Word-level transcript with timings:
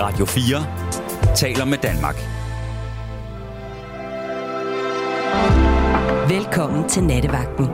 Radio 0.00 0.24
4 0.24 1.34
taler 1.36 1.64
med 1.64 1.78
Danmark. 1.78 2.16
Velkommen 6.28 6.88
til 6.88 7.04
Nattevagten. 7.04 7.64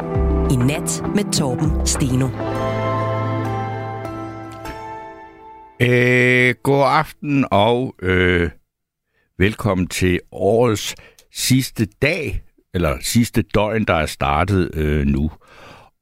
I 0.50 0.56
nat 0.56 1.03
med 1.14 1.32
Torben 1.32 1.87
Steno. 1.87 2.29
Øh, 5.81 6.54
god 6.63 6.85
aften 6.87 7.45
og 7.51 7.95
øh, 8.03 8.51
velkommen 9.39 9.87
til 9.87 10.21
årets 10.33 10.95
sidste 11.33 11.87
dag, 12.03 12.43
eller 12.75 12.97
sidste 13.01 13.43
døgn, 13.43 13.85
der 13.85 13.95
er 13.95 14.07
startet 14.07 14.71
øh, 14.75 15.07
nu. 15.07 15.31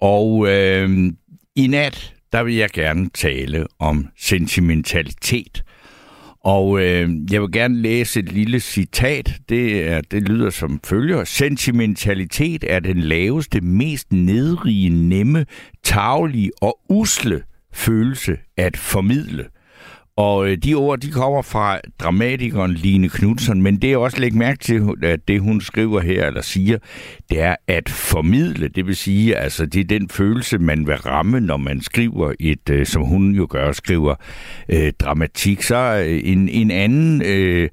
Og 0.00 0.48
øh, 0.48 1.12
i 1.56 1.66
nat, 1.66 2.14
der 2.32 2.42
vil 2.42 2.54
jeg 2.54 2.70
gerne 2.70 3.10
tale 3.10 3.66
om 3.78 4.08
sentimentalitet. 4.18 5.64
Og 6.44 6.80
øh, 6.80 7.10
jeg 7.32 7.42
vil 7.42 7.52
gerne 7.52 7.76
læse 7.76 8.20
et 8.20 8.32
lille 8.32 8.60
citat. 8.60 9.40
Det, 9.48 9.88
er, 9.88 10.00
det 10.00 10.28
lyder 10.28 10.50
som 10.50 10.80
følger. 10.84 11.24
Sentimentalitet 11.24 12.64
er 12.68 12.80
den 12.80 13.00
laveste, 13.00 13.60
mest 13.60 14.12
nedrige, 14.12 14.90
nemme, 14.90 15.46
tavlige 15.82 16.50
og 16.62 16.78
usle 16.88 17.42
følelse 17.72 18.36
at 18.56 18.76
formidle. 18.76 19.44
Og 20.16 20.50
øh, 20.50 20.56
de 20.56 20.74
ord, 20.74 20.98
de 20.98 21.10
kommer 21.10 21.42
fra 21.42 21.80
dramatikeren 21.98 22.74
Line 22.74 23.08
Knudsen, 23.08 23.62
men 23.62 23.76
det 23.76 23.92
er 23.92 23.96
også 23.96 24.20
lægge 24.20 24.38
mærke 24.38 24.58
til, 24.58 24.82
at 25.02 25.28
det 25.28 25.40
hun 25.40 25.60
skriver 25.60 26.00
her, 26.00 26.26
eller 26.26 26.42
siger, 26.42 26.78
det 27.30 27.40
er 27.40 27.56
at 27.66 27.88
formidle. 27.88 28.68
Det 28.68 28.86
vil 28.86 28.96
sige, 28.96 29.36
altså 29.36 29.66
det 29.66 29.80
er 29.80 29.98
den 29.98 30.08
følelse, 30.08 30.58
man 30.58 30.86
vil 30.86 30.96
ramme, 30.96 31.40
når 31.40 31.56
man 31.56 31.80
skriver 31.80 32.32
et, 32.40 32.70
øh, 32.70 32.86
som 32.86 33.02
hun 33.02 33.34
jo 33.34 33.46
gør, 33.50 33.72
skriver 33.72 34.14
øh, 34.68 34.92
dramatik. 35.00 35.62
Så 35.62 36.04
øh, 36.06 36.20
en, 36.24 36.48
en 36.48 36.70
anden... 36.70 37.22
Øh, 37.22 37.68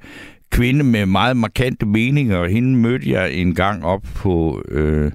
kvinde 0.52 0.84
med 0.84 1.06
meget 1.06 1.38
markante 1.38 1.86
meninger, 1.86 2.38
og 2.38 2.50
hende 2.50 2.78
mødte 2.78 3.12
jeg 3.12 3.34
en 3.34 3.56
gang 3.56 3.86
op 3.86 4.02
på... 4.16 4.64
Øh, 4.72 5.12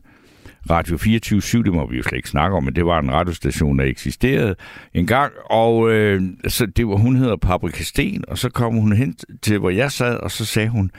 Radio 0.71 0.97
24 0.97 1.63
det 1.63 1.73
må 1.73 1.87
vi 1.87 1.97
jo 1.97 2.03
slet 2.03 2.17
ikke 2.17 2.29
snakke 2.29 2.57
om, 2.57 2.65
men 2.65 2.75
det 2.75 2.87
var 2.87 2.99
en 2.99 3.13
radiostation, 3.13 3.79
der 3.79 3.85
eksisterede 3.85 4.55
engang, 4.95 5.33
og 5.51 5.91
øh, 5.93 6.23
så 6.49 6.67
det 6.67 6.89
var, 6.89 6.97
hun 6.97 7.17
hedder 7.17 7.37
Paprika 7.37 7.83
Sten, 7.83 8.25
og 8.29 8.39
så 8.39 8.51
kom 8.51 8.75
hun 8.75 8.93
hen 8.93 9.15
til, 9.43 9.59
hvor 9.59 9.71
jeg 9.71 9.93
sad, 9.93 10.17
og 10.17 10.31
så 10.31 10.45
sagde 10.45 10.69
hun, 10.69 10.91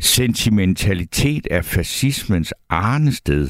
sentimentalitet 0.00 1.46
er 1.50 1.62
fascismens 1.62 2.54
arnested. 2.68 3.48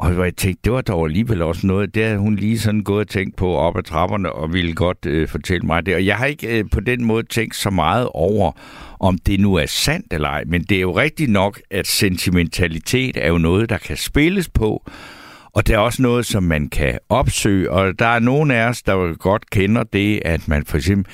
Og 0.00 0.24
jeg 0.24 0.36
tænkte, 0.36 0.60
det 0.64 0.72
var 0.72 0.80
dog 0.80 1.06
alligevel 1.06 1.42
også 1.42 1.66
noget, 1.66 1.94
der 1.94 2.16
hun 2.16 2.36
lige 2.36 2.58
sådan 2.58 2.82
gået 2.82 3.00
og 3.00 3.08
tænkt 3.08 3.36
på 3.36 3.54
op 3.54 3.78
ad 3.78 3.82
trapperne, 3.82 4.32
og 4.32 4.52
ville 4.52 4.74
godt 4.74 5.06
øh, 5.06 5.28
fortælle 5.28 5.66
mig 5.66 5.86
det. 5.86 5.94
Og 5.94 6.06
jeg 6.06 6.16
har 6.16 6.26
ikke 6.26 6.58
øh, 6.58 6.64
på 6.72 6.80
den 6.80 7.04
måde 7.04 7.22
tænkt 7.22 7.56
så 7.56 7.70
meget 7.70 8.08
over, 8.14 8.52
om 9.00 9.18
det 9.18 9.40
nu 9.40 9.54
er 9.54 9.66
sandt 9.66 10.12
eller 10.12 10.28
ej, 10.28 10.44
men 10.46 10.62
det 10.62 10.76
er 10.76 10.80
jo 10.80 10.96
rigtigt 10.96 11.30
nok, 11.30 11.60
at 11.70 11.86
sentimentalitet 11.86 13.16
er 13.16 13.28
jo 13.28 13.38
noget, 13.38 13.70
der 13.70 13.78
kan 13.78 13.96
spilles 13.96 14.48
på, 14.48 14.90
og 15.52 15.66
det 15.66 15.74
er 15.74 15.78
også 15.78 16.02
noget, 16.02 16.26
som 16.26 16.42
man 16.42 16.68
kan 16.68 16.98
opsøge, 17.08 17.70
og 17.70 17.98
der 17.98 18.06
er 18.06 18.18
nogen 18.18 18.50
af 18.50 18.68
os, 18.68 18.82
der 18.82 19.16
godt 19.16 19.50
kender 19.50 19.82
det, 19.82 20.22
at 20.24 20.48
man 20.48 20.64
for 20.64 20.76
eksempel 20.76 21.12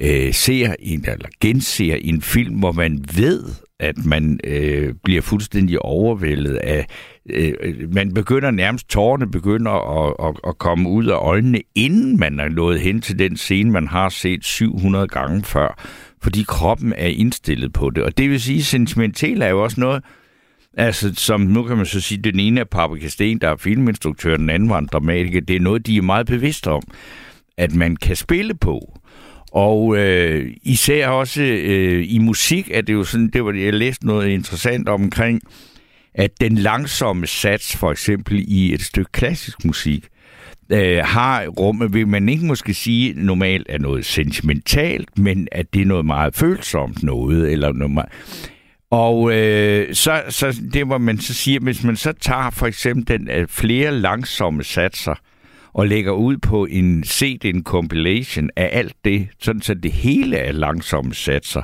øh, 0.00 0.34
ser 0.34 0.74
en, 0.78 1.04
eller 1.08 1.28
genser 1.40 1.98
en 2.00 2.22
film, 2.22 2.54
hvor 2.54 2.72
man 2.72 3.04
ved, 3.16 3.44
at 3.80 4.04
man 4.04 4.40
øh, 4.44 4.94
bliver 5.04 5.22
fuldstændig 5.22 5.82
overvældet 5.82 6.56
af... 6.56 6.86
Øh, 7.30 7.94
man 7.94 8.14
begynder 8.14 8.50
nærmest, 8.50 8.88
tårerne 8.88 9.30
begynder 9.30 9.70
at, 9.70 10.28
at, 10.28 10.40
at 10.48 10.58
komme 10.58 10.88
ud 10.88 11.06
af 11.06 11.16
øjnene, 11.16 11.60
inden 11.74 12.20
man 12.20 12.40
er 12.40 12.48
nået 12.48 12.80
hen 12.80 13.00
til 13.00 13.18
den 13.18 13.36
scene, 13.36 13.70
man 13.70 13.86
har 13.86 14.08
set 14.08 14.44
700 14.44 15.08
gange 15.08 15.44
før, 15.44 15.82
fordi 16.22 16.44
kroppen 16.48 16.92
er 16.96 17.06
indstillet 17.06 17.72
på 17.72 17.90
det. 17.90 18.04
Og 18.04 18.18
det 18.18 18.30
vil 18.30 18.40
sige, 18.40 18.64
sentimental 18.64 19.42
er 19.42 19.48
jo 19.48 19.62
også 19.62 19.80
noget, 19.80 20.02
Altså, 20.76 21.14
som 21.14 21.40
nu 21.40 21.62
kan 21.62 21.76
man 21.76 21.86
så 21.86 22.00
sige, 22.00 22.22
den 22.22 22.40
ene 22.40 22.60
er 22.60 22.64
Paprika 22.64 23.08
Sten, 23.08 23.38
der 23.38 23.48
er 23.48 23.56
filminstruktør, 23.56 24.36
den 24.36 24.50
anden 24.50 24.68
var 24.68 24.78
en 24.78 24.88
dramatiker. 24.92 25.40
Det 25.40 25.56
er 25.56 25.60
noget, 25.60 25.86
de 25.86 25.96
er 25.96 26.02
meget 26.02 26.26
bevidste 26.26 26.70
om, 26.70 26.82
at 27.56 27.74
man 27.74 27.96
kan 27.96 28.16
spille 28.16 28.54
på. 28.54 28.98
Og 29.52 29.96
øh, 29.96 30.52
især 30.62 31.08
også 31.08 31.42
øh, 31.42 32.04
i 32.08 32.18
musik 32.18 32.70
er 32.74 32.80
det 32.80 32.92
jo 32.92 33.04
sådan, 33.04 33.28
det 33.28 33.44
var 33.44 33.52
jeg 33.52 33.74
læste 33.74 34.06
noget 34.06 34.28
interessant 34.28 34.88
omkring, 34.88 35.40
at 36.18 36.40
den 36.40 36.54
langsomme 36.54 37.26
sats, 37.26 37.76
for 37.76 37.90
eksempel 37.90 38.44
i 38.48 38.74
et 38.74 38.82
stykke 38.82 39.12
klassisk 39.12 39.64
musik, 39.64 40.08
øh, 40.72 40.98
har 41.04 41.46
rummet, 41.46 41.94
vil 41.94 42.08
man 42.08 42.28
ikke 42.28 42.44
måske 42.44 42.74
sige 42.74 43.12
normalt 43.16 43.66
er 43.68 43.78
noget 43.78 44.04
sentimentalt, 44.04 45.18
men 45.18 45.48
at 45.52 45.74
det 45.74 45.82
er 45.82 45.86
noget 45.86 46.06
meget 46.06 46.34
følsomt 46.34 47.02
noget, 47.02 47.52
eller 47.52 47.72
noget 47.72 47.94
meget... 47.94 48.08
Og 48.90 49.32
øh, 49.32 49.94
så, 49.94 50.22
så 50.28 50.60
det 50.72 50.86
hvor 50.86 50.98
man 50.98 51.18
så 51.18 51.34
siger, 51.34 51.60
hvis 51.60 51.84
man 51.84 51.96
så 51.96 52.12
tager 52.12 52.50
for 52.50 52.66
eksempel 52.66 53.18
den, 53.18 53.30
øh, 53.30 53.48
flere 53.48 53.94
langsomme 53.94 54.64
satser, 54.64 55.14
og 55.72 55.86
lægger 55.86 56.12
ud 56.12 56.36
på 56.36 56.64
en 56.64 57.04
CD, 57.04 57.44
en 57.44 57.62
compilation 57.62 58.50
af 58.56 58.70
alt 58.72 58.94
det, 59.04 59.28
sådan 59.40 59.62
så 59.62 59.74
det 59.74 59.92
hele 59.92 60.36
er 60.36 60.52
langsomme 60.52 61.14
satser, 61.14 61.62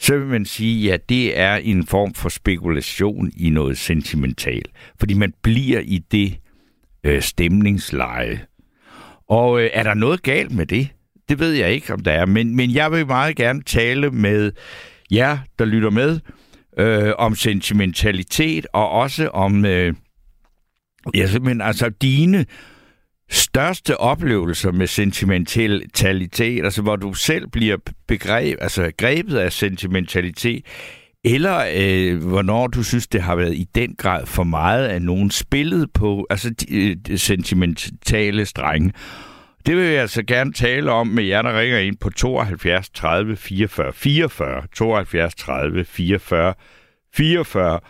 så 0.00 0.18
vil 0.18 0.26
man 0.26 0.44
sige, 0.44 0.92
at 0.92 1.08
det 1.08 1.38
er 1.38 1.56
en 1.56 1.86
form 1.86 2.14
for 2.14 2.28
spekulation 2.28 3.32
i 3.36 3.50
noget 3.50 3.78
sentimentalt. 3.78 4.68
Fordi 4.98 5.14
man 5.14 5.34
bliver 5.42 5.80
i 5.80 5.98
det 5.98 6.38
øh, 7.04 7.22
stemningsleje. 7.22 8.40
Og 9.28 9.62
øh, 9.62 9.70
er 9.72 9.82
der 9.82 9.94
noget 9.94 10.22
galt 10.22 10.52
med 10.52 10.66
det? 10.66 10.88
Det 11.28 11.38
ved 11.38 11.52
jeg 11.52 11.72
ikke, 11.72 11.92
om 11.92 12.00
der 12.00 12.12
er. 12.12 12.26
Men, 12.26 12.56
men 12.56 12.74
jeg 12.74 12.92
vil 12.92 13.06
meget 13.06 13.36
gerne 13.36 13.62
tale 13.62 14.10
med 14.10 14.52
jer, 15.10 15.38
der 15.58 15.64
lytter 15.64 15.90
med, 15.90 16.20
øh, 16.78 17.12
om 17.18 17.34
sentimentalitet 17.34 18.66
og 18.72 18.90
også 18.90 19.28
om 19.28 19.64
øh, 19.64 19.94
ja, 21.14 21.26
simpelthen, 21.26 21.60
altså 21.60 21.88
dine 21.88 22.46
største 23.30 23.96
oplevelser 23.96 24.72
med 24.72 24.86
sentimentalitet, 24.86 26.64
altså 26.64 26.82
hvor 26.82 26.96
du 26.96 27.14
selv 27.14 27.48
bliver 27.48 27.76
begreb, 28.08 28.58
altså 28.60 28.92
grebet 28.96 29.36
af 29.36 29.52
sentimentalitet, 29.52 30.66
eller 31.24 31.64
øh, 31.76 32.22
hvornår 32.24 32.66
du 32.66 32.82
synes, 32.82 33.06
det 33.06 33.22
har 33.22 33.36
været 33.36 33.54
i 33.54 33.68
den 33.74 33.94
grad 33.98 34.26
for 34.26 34.44
meget 34.44 34.86
af 34.86 35.02
nogen 35.02 35.30
spillet 35.30 35.92
på 35.92 36.26
altså 36.30 36.50
de, 36.50 36.76
øh, 36.76 36.96
de 37.06 37.18
sentimentale 37.18 38.46
strenge. 38.46 38.92
Det 39.66 39.76
vil 39.76 39.84
jeg 39.84 40.00
altså 40.00 40.22
gerne 40.22 40.52
tale 40.52 40.92
om 40.92 41.06
med 41.06 41.24
jer, 41.24 41.42
der 41.42 41.60
ringer 41.60 41.78
ind 41.78 41.96
på 41.96 42.10
72 42.10 42.90
30 42.90 43.36
44 43.36 43.92
44, 43.92 44.62
72 44.74 45.34
30 45.34 45.84
44 45.84 46.54
44. 47.14 47.80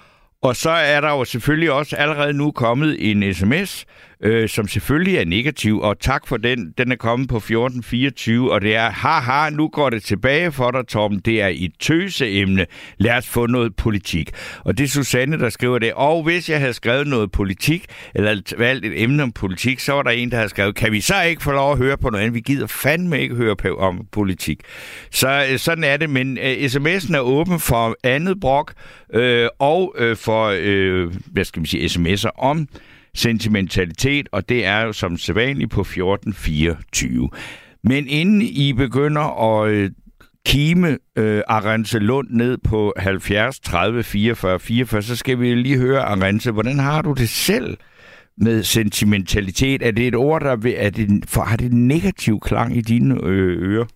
Og 0.43 0.57
så 0.57 0.71
er 0.71 1.01
der 1.01 1.11
jo 1.11 1.25
selvfølgelig 1.25 1.73
også 1.73 1.97
allerede 1.97 2.33
nu 2.33 2.51
kommet 2.51 3.11
en 3.11 3.35
sms, 3.35 3.85
øh, 4.21 4.49
som 4.49 4.69
selvfølgelig 4.69 5.17
er 5.17 5.25
negativ, 5.25 5.81
og 5.81 6.01
tak 6.01 6.27
for 6.27 6.37
den. 6.37 6.75
Den 6.79 6.93
er 6.93 6.97
kommet 6.97 7.29
på 7.29 7.37
1424, 7.37 8.53
og 8.53 8.61
det 8.61 8.77
er, 8.77 8.91
haha, 8.91 9.51
nu 9.51 9.69
går 9.69 9.91
det 9.91 10.03
tilbage 10.03 10.53
for 10.53 10.71
dig, 10.71 10.87
Tom. 10.87 11.19
Det 11.19 11.43
er 11.43 11.51
et 11.53 11.73
tøseemne. 11.81 12.67
Lad 12.99 13.17
os 13.17 13.29
få 13.29 13.47
noget 13.47 13.77
politik. 13.77 14.31
Og 14.65 14.79
det 14.79 14.85
er 14.85 14.89
Susanne, 14.89 15.39
der 15.39 15.49
skriver 15.49 15.79
det. 15.79 15.93
Og 15.93 16.23
hvis 16.23 16.51
jeg 16.51 16.61
havde 16.61 16.73
skrevet 16.73 17.07
noget 17.07 17.33
politik, 17.33 17.85
eller 18.15 18.55
valgt 18.59 18.87
et 18.87 19.03
emne 19.03 19.23
om 19.23 19.33
politik, 19.33 19.81
så 19.81 19.93
var 19.93 20.03
der 20.03 20.11
en, 20.11 20.31
der 20.31 20.37
havde 20.37 20.49
skrevet, 20.49 20.75
kan 20.75 20.93
vi 20.93 21.01
så 21.01 21.23
ikke 21.23 21.43
få 21.43 21.53
lov 21.53 21.73
at 21.73 21.79
høre 21.79 21.99
på 21.99 22.11
noget 22.11 22.23
andet? 22.25 22.35
Vi 22.35 22.41
gider 22.41 22.67
fandme 22.67 23.21
ikke 23.21 23.35
høre 23.35 23.57
på 23.57 23.77
om 23.77 24.07
politik. 24.13 24.61
Så 25.11 25.47
øh, 25.53 25.59
sådan 25.59 25.85
er 25.85 25.97
det, 25.97 26.11
men 26.11 26.39
øh, 26.39 26.53
sms'en 26.53 27.17
er 27.17 27.21
åben 27.21 27.61
for 27.61 27.97
andet 28.05 28.41
brok, 28.41 28.75
øh, 29.15 29.49
og 29.59 29.95
øh, 29.99 30.17
for, 30.17 30.55
øh, 30.61 31.13
hvad 31.27 31.45
skal 31.45 31.61
man 31.61 31.67
sige, 31.67 31.85
sms'er 31.87 32.31
om 32.39 32.69
sentimentalitet, 33.19 34.29
og 34.33 34.49
det 34.49 34.65
er 34.65 34.81
jo 34.81 34.93
som 34.93 35.17
sædvanligt 35.17 35.71
på 35.71 35.81
1424. 35.81 37.31
Men 37.85 38.09
inden 38.09 38.43
I 38.43 38.73
begynder 38.73 39.55
at 39.61 39.71
øh, 39.71 39.91
kime 40.47 40.99
øh, 41.17 41.43
Arense 41.49 41.99
Lund 41.99 42.29
ned 42.31 42.59
på 42.59 42.95
70 42.97 43.61
30 43.61 44.03
44 44.03 44.61
44, 44.61 45.03
så 45.03 45.17
skal 45.17 45.41
vi 45.41 45.55
lige 45.55 45.79
høre, 45.79 46.01
Arense, 46.01 46.51
hvordan 46.51 46.79
har 46.79 47.03
du 47.03 47.13
det 47.13 47.29
selv 47.29 47.77
med 48.37 48.63
sentimentalitet? 48.63 49.83
Er 49.83 49.91
det 49.91 50.09
et 50.09 50.15
ord, 50.15 50.41
der 50.41 50.57
vil, 50.57 50.75
er 50.77 50.91
det, 50.91 51.25
for, 51.27 51.43
har 51.43 51.57
det 51.57 51.73
en 51.73 51.89
negativ 51.89 52.41
klang 52.41 52.77
i 52.77 52.81
dine 52.81 53.15
øh, 53.25 53.73
ører? 53.73 53.87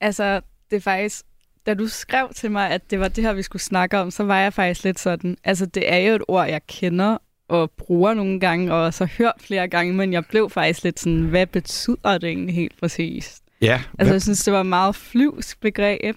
Altså, 0.00 0.40
det 0.70 0.76
er 0.76 0.80
faktisk 0.80 1.24
da 1.66 1.74
du 1.74 1.88
skrev 1.88 2.28
til 2.34 2.50
mig, 2.50 2.70
at 2.70 2.90
det 2.90 3.00
var 3.00 3.08
det 3.08 3.24
her, 3.24 3.32
vi 3.32 3.42
skulle 3.42 3.62
snakke 3.62 3.98
om, 3.98 4.10
så 4.10 4.24
var 4.24 4.38
jeg 4.38 4.52
faktisk 4.52 4.84
lidt 4.84 4.98
sådan, 4.98 5.36
altså 5.44 5.66
det 5.66 5.92
er 5.92 5.96
jo 5.96 6.14
et 6.14 6.22
ord, 6.28 6.48
jeg 6.48 6.60
kender, 6.66 7.18
og 7.48 7.70
bruger 7.70 8.14
nogle 8.14 8.40
gange, 8.40 8.74
og 8.74 8.94
så 8.94 9.08
hørt 9.18 9.34
flere 9.40 9.68
gange, 9.68 9.94
men 9.94 10.12
jeg 10.12 10.24
blev 10.26 10.50
faktisk 10.50 10.84
lidt 10.84 11.00
sådan, 11.00 11.20
hvad 11.20 11.46
betyder 11.46 12.18
det 12.18 12.28
egentlig 12.28 12.54
helt 12.54 12.80
præcist? 12.80 13.42
Ja. 13.60 13.80
Altså, 13.98 14.14
jeg 14.14 14.22
synes, 14.22 14.44
det 14.44 14.52
var 14.52 14.60
et 14.60 14.66
meget 14.66 14.96
flyvsk 14.96 15.60
begreb. 15.60 16.16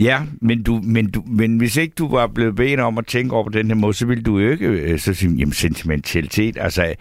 Ja, 0.00 0.22
men, 0.40 0.62
du, 0.62 0.80
men, 0.84 1.10
du, 1.10 1.22
men 1.26 1.56
hvis 1.56 1.76
ikke 1.76 1.94
du 1.94 2.08
var 2.08 2.26
blevet 2.26 2.56
bedt 2.56 2.80
om 2.80 2.98
at 2.98 3.06
tænke 3.06 3.34
over 3.34 3.44
på 3.44 3.50
den 3.50 3.66
her 3.66 3.74
måde, 3.74 3.94
så 3.94 4.06
ville 4.06 4.22
du 4.22 4.38
jo 4.38 4.50
ikke 4.50 4.66
øh, 4.66 4.98
så 4.98 5.14
sige, 5.14 5.34
jamen 5.34 5.52
sentimentalitet. 5.52 6.56
Altså, 6.60 6.94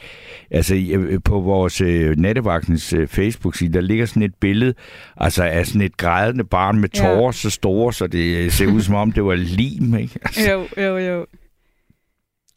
altså 0.52 0.76
øh, 0.76 1.20
på 1.26 1.40
vores 1.40 1.82
øh, 1.82 2.18
nattevagtens 2.18 2.94
øh, 2.94 3.08
Facebook-side, 3.08 3.74
der 3.74 3.82
ligger 3.82 4.06
sådan 4.06 4.24
et 4.24 4.36
billede 4.36 4.74
altså 5.18 5.44
af 5.44 5.68
sådan 5.68 5.82
et 5.82 5.98
grædende 5.98 6.44
barn 6.44 6.80
med 6.80 6.90
tårer 6.90 7.26
ja. 7.26 7.32
så 7.32 7.50
store, 7.50 7.94
så 7.94 8.08
det 8.08 8.38
øh, 8.38 8.52
ser 8.52 8.68
ud 8.68 8.82
som 8.82 8.96
om 8.96 9.12
det 9.12 9.26
var 9.26 9.36
lim, 9.36 9.96
ikke? 9.96 10.20
Altså. 10.22 10.52
Jo, 10.52 10.68
jo, 10.78 10.98
jo. 10.98 11.26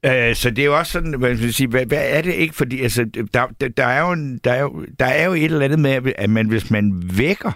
Øh, 0.06 0.35
så 0.35 0.50
det 0.50 0.58
er 0.58 0.67
jo 0.67 0.79
også 0.79 0.93
sådan, 0.93 1.19
hvad, 1.19 1.35
vil 1.35 1.55
sige, 1.55 1.69
hvad, 1.69 1.87
hvad 1.87 2.03
er 2.03 2.23
det 2.23 2.35
ikke? 2.35 2.55
Fordi 2.55 2.81
altså, 2.81 3.05
der, 3.35 3.47
der, 3.61 3.69
der, 3.69 3.87
er 3.87 4.00
jo, 4.00 4.38
der, 4.44 4.53
er 4.53 4.62
jo, 4.62 4.87
der 4.99 5.06
er 5.06 5.26
jo 5.26 5.32
et 5.32 5.44
eller 5.44 5.64
andet 5.64 5.79
med, 5.79 6.12
at 6.19 6.31
man, 6.31 6.49
hvis 6.49 6.70
man 6.70 7.03
vækker 7.14 7.53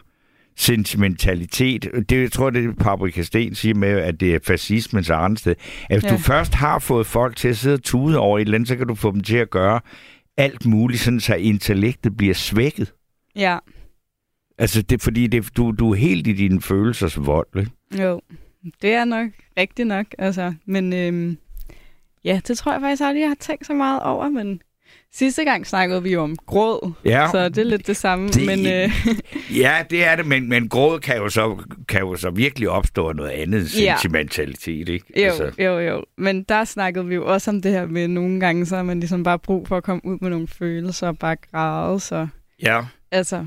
sentimentalitet. 0.56 1.88
Det 2.08 2.20
jeg 2.20 2.32
tror 2.32 2.50
det 2.50 2.64
er 2.64 2.72
Paprika 2.80 3.22
Sten 3.22 3.54
siger 3.54 3.74
med, 3.74 3.88
at 3.88 4.20
det 4.20 4.34
er 4.34 4.38
fascismens 4.46 5.06
sted. 5.36 5.54
At 5.90 6.00
hvis 6.00 6.04
ja. 6.04 6.16
du 6.16 6.18
først 6.18 6.54
har 6.54 6.78
fået 6.78 7.06
folk 7.06 7.36
til 7.36 7.48
at 7.48 7.56
sidde 7.56 7.74
og 7.74 7.82
tude 7.82 8.18
over 8.18 8.38
et 8.38 8.42
eller 8.42 8.54
andet, 8.54 8.68
så 8.68 8.76
kan 8.76 8.86
du 8.86 8.94
få 8.94 9.12
dem 9.12 9.20
til 9.20 9.36
at 9.36 9.50
gøre 9.50 9.80
alt 10.36 10.66
muligt, 10.66 11.00
sådan 11.00 11.20
så 11.20 11.34
intellektet 11.34 12.16
bliver 12.16 12.34
svækket. 12.34 12.92
Ja. 13.36 13.58
Altså, 14.58 14.82
det 14.82 15.02
fordi, 15.02 15.26
det, 15.26 15.56
du, 15.56 15.70
du 15.78 15.90
er 15.90 15.94
helt 15.94 16.26
i 16.26 16.32
dine 16.32 16.60
følelsers 16.60 17.26
vold, 17.26 17.48
ikke? 17.56 18.02
Jo, 18.02 18.20
det 18.82 18.92
er 18.92 19.04
nok 19.04 19.30
rigtigt 19.58 19.88
nok, 19.88 20.06
altså. 20.18 20.54
Men 20.66 20.92
øhm, 20.92 21.38
ja, 22.24 22.40
det 22.48 22.58
tror 22.58 22.72
jeg 22.72 22.80
faktisk 22.80 23.02
aldrig, 23.02 23.20
jeg 23.20 23.30
har 23.30 23.36
tænkt 23.40 23.66
så 23.66 23.72
meget 23.72 24.02
over, 24.02 24.28
men 24.28 24.62
Sidste 25.12 25.44
gang 25.44 25.66
snakkede 25.66 26.02
vi 26.02 26.12
jo 26.12 26.22
om 26.22 26.36
gråd, 26.46 26.92
ja. 27.04 27.28
så 27.32 27.48
det 27.48 27.58
er 27.58 27.64
lidt 27.64 27.86
det 27.86 27.96
samme. 27.96 28.28
Det, 28.28 28.46
men, 28.46 28.66
øh... 28.66 28.90
ja, 29.62 29.84
det 29.90 30.04
er 30.04 30.16
det, 30.16 30.26
men, 30.26 30.48
men 30.48 30.68
gråd 30.68 31.00
kan 31.00 31.16
jo, 31.16 31.28
så, 31.28 31.56
kan 31.88 32.00
jo 32.00 32.16
så 32.16 32.30
virkelig 32.30 32.68
opstå 32.68 33.12
noget 33.12 33.30
andet 33.30 33.80
ja. 33.80 33.96
sentimentalitet, 33.96 34.88
ikke? 34.88 35.06
Jo, 35.16 35.24
altså. 35.24 35.52
jo, 35.58 35.78
jo. 35.78 36.04
Men 36.18 36.42
der 36.42 36.64
snakkede 36.64 37.06
vi 37.06 37.14
jo 37.14 37.26
også 37.26 37.50
om 37.50 37.62
det 37.62 37.72
her 37.72 37.86
med, 37.86 38.08
nogle 38.08 38.40
gange 38.40 38.66
så 38.66 38.76
har 38.76 38.82
man 38.82 39.00
ligesom 39.00 39.22
bare 39.22 39.38
brug 39.38 39.68
for 39.68 39.76
at 39.76 39.84
komme 39.84 40.04
ud 40.04 40.18
med 40.20 40.30
nogle 40.30 40.48
følelser 40.48 41.06
og 41.06 41.18
bare 41.18 41.36
græde, 41.36 42.00
så... 42.00 42.28
Ja. 42.62 42.80
Altså, 43.10 43.46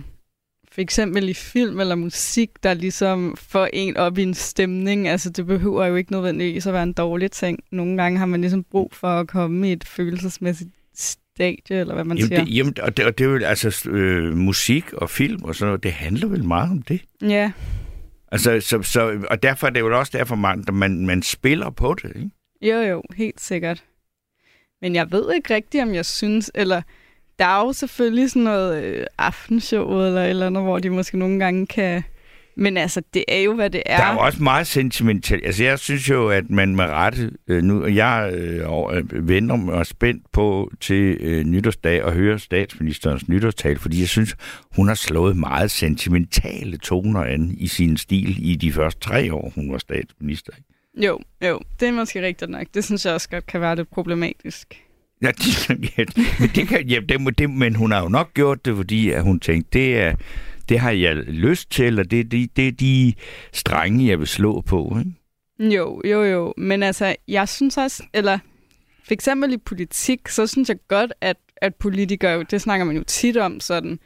for 0.73 0.81
eksempel 0.81 1.29
i 1.29 1.33
film 1.33 1.79
eller 1.79 1.95
musik, 1.95 2.49
der 2.63 2.73
ligesom 2.73 3.35
får 3.37 3.69
en 3.73 3.97
op 3.97 4.17
i 4.17 4.23
en 4.23 4.33
stemning. 4.33 5.07
Altså, 5.07 5.29
det 5.29 5.45
behøver 5.45 5.85
jo 5.85 5.95
ikke 5.95 6.11
nødvendigvis 6.11 6.67
at 6.67 6.73
være 6.73 6.83
en 6.83 6.93
dårlig 6.93 7.31
ting. 7.31 7.59
Nogle 7.71 7.97
gange 7.97 8.19
har 8.19 8.25
man 8.25 8.41
ligesom 8.41 8.63
brug 8.63 8.93
for 8.93 9.07
at 9.07 9.27
komme 9.27 9.69
i 9.69 9.71
et 9.71 9.83
følelsesmæssigt 9.83 10.69
stadie, 10.95 11.79
eller 11.79 11.93
hvad 11.93 12.03
man 12.03 12.17
jamen, 12.17 12.27
siger. 12.27 12.45
Det, 12.45 12.55
jamen, 12.55 12.75
og 12.81 12.97
det, 12.97 13.05
og 13.05 13.17
det 13.17 13.25
er 13.25 13.29
jo 13.29 13.37
altså 13.45 13.89
øh, 13.89 14.37
musik 14.37 14.93
og 14.93 15.09
film 15.09 15.43
og 15.43 15.55
sådan 15.55 15.67
noget, 15.67 15.83
det 15.83 15.91
handler 15.93 16.27
vel 16.27 16.43
meget 16.43 16.71
om 16.71 16.81
det. 16.81 17.01
Ja. 17.21 17.51
Altså, 18.31 18.59
så, 18.59 18.81
så, 18.81 19.25
og 19.29 19.43
derfor 19.43 19.67
er 19.67 19.71
det 19.71 19.79
jo 19.79 19.99
også 19.99 20.17
derfor, 20.17 20.35
man, 20.35 20.63
man, 20.71 21.05
man 21.05 21.23
spiller 21.23 21.69
på 21.69 21.95
det, 22.01 22.11
ikke? 22.15 22.29
Jo, 22.61 22.81
jo, 22.81 23.03
helt 23.15 23.41
sikkert. 23.41 23.83
Men 24.81 24.95
jeg 24.95 25.11
ved 25.11 25.33
ikke 25.35 25.55
rigtigt, 25.55 25.83
om 25.83 25.93
jeg 25.93 26.05
synes, 26.05 26.51
eller 26.55 26.81
der 27.39 27.45
er 27.45 27.65
jo 27.65 27.74
selvfølgelig 27.74 28.30
sådan 28.30 28.41
noget 28.41 28.83
øh, 28.83 29.06
aftenshow 29.18 30.06
eller 30.06 30.24
eller 30.24 30.47
andet, 30.47 30.63
hvor 30.63 30.80
de 30.80 30.89
måske 30.89 31.18
nogle 31.18 31.39
gange 31.39 31.68
kan 31.68 32.03
men 32.56 32.77
altså, 32.77 33.01
det 33.13 33.25
er 33.27 33.39
jo, 33.39 33.53
hvad 33.53 33.69
det 33.69 33.83
er. 33.85 33.97
Der 33.97 34.06
er 34.06 34.13
jo 34.13 34.19
også 34.19 34.44
meget 34.44 34.68
sentimentalt. 34.68 35.45
Altså, 35.45 35.63
jeg 35.63 35.80
synes 35.80 36.09
jo, 36.09 36.30
at 36.30 36.50
man 36.50 36.75
med 36.75 36.85
rette... 36.85 37.31
Øh, 37.47 37.63
nu, 37.63 37.85
jeg 37.85 38.31
øh, 38.33 38.97
øh 38.97 39.27
vender 39.27 39.56
mig 39.56 39.85
spændt 39.85 40.31
på 40.31 40.71
til 40.80 41.18
øh, 41.19 41.44
nytårsdag 41.44 42.03
og 42.03 42.13
høre 42.13 42.39
statsministerens 42.39 43.27
nytårstale, 43.27 43.80
fordi 43.80 44.00
jeg 44.00 44.07
synes, 44.07 44.35
hun 44.75 44.88
har 44.88 44.95
slået 44.95 45.38
meget 45.38 45.71
sentimentale 45.71 46.77
toner 46.77 47.24
an 47.24 47.56
i 47.57 47.68
sin 47.68 47.97
stil 47.97 48.51
i 48.51 48.56
de 48.56 48.71
første 48.71 49.00
tre 49.00 49.33
år, 49.33 49.51
hun 49.56 49.71
var 49.71 49.77
statsminister. 49.77 50.53
Jo, 50.97 51.19
jo, 51.41 51.59
det 51.80 51.88
er 51.88 51.91
måske 51.91 52.21
rigtigt 52.21 52.51
nok. 52.51 52.68
Det 52.74 52.83
synes 52.83 53.06
jeg 53.06 53.13
også 53.13 53.30
godt 53.30 53.45
kan 53.45 53.62
være 53.62 53.75
lidt 53.75 53.89
problematisk. 53.89 54.83
Ja, 55.23 55.31
det, 55.31 55.69
ja, 55.97 56.05
men, 56.39 56.49
det 56.55 56.67
kan, 56.67 56.87
ja, 56.87 56.99
det, 57.09 57.37
det, 57.37 57.49
men 57.49 57.75
hun 57.75 57.91
har 57.91 58.01
jo 58.01 58.07
nok 58.07 58.33
gjort 58.33 58.65
det, 58.65 58.75
fordi 58.75 59.09
at 59.09 59.23
hun 59.23 59.39
tænkte, 59.39 59.79
det 59.79 59.97
er 59.97 60.15
det 60.69 60.79
har 60.79 60.91
jeg 60.91 61.15
lyst 61.15 61.71
til, 61.71 61.99
og 61.99 62.11
det, 62.11 62.31
det, 62.31 62.57
det 62.57 62.67
er 62.67 62.71
de 62.71 63.13
strenge, 63.53 64.07
jeg 64.07 64.19
vil 64.19 64.27
slå 64.27 64.61
på. 64.61 64.97
Ikke? 64.99 65.75
Jo, 65.75 66.01
jo, 66.05 66.23
jo. 66.23 66.53
Men 66.57 66.83
altså, 66.83 67.15
jeg 67.27 67.49
synes 67.49 67.77
også, 67.77 68.03
eller 68.13 68.39
for 69.03 69.13
eksempel 69.13 69.53
i 69.53 69.57
politik, 69.57 70.27
så 70.27 70.47
synes 70.47 70.69
jeg 70.69 70.77
godt, 70.87 71.13
at, 71.21 71.37
at 71.57 71.75
politikere, 71.75 72.43
det 72.43 72.61
snakker 72.61 72.85
man 72.85 72.95
jo 72.95 73.03
tit 73.03 73.37
om, 73.37 73.59
sådan 73.59 73.99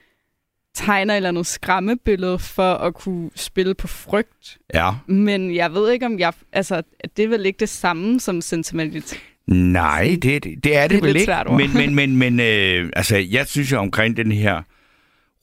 tegner 0.73 1.13
et 1.13 1.15
eller 1.15 1.29
andet 1.29 1.47
skræmmebillede 1.47 2.39
for 2.39 2.73
at 2.73 2.93
kunne 2.93 3.29
spille 3.35 3.75
på 3.75 3.87
frygt. 3.87 4.57
Ja. 4.73 4.91
Men 5.07 5.55
jeg 5.55 5.73
ved 5.73 5.91
ikke, 5.91 6.05
om 6.05 6.19
jeg... 6.19 6.33
Altså, 6.53 6.81
det 7.17 7.25
er 7.25 7.29
vel 7.29 7.45
ikke 7.45 7.59
det 7.59 7.69
samme 7.69 8.19
som 8.19 8.41
sentimentalitet. 8.41 9.19
Nej, 9.47 10.17
det, 10.21 10.23
det, 10.23 10.45
er 10.45 10.51
det, 10.53 10.63
det 10.63 10.75
er 10.75 11.01
vel 11.01 11.15
ikke. 11.15 11.33
Men, 11.57 11.73
men, 11.73 11.95
men, 11.95 12.17
men 12.17 12.39
øh, 12.39 12.89
altså, 12.95 13.17
jeg 13.17 13.47
synes 13.47 13.71
jo 13.71 13.77
omkring 13.77 14.17
den 14.17 14.31
her 14.31 14.61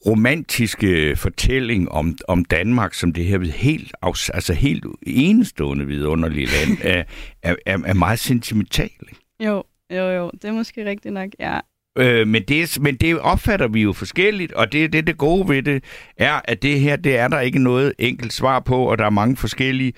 romantiske 0.05 1.15
fortælling 1.15 1.91
om, 1.91 2.17
om 2.27 2.45
Danmark 2.45 2.93
som 2.93 3.13
det 3.13 3.25
her 3.25 3.51
helt, 3.53 3.91
altså 4.33 4.53
helt 4.53 4.85
enestående 5.07 5.87
vidunderlige 5.87 6.45
land, 6.45 6.77
er, 6.93 7.03
er, 7.43 7.55
er, 7.65 7.77
er 7.85 7.93
meget 7.93 8.19
sentimental. 8.19 8.89
Jo, 9.39 9.63
jo, 9.91 10.09
jo. 10.09 10.31
Det 10.31 10.45
er 10.45 10.51
måske 10.51 10.85
rigtigt 10.85 11.13
nok, 11.13 11.29
ja. 11.39 11.59
Øh, 11.97 12.27
men, 12.27 12.43
det, 12.47 12.77
men 12.81 12.95
det 12.95 13.19
opfatter 13.19 13.67
vi 13.67 13.81
jo 13.81 13.93
forskelligt, 13.93 14.51
og 14.51 14.71
det, 14.71 14.93
det, 14.93 15.07
det 15.07 15.17
gode 15.17 15.49
ved 15.49 15.63
det 15.63 15.83
er, 16.17 16.41
at 16.43 16.61
det 16.61 16.79
her, 16.79 16.95
det 16.95 17.17
er 17.17 17.27
der 17.27 17.39
ikke 17.39 17.59
noget 17.59 17.93
enkelt 17.99 18.33
svar 18.33 18.59
på, 18.59 18.83
og 18.83 18.97
der 18.97 19.05
er 19.05 19.09
mange 19.09 19.37
forskellige 19.37 19.93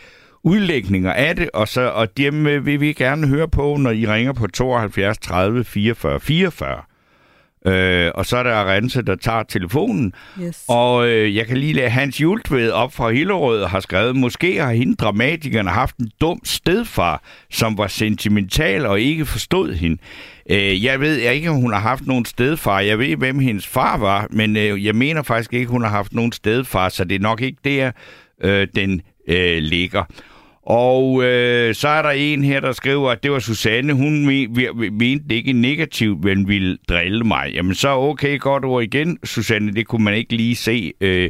udlægninger 0.48 1.14
af 1.14 1.36
det, 1.36 1.50
og, 1.54 1.68
så, 1.68 1.82
og 1.82 2.18
dem 2.18 2.48
øh, 2.48 2.66
vil 2.66 2.82
vi 2.82 2.94
gerne 2.94 3.28
høre 3.28 3.48
på, 3.48 3.78
når 3.80 3.92
I 3.92 4.08
ringer 4.08 4.34
på 4.34 4.48
72 4.48 5.18
30 5.18 5.64
44 5.64 6.20
44. 6.20 6.82
Øh, 7.68 8.12
og 8.16 8.26
så 8.26 8.38
er 8.38 8.44
der 8.44 8.54
Arance, 8.54 9.02
der 9.02 9.16
tager 9.16 9.44
telefonen. 9.44 10.14
Yes. 10.42 10.64
Og 10.68 11.08
øh, 11.08 11.36
jeg 11.36 11.48
kan 11.48 11.58
lige 11.58 11.74
lade 11.74 11.90
Hans 11.90 12.22
Jultved 12.22 12.72
op 12.72 12.94
fra 12.94 13.10
Hillerød 13.10 13.66
har 13.66 13.80
skrevet, 13.80 14.16
måske 14.16 14.62
har 14.62 14.72
hende 14.72 14.96
dramatikerne 14.96 15.70
haft 15.70 15.98
en 15.98 16.12
dum 16.22 16.40
stedfar, 16.44 17.24
som 17.52 17.78
var 17.78 17.88
sentimental 17.88 18.86
og 18.86 19.00
ikke 19.02 19.26
forstod 19.26 19.74
hende. 19.74 19.98
Øh, 20.50 20.84
jeg 20.84 21.00
ved 21.00 21.18
ikke, 21.18 21.50
om 21.50 21.56
hun 21.56 21.74
har 21.74 21.80
haft 21.80 22.08
nogen 22.08 22.26
stedfar. 22.26 22.80
Jeg 22.80 23.00
ved, 23.00 23.16
hvem 23.16 23.40
hendes 23.40 23.68
far 23.68 23.98
var, 23.98 24.28
men 24.30 24.58
øh, 24.58 24.86
jeg 24.86 24.96
mener 24.96 25.22
faktisk 25.22 25.54
ikke, 25.54 25.72
hun 25.72 25.82
har 25.82 25.90
haft 25.90 26.14
nogen 26.14 26.32
stedfar, 26.32 26.90
så 26.90 27.04
det 27.04 27.16
er 27.16 27.20
nok 27.20 27.42
ikke 27.42 27.60
der, 27.64 27.92
øh, 28.44 28.68
den 28.76 29.02
øh, 29.28 29.58
ligger. 29.58 30.04
Og 30.70 31.24
øh, 31.24 31.76
så 31.76 31.88
er 31.88 32.02
der 32.02 32.10
en 32.10 32.44
her, 32.44 32.60
der 32.60 32.72
skriver, 32.72 33.12
at 33.12 33.24
det 33.24 33.32
var 33.32 33.40
Susanne. 33.40 33.94
Hun 33.94 34.26
mente 34.92 35.24
det 35.30 35.36
ikke 35.36 35.54
negativt, 35.54 36.24
men 36.24 36.48
ville 36.48 36.78
drille 36.90 37.24
mig. 37.24 37.52
Jamen 37.54 37.76
så 37.76 37.90
okay, 37.90 38.40
godt 38.40 38.66
ord 38.66 38.84
igen, 38.84 39.18
Susanne. 39.24 39.74
Det 39.74 39.88
kunne 39.88 40.04
man 40.04 40.14
ikke 40.14 40.36
lige 40.36 40.56
se. 40.56 40.94
Øh, 41.02 41.30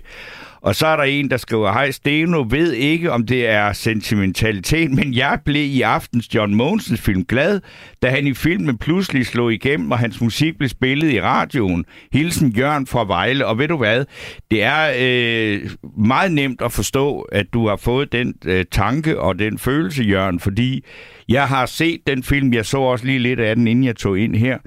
og 0.61 0.75
så 0.75 0.87
er 0.87 0.95
der 0.95 1.03
en, 1.03 1.29
der 1.29 1.37
skriver, 1.37 1.71
hej 1.71 1.91
Steno, 1.91 2.45
ved 2.49 2.73
ikke, 2.73 3.11
om 3.11 3.25
det 3.25 3.47
er 3.47 3.73
sentimentalitet, 3.73 4.91
men 4.91 5.13
jeg 5.13 5.39
blev 5.45 5.65
i 5.65 5.81
aftens 5.81 6.35
John 6.35 6.55
Mogensens 6.55 7.01
film 7.01 7.25
glad, 7.25 7.61
da 8.01 8.09
han 8.09 8.27
i 8.27 8.33
filmen 8.33 8.77
pludselig 8.77 9.25
slog 9.25 9.53
igennem, 9.53 9.91
og 9.91 9.99
hans 9.99 10.21
musik 10.21 10.57
blev 10.57 10.69
spillet 10.69 11.13
i 11.13 11.21
radioen. 11.21 11.85
Hilsen 12.11 12.49
Jørgen 12.49 12.87
fra 12.87 13.05
Vejle, 13.05 13.45
og 13.45 13.57
ved 13.57 13.67
du 13.67 13.77
hvad, 13.77 14.05
det 14.51 14.63
er 14.63 14.93
øh, 14.99 15.69
meget 15.97 16.31
nemt 16.31 16.61
at 16.61 16.71
forstå, 16.71 17.21
at 17.21 17.45
du 17.53 17.67
har 17.67 17.75
fået 17.75 18.11
den 18.11 18.33
øh, 18.45 18.65
tanke 18.71 19.19
og 19.19 19.39
den 19.39 19.59
følelse, 19.59 20.03
Jørgen, 20.03 20.39
fordi 20.39 20.83
jeg 21.29 21.47
har 21.47 21.65
set 21.65 21.99
den 22.07 22.23
film, 22.23 22.53
jeg 22.53 22.65
så 22.65 22.77
også 22.77 23.05
lige 23.05 23.19
lidt 23.19 23.39
af 23.39 23.55
den, 23.55 23.67
inden 23.67 23.85
jeg 23.85 23.95
tog 23.95 24.19
ind 24.19 24.35
her, 24.35 24.57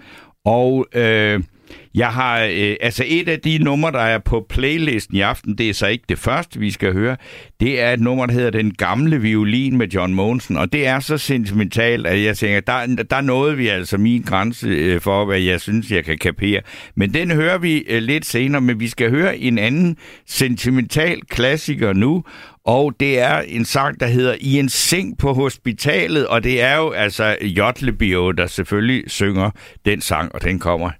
og... 0.44 0.86
Øh, 0.94 1.40
jeg 1.94 2.08
har, 2.08 2.40
øh, 2.42 2.76
altså 2.80 3.04
et 3.06 3.28
af 3.28 3.40
de 3.40 3.58
numre, 3.58 3.92
der 3.92 3.98
er 3.98 4.18
på 4.18 4.46
playlisten 4.48 5.16
i 5.16 5.20
aften, 5.20 5.58
det 5.58 5.70
er 5.70 5.74
så 5.74 5.86
ikke 5.86 6.04
det 6.08 6.18
første, 6.18 6.60
vi 6.60 6.70
skal 6.70 6.92
høre. 6.92 7.16
Det 7.60 7.80
er 7.80 7.92
et 7.92 8.00
nummer, 8.00 8.26
der 8.26 8.32
hedder 8.32 8.50
Den 8.50 8.74
Gamle 8.74 9.20
Violin 9.20 9.78
med 9.78 9.88
John 9.88 10.14
Monsen, 10.14 10.56
og 10.56 10.72
det 10.72 10.86
er 10.86 11.00
så 11.00 11.18
sentimentalt, 11.18 12.06
at 12.06 12.22
jeg 12.22 12.36
tænker, 12.36 12.60
der, 12.60 13.04
der 13.10 13.20
nåede 13.20 13.56
vi 13.56 13.68
altså 13.68 13.98
min 13.98 14.22
grænse 14.22 14.68
øh, 14.68 15.00
for, 15.00 15.24
hvad 15.24 15.40
jeg 15.40 15.60
synes, 15.60 15.90
jeg 15.90 16.04
kan 16.04 16.18
kapere. 16.18 16.60
Men 16.94 17.14
den 17.14 17.30
hører 17.30 17.58
vi 17.58 17.84
øh, 17.88 18.02
lidt 18.02 18.26
senere, 18.26 18.60
men 18.60 18.80
vi 18.80 18.88
skal 18.88 19.10
høre 19.10 19.38
en 19.38 19.58
anden 19.58 19.96
sentimental 20.26 21.20
klassiker 21.20 21.92
nu, 21.92 22.24
og 22.64 22.94
det 23.00 23.20
er 23.20 23.38
en 23.38 23.64
sang, 23.64 24.00
der 24.00 24.06
hedder 24.06 24.34
I 24.40 24.58
en 24.58 24.68
seng 24.68 25.18
på 25.18 25.32
hospitalet, 25.32 26.26
og 26.26 26.44
det 26.44 26.62
er 26.62 26.76
jo 26.76 26.90
altså 26.90 27.36
Jotlebio, 27.42 28.30
der 28.30 28.46
selvfølgelig 28.46 29.04
synger 29.06 29.50
den 29.84 30.00
sang, 30.00 30.34
og 30.34 30.42
den 30.42 30.58
kommer 30.58 30.90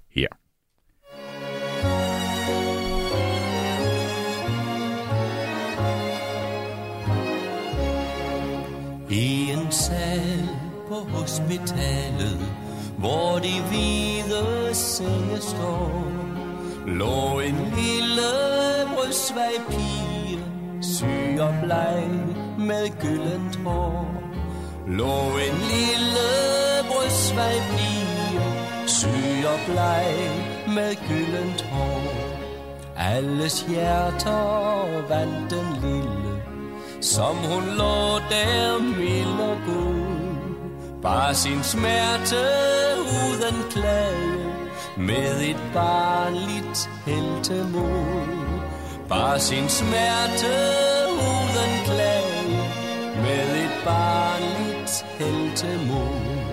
I 9.11 9.51
en 9.51 9.71
sal 9.71 10.49
på 10.87 10.95
hospitalet, 10.95 12.39
hvor 12.97 13.39
de 13.43 13.53
hvide 13.69 14.75
senge 14.75 15.37
står, 15.39 16.11
lå 16.87 17.39
en 17.39 17.59
lille 17.75 18.31
brystsvag 18.95 19.57
pige, 19.69 20.39
syg 20.81 21.39
og 21.39 21.53
bleg, 21.63 22.09
med 22.57 22.87
gyldent 23.01 23.55
hår. 23.65 24.07
Lå 24.87 25.19
en 25.47 25.59
lille 25.73 26.29
brystsvag 26.91 27.59
pige, 27.71 28.47
syg 28.87 29.45
og 29.53 29.59
bleg 29.67 30.31
med 30.67 30.95
gyldent 31.09 31.61
hår. 31.61 32.41
Alles 32.97 33.65
hjerter 33.69 35.07
vandt 35.09 35.51
den 35.51 35.67
lille, 35.81 36.00
som 37.01 37.35
hun 37.35 37.63
lå 37.77 38.19
der 38.29 38.79
mild 38.97 39.39
og 39.39 39.57
god. 39.67 40.21
Bare 41.01 41.35
sin 41.35 41.63
smerte 41.63 42.41
uden 43.03 43.63
klage, 43.71 44.53
med 44.97 45.41
et 45.41 45.61
barnligt 45.73 46.89
heltemod. 47.05 48.27
Bare 49.09 49.39
sin 49.39 49.69
smerte 49.69 50.53
uden 51.11 51.73
klage, 51.85 52.59
med 53.15 53.63
et 53.63 53.75
barnligt 53.85 55.05
heltemod. 55.19 56.51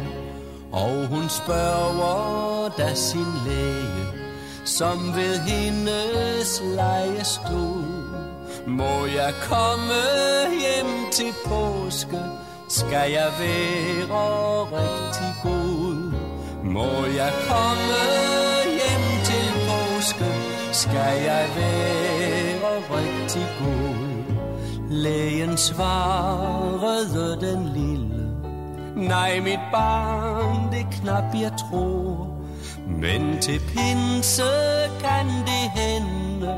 Og 0.72 1.06
hun 1.06 1.28
spørger 1.28 2.68
da 2.78 2.94
sin 2.94 3.32
læge, 3.46 4.06
som 4.64 5.16
ved 5.16 5.38
hendes 5.38 6.62
leje 6.76 7.24
stod. 7.24 8.07
Må 8.68 9.06
jeg 9.06 9.34
komme 9.48 10.02
hjem 10.60 11.10
til 11.12 11.32
påske, 11.46 12.20
skal 12.68 13.10
jeg 13.10 13.30
være 13.38 14.62
rigtig 14.62 15.32
god. 15.42 16.12
Må 16.64 17.04
jeg 17.16 17.32
komme 17.48 18.00
hjem 18.64 19.06
til 19.24 19.48
påske, 19.68 20.30
skal 20.72 21.22
jeg 21.24 21.46
være 21.56 22.78
rigtig 22.96 23.46
god. 23.58 24.34
Lægen 24.90 25.56
svarede 25.56 27.40
den 27.40 27.68
lille, 27.74 28.28
nej 29.08 29.40
mit 29.40 29.64
barn, 29.72 30.72
det 30.72 30.86
knap 31.00 31.34
jeg 31.34 31.52
tror. 31.70 32.28
Men 32.86 33.38
til 33.40 33.58
pinse 33.58 34.42
kan 35.00 35.26
det 35.26 35.70
hende, 35.74 36.54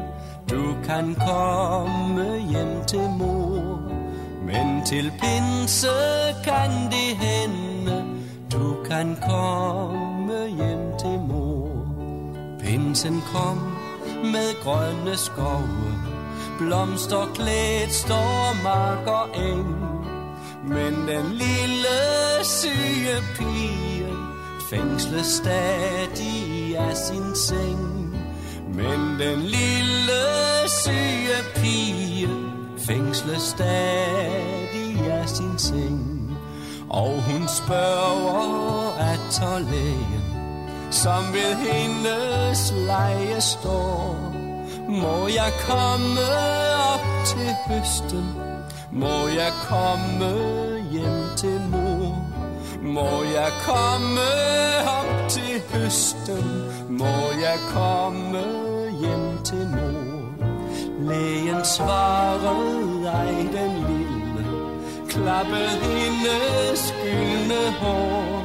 du 0.51 0.77
kan 0.85 1.15
komme 1.15 2.39
hjem 2.51 2.85
til 2.87 3.09
mor. 3.19 3.81
Men 4.47 4.87
til 4.87 5.13
pinse 5.21 5.89
kan 6.45 6.71
det 6.91 7.17
hende, 7.17 8.05
du 8.53 8.77
kan 8.89 9.17
komme 9.29 10.47
hjem 10.47 10.99
til 10.99 11.19
mor. 11.29 11.87
Pinsen 12.61 13.23
kom 13.33 13.59
med 14.25 14.63
grønne 14.65 15.17
skove, 15.17 15.93
blomster 16.59 17.27
klædt 17.35 17.93
står 17.93 18.63
mark 18.63 19.07
og 19.07 19.29
eng. 19.51 19.77
Men 20.65 20.95
den 21.09 21.27
lille 21.33 21.99
syge 22.43 23.17
pige 23.37 24.07
fængsles 24.71 25.27
stadig 25.27 26.79
af 26.79 26.97
sin 26.97 27.35
seng. 27.35 28.10
Men 28.83 29.19
den 29.19 29.43
lille 29.43 30.23
syge 30.67 31.39
pige 31.55 32.29
fængsles 32.79 33.43
stadig 33.43 35.13
af 35.13 35.29
sin 35.29 35.59
seng. 35.59 36.39
Og 36.91 37.23
hun 37.23 37.49
spørger 37.49 38.97
at 38.99 39.65
lægen, 39.71 40.25
som 40.91 41.25
ved 41.33 41.55
hendes 41.55 42.75
leje 42.87 43.41
står. 43.41 44.17
Må 44.89 45.29
jeg 45.29 45.53
komme 45.67 46.21
op 46.95 47.25
til 47.27 47.55
høsten? 47.67 48.25
Må 48.93 49.29
jeg 49.29 49.53
komme 49.69 50.31
hjem 50.91 51.37
til 51.37 51.61
mor? 51.71 52.31
Må 52.83 53.23
jeg 53.23 53.53
komme 53.65 54.31
op 54.87 55.29
til 55.29 55.63
høsten? 55.73 56.45
Må 56.89 57.17
jeg 57.41 57.59
komme 57.75 58.70
hjem 59.01 59.39
til 59.45 59.69
mor? 59.77 60.21
Lægen 61.09 61.65
svarede 61.65 63.09
ej 63.09 63.35
den 63.57 63.73
lille, 63.89 64.45
klappede 65.09 65.77
hendes 65.83 66.95
gyldne 67.03 67.73
hår. 67.81 68.45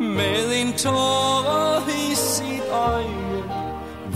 Med 0.00 0.60
en 0.60 0.72
tårer 0.72 1.88
i 1.88 2.14
sit 2.14 2.68
øje, 2.72 3.42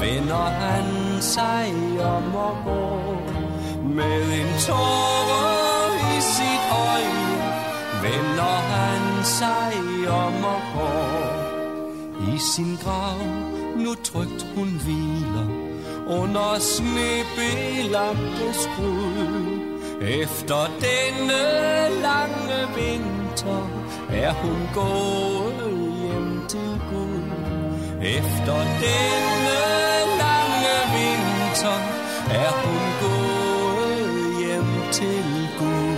vender 0.00 0.48
han 0.62 0.86
sig 1.20 1.72
om 2.00 2.34
og 2.34 2.56
går. 2.64 3.22
Med 3.82 4.22
en 4.40 4.50
tårer 4.66 5.94
i 6.16 6.20
sit 6.20 6.64
øje, 6.90 7.34
vender 8.02 8.56
han 8.74 9.24
sig 9.24 9.74
om 10.08 10.44
og 10.44 10.62
går. 10.74 11.44
I 12.34 12.38
sin 12.38 12.78
grav 12.84 13.18
nu 13.76 13.94
trygt 13.94 14.46
hun 14.54 14.68
hviler, 14.84 15.46
under 16.06 16.58
snebelagte 16.58 18.48
skud. 18.52 19.74
Efter 20.00 20.66
denne 20.80 21.42
lange 22.02 22.60
vinter 22.76 23.62
er 24.10 24.32
hun 24.32 24.68
gået 24.74 25.72
hjem 26.02 26.46
til 26.48 26.80
Gud. 26.90 27.22
Efter 28.02 28.56
denne 28.84 29.60
lange 30.22 30.76
vinter 30.94 31.78
er 32.30 32.52
hun 32.64 32.84
gået 33.00 34.46
hjem 34.46 34.92
til 34.92 35.48
Gud. 35.58 35.94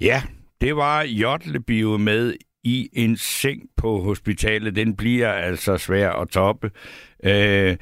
Ja, 0.00 0.22
det 0.60 0.76
var 0.76 1.02
Jotlebio 1.02 1.96
med 1.96 2.34
i 2.64 2.88
en 2.92 3.16
seng 3.16 3.62
på 3.76 4.00
hospitalet. 4.00 4.76
Den 4.76 4.96
bliver 4.96 5.32
altså 5.32 5.78
svær 5.78 6.10
at 6.10 6.28
toppe. 6.28 6.70
Øh, 7.24 7.76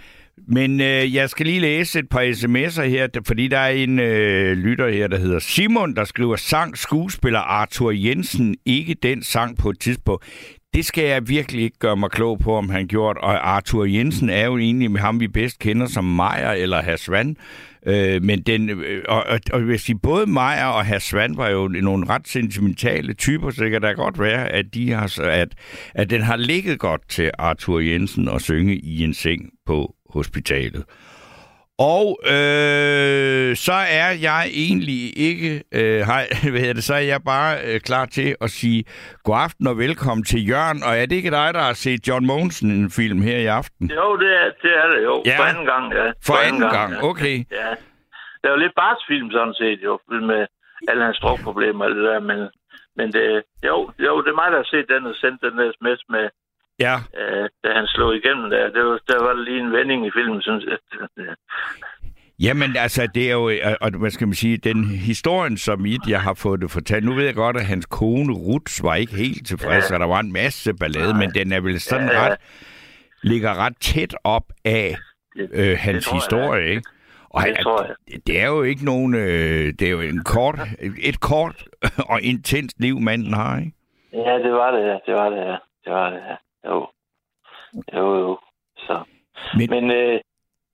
men 0.48 0.80
øh, 0.80 1.14
jeg 1.14 1.30
skal 1.30 1.46
lige 1.46 1.60
læse 1.60 1.98
et 1.98 2.08
par 2.08 2.22
sms'er 2.22 2.82
her, 2.82 3.08
fordi 3.26 3.48
der 3.48 3.58
er 3.58 3.70
en 3.70 3.98
øh, 3.98 4.56
lytter 4.56 4.88
her, 4.88 5.08
der 5.08 5.18
hedder 5.18 5.38
Simon, 5.38 5.96
der 5.96 6.04
skriver, 6.04 6.36
sang 6.36 6.78
skuespiller 6.78 7.38
Arthur 7.38 7.90
Jensen 7.90 8.56
ikke 8.64 8.94
den 8.94 9.22
sang 9.22 9.58
på 9.58 9.70
et 9.70 9.80
tidspunkt. 9.80 10.24
Det 10.74 10.84
skal 10.84 11.04
jeg 11.04 11.28
virkelig 11.28 11.64
ikke 11.64 11.78
gøre 11.78 11.96
mig 11.96 12.10
klog 12.10 12.38
på, 12.38 12.56
om 12.56 12.68
han 12.68 12.86
gjort. 12.86 13.16
Og 13.16 13.48
Arthur 13.56 13.84
Jensen 13.84 14.30
er 14.30 14.44
jo 14.44 14.58
egentlig 14.58 14.90
med 14.90 15.00
ham, 15.00 15.20
vi 15.20 15.28
bedst 15.28 15.58
kender 15.58 15.86
som 15.86 16.04
Meyer 16.04 16.50
eller 16.50 16.82
Hasvan. 16.82 17.36
Øh, 17.86 18.22
men 18.22 18.42
den, 18.42 18.70
øh, 18.70 19.02
og, 19.08 19.24
og, 19.26 19.40
og 19.52 19.58
jeg 19.60 19.68
vil 19.68 19.78
sige, 19.78 19.98
både 19.98 20.26
Meyer 20.26 20.66
og 20.66 20.84
Herr 20.84 20.98
Svand 20.98 21.36
var 21.36 21.48
jo 21.48 21.68
nogle 21.68 22.08
ret 22.08 22.28
sentimentale 22.28 23.14
typer, 23.14 23.50
så 23.50 23.64
det 23.64 23.70
kan 23.70 23.82
da 23.82 23.92
godt 23.92 24.20
være, 24.20 24.48
at, 24.48 24.74
de 24.74 24.90
har, 24.92 25.20
at, 25.20 25.48
at 25.94 26.10
den 26.10 26.22
har 26.22 26.36
ligget 26.36 26.78
godt 26.78 27.08
til 27.08 27.30
Arthur 27.38 27.80
Jensen 27.80 28.28
at 28.28 28.42
synge 28.42 28.76
i 28.76 29.04
en 29.04 29.14
seng 29.14 29.50
på 29.66 29.94
hospitalet. 30.10 30.84
Og 31.78 32.18
øh, 32.34 33.56
så 33.66 33.76
er 34.02 34.10
jeg 34.28 34.42
egentlig 34.64 35.02
ikke, 35.28 35.50
øh, 35.78 36.00
hej, 36.10 36.24
hvad 36.50 36.60
hedder 36.60 36.78
det, 36.80 36.84
så 36.84 36.94
er 36.94 37.06
jeg 37.14 37.20
bare 37.34 37.52
øh, 37.66 37.80
klar 37.80 38.06
til 38.06 38.36
at 38.40 38.50
sige 38.50 38.84
god 39.24 39.36
aften 39.46 39.66
og 39.66 39.78
velkommen 39.78 40.24
til 40.24 40.48
Jørgen. 40.50 40.80
Og 40.86 40.92
er 41.00 41.06
det 41.06 41.16
ikke 41.16 41.30
dig, 41.30 41.54
der 41.54 41.60
har 41.60 41.72
set 41.72 42.08
John 42.08 42.26
Mogensen 42.26 42.70
en 42.70 42.90
film 42.90 43.20
her 43.22 43.38
i 43.38 43.46
aften? 43.46 43.90
Jo, 43.90 44.16
det 44.16 44.30
er 44.42 44.48
det, 44.62 44.72
er 44.82 44.88
det 44.94 45.04
jo. 45.04 45.22
Ja. 45.26 45.38
For 45.38 45.44
anden 45.50 45.66
gang, 45.66 45.92
ja. 45.92 46.06
For 46.26 46.36
anden 46.46 46.70
gang, 46.76 46.92
ja. 46.92 47.08
okay. 47.10 47.36
Ja. 47.60 47.70
Det 48.40 48.46
er 48.48 48.54
jo 48.56 48.62
lidt 48.64 48.74
barsfilm 48.82 49.30
sådan 49.30 49.54
set, 49.54 49.78
jo, 49.84 49.98
med 50.30 50.46
alle 50.88 51.04
hans 51.04 51.18
drukproblemer 51.18 51.84
og 51.84 51.90
det 51.90 52.04
der, 52.04 52.20
men, 52.20 52.38
men 52.98 53.12
det, 53.12 53.42
jo, 53.68 53.76
jo, 54.06 54.12
det 54.22 54.30
er 54.30 54.40
mig, 54.42 54.50
der 54.52 54.60
har 54.62 54.70
set 54.74 54.86
den 54.94 55.06
og 55.06 55.14
sendt 55.14 55.42
den 55.46 55.58
der 55.58 55.72
sms 55.72 56.02
med, 56.14 56.26
Ja, 56.80 56.94
øh, 57.20 57.48
da 57.64 57.68
han 57.78 57.86
slog 57.86 58.16
igennem 58.16 58.50
der. 58.50 58.64
Det 58.70 58.84
var, 58.84 58.98
der 59.08 59.24
var 59.24 59.34
lige 59.44 59.60
en 59.60 59.72
vending 59.72 60.06
i 60.06 60.10
filmen, 60.10 60.42
synes 60.42 60.64
jeg. 60.64 60.78
Ja. 61.18 61.32
Jamen, 62.40 62.76
altså, 62.76 63.08
det 63.14 63.28
er 63.30 63.32
jo, 63.32 63.50
og 63.80 63.90
hvad 63.90 64.10
skal 64.10 64.26
man 64.28 64.34
sige, 64.34 64.56
den 64.56 64.84
historien, 64.84 65.56
som 65.56 65.86
I, 65.86 65.96
jeg 66.08 66.20
har 66.20 66.34
fået 66.34 66.60
det 66.60 66.70
fortalt, 66.70 67.04
nu 67.04 67.12
ved 67.14 67.24
jeg 67.24 67.34
godt, 67.34 67.56
at 67.56 67.66
hans 67.66 67.86
kone 67.86 68.32
Ruth 68.32 68.84
var 68.84 68.94
ikke 68.94 69.14
helt 69.16 69.46
tilfreds, 69.46 69.90
Ja. 69.90 69.94
og 69.94 70.00
der 70.00 70.06
var 70.06 70.20
en 70.20 70.32
masse 70.32 70.74
ballade, 70.74 71.12
Nej. 71.12 71.20
men 71.20 71.30
den 71.34 71.52
er 71.52 71.60
vel 71.60 71.80
sådan 71.80 72.08
Ja, 72.08 72.14
ja. 72.22 72.26
ret, 72.30 72.36
ligger 73.22 73.54
ret 73.64 73.76
tæt 73.80 74.14
op 74.24 74.44
af 74.64 74.96
Det, 75.36 75.48
øh, 75.52 75.76
hans 75.78 76.06
jeg, 76.06 76.14
historie, 76.16 76.68
ikke? 76.70 76.82
Og 77.30 77.42
Det 77.42 77.56
han, 77.56 77.62
tror 77.62 77.82
jeg. 77.84 77.94
det 78.26 78.40
er 78.40 78.46
jo 78.46 78.62
ikke 78.62 78.84
nogen, 78.84 79.14
øh, 79.14 79.72
det 79.78 79.82
er 79.82 79.90
jo 79.90 80.00
en 80.00 80.24
kort, 80.24 80.58
et 81.02 81.20
kort 81.20 81.64
og 82.12 82.22
intenst 82.22 82.80
liv, 82.80 83.00
manden 83.00 83.34
har, 83.34 83.58
ikke? 83.58 83.72
ja, 84.12 84.38
det 84.44 84.52
var 84.52 84.70
det, 84.70 84.82
ja. 84.86 84.96
Det 85.06 85.14
var 85.14 85.28
det, 85.30 85.36
ja. 85.38 85.56
Det 85.84 85.92
var 85.92 86.10
det, 86.10 86.16
ja. 86.28 86.34
Jo. 86.68 86.88
Jo, 87.94 88.06
jo. 88.22 88.38
Så. 88.78 88.96
Men- 89.56 89.70
Men, 89.70 89.90
øh, 89.90 90.20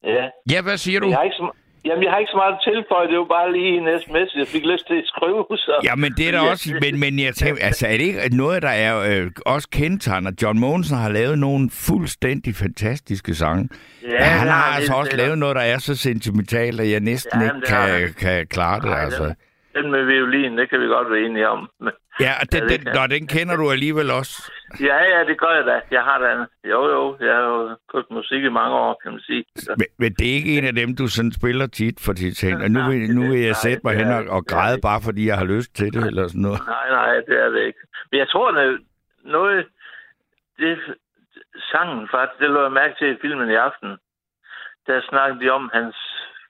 ja. 0.05 0.25
Ja, 0.51 0.63
hvad 0.63 0.77
siger 0.77 1.01
du? 1.01 1.09
Jeg 1.09 1.17
har 1.17 1.23
ikke 1.25 1.37
så, 1.37 1.51
Jamen, 1.85 2.05
jeg 2.05 2.13
har 2.13 2.19
ikke 2.19 2.31
så 2.31 2.37
meget 2.37 2.53
at 2.55 2.61
tilføje. 2.65 3.09
Det 3.09 3.19
var 3.19 3.25
bare 3.25 3.53
lige 3.53 3.73
en 3.79 4.01
sms, 4.03 4.35
jeg 4.37 4.47
fik 4.47 4.65
lyst 4.67 4.87
til 4.87 4.95
at 4.95 5.05
skrive. 5.07 5.47
Så. 5.67 5.81
Ja, 5.85 5.95
men 5.95 6.13
det 6.13 6.29
er 6.29 6.33
der 6.33 6.45
Ja. 6.45 6.51
også... 6.51 6.79
Men, 6.81 7.01
men 7.01 7.19
jeg 7.19 7.35
tænker, 7.35 7.65
altså, 7.65 7.87
er 7.87 7.91
det 7.97 8.01
ikke 8.01 8.37
noget, 8.37 8.63
der 8.63 8.69
er 8.69 9.21
øh, 9.23 9.31
også 9.47 9.69
kendetegner? 9.73 10.31
John 10.43 10.59
Mogensen 10.59 10.97
har 10.97 11.09
lavet 11.09 11.39
nogle 11.39 11.71
fuldstændig 11.71 12.55
fantastiske 12.55 13.35
sange. 13.35 13.69
Ja, 14.03 14.09
han 14.25 14.47
det 14.47 14.53
har 14.55 14.63
han 14.63 14.77
altså 14.77 14.93
også 14.95 15.17
lavet 15.17 15.39
noget, 15.39 15.57
der 15.57 15.63
er 15.63 15.79
så 15.79 15.97
sentimentalt, 15.97 16.81
at 16.81 16.91
jeg 16.91 17.01
næsten 17.01 17.41
Ja, 17.41 17.47
ikke 17.47 17.57
det 17.61 17.69
kan, 17.69 17.77
han. 17.79 18.13
kan 18.19 18.47
klare 18.47 18.81
det. 18.81 18.91
Nej, 18.91 19.01
altså. 19.05 19.25
den, 19.25 19.35
den 19.75 19.91
med 19.91 20.05
violin, 20.05 20.59
det 20.59 20.71
kan 20.71 20.81
vi 20.81 20.87
godt 20.87 21.11
være 21.11 21.21
enige 21.21 21.49
om. 21.49 21.71
Ja, 22.21 22.33
og 22.41 22.53
den, 22.53 22.63
Ja, 22.63 22.69
den, 22.77 22.81
nå, 22.95 23.07
den 23.07 23.27
kender 23.27 23.57
du 23.57 23.71
alligevel 23.71 24.11
også. 24.11 24.53
ja, 24.81 24.99
ja, 25.13 25.25
det 25.25 25.39
gør 25.41 25.53
jeg 25.59 25.67
da. 25.67 25.81
Jeg 25.91 26.03
har 26.05 26.19
da... 26.19 26.47
Jo, 26.73 26.81
jo, 26.95 27.17
jeg 27.21 27.35
har 27.35 27.43
jo 27.43 27.77
købt 27.93 28.11
musik 28.11 28.43
i 28.45 28.49
mange 28.49 28.75
år, 28.77 29.01
kan 29.03 29.13
man 29.13 29.21
sige. 29.21 29.45
Så. 29.57 29.75
Men, 29.79 29.87
men 29.99 30.13
det 30.15 30.31
er 30.31 30.35
ikke 30.35 30.59
en 30.59 30.65
af 30.65 30.75
dem, 30.75 30.97
du 30.97 31.07
sådan 31.07 31.33
spiller 31.33 31.67
tit 31.67 32.01
for 32.01 32.13
ting. 32.13 32.63
Og 32.63 32.71
nu 32.71 32.81
vil, 32.91 33.15
nu 33.15 33.23
vil 33.31 33.41
jeg 33.41 33.57
sætte 33.57 33.81
mig 33.85 33.95
hen 33.97 34.09
og, 34.19 34.25
og 34.37 34.47
græde 34.47 34.79
bare, 34.83 35.01
fordi 35.05 35.27
jeg 35.27 35.39
har 35.39 35.45
lyst 35.45 35.75
til 35.77 35.93
det, 35.95 36.07
eller 36.07 36.29
sådan 36.29 36.43
noget. 36.43 36.61
Nej, 36.67 36.89
nej, 36.91 37.15
det 37.29 37.37
er 37.45 37.49
det 37.49 37.63
ikke. 37.69 37.79
Men 38.11 38.19
jeg 38.19 38.29
tror, 38.29 38.49
at 38.49 38.79
noget... 39.25 39.67
Det, 40.59 40.79
sangen 41.73 42.09
faktisk, 42.15 42.41
det 42.41 42.51
lå 42.51 42.63
jeg 42.63 42.73
mærke 42.73 42.95
til 42.99 43.09
i 43.13 43.21
filmen 43.21 43.51
i 43.51 43.55
aften. 43.69 43.91
Der 44.87 45.01
snakkede 45.11 45.45
de 45.45 45.51
om 45.51 45.71
hans 45.73 45.97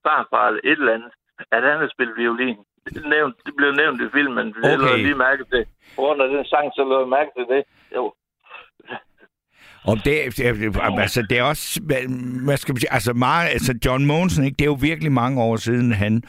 farfar 0.04 0.48
eller 0.48 0.60
et 0.64 0.78
eller 0.78 0.94
andet, 0.94 1.12
at 1.52 1.62
han 1.62 1.76
havde 1.78 1.94
spillet 1.94 2.16
violin. 2.16 2.58
Det, 2.84 3.04
nævnt, 3.14 3.36
det 3.46 3.52
blev 3.56 3.70
nævnt 3.82 4.00
i 4.06 4.08
filmen, 4.16 4.46
det 4.46 4.64
Okay. 4.64 4.76
lå 4.76 4.86
jeg 4.86 4.98
lige 4.98 5.14
mærke 5.14 5.44
til. 5.52 5.62
Af 5.98 6.28
den 6.28 6.44
sang, 6.44 6.66
så 6.76 6.82
lå 6.90 7.00
jeg 7.00 7.08
mærke 7.08 7.30
til 7.36 7.46
det. 7.54 7.62
Jo. 7.96 8.04
Og 9.84 9.96
det, 10.04 10.36
det, 10.36 10.76
altså, 10.98 11.26
det 11.30 11.38
er 11.38 11.42
også, 11.42 11.80
hvad, 12.44 12.56
skal 12.56 12.72
man 12.72 12.80
sige, 12.80 12.92
altså, 12.92 13.12
meget, 13.12 13.48
altså 13.48 13.74
John 13.84 14.06
Mogensen, 14.06 14.44
ikke, 14.44 14.56
det 14.56 14.64
er 14.64 14.72
jo 14.74 14.78
virkelig 14.80 15.12
mange 15.12 15.42
år 15.42 15.56
siden, 15.56 15.92
han 15.92 16.22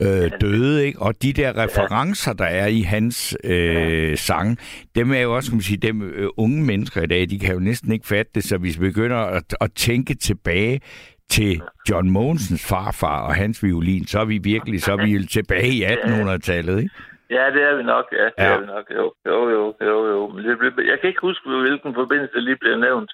øh, 0.00 0.30
døde, 0.40 0.86
ikke? 0.86 1.02
Og 1.02 1.22
de 1.22 1.32
der 1.32 1.56
referencer, 1.56 2.32
der 2.32 2.44
er 2.44 2.66
i 2.66 2.80
hans 2.80 3.36
øh, 3.44 4.16
sange, 4.16 4.56
dem 4.94 5.12
er 5.12 5.20
jo 5.20 5.36
også, 5.36 5.50
kan 5.50 5.56
man 5.56 5.62
sige, 5.62 5.76
dem 5.76 6.02
øh, 6.02 6.28
unge 6.36 6.64
mennesker 6.64 7.02
i 7.02 7.06
dag, 7.06 7.30
de 7.30 7.38
kan 7.38 7.54
jo 7.54 7.60
næsten 7.60 7.92
ikke 7.92 8.06
fatte 8.06 8.32
det, 8.34 8.44
så 8.44 8.58
hvis 8.58 8.80
vi 8.80 8.88
begynder 8.88 9.16
at, 9.16 9.56
at 9.60 9.72
tænke 9.72 10.14
tilbage 10.14 10.80
til 11.28 11.62
John 11.90 12.10
Mogensens 12.10 12.68
farfar 12.70 13.20
og 13.28 13.34
hans 13.34 13.62
violin, 13.62 14.06
så 14.06 14.20
er 14.20 14.24
vi 14.24 14.38
virkelig, 14.38 14.82
så 14.82 14.92
er 14.92 14.96
vi 14.96 15.26
tilbage 15.26 15.68
i 15.68 15.84
1800-tallet, 15.84 16.78
ikke? 16.78 16.94
Ja, 17.30 17.44
det 17.54 17.62
er 17.70 17.76
vi 17.76 17.82
nok, 17.82 18.04
ja. 18.12 18.24
Det 18.24 18.32
Ja. 18.38 18.44
er 18.54 18.60
vi 18.60 18.66
nok, 18.66 18.86
jo. 18.98 19.12
Jo, 19.26 19.38
jo, 19.50 19.74
jo, 19.82 20.06
jo. 20.12 20.28
Men 20.34 20.44
det 20.44 20.58
blev, 20.58 20.72
jeg 20.92 21.00
kan 21.00 21.08
ikke 21.08 21.20
huske, 21.20 21.48
hvilken 21.48 21.94
forbindelse 21.94 22.34
det 22.34 22.42
lige 22.42 22.56
blev 22.56 22.78
nævnt. 22.78 23.10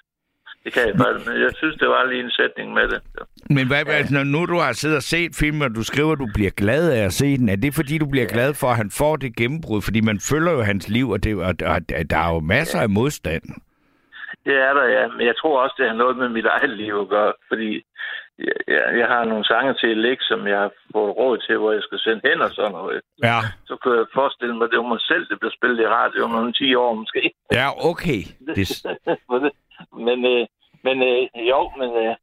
Det 0.63 0.73
kan 0.73 0.81
jeg 0.87 0.95
faktisk, 0.97 1.29
men 1.29 1.41
jeg 1.41 1.51
synes, 1.55 1.75
det 1.77 1.87
var 1.87 2.03
lige 2.11 2.23
en 2.23 2.31
sætning 2.31 2.73
med 2.73 2.87
det. 2.87 3.01
Så. 3.15 3.23
Men 3.49 3.67
hvad, 3.67 3.83
hvad, 3.85 4.03
når 4.11 4.23
nu 4.23 4.45
du 4.45 4.57
har 4.59 4.73
siddet 4.73 4.97
og 4.97 5.03
set 5.03 5.31
filmen, 5.39 5.61
og 5.61 5.75
du 5.75 5.83
skriver, 5.83 6.11
at 6.11 6.19
du 6.19 6.27
bliver 6.33 6.49
glad 6.51 6.91
af 6.91 7.05
at 7.05 7.13
se 7.13 7.37
den, 7.37 7.49
er 7.49 7.55
det 7.55 7.73
fordi, 7.75 7.97
du 7.97 8.05
bliver 8.05 8.25
glad 8.25 8.53
for, 8.53 8.67
at 8.67 8.77
han 8.77 8.91
får 8.91 9.15
det 9.15 9.35
gennembrud? 9.35 9.81
Fordi 9.81 10.01
man 10.01 10.19
følger 10.31 10.51
jo 10.51 10.61
hans 10.61 10.89
liv, 10.89 11.09
og, 11.09 11.23
det, 11.23 11.35
og, 11.35 11.53
og 11.73 11.79
der 12.09 12.17
er 12.25 12.33
jo 12.33 12.39
masser 12.39 12.79
af 12.81 12.89
modstand. 12.89 13.43
Det 14.45 14.55
er 14.67 14.73
der, 14.73 14.85
ja. 14.97 15.07
Men 15.17 15.27
jeg 15.27 15.35
tror 15.37 15.63
også, 15.63 15.75
det 15.79 15.87
har 15.87 15.95
noget 15.95 16.17
med 16.17 16.29
mit 16.29 16.45
eget 16.45 16.69
liv 16.69 16.93
at 17.01 17.09
gøre, 17.09 17.33
fordi 17.47 17.83
jeg, 18.39 18.83
jeg, 18.99 19.07
har 19.07 19.23
nogle 19.25 19.45
sange 19.45 19.73
til 19.73 19.97
lægge, 19.97 20.23
som 20.23 20.47
jeg 20.47 20.59
har 20.59 20.71
fået 20.93 21.17
råd 21.17 21.37
til, 21.37 21.57
hvor 21.57 21.71
jeg 21.71 21.81
skal 21.83 21.99
sende 21.99 22.21
hen 22.29 22.41
og 22.41 22.49
sådan 22.51 22.71
noget. 22.71 23.01
Ja, 23.23 23.39
Så 23.65 23.75
kunne 23.75 23.97
jeg 23.97 24.05
forestille 24.13 24.55
mig, 24.57 24.65
at 24.65 24.71
det 24.71 24.79
var 24.79 24.87
mig 24.95 25.01
selv, 25.01 25.27
det 25.29 25.39
blev 25.39 25.51
spillet 25.57 25.79
i 25.83 25.87
radio 25.87 26.23
om 26.23 26.29
nogle 26.31 26.53
10 26.53 26.75
år 26.75 26.93
måske. 26.93 27.33
ja 27.51 27.67
okay. 27.91 28.21
Det- 28.55 28.85
men 30.07 30.19
øh, 30.33 30.45
men 30.85 30.97
øh, 31.03 31.21
jo, 31.51 31.71
men 31.77 31.89
øh, 32.03 32.15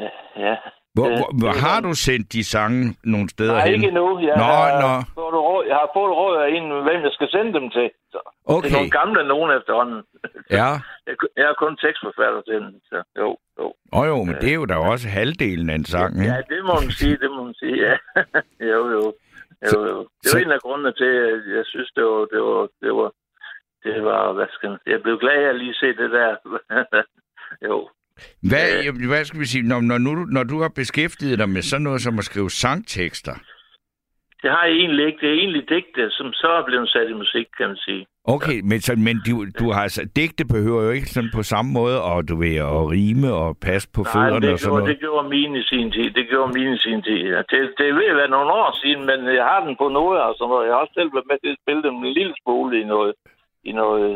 ja, 0.00 0.08
ja. 0.36 0.56
Hvor, 0.96 1.08
Øh, 1.10 1.38
hvor, 1.40 1.52
har 1.66 1.78
du 1.86 1.92
sendt 2.06 2.32
de 2.32 2.44
sange 2.54 2.82
nogle 3.04 3.28
steder 3.34 3.52
Nej, 3.54 3.64
hen? 3.66 3.74
ikke 3.74 3.88
endnu. 3.88 4.06
Jeg, 4.28 4.36
Nå, 4.36 4.42
har, 4.42 4.66
nå. 4.84 4.92
Fået 5.20 5.34
råd, 5.48 5.64
jeg 5.70 5.76
har 5.82 5.90
fået 5.98 6.12
råd 6.20 6.36
af 6.44 6.48
en, 6.56 6.64
hvem 6.86 7.00
jeg 7.06 7.12
skal 7.16 7.28
sende 7.34 7.52
dem 7.58 7.66
til. 7.76 7.86
Så. 8.12 8.18
Det 8.26 8.52
er 8.52 8.56
Okay, 8.56 8.70
nogle 8.76 8.90
gamle 9.00 9.28
nogen 9.32 9.50
efterhånden. 9.58 10.00
ja. 10.58 10.68
Jeg, 11.08 11.14
jeg 11.36 11.46
er 11.52 11.54
kun 11.64 11.76
tekstforfatter 11.84 12.40
til 12.48 12.54
den, 12.64 12.80
så 12.90 12.98
jo, 13.20 13.28
jo. 13.58 13.66
Og 13.92 14.02
jo, 14.10 14.16
men 14.28 14.34
det 14.42 14.48
er 14.50 14.54
jo 14.54 14.66
da 14.66 14.76
også 14.76 15.08
halvdelen 15.08 15.70
af 15.70 15.74
en 15.74 15.84
sang, 15.84 16.12
ikke? 16.22 16.32
Ja, 16.34 16.38
det 16.54 16.60
må 16.68 16.74
man 16.84 16.90
sige, 17.00 17.16
det 17.22 17.30
må 17.30 17.40
man 17.44 17.54
sige, 17.54 17.76
ja. 17.86 17.94
jo, 18.72 18.80
jo. 18.96 19.02
Jo, 19.72 19.78
jo. 19.92 19.98
Det 20.22 20.30
så- 20.30 20.38
var 20.38 20.44
en 20.44 20.52
af 20.52 20.60
grundene 20.60 20.92
til, 20.92 21.04
at 21.32 21.56
jeg 21.56 21.64
synes, 21.72 21.90
det 21.96 22.04
var, 22.04 22.20
det 22.34 22.40
var, 22.48 22.68
det 22.82 22.92
var, 22.98 23.10
det 23.84 24.04
var, 24.04 24.32
hvad 24.32 24.46
skal 24.50 24.70
man, 24.70 24.78
jeg 24.86 25.02
blev 25.02 25.18
glad 25.18 25.36
af 25.44 25.48
at 25.48 25.56
lige 25.62 25.74
se 25.74 25.86
det 25.86 26.10
der. 26.18 26.30
jo. 27.68 27.88
Hvad, 28.48 28.82
jamen, 28.84 29.06
hvad 29.08 29.24
skal 29.24 29.40
vi 29.40 29.44
sige, 29.44 29.68
når, 29.68 29.80
når, 29.80 29.98
nu, 29.98 30.12
når 30.36 30.42
du 30.42 30.60
har 30.62 30.68
beskæftiget 30.74 31.38
dig 31.38 31.48
med 31.48 31.62
sådan 31.62 31.82
noget 31.82 32.00
som 32.00 32.18
at 32.18 32.24
skrive 32.24 32.50
sangtekster, 32.50 33.34
Det 34.42 34.50
har 34.50 34.64
jeg 34.64 34.74
egentlig 34.82 35.06
ikke. 35.06 35.18
Det 35.22 35.28
er 35.28 35.38
egentlig 35.42 35.64
digte, 35.68 36.10
som 36.10 36.32
så 36.32 36.48
er 36.58 36.64
blevet 36.64 36.88
sat 36.88 37.08
i 37.10 37.12
musik, 37.12 37.46
kan 37.58 37.66
man 37.68 37.76
sige. 37.76 38.06
Okay, 38.24 38.58
men, 38.70 38.78
så, 38.80 38.92
men 39.06 39.16
du, 39.26 39.34
du 39.60 39.66
har 39.74 39.82
altså, 39.82 40.02
digte 40.16 40.44
behøver 40.54 40.82
jo 40.86 40.90
ikke 40.90 41.10
sådan 41.14 41.30
på 41.38 41.42
samme 41.42 41.70
måde 41.72 41.98
at, 42.12 42.28
du 42.28 42.34
ved, 42.44 42.56
at 42.56 42.82
rime 42.94 43.30
og 43.44 43.50
passe 43.68 43.88
på 43.96 44.02
Nej, 44.02 44.12
fødderne 44.12 44.46
det 44.46 44.52
og 44.52 44.58
sådan 44.58 44.70
gjorde, 44.70 44.82
noget. 44.82 44.92
det 44.92 45.00
gjorde 45.04 45.28
mine 45.36 45.54
i 45.60 45.62
sin 45.62 45.88
tid. 45.96 46.08
Det 46.18 46.24
gjorde 46.32 46.52
mine 46.58 46.74
i 46.74 46.78
sin 46.86 47.02
tid. 47.02 47.18
Ja, 47.34 47.40
det, 47.50 47.58
det 47.78 47.84
er 47.88 47.94
ved 48.00 48.08
at 48.12 48.16
være 48.20 48.34
nogle 48.36 48.50
år 48.60 48.70
siden, 48.82 49.02
men 49.10 49.18
jeg 49.38 49.44
har 49.50 49.60
den 49.66 49.74
på 49.82 49.86
noget 49.98 50.18
og 50.26 50.34
sådan 50.38 50.50
noget. 50.52 50.66
Jeg 50.66 50.74
har 50.74 50.80
også 50.84 50.96
selv 50.98 51.10
været 51.16 51.30
med 51.30 51.38
til 51.40 51.50
at 51.54 51.60
spille 51.62 51.82
dem 51.86 51.94
en 51.94 52.12
lille 52.18 52.34
smule 52.42 52.72
i 52.80 52.84
noget, 52.92 53.12
i 53.70 53.72
noget, 53.82 54.12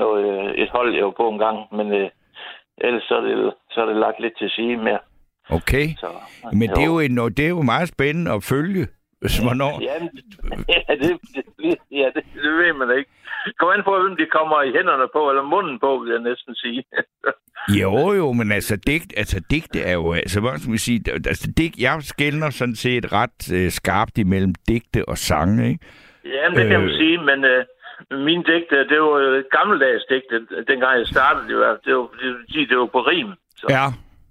noget 0.00 0.22
øh, 0.32 0.48
et 0.62 0.70
hold, 0.76 0.90
jeg 0.94 1.04
var 1.08 1.16
på 1.22 1.28
en 1.32 1.38
gang. 1.46 1.58
Men 1.78 1.86
øh, 2.00 2.08
ellers 2.78 3.02
så 3.08 3.14
er, 3.16 3.20
det, 3.20 3.54
så 3.70 3.80
er 3.82 3.86
det 3.86 3.96
lagt 3.96 4.20
lidt 4.20 4.38
til 4.38 4.50
side 4.50 4.76
mere. 4.76 4.98
Okay, 5.50 5.86
Så, 5.98 6.06
men 6.52 6.68
det 6.68 6.78
er, 6.78 6.84
jo 6.86 6.98
en, 7.00 7.16
det 7.16 7.44
er 7.44 7.48
jo 7.48 7.62
meget 7.62 7.88
spændende 7.88 8.30
at 8.32 8.42
følge. 8.44 8.86
Hvornår? 9.42 9.74
Ja, 9.82 9.94
men- 10.00 10.64
ja, 10.68 10.94
det, 10.94 11.10
det, 11.58 11.74
ja 11.90 12.06
det, 12.14 12.22
det 12.34 12.52
ved 12.60 12.72
man 12.72 12.98
ikke. 12.98 13.10
Kom 13.58 13.68
an 13.76 13.82
på, 13.84 14.02
hvem 14.02 14.16
de 14.16 14.26
kommer 14.38 14.62
i 14.62 14.72
hænderne 14.76 15.06
på, 15.12 15.30
eller 15.30 15.42
munden 15.42 15.78
på, 15.80 15.98
vil 15.98 16.10
jeg 16.12 16.20
næsten 16.22 16.54
sige. 16.54 16.84
Jo, 17.80 18.12
jo, 18.12 18.32
men 18.32 18.52
altså, 18.52 18.76
digt, 18.86 19.12
altså 19.16 19.40
digte 19.50 19.80
er 19.82 19.92
jo, 19.92 20.12
altså, 20.12 20.40
hvad 20.40 20.58
skal 20.58 20.70
man 20.70 20.78
sige, 20.78 21.00
altså, 21.12 21.52
digt, 21.56 21.78
jeg 21.78 22.02
skældner 22.02 22.50
sådan 22.50 22.74
set 22.74 23.12
ret 23.12 23.52
øh, 23.54 23.70
skarpt 23.70 24.18
imellem 24.18 24.54
digte 24.68 25.08
og 25.08 25.18
sange, 25.18 25.68
ikke? 25.68 25.84
Ja, 26.24 26.48
det 26.60 26.68
kan 26.70 26.80
man 26.80 26.88
Øh. 26.90 26.96
sige, 26.96 27.18
men 27.18 27.44
øh, 27.44 27.64
mine 28.10 28.42
digte, 28.50 28.76
det 28.92 29.00
var 29.00 29.42
gammeldags 29.56 30.04
digte, 30.10 30.36
dengang 30.68 30.98
jeg 30.98 31.06
startede. 31.06 31.48
Det 31.48 31.56
var, 31.56 31.78
det 31.84 31.94
var, 31.96 32.08
det 32.20 32.28
var, 32.32 32.66
det 32.70 32.78
var 32.78 32.86
på 32.86 33.00
rim. 33.00 33.30
Så, 33.56 33.66
Ja, 33.70 33.86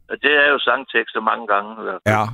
Og 0.09 0.15
det 0.23 0.31
er 0.43 0.47
jo 0.53 0.59
sangtekster 0.59 1.21
mange 1.21 1.47
gange. 1.47 1.71
i 1.81 1.83
hvert 1.83 1.99
fald. 2.07 2.15
ja. 2.15 2.25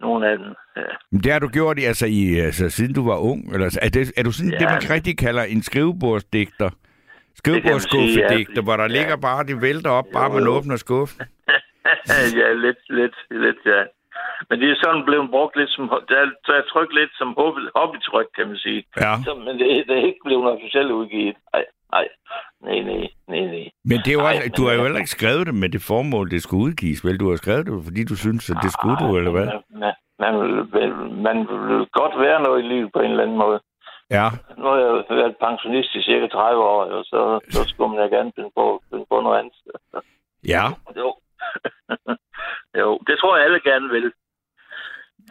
Nogle 0.00 0.28
af 0.30 0.38
dem. 0.38 0.54
Ja. 0.76 0.82
Men 1.12 1.20
det 1.22 1.32
har 1.32 1.38
du 1.38 1.48
gjort, 1.48 1.78
i, 1.78 1.84
altså, 1.84 2.06
i, 2.06 2.38
altså, 2.38 2.70
siden 2.70 2.94
du 2.94 3.04
var 3.10 3.16
ung, 3.16 3.54
eller 3.54 3.78
er, 3.82 3.88
det, 3.88 4.12
er 4.16 4.22
du 4.22 4.32
sådan 4.32 4.52
ja. 4.52 4.58
Det, 4.58 4.66
man 4.70 4.90
rigtig 4.90 5.18
kalder 5.18 5.42
en 5.42 5.62
skrivebordsdigter? 5.62 6.70
Skrivebordskuffedigter, 7.34 8.28
sige, 8.36 8.46
ja. 8.56 8.60
hvor 8.62 8.76
der 8.76 8.88
ligger 8.88 9.16
bare, 9.16 9.44
de 9.46 9.60
vælter 9.62 9.90
op, 9.90 10.04
bare 10.12 10.24
Jo, 10.30 10.32
man 10.32 10.42
jo. 10.44 10.50
åbner 10.50 10.76
skuffen. 10.76 11.20
ja, 12.40 12.52
lidt, 12.52 12.78
lidt, 12.88 13.16
lidt, 13.30 13.56
ja. 13.66 13.82
Men 14.48 14.60
det 14.60 14.70
er 14.70 14.82
sådan 14.84 15.04
blevet 15.08 15.30
brugt 15.30 15.56
lidt 15.56 15.70
som, 15.70 15.84
der 16.08 16.16
er, 16.22 16.28
der 16.46 16.54
er 16.60 16.64
tryk 16.72 16.90
lidt 16.92 17.12
som 17.18 17.34
hobby, 17.38 17.62
hobbytryk, 17.76 18.28
kan 18.36 18.46
man 18.48 18.56
sige. 18.56 18.84
Ja. 18.96 19.12
Så, 19.24 19.34
men 19.34 19.58
det, 19.58 19.66
det 19.88 19.94
er 19.98 20.06
ikke 20.10 20.24
blevet 20.24 20.46
officielt 20.54 20.90
udgivet. 20.90 21.36
Nej, 21.52 21.64
nej, 21.92 22.08
nej, 22.66 22.78
nej, 22.88 23.08
nej, 23.28 23.40
nej. 23.54 23.66
Men 23.84 23.98
det 24.04 24.08
er 24.08 24.18
jo 24.20 24.20
Ej, 24.20 24.48
du 24.56 24.62
har 24.66 24.72
jo 24.74 24.82
heller 24.82 24.98
ikke 24.98 25.16
skrevet 25.18 25.46
det 25.46 25.54
med 25.54 25.68
det 25.68 25.82
formål, 25.90 26.30
det 26.30 26.42
skulle 26.42 26.64
udgives, 26.64 27.04
vel? 27.04 27.20
Du 27.20 27.28
har 27.30 27.36
skrevet 27.36 27.66
det, 27.66 27.84
fordi 27.88 28.04
du 28.04 28.16
synes, 28.16 28.50
at 28.50 28.56
det 28.62 28.72
skulle 28.72 28.96
du, 29.02 29.16
eller 29.18 29.30
hvad? 29.30 29.48
Man, 29.82 29.94
man, 30.24 30.34
vil, 30.74 30.90
man 31.26 31.38
vil 31.38 31.86
godt 32.00 32.14
være 32.24 32.42
noget 32.42 32.64
i 32.64 32.68
livet 32.68 32.92
på 32.92 33.00
en 33.00 33.10
eller 33.10 33.22
anden 33.22 33.38
måde. 33.38 33.60
Ja. 34.10 34.26
Nu 34.58 34.64
har 34.64 34.76
jeg 34.76 34.92
været 35.20 35.36
pensionist 35.46 35.94
i 35.94 36.02
cirka 36.02 36.26
30 36.26 36.62
år, 36.62 36.84
og 36.84 37.04
så, 37.04 37.40
så 37.50 37.68
skulle 37.68 37.96
man 37.96 38.10
gerne 38.10 38.32
finde 38.36 38.50
på, 38.56 38.82
finde 38.90 39.06
på 39.10 39.20
noget 39.20 39.38
andet. 39.38 39.54
Ja. 40.54 40.64
Jo. 40.96 41.08
jo, 42.80 42.98
det 43.06 43.14
tror 43.18 43.36
jeg 43.36 43.44
alle 43.44 43.60
gerne 43.60 43.88
vil 43.88 44.12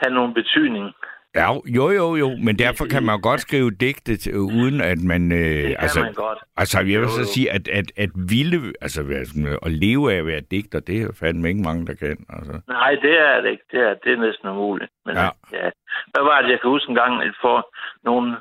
have 0.02 0.14
nogen 0.14 0.34
betydning. 0.34 0.94
Ja, 1.36 1.54
jo, 1.66 1.90
jo, 1.90 2.16
jo, 2.16 2.30
men 2.46 2.60
derfor 2.60 2.86
kan 2.86 3.04
man 3.04 3.22
godt 3.22 3.42
skrive 3.42 3.72
digte, 3.72 4.18
til, 4.18 4.38
uden 4.38 4.82
at 4.82 4.98
man... 5.04 5.32
Øh, 5.32 5.38
Det 5.40 5.66
kan 5.68 5.76
altså, 5.80 6.00
man 6.02 6.14
godt. 6.14 6.40
altså, 6.58 6.78
jeg 6.80 7.00
vil 7.00 7.08
Jo, 7.12 7.18
så 7.20 7.26
sige, 7.34 7.52
at, 7.52 7.68
at, 7.68 7.86
at 7.98 8.10
vilde, 8.16 8.74
altså 8.82 9.02
sådan, 9.26 9.58
at 9.66 9.72
leve 9.72 10.14
af 10.14 10.18
at 10.18 10.26
være 10.26 10.42
digter, 10.52 10.80
det 10.80 11.02
er 11.02 11.08
fandme 11.20 11.48
ikke 11.50 11.62
mange, 11.62 11.86
der 11.88 11.94
kan. 11.94 12.18
Altså. 12.30 12.62
Nej, 12.68 12.92
det 13.02 13.20
er 13.20 13.42
det 13.42 13.50
ikke. 13.52 13.64
Det 13.72 13.80
er, 13.80 13.94
det 14.04 14.14
er 14.14 14.18
næsten 14.18 14.50
umuligt. 14.50 14.92
Men 15.06 15.16
Ja. 15.16 15.30
ja. 15.54 15.70
Hvad 16.14 16.24
var 16.24 16.42
det, 16.42 16.50
jeg 16.50 16.62
kan 16.62 16.70
huske 16.70 16.90
en 16.90 16.96
gang, 16.96 17.22
at 17.24 17.34
for 17.42 17.58
nogen 18.04 18.36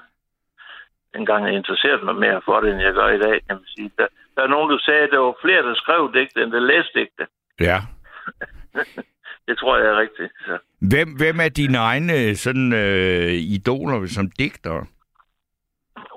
en 1.15 1.27
gang 1.27 1.47
jeg 1.47 1.55
interesserede 1.55 2.05
mig 2.05 2.15
mere 2.17 2.41
for 2.45 2.61
det, 2.61 2.73
end 2.73 2.81
jeg 2.83 2.93
gør 2.95 3.09
i 3.09 3.19
dag, 3.19 3.37
kan 3.47 3.57
man 3.57 3.67
sige. 3.77 3.91
Der, 3.99 4.07
der 4.37 4.43
er 4.43 4.49
nogen, 4.49 4.71
der 4.71 4.79
sagde, 4.79 5.01
at 5.01 5.11
der 5.13 5.19
var 5.19 5.35
flere, 5.45 5.63
der 5.63 5.75
skrev 5.75 6.13
digte, 6.15 6.43
end 6.43 6.53
der 6.53 6.61
læste 6.61 6.93
digte. 6.99 7.25
Ja. 7.61 7.79
Det 9.49 9.59
tror 9.59 9.79
jeg 9.79 9.87
er 9.93 9.99
rigtigt. 10.05 10.33
Så. 10.47 10.55
Hvem, 10.93 11.09
hvem 11.21 11.37
er 11.47 11.49
dine 11.61 11.79
egne 11.79 12.37
sådan, 12.45 12.73
øh, 12.73 13.33
idoler 13.57 14.07
som 14.07 14.27
digter? 14.39 14.77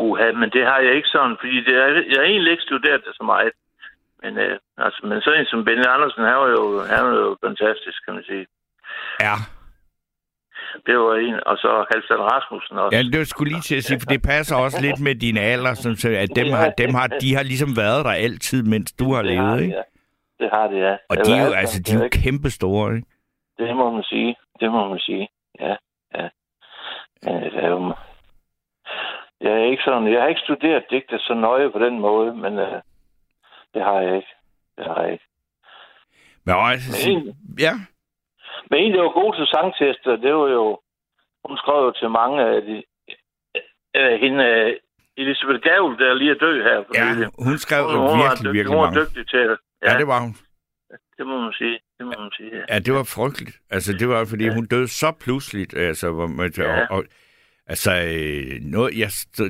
Uha, 0.06 0.32
men 0.42 0.50
det 0.56 0.64
har 0.70 0.80
jeg 0.86 0.94
ikke 0.96 1.12
sådan, 1.16 1.36
fordi 1.40 1.58
det 1.68 1.76
er, 1.84 1.88
jeg 2.12 2.18
har 2.22 2.28
egentlig 2.34 2.52
ikke 2.52 2.68
studeret 2.70 3.02
det 3.08 3.14
så 3.20 3.24
meget. 3.34 3.52
Men, 4.24 4.38
øh, 4.38 4.58
altså, 4.78 5.00
men 5.10 5.22
sådan 5.22 5.40
en 5.40 5.46
som 5.46 5.66
Benny 5.66 5.86
Andersen, 5.96 6.24
han 6.32 6.38
var 6.44 6.50
jo, 6.58 6.66
han 6.94 7.02
var 7.06 7.16
jo 7.26 7.38
fantastisk, 7.46 7.98
kan 8.06 8.14
man 8.14 8.24
sige. 8.24 8.46
Ja. 9.26 9.36
Det 10.86 10.96
var 10.98 11.16
en, 11.16 11.36
og 11.46 11.58
så 11.58 11.70
Halvdan 11.92 12.24
Rasmussen 12.32 12.78
også. 12.78 12.98
Ja, 12.98 13.04
det 13.18 13.28
skulle 13.28 13.52
lige 13.54 13.62
til 13.62 13.76
at 13.76 13.84
sige, 13.84 14.00
for 14.00 14.10
det 14.14 14.22
passer 14.22 14.56
også 14.56 14.82
lidt 14.82 15.00
med 15.00 15.16
din 15.16 15.38
alder, 15.38 15.74
som, 15.74 15.92
at 16.24 16.30
dem 16.36 16.48
har, 16.60 16.70
dem 16.70 16.94
har, 16.94 17.08
de 17.08 17.36
har 17.36 17.44
ligesom 17.44 17.78
været 17.78 18.06
der 18.06 18.12
altid, 18.12 18.64
mens 18.64 18.92
du 18.92 19.14
har 19.14 19.22
det 19.22 19.38
har 19.38 19.44
levet, 19.44 19.60
de, 19.60 19.64
ikke? 19.64 19.76
ja. 19.76 19.84
Det 20.42 20.50
har 20.54 20.68
det, 20.68 20.80
ja. 20.80 20.96
Og 21.10 21.18
Det 21.18 21.26
de 21.26 21.32
er 21.32 21.42
jo, 21.46 21.46
alt 21.46 21.56
altså, 21.56 21.82
de 21.84 21.92
er 21.92 22.04
jo 22.04 22.10
kæmpe 22.12 22.50
store, 22.50 22.96
ikke? 22.96 23.08
Det 23.62 23.76
må 23.76 23.92
man 23.92 24.04
sige. 24.04 24.36
Det 24.60 24.72
må 24.72 24.88
man 24.88 25.00
sige. 25.00 25.28
Ja, 25.60 25.76
ja. 26.16 26.30
ja 27.26 27.68
jo... 27.68 27.96
Jeg 29.42 29.52
er 29.52 29.72
ikke 29.72 29.84
sådan, 29.84 30.14
jeg 30.14 30.22
har 30.22 30.28
ikke 30.28 30.42
studeret 30.42 30.86
digte 30.90 31.20
så 31.20 31.34
nøje 31.34 31.72
på 31.72 31.80
den 31.80 32.00
måde, 32.00 32.34
men 32.36 32.60
øh, 32.60 32.82
det 33.74 33.82
har 33.84 34.00
jeg 34.00 34.16
ikke. 34.16 34.34
Det 34.78 34.86
har 34.86 35.02
jeg 35.02 35.12
ikke. 35.12 35.26
Men 36.46 36.56
også, 36.56 37.08
Men 37.10 37.18
en, 37.18 37.36
ja, 37.60 37.74
men 38.70 38.80
en, 38.80 38.94
der 38.94 39.02
var 39.02 39.20
god 39.22 39.36
til 39.36 39.48
sangtester, 39.48 40.16
det 40.16 40.34
var 40.36 40.48
jo... 40.48 40.80
Hun 41.46 41.58
skrev 41.58 41.80
jo 41.88 41.92
til 41.92 42.10
mange 42.10 42.42
af 42.44 42.62
de... 42.62 42.84
Øh, 43.96 44.20
hende, 44.24 44.44
øh, 44.46 44.74
Elisabeth 45.18 45.62
Gavl, 45.68 45.98
der 46.00 46.14
lige 46.14 46.32
er 46.32 46.40
død 46.46 46.58
her. 46.64 46.78
Ja, 47.00 47.06
hun 47.46 47.58
skrev 47.58 47.84
hun, 47.84 47.98
hun, 47.98 48.20
virkelig, 48.20 48.38
dygtig, 48.38 48.54
virkelig 48.54 48.74
hun 48.74 48.82
var 48.82 48.90
mange. 48.92 49.02
dygtig 49.02 49.24
til 49.28 49.40
det. 49.50 49.58
Ja, 49.86 49.98
det 50.00 50.08
var 50.08 50.20
hun. 50.26 50.34
det 51.18 51.24
må 51.28 51.36
man 51.46 51.54
sige. 51.54 51.80
Det 52.02 52.08
må 52.18 52.22
man 52.24 52.32
sige, 52.38 52.50
ja. 52.56 52.74
Ja, 52.74 52.80
det 52.80 52.94
var 52.94 53.04
frygteligt. 53.04 53.60
Altså, 53.70 53.94
det 53.94 54.08
var, 54.10 54.26
fordi 54.26 54.46
Ja. 54.46 54.54
hun 54.54 54.66
døde 54.66 54.88
så 54.88 55.12
pludseligt. 55.22 55.74
Altså, 55.78 56.12
hvor 56.12 56.28
man, 56.28 56.52
Ja. 56.58 56.82
og, 56.82 56.88
og, 56.98 57.04
altså 57.68 57.92
noget, 58.62 58.98
jeg 59.00 59.10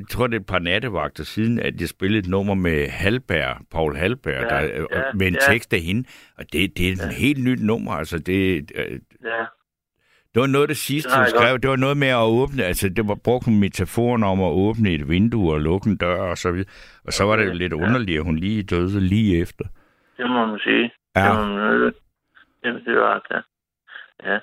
tror, 0.10 0.28
det 0.28 0.36
er 0.36 0.40
et 0.40 0.46
par 0.46 0.60
nattevagter 0.60 1.24
siden, 1.24 1.60
at 1.60 1.82
jeg 1.82 1.90
spillede 1.90 2.20
et 2.20 2.28
nummer 2.28 2.54
med 2.54 2.88
Halberg, 2.90 3.58
Paul 3.72 3.96
Halberg, 3.96 4.34
Ja, 4.34 4.56
der, 4.56 4.62
ja, 4.62 5.02
med 5.14 5.28
en 5.28 5.34
ja. 5.48 5.54
tekst 5.54 5.74
af 5.74 5.80
hende. 5.80 6.04
Og 6.38 6.46
det, 6.54 6.78
det 6.78 6.88
er 6.90 6.92
et 6.94 7.00
Ja. 7.00 7.10
helt 7.10 7.44
nyt 7.44 7.62
nummer. 7.62 7.92
Altså, 7.92 8.20
det, 8.20 8.72
øh, 8.76 8.92
ja. 9.24 9.46
det 10.34 10.40
var 10.40 10.48
noget 10.48 10.64
af 10.64 10.68
det 10.68 10.78
sidste, 10.78 11.10
hun 11.18 11.28
skrev. 11.28 11.60
Det 11.60 11.70
var 11.70 11.76
noget 11.76 11.98
med 11.98 12.08
at 12.08 12.24
åbne, 12.24 12.64
altså 12.64 12.90
det 12.90 13.08
var 13.08 13.16
brugt 13.16 13.46
hun 13.46 13.60
metaforen 13.60 14.24
om 14.24 14.42
at 14.42 14.52
åbne 14.52 14.92
et 14.92 15.10
vindue 15.10 15.54
og 15.54 15.62
lukke 15.62 15.90
en 15.90 15.98
dør 15.98 16.22
og 16.22 16.38
så 16.38 16.52
videre. 16.52 16.70
Og 17.06 17.14
så 17.14 17.24
var 17.24 17.36
det 17.36 17.46
jo 17.46 17.54
lidt 17.54 17.74
underligt, 17.74 18.18
at 18.18 18.24
hun 18.26 18.36
lige 18.36 18.64
døde 18.64 19.00
lige 19.00 19.38
efter. 19.42 19.66
Det 20.18 20.30
må 20.30 20.46
man 20.46 20.60
sige. 20.60 20.92
Ja. 21.16 21.22
Det, 21.30 21.36
må 21.36 21.46
man, 21.56 21.92
det, 22.64 22.82
det 22.86 22.96
var 22.98 23.26
det. 23.30 23.44
Ja. 24.24 24.40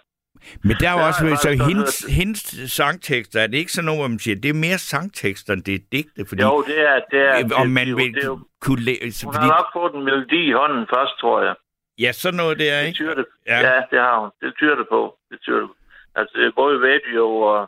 Men 0.65 0.77
der 0.81 0.89
er 0.91 0.93
jo 0.99 1.07
også, 1.07 1.21
så 1.43 1.65
hendes, 1.69 1.95
hendes 2.19 2.41
sangtekster, 2.73 3.41
er 3.41 3.47
det 3.47 3.57
ikke 3.59 3.73
sådan 3.73 3.85
noget, 3.87 4.01
hvor 4.01 4.09
man 4.09 4.19
siger, 4.19 4.37
det 4.41 4.49
er 4.49 4.55
mere 4.67 4.79
sangtekster, 4.79 5.53
end 5.53 5.63
det 5.65 5.75
er 5.75 5.85
digte, 5.93 6.27
fordi 6.29 6.43
Jo, 6.43 6.63
det 6.67 6.81
er... 6.89 7.01
Det 7.11 7.21
er 7.21 7.55
om 7.63 7.67
det, 7.67 7.71
man 7.79 7.87
det, 7.87 7.97
vil 7.97 8.15
det, 8.15 8.23
er 8.23 8.27
jo- 8.27 8.45
kunne 8.61 8.83
læse, 8.91 9.27
Hun 9.27 9.35
fordi, 9.35 9.47
har 9.47 9.57
nok 9.59 9.69
fået 9.79 9.93
en 9.95 10.05
melodi 10.05 10.41
i 10.49 10.53
hånden 10.53 10.87
først, 10.95 11.15
tror 11.21 11.43
jeg. 11.43 11.55
ja, 11.99 12.13
sådan 12.13 12.37
noget 12.37 12.59
der, 12.59 12.81
Det 12.81 12.87
ikke? 12.87 12.97
tyder 12.97 13.15
det. 13.15 13.27
Ja. 13.47 13.59
Ja. 13.61 13.75
ja, 13.75 13.81
det 13.91 13.99
har 14.07 14.21
hun. 14.21 14.31
Det 14.43 14.51
tyder 14.59 14.77
det 14.81 14.87
på. 14.95 15.01
Det 15.31 15.39
tyder 15.43 15.59
det 15.61 15.69
på. 15.69 15.75
Altså, 16.19 16.33
det 16.39 16.47
er 16.47 16.53
både 16.63 16.75
Radio 16.91 17.25
og, 17.53 17.61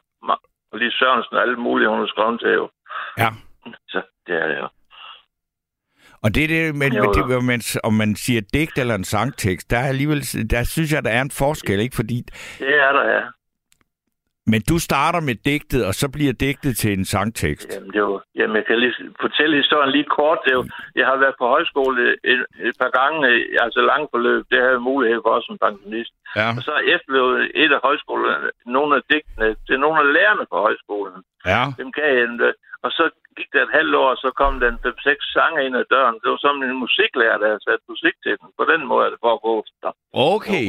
og 0.73 0.79
Lise 0.79 0.97
Sørensen 0.99 1.37
og 1.37 1.43
alle 1.43 1.57
mulige, 1.57 1.89
hun 1.89 1.99
har 1.99 2.07
skrevet 2.07 2.41
til 2.41 2.53
jo. 2.61 2.71
Ja. 3.19 3.29
Så 3.93 4.03
det 4.27 4.35
er 4.43 4.47
det 4.51 4.59
jo. 4.63 4.69
Og 6.25 6.35
det 6.35 6.43
er 6.45 6.49
det, 6.49 6.75
men, 6.75 6.93
Jo, 6.93 7.03
men 7.03 7.15
det, 7.15 7.45
man, 7.45 7.61
om 7.85 7.95
man 8.03 8.11
siger 8.17 8.41
digt 8.55 8.79
eller 8.79 8.95
en 8.95 9.05
sangtekst, 9.05 9.71
der 9.71 9.79
er 9.79 9.89
alligevel, 9.89 10.21
der 10.51 10.63
synes 10.65 10.93
jeg, 10.93 11.05
der 11.05 11.11
er 11.11 11.23
en 11.23 11.31
forskel, 11.31 11.81
ikke? 11.81 11.97
Fordi, 11.97 12.19
Det 12.59 12.75
er 12.87 12.93
der, 12.93 13.05
ja. 13.17 13.23
men 14.53 14.61
du 14.71 14.77
starter 14.79 15.21
med 15.21 15.35
digtet, 15.51 15.87
og 15.89 15.95
så 15.95 16.07
bliver 16.17 16.33
digtet 16.33 16.73
til 16.77 16.93
en 16.99 17.05
sangtekst. 17.05 17.69
Jamen, 17.75 17.91
det 17.93 17.99
jo, 17.99 18.21
jamen, 18.39 18.57
jeg 18.57 18.65
kan 18.67 18.79
lige 18.79 18.95
fortælle 19.21 19.57
historien 19.63 19.91
lige 19.97 20.09
kort. 20.19 20.39
Det 20.45 20.51
er 20.53 20.59
jo, 20.61 20.65
jeg 21.01 21.07
har 21.11 21.17
været 21.25 21.35
på 21.41 21.47
højskole 21.55 22.01
et, 22.33 22.41
et 22.69 22.75
par 22.83 22.93
gange, 23.01 23.19
altså 23.65 23.81
langt 23.91 24.09
forløb. 24.15 24.43
Det 24.51 24.59
har 24.63 24.71
jeg 24.75 24.81
mulighed 24.91 25.21
for 25.27 25.41
som 25.47 25.59
pensionist. 25.65 26.13
Ja, 26.37 26.49
Og 26.59 26.63
så 26.69 26.75
efterlevede 26.95 27.41
et 27.63 27.73
af 27.77 27.81
højskolerne 27.89 28.51
nogle 28.77 28.91
af 28.99 29.03
digtene 29.13 29.49
til 29.67 29.77
nogle 29.85 29.99
af 30.03 30.07
lærerne 30.17 30.45
på 30.53 30.57
højskolen. 30.67 31.21
Ja. 31.47 31.63
Dem 31.79 31.93
gav 31.93 32.11
jeg 32.19 32.29
dem, 32.29 32.55
og 32.83 32.91
så 32.91 33.05
gik 33.37 33.51
der 33.53 33.63
et 33.63 33.77
halvt 33.79 33.95
år, 33.95 34.09
og 34.15 34.17
så 34.17 34.31
kom 34.41 34.61
den 34.61 34.75
5-6 34.75 35.33
sange 35.35 35.67
ind 35.67 35.77
ad 35.77 35.85
døren. 35.91 36.15
Det 36.23 36.31
var 36.31 36.37
som 36.47 36.63
en 36.63 36.77
musiklærer, 36.85 37.39
der 37.39 37.47
havde 37.47 37.65
sat 37.69 37.83
musik 37.89 38.15
til 38.23 38.33
den. 38.41 38.49
På 38.59 38.65
den 38.73 38.87
måde 38.87 39.07
er 39.07 39.11
det 39.11 39.19
foregået. 39.27 39.67
Okay. 40.13 40.69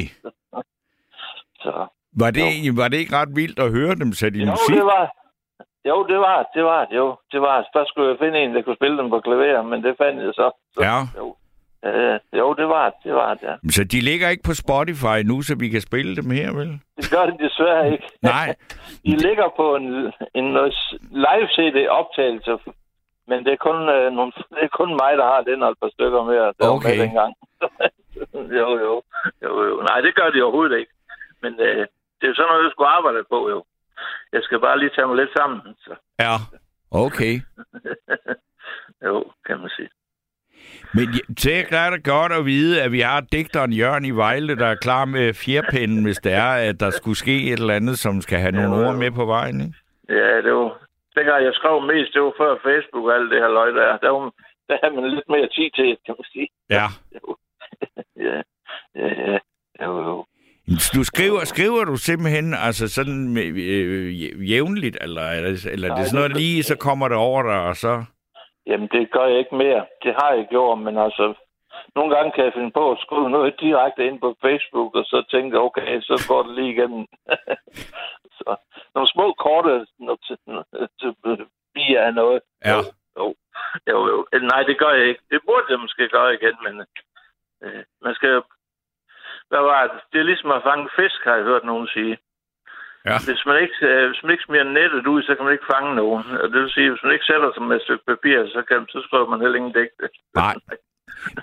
så. 1.63 1.73
Var 2.21 2.31
det, 2.31 2.77
var 2.77 2.87
det 2.87 2.97
ikke 2.97 3.15
ret 3.15 3.35
vildt 3.35 3.59
at 3.59 3.71
høre 3.71 3.95
dem 3.95 4.13
sætte 4.13 4.37
i 4.39 4.41
Jo, 4.43 4.51
musik? 4.51 4.75
det 4.75 4.85
var, 4.85 5.03
jo, 5.89 6.07
det 6.11 6.19
var, 6.27 6.37
det 6.55 6.63
var, 6.63 6.87
jo, 6.91 7.05
det 7.31 7.41
var. 7.41 7.67
Først 7.75 7.89
skulle 7.89 8.09
jeg 8.09 8.19
finde 8.23 8.39
en, 8.39 8.55
der 8.55 8.61
kunne 8.61 8.75
spille 8.81 8.97
dem 8.97 9.09
på 9.09 9.19
klaver, 9.19 9.61
men 9.61 9.83
det 9.83 9.93
fandt 9.97 10.23
jeg 10.23 10.33
så. 10.33 10.47
så 10.73 10.79
Ja. 10.87 10.97
Jo, 11.17 11.35
øh, 11.85 12.19
jo 12.39 12.53
det 12.53 12.67
var 12.67 12.93
det, 13.03 13.13
var 13.13 13.33
det, 13.33 13.43
ja. 13.43 13.55
Så 13.69 13.83
de 13.83 14.01
ligger 14.01 14.29
ikke 14.29 14.43
på 14.43 14.53
Spotify 14.53 15.17
nu, 15.25 15.41
så 15.41 15.55
vi 15.59 15.69
kan 15.69 15.81
spille 15.81 16.15
dem 16.15 16.31
her, 16.31 16.53
vel? 16.53 16.79
Det 16.97 17.11
gør 17.11 17.25
det 17.25 17.35
desværre 17.39 17.91
ikke. 17.91 18.07
Nej. 18.31 18.55
De 19.05 19.15
ligger 19.27 19.47
på 19.55 19.75
en, 19.75 19.87
en 20.39 20.47
live-CD-optagelse, 21.25 22.57
men 23.27 23.45
det 23.45 23.51
er, 23.53 23.57
kun, 23.67 23.89
øh, 23.89 24.11
nogle, 24.13 24.31
det 24.55 24.63
er 24.63 24.77
kun 24.79 24.89
mig, 25.03 25.11
der 25.17 25.25
har 25.33 25.41
den 25.41 25.63
og 25.63 25.69
et 25.71 25.77
par 25.81 25.89
stykker 25.95 26.23
mere, 26.23 26.53
der 26.57 26.67
var 26.67 26.75
Okay. 26.75 26.97
med 26.97 27.05
dengang. 27.05 27.33
jo, 28.61 28.67
jo, 28.85 29.03
jo, 29.43 29.51
jo. 29.69 29.75
Nej, 29.89 30.01
det 30.01 30.15
gør 30.15 30.29
de 30.29 30.43
overhovedet 30.43 30.79
ikke. 30.79 30.91
Men 31.41 31.53
øh, 31.59 31.77
det 32.17 32.23
er 32.25 32.27
jo 32.27 32.35
sådan 32.35 32.49
noget, 32.51 32.63
jeg 32.63 32.71
skulle 32.71 32.89
arbejde 32.97 33.23
på, 33.29 33.49
jo. 33.49 33.63
Jeg 34.33 34.41
skal 34.43 34.59
bare 34.59 34.79
lige 34.79 34.91
tage 34.95 35.07
mig 35.07 35.15
lidt 35.17 35.33
sammen. 35.37 35.61
Så. 35.85 35.93
Ja. 36.19 36.35
Okay. 36.91 37.33
jo, 39.05 39.31
kan 39.45 39.59
man 39.59 39.69
sige. 39.77 39.89
Men 40.93 41.07
det 41.43 41.65
er 41.71 41.89
det 41.89 42.03
godt 42.03 42.31
at 42.31 42.45
vide, 42.45 42.81
at 42.81 42.91
vi 42.91 42.99
har 42.99 43.21
digteren 43.21 43.73
Jørgen 43.73 44.05
i 44.05 44.11
Vejle, 44.11 44.55
der 44.55 44.67
er 44.67 44.75
klar 44.75 45.05
med 45.05 45.33
fjerpinden, 45.33 46.03
hvis 46.03 46.17
det 46.17 46.33
er, 46.33 46.51
at 46.69 46.79
der 46.79 46.89
skulle 46.89 47.17
ske 47.17 47.43
et 47.43 47.59
eller 47.59 47.73
andet, 47.73 47.99
som 47.99 48.21
skal 48.21 48.39
have 48.39 48.51
nogle 48.51 48.87
ord 48.87 48.95
med 48.95 49.11
på 49.11 49.25
vejen. 49.25 49.61
Ikke? 49.61 49.73
Ja, 50.09 50.41
det 50.45 50.53
var... 50.53 50.77
Dengang 51.15 51.43
jeg 51.43 51.53
skrev 51.53 51.81
mest, 51.81 52.13
det 52.13 52.21
var 52.21 52.33
før 52.37 52.55
Facebook 52.67 53.05
og 53.05 53.15
alt 53.15 53.31
det 53.31 53.39
her 53.39 53.51
løg 53.57 53.73
der. 53.73 53.97
Der, 53.97 54.09
var, 54.09 54.33
der 54.67 54.77
havde 54.83 54.95
man 54.95 55.09
lidt 55.15 55.29
mere 55.29 55.47
tid 55.57 55.69
til, 55.75 55.97
kan 56.05 56.15
man 56.19 56.25
sige. 56.33 56.47
Ja. 56.69 56.85
Ja, 58.27 58.41
ja, 58.95 59.07
ja. 59.31 59.37
Jo, 59.83 59.91
jo. 60.03 60.25
Du 60.95 61.03
skriver, 61.03 61.39
skriver 61.45 61.83
du 61.85 61.95
simpelthen 61.95 62.53
altså 62.53 62.87
sådan 62.87 63.33
med, 63.33 63.43
øh, 63.43 64.51
jævnligt, 64.51 64.97
eller, 65.01 65.29
eller, 65.29 65.69
eller 65.71 65.95
det 65.95 66.01
er 66.01 66.05
sådan 66.05 66.17
noget 66.17 66.37
lige, 66.37 66.63
så 66.63 66.75
kommer 66.77 67.07
det 67.07 67.17
over 67.17 67.43
dig, 67.43 67.61
og 67.61 67.75
så... 67.75 68.03
Jamen, 68.71 68.89
det 68.91 69.11
gør 69.11 69.25
jeg 69.25 69.39
ikke 69.39 69.55
mere. 69.55 69.85
Det 70.03 70.13
har 70.19 70.31
jeg 70.33 70.47
gjort, 70.49 70.79
men 70.79 70.97
altså... 70.97 71.33
Nogle 71.95 72.15
gange 72.15 72.31
kan 72.31 72.45
jeg 72.45 72.53
finde 72.53 72.71
på 72.71 72.91
at 72.91 72.97
skrive 72.99 73.29
noget 73.29 73.59
direkte 73.59 74.05
ind 74.07 74.19
på 74.19 74.35
Facebook, 74.41 74.95
og 74.95 75.05
så 75.05 75.23
tænke, 75.31 75.59
okay, 75.59 76.01
så 76.01 76.25
går 76.27 76.43
det 76.43 76.55
lige 76.55 76.71
igennem. 76.71 77.07
så, 78.37 78.55
nogle 78.95 79.07
små 79.07 79.33
korte 79.33 79.85
bier 81.73 82.01
af 82.01 82.13
noget. 82.13 82.41
Ja. 82.65 82.77
Jo, 83.17 83.35
jo, 83.89 83.97
jo. 84.11 84.25
Nej, 84.41 84.63
det 84.63 84.79
gør 84.79 84.91
jeg 84.91 85.05
ikke. 85.07 85.23
Det 85.29 85.39
burde 85.45 85.65
jeg 85.69 85.79
måske 85.79 86.09
gøre 86.09 86.33
igen, 86.33 86.57
men 86.65 86.85
øh, 87.63 87.83
man 88.01 88.13
skal 88.15 88.29
jo... 88.29 88.43
Hvad 89.49 89.59
var 89.59 89.87
det? 89.87 89.99
Det 90.13 90.19
er 90.19 90.23
ligesom 90.23 90.51
at 90.51 90.63
fange 90.63 90.89
fisk, 90.95 91.23
har 91.23 91.35
jeg 91.35 91.43
hørt 91.43 91.63
nogen 91.65 91.87
sige. 91.87 92.17
Ja. 93.09 93.17
Hvis 93.29 93.43
man 93.49 93.57
ikke, 93.63 93.77
øh, 93.91 94.03
hvis 94.09 94.21
man 94.23 94.31
ikke 94.33 94.43
smider 94.47 94.67
nettet 94.79 95.07
ud, 95.13 95.19
så 95.23 95.31
kan 95.35 95.43
man 95.45 95.53
ikke 95.55 95.71
fange 95.73 95.91
nogen. 96.01 96.23
Og 96.41 96.45
det 96.51 96.59
vil 96.61 96.69
sige, 96.75 96.89
hvis 96.89 97.03
man 97.05 97.13
ikke 97.15 97.25
sætter 97.31 97.49
sig 97.55 97.63
med 97.67 97.75
et 97.75 97.81
stykke 97.87 98.05
papir, 98.11 98.37
så, 98.55 98.59
kan, 98.67 98.77
så 98.93 98.99
skriver 99.07 99.27
man 99.31 99.41
heller 99.41 99.57
ingen 99.61 99.73
digte. 99.79 100.05
Nej. 100.35 100.55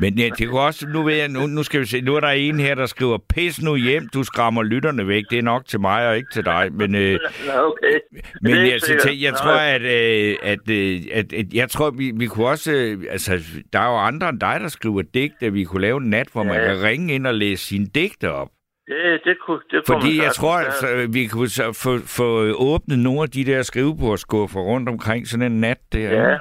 Men 0.00 0.18
ja, 0.18 0.28
det 0.38 0.48
kunne 0.48 0.60
også, 0.60 0.86
nu 0.88 1.02
ved 1.02 1.14
jeg, 1.14 1.28
nu, 1.28 1.40
nu 1.46 1.62
skal 1.62 1.80
vi 1.80 1.86
se, 1.86 2.00
nu 2.00 2.16
er 2.16 2.20
der 2.20 2.28
en 2.28 2.60
her, 2.60 2.74
der 2.74 2.86
skriver, 2.86 3.18
pis 3.34 3.62
nu 3.62 3.76
hjem, 3.76 4.08
du 4.14 4.22
skræmmer 4.24 4.62
lytterne 4.62 5.08
væk. 5.08 5.24
Det 5.30 5.38
er 5.38 5.42
nok 5.42 5.66
til 5.66 5.80
mig 5.80 6.08
og 6.08 6.16
ikke 6.16 6.28
til 6.32 6.44
dig. 6.44 6.68
Men, 6.72 6.94
øh, 6.94 7.18
okay. 7.70 7.98
men 8.42 8.52
jeg, 8.70 8.80
så, 8.80 8.92
tæ- 8.94 9.22
jeg 9.22 9.34
tror, 9.34 9.58
at, 9.76 9.82
øh, 9.82 10.36
at, 10.42 10.70
øh, 10.70 11.00
at, 11.12 11.32
at, 11.32 11.46
jeg 11.54 11.70
tror, 11.70 11.90
vi, 11.90 12.12
vi 12.16 12.26
kunne 12.26 12.46
også, 12.46 12.72
øh, 12.72 13.04
altså, 13.10 13.32
der 13.72 13.78
er 13.80 13.90
jo 13.90 13.96
andre 13.98 14.28
end 14.28 14.40
dig, 14.40 14.58
der 14.60 14.68
skriver 14.68 15.02
digte. 15.14 15.52
Vi 15.52 15.64
kunne 15.64 15.82
lave 15.82 15.96
en 16.00 16.10
nat, 16.10 16.28
hvor 16.32 16.42
man 16.42 16.54
Ja. 16.60 16.66
kan 16.66 16.82
ringe 16.82 17.14
ind 17.14 17.26
og 17.26 17.34
læse 17.34 17.66
sine 17.66 17.86
digte 17.86 18.32
op. 18.32 18.48
Det, 18.88 19.20
det 19.24 19.36
kunne, 19.40 19.60
det 19.70 19.86
kunne 19.86 19.94
Fordi 19.94 20.16
man 20.16 20.24
jeg 20.24 20.32
tror, 20.32 20.56
altså, 20.68 20.86
vi 21.12 21.26
kunne 21.26 21.48
så 21.48 21.66
få, 21.84 21.92
få 22.18 22.28
åbnet 22.72 22.98
nogle 22.98 23.22
af 23.22 23.30
de 23.36 23.44
der 23.44 23.62
skrivebordskuffer 23.62 24.60
rundt 24.60 24.88
omkring 24.88 25.26
sådan 25.26 25.52
en 25.52 25.60
nat 25.60 25.78
der. 25.92 26.10
Ja. 26.10 26.38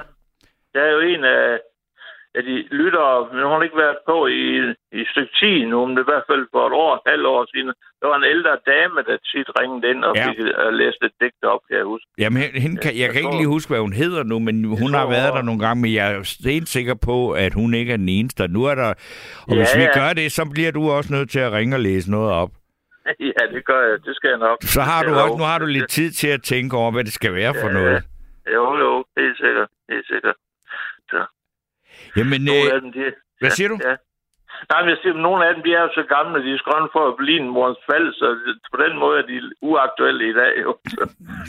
Der 0.74 0.80
er 0.86 0.92
jo 0.92 1.00
en 1.00 1.24
af, 1.24 1.58
af 2.34 2.42
de 2.48 2.56
lyttere, 2.80 3.14
men 3.32 3.40
hun 3.46 3.52
har 3.56 3.62
ikke 3.68 3.82
været 3.86 3.98
på 4.10 4.16
i, 4.26 4.42
i 4.96 4.98
et 5.04 5.08
stykke 5.12 5.32
tid 5.40 5.58
nu, 5.72 5.78
men 5.86 5.92
det 5.96 6.02
i 6.04 6.10
hvert 6.12 6.26
fald 6.30 6.44
for 6.54 6.62
et 6.68 6.74
år, 6.84 6.92
et 6.94 7.04
halvt 7.12 7.26
år 7.34 7.42
siden. 7.52 7.70
Der 8.00 8.06
var 8.10 8.16
en 8.22 8.28
ældre 8.34 8.54
dame, 8.72 8.98
der 9.08 9.16
tit 9.30 9.48
ringede 9.60 9.84
ind 9.92 10.00
og 10.08 10.12
Ja. 10.16 10.24
fik 10.28 10.38
uh, 10.40 10.72
læst 10.80 11.00
et 11.06 11.14
digt 11.20 11.44
op, 11.52 11.60
kan 11.68 11.76
jeg 11.80 11.86
huske. 11.92 12.08
Jamen, 12.22 12.40
hende- 12.64 12.80
kan, 12.84 12.92
jeg 12.92 13.00
jeg 13.02 13.08
kan 13.12 13.20
ikke 13.22 13.30
tror- 13.30 13.40
lige 13.42 13.54
huske, 13.56 13.68
hvad 13.72 13.80
hun 13.86 13.92
hedder 14.02 14.22
nu, 14.32 14.36
men 14.48 14.56
hun 14.82 14.90
har 14.98 15.06
været 15.16 15.32
der 15.36 15.42
nogle 15.48 15.60
gange, 15.64 15.78
men 15.82 15.90
jeg 15.98 16.06
er 16.14 16.22
stensikker 16.22 16.96
på, 17.10 17.16
at 17.44 17.52
hun 17.60 17.70
ikke 17.80 17.92
er 17.92 18.00
den 18.04 18.08
eneste. 18.18 18.48
Nu 18.56 18.60
er 18.70 18.74
der, 18.82 18.88
og 19.48 19.52
Ja, 19.54 19.56
hvis 19.60 19.72
vi 19.80 19.86
ja. 19.90 19.98
gør 20.00 20.10
det, 20.20 20.26
så 20.38 20.42
bliver 20.54 20.72
du 20.78 20.82
også 20.96 21.08
nødt 21.16 21.30
til 21.34 21.40
at 21.46 21.52
ringe 21.52 21.76
og 21.76 21.80
læse 21.88 22.10
noget 22.10 22.30
op. 22.42 22.50
ja, 23.38 23.42
det 23.54 23.62
gør 23.70 23.80
jeg. 23.88 23.96
Det 24.06 24.16
skal 24.16 24.28
jeg 24.34 24.38
nok. 24.48 24.56
Så 24.76 24.80
har 24.90 25.00
du 25.06 25.10
også, 25.22 25.36
nu 25.40 25.44
har 25.52 25.58
du 25.58 25.66
lidt 25.66 25.88
tid 25.88 26.10
til 26.10 26.28
at 26.36 26.42
tænke 26.42 26.76
over, 26.76 26.90
hvad 26.92 27.04
det 27.04 27.12
skal 27.12 27.34
være 27.34 27.54
for 27.62 27.68
Ja, 27.68 27.72
noget. 27.78 28.02
Jo, 28.56 28.64
jo, 28.84 29.04
helt 29.18 29.36
sikkert. 29.44 29.68
Helt 29.90 30.06
sikkert. 30.12 30.34
Jamen, 32.16 32.40
Nogle 32.48 32.66
øh, 32.70 32.74
af 32.74 32.80
dem, 32.80 32.92
de, 32.92 33.02
hvad 33.40 33.50
siger 33.50 33.68
du? 33.68 33.78
Ja. 33.88 33.94
Nej, 34.70 34.80
men 34.82 34.90
jeg 34.90 34.98
siger, 35.02 35.14
nogle 35.28 35.40
af 35.46 35.54
dem, 35.54 35.62
de 35.66 35.70
er 35.78 35.82
jo 35.86 35.90
så 36.00 36.04
gamle, 36.14 36.44
de 36.46 36.50
er 36.54 36.58
skrevet 36.64 36.88
for 36.96 37.02
at 37.10 37.14
blive 37.22 37.40
en 37.40 37.48
morens 37.56 37.82
fald, 37.90 38.08
så 38.20 38.26
på 38.72 38.76
den 38.84 38.98
måde 39.02 39.16
er 39.22 39.26
de 39.32 39.36
uaktuelle 39.62 40.22
i 40.30 40.34
dag. 40.40 40.52
Jo. 40.64 40.70
Så 40.96 41.02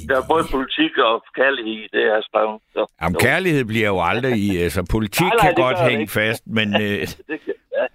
der 0.08 0.16
er 0.22 0.26
både 0.34 0.44
politik 0.56 0.94
og 0.98 1.16
kærlighed 1.40 1.74
i 1.86 1.88
det, 1.94 2.02
jeg 2.08 2.14
har 2.20 2.26
skrevet. 2.30 2.62
Så, 2.74 2.82
Jamen, 3.02 3.16
jo. 3.16 3.20
kærlighed 3.28 3.66
bliver 3.66 3.88
jo 3.94 4.00
aldrig 4.12 4.34
i... 4.48 4.58
Altså, 4.66 4.82
politik 4.96 5.32
Nej, 5.32 5.36
nej, 5.36 5.46
kan 5.46 5.54
godt 5.66 5.80
hænge 5.90 6.02
ikke. 6.02 6.14
fast, 6.22 6.44
men... 6.58 6.68
Øh, 6.84 7.02
det 7.30 7.38
kan, 7.46 7.54
ja. 7.78 7.86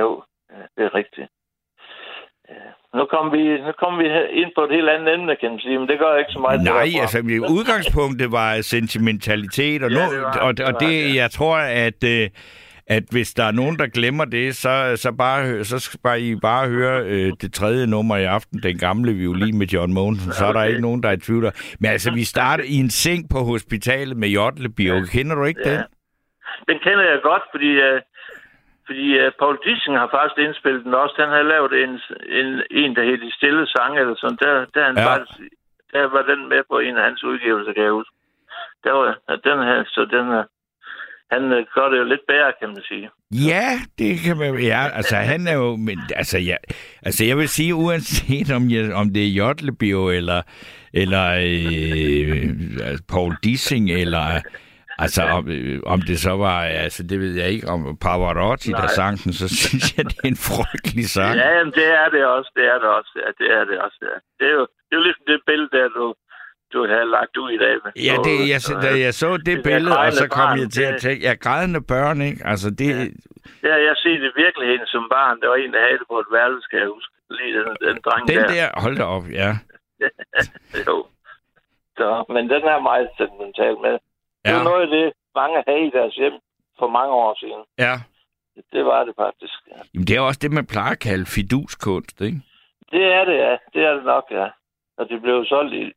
Jo, 0.00 0.08
det 0.76 0.82
er 0.88 0.94
rigtigt. 1.00 1.28
Ja. 2.94 2.98
Nu 2.98 3.04
kommer 3.14 3.30
vi, 3.36 3.42
nu 3.66 3.72
kommer 3.78 3.98
vi 4.02 4.08
ind 4.42 4.50
på 4.56 4.62
et 4.64 4.70
helt 4.76 4.88
andet 4.88 5.14
emne, 5.14 5.36
kan 5.40 5.50
man 5.50 5.58
sige, 5.60 5.78
men 5.78 5.88
det 5.88 5.98
gør 5.98 6.16
ikke 6.16 6.32
så 6.32 6.38
meget. 6.38 6.62
Nej, 6.62 6.88
altså 7.02 7.18
udgangspunktet 7.58 8.32
var 8.32 8.60
sentimentalitet, 8.60 9.82
og, 9.82 9.90
nu, 9.90 9.98
Ja, 9.98 10.04
det 10.10 10.20
var- 10.22 10.40
og, 10.40 10.56
det 10.56 10.66
og 10.66 10.72
var 10.72 10.78
det, 10.78 10.88
det. 11.04 11.14
jeg 11.14 11.30
tror, 11.30 11.56
at, 11.56 12.04
øh, 12.04 12.28
at 12.86 13.02
hvis 13.10 13.32
der 13.34 13.44
er 13.44 13.50
nogen, 13.52 13.78
der 13.78 13.86
glemmer 13.86 14.24
det, 14.24 14.56
så, 14.56 14.92
så, 14.96 15.12
bare, 15.12 15.64
så 15.64 15.78
skal 15.78 16.00
bare, 16.04 16.20
I 16.20 16.36
bare 16.36 16.68
høre 16.68 17.02
øh, 17.04 17.32
det 17.40 17.52
tredje 17.52 17.86
nummer 17.86 18.16
i 18.16 18.24
aften, 18.24 18.60
den 18.62 18.78
gamle 18.78 19.12
violin 19.12 19.58
med 19.58 19.66
John 19.66 19.92
Mogensen, 19.94 20.32
så 20.32 20.46
er 20.46 20.52
der 20.52 20.64
ikke 20.64 20.80
nogen, 20.80 21.02
der 21.02 21.08
er 21.08 21.12
i 21.12 21.16
tvivl. 21.16 21.52
Men 21.80 21.90
altså, 21.90 22.12
vi 22.12 22.24
starter 22.24 22.64
i 22.66 22.74
en 22.74 22.90
seng 22.90 23.30
på 23.30 23.38
hospitalet 23.38 24.16
med 24.16 24.28
Jotlebio. 24.28 24.94
Kender 25.12 25.34
du 25.34 25.44
ikke 25.44 25.60
Ja. 25.64 25.70
den? 25.72 25.80
Den 26.68 26.78
kender 26.78 27.04
jeg 27.10 27.18
godt, 27.22 27.42
fordi, 27.54 27.70
uh, 27.76 28.00
fordi 28.90 29.08
uh, 29.20 29.28
Paul 29.40 29.56
Dissing 29.64 29.94
har 30.02 30.08
faktisk 30.16 30.38
indspillet 30.46 30.84
den 30.86 30.94
også. 31.02 31.16
Han 31.24 31.32
har 31.36 31.44
lavet 31.54 31.72
en, 31.84 31.92
en, 32.40 32.48
en 32.82 32.90
der 32.96 33.02
hedder 33.08 33.24
De 33.26 33.36
Stille 33.38 33.64
Sange, 33.74 33.96
eller 34.02 34.16
sådan. 34.22 34.38
Der, 34.44 34.52
der, 34.74 34.82
han 34.88 34.96
Ja. 34.98 35.06
faktisk, 35.10 35.38
der 35.92 36.02
var 36.16 36.22
den 36.30 36.40
med 36.52 36.62
på 36.70 36.76
en 36.86 36.96
af 37.00 37.04
hans 37.08 37.20
udgivelser, 37.30 37.72
kan 37.72 37.84
jeg 37.88 37.96
huske. 38.00 38.14
Der 38.84 38.92
var 38.98 39.06
den 39.48 39.58
her, 39.68 39.78
så 39.94 40.00
den 40.16 40.26
her, 40.34 40.44
han 41.34 41.42
uh, 41.56 41.62
gør 41.74 41.86
det 41.90 41.98
jo 42.02 42.04
lidt 42.12 42.24
bedre, 42.32 42.52
kan 42.60 42.68
man 42.74 42.82
sige. 42.90 43.06
Ja, 43.50 43.66
det 43.98 44.12
kan 44.24 44.36
man. 44.40 44.50
Ja, 44.72 44.82
altså 44.98 45.16
han 45.16 45.40
er 45.52 45.56
jo, 45.62 45.76
men 45.76 45.98
altså 46.20 46.38
ja, 46.38 46.56
altså 47.06 47.24
jeg 47.24 47.36
vil 47.38 47.48
sige 47.48 47.74
uanset 47.74 48.48
om 48.58 48.62
jeg, 48.70 48.94
om 49.00 49.06
det 49.14 49.22
er 49.26 49.32
Jotlebio 49.40 50.08
eller 50.18 50.42
eller 50.94 51.24
øh, 51.50 52.42
altså, 52.88 53.04
Paul 53.12 53.32
Dissing 53.44 53.90
eller 53.90 54.26
altså 55.04 55.22
om, 55.22 55.48
øh, 55.48 55.80
om 55.94 55.98
det 56.08 56.18
så 56.26 56.32
var 56.44 56.58
altså 56.84 57.02
det 57.10 57.20
ved 57.20 57.32
jeg 57.40 57.48
ikke 57.54 57.68
om 57.74 57.96
Pavarotti 58.04 58.70
der 58.70 58.78
Nej. 58.78 58.96
sang 58.98 59.14
den, 59.24 59.32
så 59.32 59.46
synes 59.64 59.86
jeg 59.96 60.04
det 60.10 60.18
er 60.24 60.28
en 60.34 60.40
frygtelig 60.50 61.06
sang. 61.16 61.34
Ja, 61.42 61.48
jamen, 61.56 61.72
det 61.80 61.86
er 62.02 62.08
det 62.14 62.22
også. 62.36 62.50
Det 62.56 62.64
er 62.72 62.78
det 62.82 62.88
også. 62.98 63.12
Ja, 63.22 63.28
det 63.40 63.48
er 63.58 63.64
det 63.70 63.76
også. 63.84 63.98
Ja. 64.10 64.16
Det 64.38 64.46
er 64.52 64.56
jo 64.60 64.64
det 64.86 64.92
er 64.92 64.96
jo 65.00 65.02
ligesom 65.08 65.24
det 65.26 65.38
billede, 65.50 65.70
der 65.76 65.88
du, 65.98 66.06
du 66.72 66.78
har 66.92 67.04
lagt 67.16 67.36
ud 67.42 67.50
i 67.56 67.58
dag. 67.64 67.74
med. 67.84 67.90
Ja, 68.08 68.14
det, 68.26 68.34
jeg, 68.52 68.60
Så, 68.68 68.72
da 68.86 68.90
jeg 69.06 69.14
så 69.14 69.36
det 69.36 69.46
det 69.46 69.56
der 69.56 69.62
billede, 69.70 69.98
og 69.98 70.12
så 70.12 70.26
kom 70.28 70.48
barn, 70.48 70.58
jeg 70.60 70.70
til 70.76 70.82
at 70.82 70.92
det- 70.94 71.00
tænke, 71.02 71.20
ja, 71.28 71.32
grædende 71.46 71.80
børn, 71.92 72.18
ikke? 72.28 72.40
Altså, 72.52 72.68
det, 72.80 72.88
Ja, 73.68 73.74
jeg 73.88 73.94
ser 74.02 74.16
det 74.24 74.30
i 74.32 74.36
virkeligheden 74.44 74.86
som 74.94 75.04
barn. 75.16 75.40
Der 75.40 75.48
var 75.48 75.56
en, 75.64 75.72
der 75.74 75.80
havde 75.86 75.98
det 76.02 76.08
på 76.12 76.18
et 76.24 76.30
værelse, 76.36 76.60
skal 76.66 76.78
jeg 76.84 76.88
huske. 76.96 77.12
Lige 77.38 77.52
den, 77.58 77.66
den 77.86 77.96
dreng 78.06 78.22
den 78.28 78.36
der. 78.38 78.46
der, 78.54 78.66
hold 78.84 78.96
da 78.96 79.04
op, 79.16 79.24
ja. 79.40 79.50
Jo. 80.86 80.96
Så, 81.98 82.08
men 82.34 82.44
den 82.52 82.62
er 82.74 82.80
meget 82.90 83.08
sentimental 83.20 83.74
med. 83.86 83.94
Det 84.44 84.50
Ja, 84.50 84.56
var 84.56 84.64
noget 84.64 84.82
af 84.82 84.88
det, 84.88 85.12
mange 85.34 85.64
havde 85.68 85.86
i 85.86 85.90
deres 85.90 86.14
hjem 86.14 86.32
for 86.78 86.88
mange 86.88 87.12
år 87.12 87.36
siden. 87.40 87.64
ja. 87.78 87.94
Det 88.72 88.84
var 88.84 89.04
det 89.04 89.14
faktisk. 89.16 89.54
Ja. 89.68 89.76
Jamen, 89.94 90.06
det 90.06 90.16
er 90.16 90.20
også 90.20 90.38
det, 90.42 90.52
man 90.52 90.66
plejer 90.66 90.92
at 90.92 90.98
kalde 90.98 91.26
fiduskunst, 91.26 92.20
ikke? 92.20 92.40
Det 92.90 93.04
er 93.04 93.24
det, 93.24 93.36
ja. 93.38 93.56
Det 93.74 93.82
er 93.86 93.94
det 93.94 94.04
nok, 94.04 94.24
ja. 94.30 94.48
Og 94.96 95.08
det 95.08 95.22
blev 95.22 95.44
solgt 95.44 95.74
i... 95.74 95.92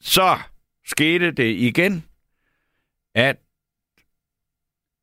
Så 0.00 0.36
skete 0.84 1.30
det 1.30 1.50
igen, 1.56 2.04
at 3.14 3.36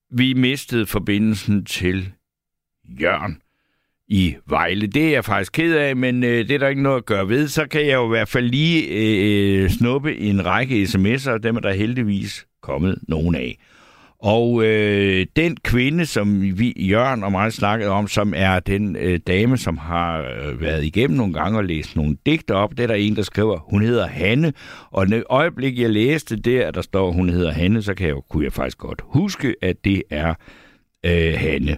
vi 0.09 0.33
mistede 0.33 0.87
forbindelsen 0.87 1.65
til 1.65 2.13
Jørgen 3.01 3.41
i 4.07 4.35
Vejle. 4.47 4.87
Det 4.87 5.05
er 5.05 5.11
jeg 5.11 5.25
faktisk 5.25 5.51
ked 5.51 5.75
af, 5.75 5.95
men 5.95 6.23
øh, 6.23 6.47
det 6.47 6.51
er 6.51 6.57
der 6.57 6.67
ikke 6.67 6.81
noget 6.81 6.97
at 6.97 7.05
gøre 7.05 7.29
ved. 7.29 7.47
Så 7.47 7.67
kan 7.67 7.85
jeg 7.85 7.93
jo 7.93 8.05
i 8.05 8.09
hvert 8.09 8.29
fald 8.29 8.49
lige 8.49 8.87
øh, 8.87 9.63
øh, 9.63 9.69
snuppe 9.69 10.17
en 10.17 10.45
række 10.45 10.83
sms'er, 10.83 11.31
og 11.31 11.43
dem 11.43 11.55
er 11.55 11.59
der 11.59 11.73
heldigvis 11.73 12.45
kommet 12.61 12.99
nogen 13.07 13.35
af. 13.35 13.57
Og 14.19 14.63
øh, 14.65 15.25
den 15.35 15.57
kvinde, 15.63 16.05
som 16.05 16.41
vi, 16.59 16.73
Jørgen 16.77 17.23
og 17.23 17.31
mig 17.31 17.53
snakkede 17.53 17.89
om, 17.89 18.07
som 18.07 18.33
er 18.35 18.59
den 18.59 18.95
øh, 18.95 19.19
dame, 19.27 19.57
som 19.57 19.77
har 19.77 20.19
øh, 20.19 20.61
været 20.61 20.83
igennem 20.83 21.17
nogle 21.17 21.33
gange 21.33 21.57
og 21.57 21.63
læst 21.63 21.95
nogle 21.95 22.17
digte 22.25 22.51
op, 22.51 22.71
det 22.71 22.79
er 22.79 22.87
der 22.87 22.95
en, 22.95 23.15
der 23.15 23.21
skriver, 23.21 23.59
hun 23.69 23.81
hedder 23.81 24.07
Hanne. 24.07 24.53
Og 24.91 25.07
det 25.07 25.23
øjeblik, 25.29 25.79
jeg 25.79 25.89
læste 25.89 26.35
det, 26.35 26.59
at 26.59 26.75
der 26.75 26.81
står, 26.81 27.11
hun 27.11 27.29
hedder 27.29 27.51
Hanne, 27.51 27.81
så 27.81 27.93
kan 27.93 28.07
jeg, 28.07 28.15
kunne 28.29 28.43
jeg 28.43 28.53
faktisk 28.53 28.77
godt 28.77 29.01
huske, 29.05 29.55
at 29.61 29.75
det 29.85 30.03
er 30.09 30.33
øh, 31.05 31.33
Hanne. 31.37 31.77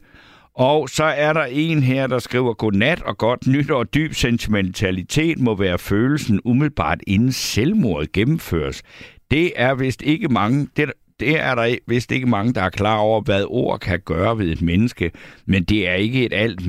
Og 0.59 0.89
så 0.89 1.03
er 1.03 1.33
der 1.33 1.43
en 1.43 1.83
her, 1.83 2.07
der 2.07 2.19
skriver, 2.19 2.53
godnat 2.53 3.01
og 3.01 3.17
godt 3.17 3.47
nytår. 3.47 3.83
Dyb 3.83 4.13
sentimentalitet 4.13 5.39
må 5.39 5.55
være 5.55 5.77
følelsen 5.77 6.39
umiddelbart 6.45 6.99
inden 7.07 7.31
selvmordet 7.31 8.11
gennemføres. 8.11 8.83
Det 9.31 9.51
er 9.55 9.75
vist 9.75 10.01
ikke 10.01 10.27
mange, 10.27 10.67
det, 10.77 10.91
det 11.19 11.39
er 11.39 11.55
der 11.55 11.75
vist 11.87 12.11
ikke 12.11 12.27
mange, 12.27 12.53
der 12.53 12.61
er 12.61 12.69
klar 12.69 12.97
over, 12.97 13.21
hvad 13.21 13.45
ord 13.47 13.79
kan 13.79 13.99
gøre 14.05 14.37
ved 14.37 14.51
et 14.51 14.61
menneske, 14.61 15.11
men 15.45 15.63
det 15.63 15.87
er 15.87 15.93
ikke 15.93 16.25
et 16.25 16.33
alt 16.33 16.61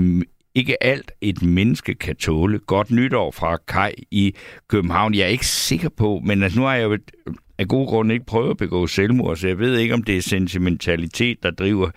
ikke 0.55 0.83
alt 0.83 1.13
et 1.21 1.43
menneske 1.43 1.95
kan 1.95 2.17
tåle. 2.17 2.59
Godt 2.59 2.91
nytår 2.91 3.31
fra 3.31 3.57
Kai 3.69 3.93
i 4.11 4.35
København. 4.69 5.15
Jeg 5.15 5.23
er 5.23 5.27
ikke 5.27 5.47
sikker 5.47 5.89
på, 5.89 6.21
men 6.25 6.43
altså, 6.43 6.59
nu 6.59 6.67
har 6.67 6.75
jeg 6.75 6.85
jo 6.85 6.99
af 7.61 7.69
gode 7.69 7.87
grunde 7.87 8.15
ikke 8.15 8.27
prøvet 8.27 8.51
at 8.51 8.57
begå 8.57 8.87
selvmord, 8.87 9.37
så 9.37 9.49
jeg 9.49 9.59
ved 9.59 9.79
ikke, 9.79 9.95
om 9.95 10.03
det 10.03 10.17
er 10.17 10.23
sentimentalitet, 10.23 11.43
der 11.43 11.51
driver 11.51 11.91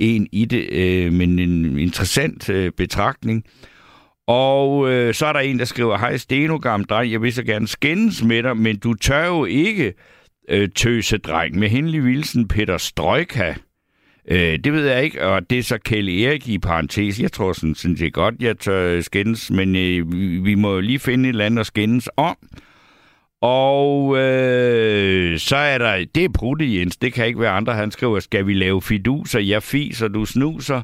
en 0.00 0.26
i 0.32 0.44
det, 0.44 0.68
øh, 0.72 1.12
men 1.12 1.38
en 1.38 1.78
interessant 1.78 2.48
øh, 2.48 2.72
betragtning. 2.76 3.44
Og 4.26 4.90
øh, 4.90 5.14
så 5.14 5.26
er 5.26 5.32
der 5.32 5.40
en, 5.40 5.58
der 5.58 5.64
skriver, 5.64 5.98
hej 5.98 6.16
Steno, 6.16 6.56
gammel 6.56 6.88
dreng, 6.88 7.12
jeg 7.12 7.22
vil 7.22 7.32
så 7.32 7.42
gerne 7.42 7.68
skændes 7.68 8.24
med 8.24 8.42
dig, 8.42 8.56
men 8.56 8.78
du 8.78 8.94
tør 8.94 9.26
jo 9.26 9.44
ikke 9.44 9.94
øh, 10.48 10.68
tøse 10.68 11.18
dreng. 11.18 11.58
Med 11.58 11.68
henlig 11.68 12.04
vilsen 12.04 12.48
Peter 12.48 12.78
Strøjka. 12.78 13.54
Øh, 14.28 14.58
det 14.64 14.72
ved 14.72 14.86
jeg 14.86 15.04
ikke, 15.04 15.26
og 15.26 15.50
det 15.50 15.58
er 15.58 15.62
så 15.62 15.78
Kelly 15.84 16.22
Erik 16.22 16.48
i 16.48 16.58
parentes. 16.58 17.20
Jeg 17.20 17.32
tror 17.32 17.52
sådan, 17.52 17.74
sådan 17.74 17.96
set 17.96 18.12
godt, 18.12 18.34
jeg 18.40 18.58
tør 18.58 19.00
skændes, 19.00 19.50
men 19.50 19.76
øh, 19.76 20.12
vi, 20.12 20.38
vi 20.38 20.54
må 20.54 20.74
jo 20.74 20.80
lige 20.80 20.98
finde 20.98 21.28
et 21.28 21.32
eller 21.32 21.46
andet 21.46 21.60
at 21.60 21.66
skændes 21.66 22.08
om. 22.16 22.36
Og 23.42 24.18
øh, 24.18 25.38
så 25.38 25.56
er 25.56 25.78
der, 25.78 26.04
det 26.14 26.24
er 26.24 26.28
Prutte 26.28 26.78
Jens, 26.78 26.96
det 26.96 27.12
kan 27.12 27.26
ikke 27.26 27.40
være 27.40 27.50
andre, 27.50 27.72
han 27.72 27.90
skriver, 27.90 28.20
skal 28.20 28.46
vi 28.46 28.54
lave 28.54 28.82
fiduser, 28.82 29.40
jeg 29.40 29.62
fiser, 29.62 30.08
du 30.08 30.24
snuser. 30.24 30.82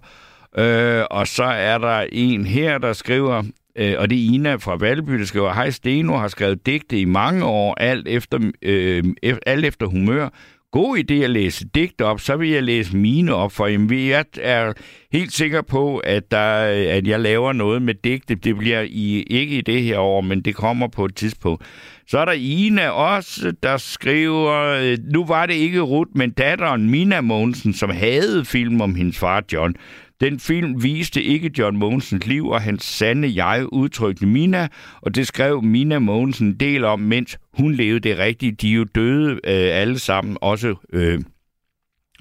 Øh, 0.59 1.05
og 1.11 1.27
så 1.27 1.45
er 1.45 1.79
der 1.79 2.07
en 2.13 2.47
her, 2.47 2.79
der 2.79 2.93
skriver, 2.93 3.43
øh, 3.77 3.95
og 3.99 4.11
det 4.11 4.19
er 4.19 4.35
Ina 4.35 4.55
fra 4.55 4.77
Valby, 4.77 5.13
der 5.13 5.25
skriver, 5.25 5.53
hej 5.53 5.71
Steno, 5.71 6.17
har 6.17 6.29
skrevet 6.29 6.67
digte 6.67 7.01
i 7.01 7.05
mange 7.05 7.45
år, 7.45 7.75
alt 7.81 8.09
efter, 8.09 8.51
øh, 8.63 9.05
e-, 9.27 9.39
alt 9.47 9.65
efter 9.65 9.87
humør. 9.87 10.29
God 10.73 10.99
idé 10.99 11.15
at 11.15 11.31
læse 11.31 11.67
digte 11.75 12.05
op, 12.05 12.21
så 12.21 12.37
vil 12.37 12.51
jeg 12.51 12.63
læse 12.63 12.97
mine 12.97 13.35
op, 13.35 13.53
for 13.53 13.67
jamen, 13.67 14.09
jeg 14.09 14.25
er 14.41 14.73
helt 15.13 15.33
sikker 15.33 15.63
på, 15.63 15.99
at, 15.99 16.31
der, 16.31 16.55
at 16.97 17.07
jeg 17.07 17.21
laver 17.21 17.53
noget 17.53 17.83
med 17.83 17.95
digte. 17.95 18.35
Det 18.35 18.57
bliver 18.57 18.81
i, 18.81 19.23
ikke 19.23 19.59
i 19.59 19.61
det 19.61 19.83
her 19.83 19.99
år, 19.99 20.21
men 20.21 20.41
det 20.41 20.55
kommer 20.55 20.89
på 20.89 21.05
et 21.05 21.15
tidspunkt. 21.15 21.65
Så 22.09 22.19
er 22.19 22.25
der 22.25 22.33
Ina 22.33 22.89
også, 22.89 23.53
der 23.63 23.77
skriver, 23.77 24.53
øh, 24.53 24.99
nu 25.13 25.25
var 25.25 25.47
det 25.47 25.55
ikke 25.55 25.81
Ruth, 25.81 26.11
men 26.15 26.31
datteren 26.31 26.91
Mina 26.91 27.21
Mogensen, 27.21 27.75
som 27.75 27.91
havde 27.91 28.45
film 28.45 28.81
om 28.81 28.95
hendes 28.95 29.19
far 29.19 29.45
John. 29.53 29.75
Den 30.21 30.41
film 30.41 30.83
viste 30.83 31.23
ikke 31.23 31.51
John 31.59 31.77
Mogensens 31.77 32.27
liv, 32.27 32.49
og 32.49 32.63
hans 32.63 32.85
sande 32.85 33.45
jeg 33.45 33.67
udtrykte 33.73 34.27
Mina, 34.27 34.69
og 35.03 35.15
det 35.15 35.27
skrev 35.27 35.63
Mina 35.63 35.99
Mogensen 35.99 36.47
en 36.47 36.55
del 36.55 36.85
om, 36.85 37.01
mens 37.01 37.39
hun 37.53 37.75
levede 37.75 38.01
det 38.01 38.19
rigtige. 38.19 38.53
De 38.53 38.71
er 38.71 38.75
jo 38.75 38.85
døde 38.85 39.33
øh, 39.33 39.41
alle 39.81 39.99
sammen, 39.99 40.39
også 40.41 40.75
øh, 40.93 41.21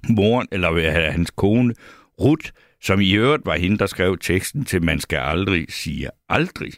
moren, 0.10 0.48
eller 0.52 0.74
øh, 0.74 0.84
hans 1.14 1.32
kone, 1.32 1.74
Ruth, 2.22 2.50
som 2.82 3.02
i 3.02 3.14
øvrigt 3.14 3.46
var 3.46 3.56
hende, 3.56 3.78
der 3.78 3.86
skrev 3.86 4.18
teksten 4.18 4.66
til 4.66 4.84
Man 4.84 5.00
skal 5.00 5.18
aldrig 5.18 5.66
sige 5.70 6.10
aldrig. 6.30 6.72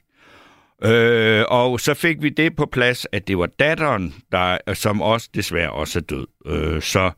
Øh, 0.84 1.46
og 1.48 1.80
så 1.80 1.94
fik 1.94 2.22
vi 2.22 2.30
det 2.30 2.56
på 2.56 2.66
plads, 2.66 3.08
at 3.12 3.28
det 3.28 3.38
var 3.38 3.46
datteren, 3.46 4.13
der, 4.32 4.74
som 4.74 5.02
også 5.02 5.30
desværre 5.36 5.72
også 5.72 6.00
er 6.00 6.04
død. 6.04 6.28
Øh, 6.46 6.82
så 6.82 7.12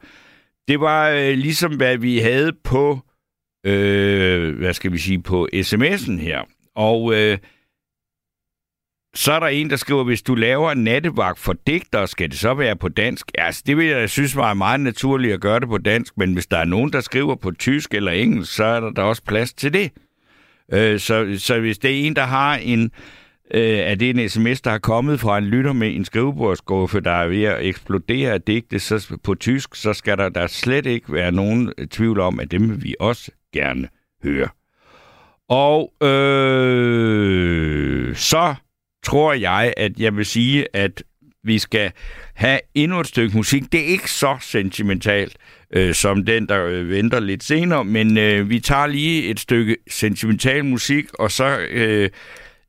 det 0.68 0.80
var 0.80 1.10
øh, 1.10 1.34
ligesom, 1.34 1.78
hvad 1.78 1.98
vi 1.98 2.20
havde 2.20 2.54
på, 2.64 3.00
øh, 3.66 4.58
hvad 4.58 4.74
skal 4.74 4.92
vi 4.92 4.98
sige, 4.98 5.22
på 5.22 5.48
sms'en 5.54 6.20
her. 6.20 6.42
Og 6.76 7.14
øh, 7.16 7.38
så 9.16 9.32
er 9.32 9.40
der 9.40 9.48
en, 9.48 9.70
der 9.70 9.76
skriver, 9.76 10.04
hvis 10.04 10.22
du 10.22 10.36
laver 10.36 10.72
en 10.72 10.84
nattevagt 10.84 11.40
for 11.40 11.56
digter, 11.68 12.06
skal 12.06 12.30
det 12.30 12.40
så 12.40 12.54
være 12.54 12.76
på 12.76 12.90
dansk? 12.90 13.32
Altså, 13.38 13.64
det 13.66 13.78
vil 13.78 13.86
jeg 13.86 14.10
synes 14.10 14.36
var 14.36 14.54
meget 14.54 14.80
naturligt 14.80 15.34
at 15.34 15.42
gøre 15.42 15.60
det 15.60 15.68
på 15.68 15.78
dansk, 15.78 16.18
men 16.18 16.34
hvis 16.34 16.48
der 16.48 16.58
er 16.58 16.66
nogen, 16.66 16.94
der 16.94 17.02
skriver 17.02 17.36
på 17.36 17.52
tysk 17.52 17.94
eller 17.94 18.12
engelsk, 18.12 18.56
så 18.56 18.64
er 18.64 18.80
der 18.80 18.92
da 18.92 19.02
også 19.02 19.24
plads 19.24 19.54
til 19.54 19.74
det. 19.74 19.92
Øh, 20.74 21.00
så, 21.00 21.36
så 21.38 21.60
hvis 21.60 21.78
det 21.78 21.92
er 21.92 22.08
en, 22.08 22.16
der 22.16 22.24
har 22.26 22.56
en 22.56 22.92
øh, 23.54 23.80
at 23.80 24.00
det 24.00 24.10
er 24.10 24.24
en 24.24 24.30
sms, 24.30 24.62
der 24.62 24.72
er 24.72 24.78
kommet 24.78 25.20
fra 25.20 25.38
en 25.38 25.46
lytter 25.46 25.74
med 25.74 25.96
en 25.96 26.06
skrivebordsskuffe, 26.06 27.00
der 27.00 27.12
er 27.12 27.28
ved 27.28 27.44
at 27.44 27.66
eksplodere 27.66 28.34
af 28.34 28.42
digte 28.42 28.80
så 28.80 29.18
på 29.24 29.36
tysk, 29.36 29.76
så 29.76 29.94
skal 29.94 30.18
der, 30.18 30.30
da 30.30 30.48
slet 30.48 30.86
ikke 30.86 31.14
være 31.14 31.32
nogen 31.32 31.74
øh, 31.78 31.88
tvivl 31.88 32.20
om, 32.20 32.40
at 32.40 32.52
dem 32.52 32.70
vil 32.70 32.84
vi 32.84 32.96
også 33.00 33.32
gerne 33.54 33.88
høre. 34.24 34.48
Og 35.50 35.94
øh, 36.04 38.16
så 38.16 38.56
tror 39.04 39.34
jeg, 39.34 39.74
at 39.78 40.00
jeg 40.00 40.18
vil 40.18 40.26
sige, 40.26 40.66
at 40.74 41.04
vi 41.44 41.60
skal 41.60 41.92
have 42.34 42.60
endnu 42.76 43.00
et 43.00 43.08
stykke 43.08 43.38
musik. 43.38 43.72
Det 43.72 43.80
er 43.80 43.86
ikke 43.86 44.12
så 44.12 44.38
sentimentalt 44.42 45.38
øh, 45.74 45.94
som 45.94 46.26
den, 46.26 46.48
der 46.48 46.66
øh, 46.66 46.90
venter 46.90 47.20
lidt 47.20 47.44
senere, 47.44 47.86
men 47.86 48.18
øh, 48.18 48.50
vi 48.50 48.60
tager 48.60 48.88
lige 48.88 49.24
et 49.24 49.40
stykke 49.40 49.78
sentimental 49.90 50.66
musik, 50.66 51.06
og 51.14 51.32
så 51.32 51.60
øh, 51.72 52.10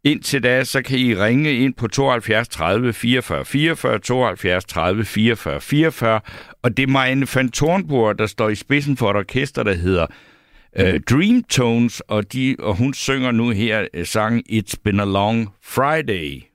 indtil 0.05 0.43
da, 0.43 0.65
så 0.65 0.83
kan 0.83 0.99
I 0.99 1.15
ringe 1.15 1.53
ind 1.53 1.75
på 1.75 1.89
72 1.89 2.49
30 2.49 2.93
44 2.93 3.45
44, 3.45 3.99
72 3.99 4.65
30 4.65 5.05
44 5.05 5.61
44, 5.61 6.21
og 6.63 6.77
det 6.77 6.83
er 6.83 6.87
Marianne 6.87 7.27
van 7.35 7.51
Thornburg, 7.51 8.19
der 8.19 8.27
står 8.27 8.49
i 8.49 8.55
spidsen 8.55 8.97
for 8.97 9.11
et 9.11 9.17
orkester, 9.17 9.63
der 9.63 9.75
hedder 9.75 10.07
øh, 10.77 11.01
Dream 11.01 11.43
Tones, 11.43 12.01
og, 12.01 12.33
de, 12.33 12.57
og 12.59 12.77
hun 12.77 12.95
synger 12.95 13.31
nu 13.31 13.51
her 13.51 13.87
øh, 13.95 14.07
sangen 14.07 14.43
It's 14.53 14.75
Been 14.85 15.01
a 15.01 15.05
Long 15.05 15.49
Friday. 15.63 16.50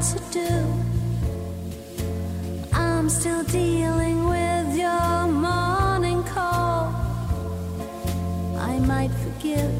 To 0.00 0.20
do. 0.30 0.50
I'm 2.72 3.08
still 3.08 3.42
dealing 3.44 4.28
with 4.28 4.76
your 4.76 5.26
morning 5.26 6.22
call. 6.24 6.92
I 8.58 8.78
might 8.80 9.10
forgive, 9.24 9.72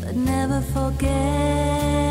but 0.00 0.14
never 0.14 0.60
forget. 0.60 2.09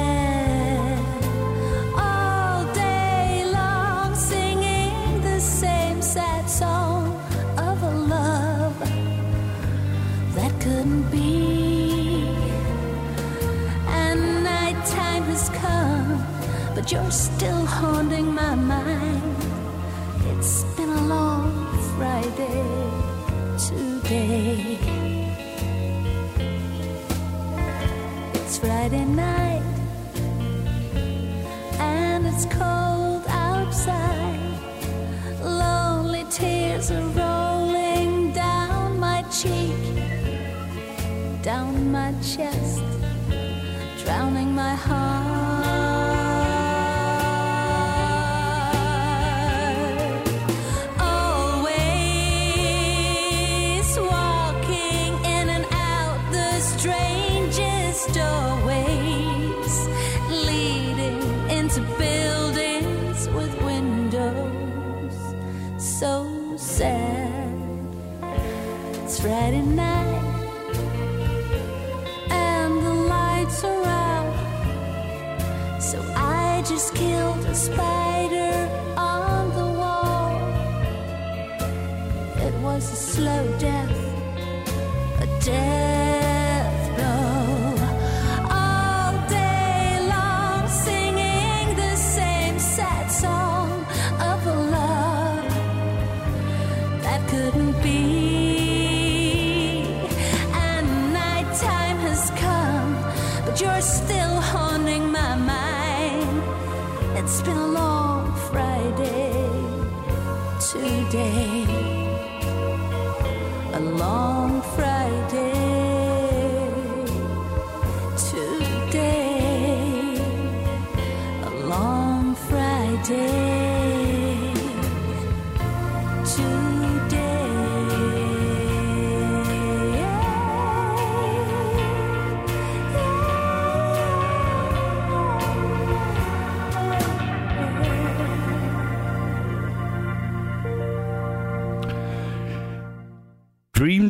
You're 16.91 17.11
still 17.11 17.65
haunting 17.65 18.33
my 18.33 18.55
mind. 18.55 19.35
It's 20.31 20.63
been 20.75 20.89
a 20.89 21.01
long 21.05 21.67
Friday 21.95 22.63
today. 23.67 24.79
It's 28.33 28.57
Friday 28.57 29.05
night, 29.05 29.61
and 31.79 32.25
it's 32.25 32.45
cold 32.45 33.23
outside. 33.27 34.39
Lonely 35.43 36.25
tears 36.31 36.89
are 36.89 37.07
rolling 37.21 38.33
down 38.33 38.99
my 38.99 39.21
cheek, 39.29 39.75
down 41.43 41.91
my 41.91 42.13
chest 42.23 42.81
drowning 44.03 44.55
my 44.55 44.73
heart. 44.73 45.38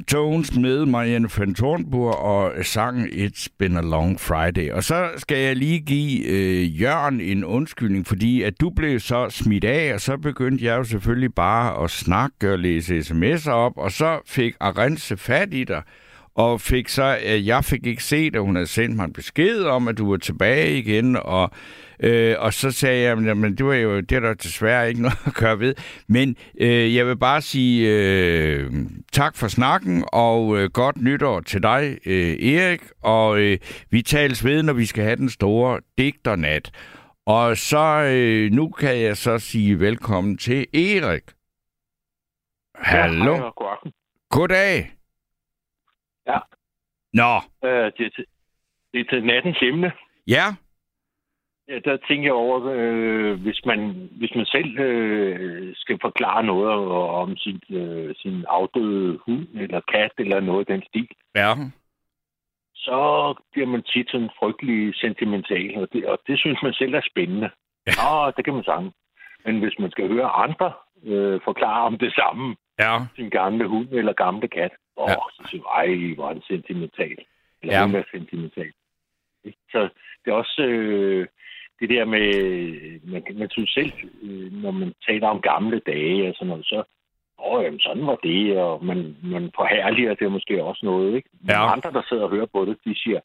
Tones 0.09 0.55
med 0.55 0.85
Marianne 0.85 1.29
van 1.37 1.55
Thornburg 1.55 2.15
og 2.15 2.51
sangen 2.65 3.07
It's 3.07 3.47
Been 3.57 3.77
a 3.77 3.81
Long 3.81 4.19
Friday. 4.19 4.71
Og 4.71 4.83
så 4.83 5.09
skal 5.17 5.37
jeg 5.37 5.55
lige 5.55 5.79
give 5.79 6.25
øh, 6.25 6.81
Jørgen 6.81 7.21
en 7.21 7.45
undskyldning, 7.45 8.07
fordi 8.07 8.41
at 8.41 8.61
du 8.61 8.69
blev 8.69 8.99
så 8.99 9.29
smidt 9.29 9.63
af, 9.63 9.93
og 9.93 10.01
så 10.01 10.17
begyndte 10.17 10.65
jeg 10.65 10.77
jo 10.77 10.83
selvfølgelig 10.83 11.33
bare 11.33 11.83
at 11.83 11.91
snakke 11.91 12.51
og 12.53 12.59
læse 12.59 12.99
sms'er 12.99 13.51
op, 13.51 13.77
og 13.77 13.91
så 13.91 14.19
fik 14.25 14.55
Arense 14.59 15.17
fat 15.17 15.53
i 15.53 15.63
dig, 15.63 15.81
og 16.35 16.61
fik 16.61 16.87
så, 16.87 17.17
øh, 17.25 17.47
jeg 17.47 17.65
fik 17.65 17.85
ikke 17.85 18.03
set, 18.03 18.35
at 18.35 18.41
hun 18.41 18.55
havde 18.55 18.67
sendt 18.67 18.95
mig 18.95 19.05
en 19.05 19.13
besked 19.13 19.63
om, 19.63 19.87
at 19.87 19.97
du 19.97 20.09
var 20.09 20.17
tilbage 20.17 20.77
igen, 20.77 21.15
og, 21.15 21.51
øh, 21.99 22.35
og 22.39 22.53
så 22.53 22.71
sagde 22.71 23.03
jeg, 23.03 23.17
men 23.37 23.57
det 23.57 23.65
var 23.65 23.73
jo 23.73 23.99
det 23.99 24.11
er 24.11 24.19
der 24.19 24.33
desværre 24.33 24.89
ikke 24.89 25.01
noget 25.01 25.17
at 25.27 25.33
gøre 25.33 25.59
ved. 25.59 25.75
Men 26.07 26.35
øh, 26.61 26.95
jeg 26.95 27.07
vil 27.07 27.17
bare 27.17 27.41
sige 27.41 27.89
øh, 27.89 28.71
tak 29.11 29.35
for 29.37 29.47
snakken, 29.47 30.03
og 30.13 30.57
øh, 30.57 30.69
godt 30.73 30.97
nytår 31.01 31.39
til 31.39 31.63
dig, 31.63 31.97
øh, 32.05 32.53
Erik, 32.53 32.81
og 33.01 33.39
øh, 33.39 33.57
vi 33.91 34.01
tales 34.01 34.45
ved, 34.45 34.63
når 34.63 34.73
vi 34.73 34.85
skal 34.85 35.03
have 35.03 35.15
den 35.15 35.29
store 35.29 35.79
digternat. 35.97 36.71
Og 37.25 37.57
så 37.57 38.03
øh, 38.15 38.51
nu 38.51 38.69
kan 38.69 38.99
jeg 38.99 39.17
så 39.17 39.39
sige 39.39 39.79
velkommen 39.79 40.37
til 40.37 40.67
Erik. 40.73 41.23
Hallo. 42.75 43.31
Ja, 43.33 43.37
hej 43.37 43.49
god 43.55 43.67
aften. 43.71 43.91
Goddag. 44.29 44.91
Ja. 46.27 46.37
Nå, 47.13 47.35
Øh, 47.69 47.69
det, 47.97 48.05
er 48.05 48.09
til, 48.15 48.25
det 48.93 48.99
er 48.99 49.05
til 49.09 49.23
nattens 49.25 49.57
emne. 49.61 49.91
ja. 50.27 50.45
Ja, 51.69 51.79
der 51.79 51.97
tænker 52.07 52.23
jeg 52.27 52.33
over, 52.33 52.57
øh, 52.75 53.41
hvis, 53.41 53.65
man, 53.65 54.09
hvis 54.11 54.35
man 54.35 54.45
selv 54.45 54.79
øh, 54.79 55.75
skal 55.75 55.97
forklare 56.01 56.43
noget 56.43 56.69
om 57.21 57.37
sin, 57.37 57.61
øh, 57.69 58.15
sin 58.15 58.45
afdøde 58.47 59.19
hund 59.25 59.47
eller 59.55 59.81
kat 59.93 60.11
eller 60.17 60.39
noget 60.39 60.59
af 60.59 60.65
den 60.75 60.83
stil, 60.87 61.07
Ja. 61.35 61.53
så 62.75 62.99
bliver 63.51 63.67
man 63.67 63.83
tit 63.83 64.09
sådan 64.11 64.29
frygtelig 64.39 64.95
sentimental, 64.95 65.77
og 65.77 65.87
det, 65.93 66.05
og 66.05 66.19
det 66.27 66.39
synes 66.39 66.59
man 66.63 66.73
selv 66.73 66.93
er 66.93 67.01
spændende. 67.11 67.49
Ja. 67.87 67.91
Ja, 68.25 68.31
det 68.37 68.45
kan 68.45 68.53
man 68.53 68.63
sige. 68.63 68.91
Men 69.45 69.59
hvis 69.59 69.79
man 69.79 69.91
skal 69.91 70.07
høre 70.07 70.29
andre 70.29 70.73
øh, 71.03 71.39
forklare 71.43 71.81
om 71.85 71.97
det 71.97 72.13
samme, 72.13 72.55
Ja. 72.79 72.97
sin 73.15 73.29
gamle 73.29 73.67
hund 73.67 73.87
eller 73.91 74.13
gamle 74.13 74.47
kat, 74.47 74.71
åh, 74.97 75.09
Ja. 75.09 75.15
så 75.33 75.41
siger 75.49 75.63
jeg, 75.77 75.85
ej, 75.87 76.13
hvor 76.15 76.29
er 76.29 76.33
det 76.33 76.43
sentimentalt. 76.47 77.19
Eller 77.61 77.75
Ja. 77.75 77.85
hun 77.85 77.95
er 77.95 78.03
sentimental. 78.11 78.71
Så 79.71 79.89
det 80.25 80.31
er 80.31 80.35
også 80.35 80.61
øh, 80.61 81.27
det 81.79 81.89
der 81.89 82.05
med, 82.05 82.25
man, 83.11 83.23
man 83.35 83.49
synes 83.49 83.69
selv, 83.71 83.91
øh, 84.21 84.51
når 84.63 84.71
man 84.71 84.93
taler 85.07 85.27
om 85.27 85.41
gamle 85.41 85.79
dage 85.79 86.29
og 86.29 86.33
sådan 86.35 86.47
noget, 86.47 86.65
så 86.65 86.83
åh, 87.45 87.63
jamen, 87.63 87.79
sådan 87.79 88.05
var 88.07 88.15
det, 88.23 88.57
og 88.57 88.85
man, 88.85 89.15
man 89.23 89.51
forherliger 89.55 90.13
det 90.13 90.31
måske 90.31 90.63
også 90.63 90.85
noget, 90.85 91.15
ikke? 91.15 91.29
Men 91.41 91.49
Ja. 91.49 91.71
andre, 91.73 91.91
der 91.91 92.01
sidder 92.09 92.23
og 92.23 92.29
hører 92.29 92.45
på 92.45 92.65
det, 92.65 92.77
de 92.85 92.95
siger, 93.03 93.19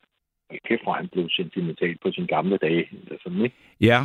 "Hold 0.50 0.61
kæft, 0.68 0.82
hvor 0.82 0.92
han 0.92 1.09
blev 1.09 1.28
sentimental 1.30 1.96
på 2.02 2.11
sine 2.12 2.26
gamle 2.26 2.57
dage, 2.57 2.88
eller 2.92 3.18
sådan, 3.22 3.40
ikke? 3.40 3.57
Ja. 3.80 4.00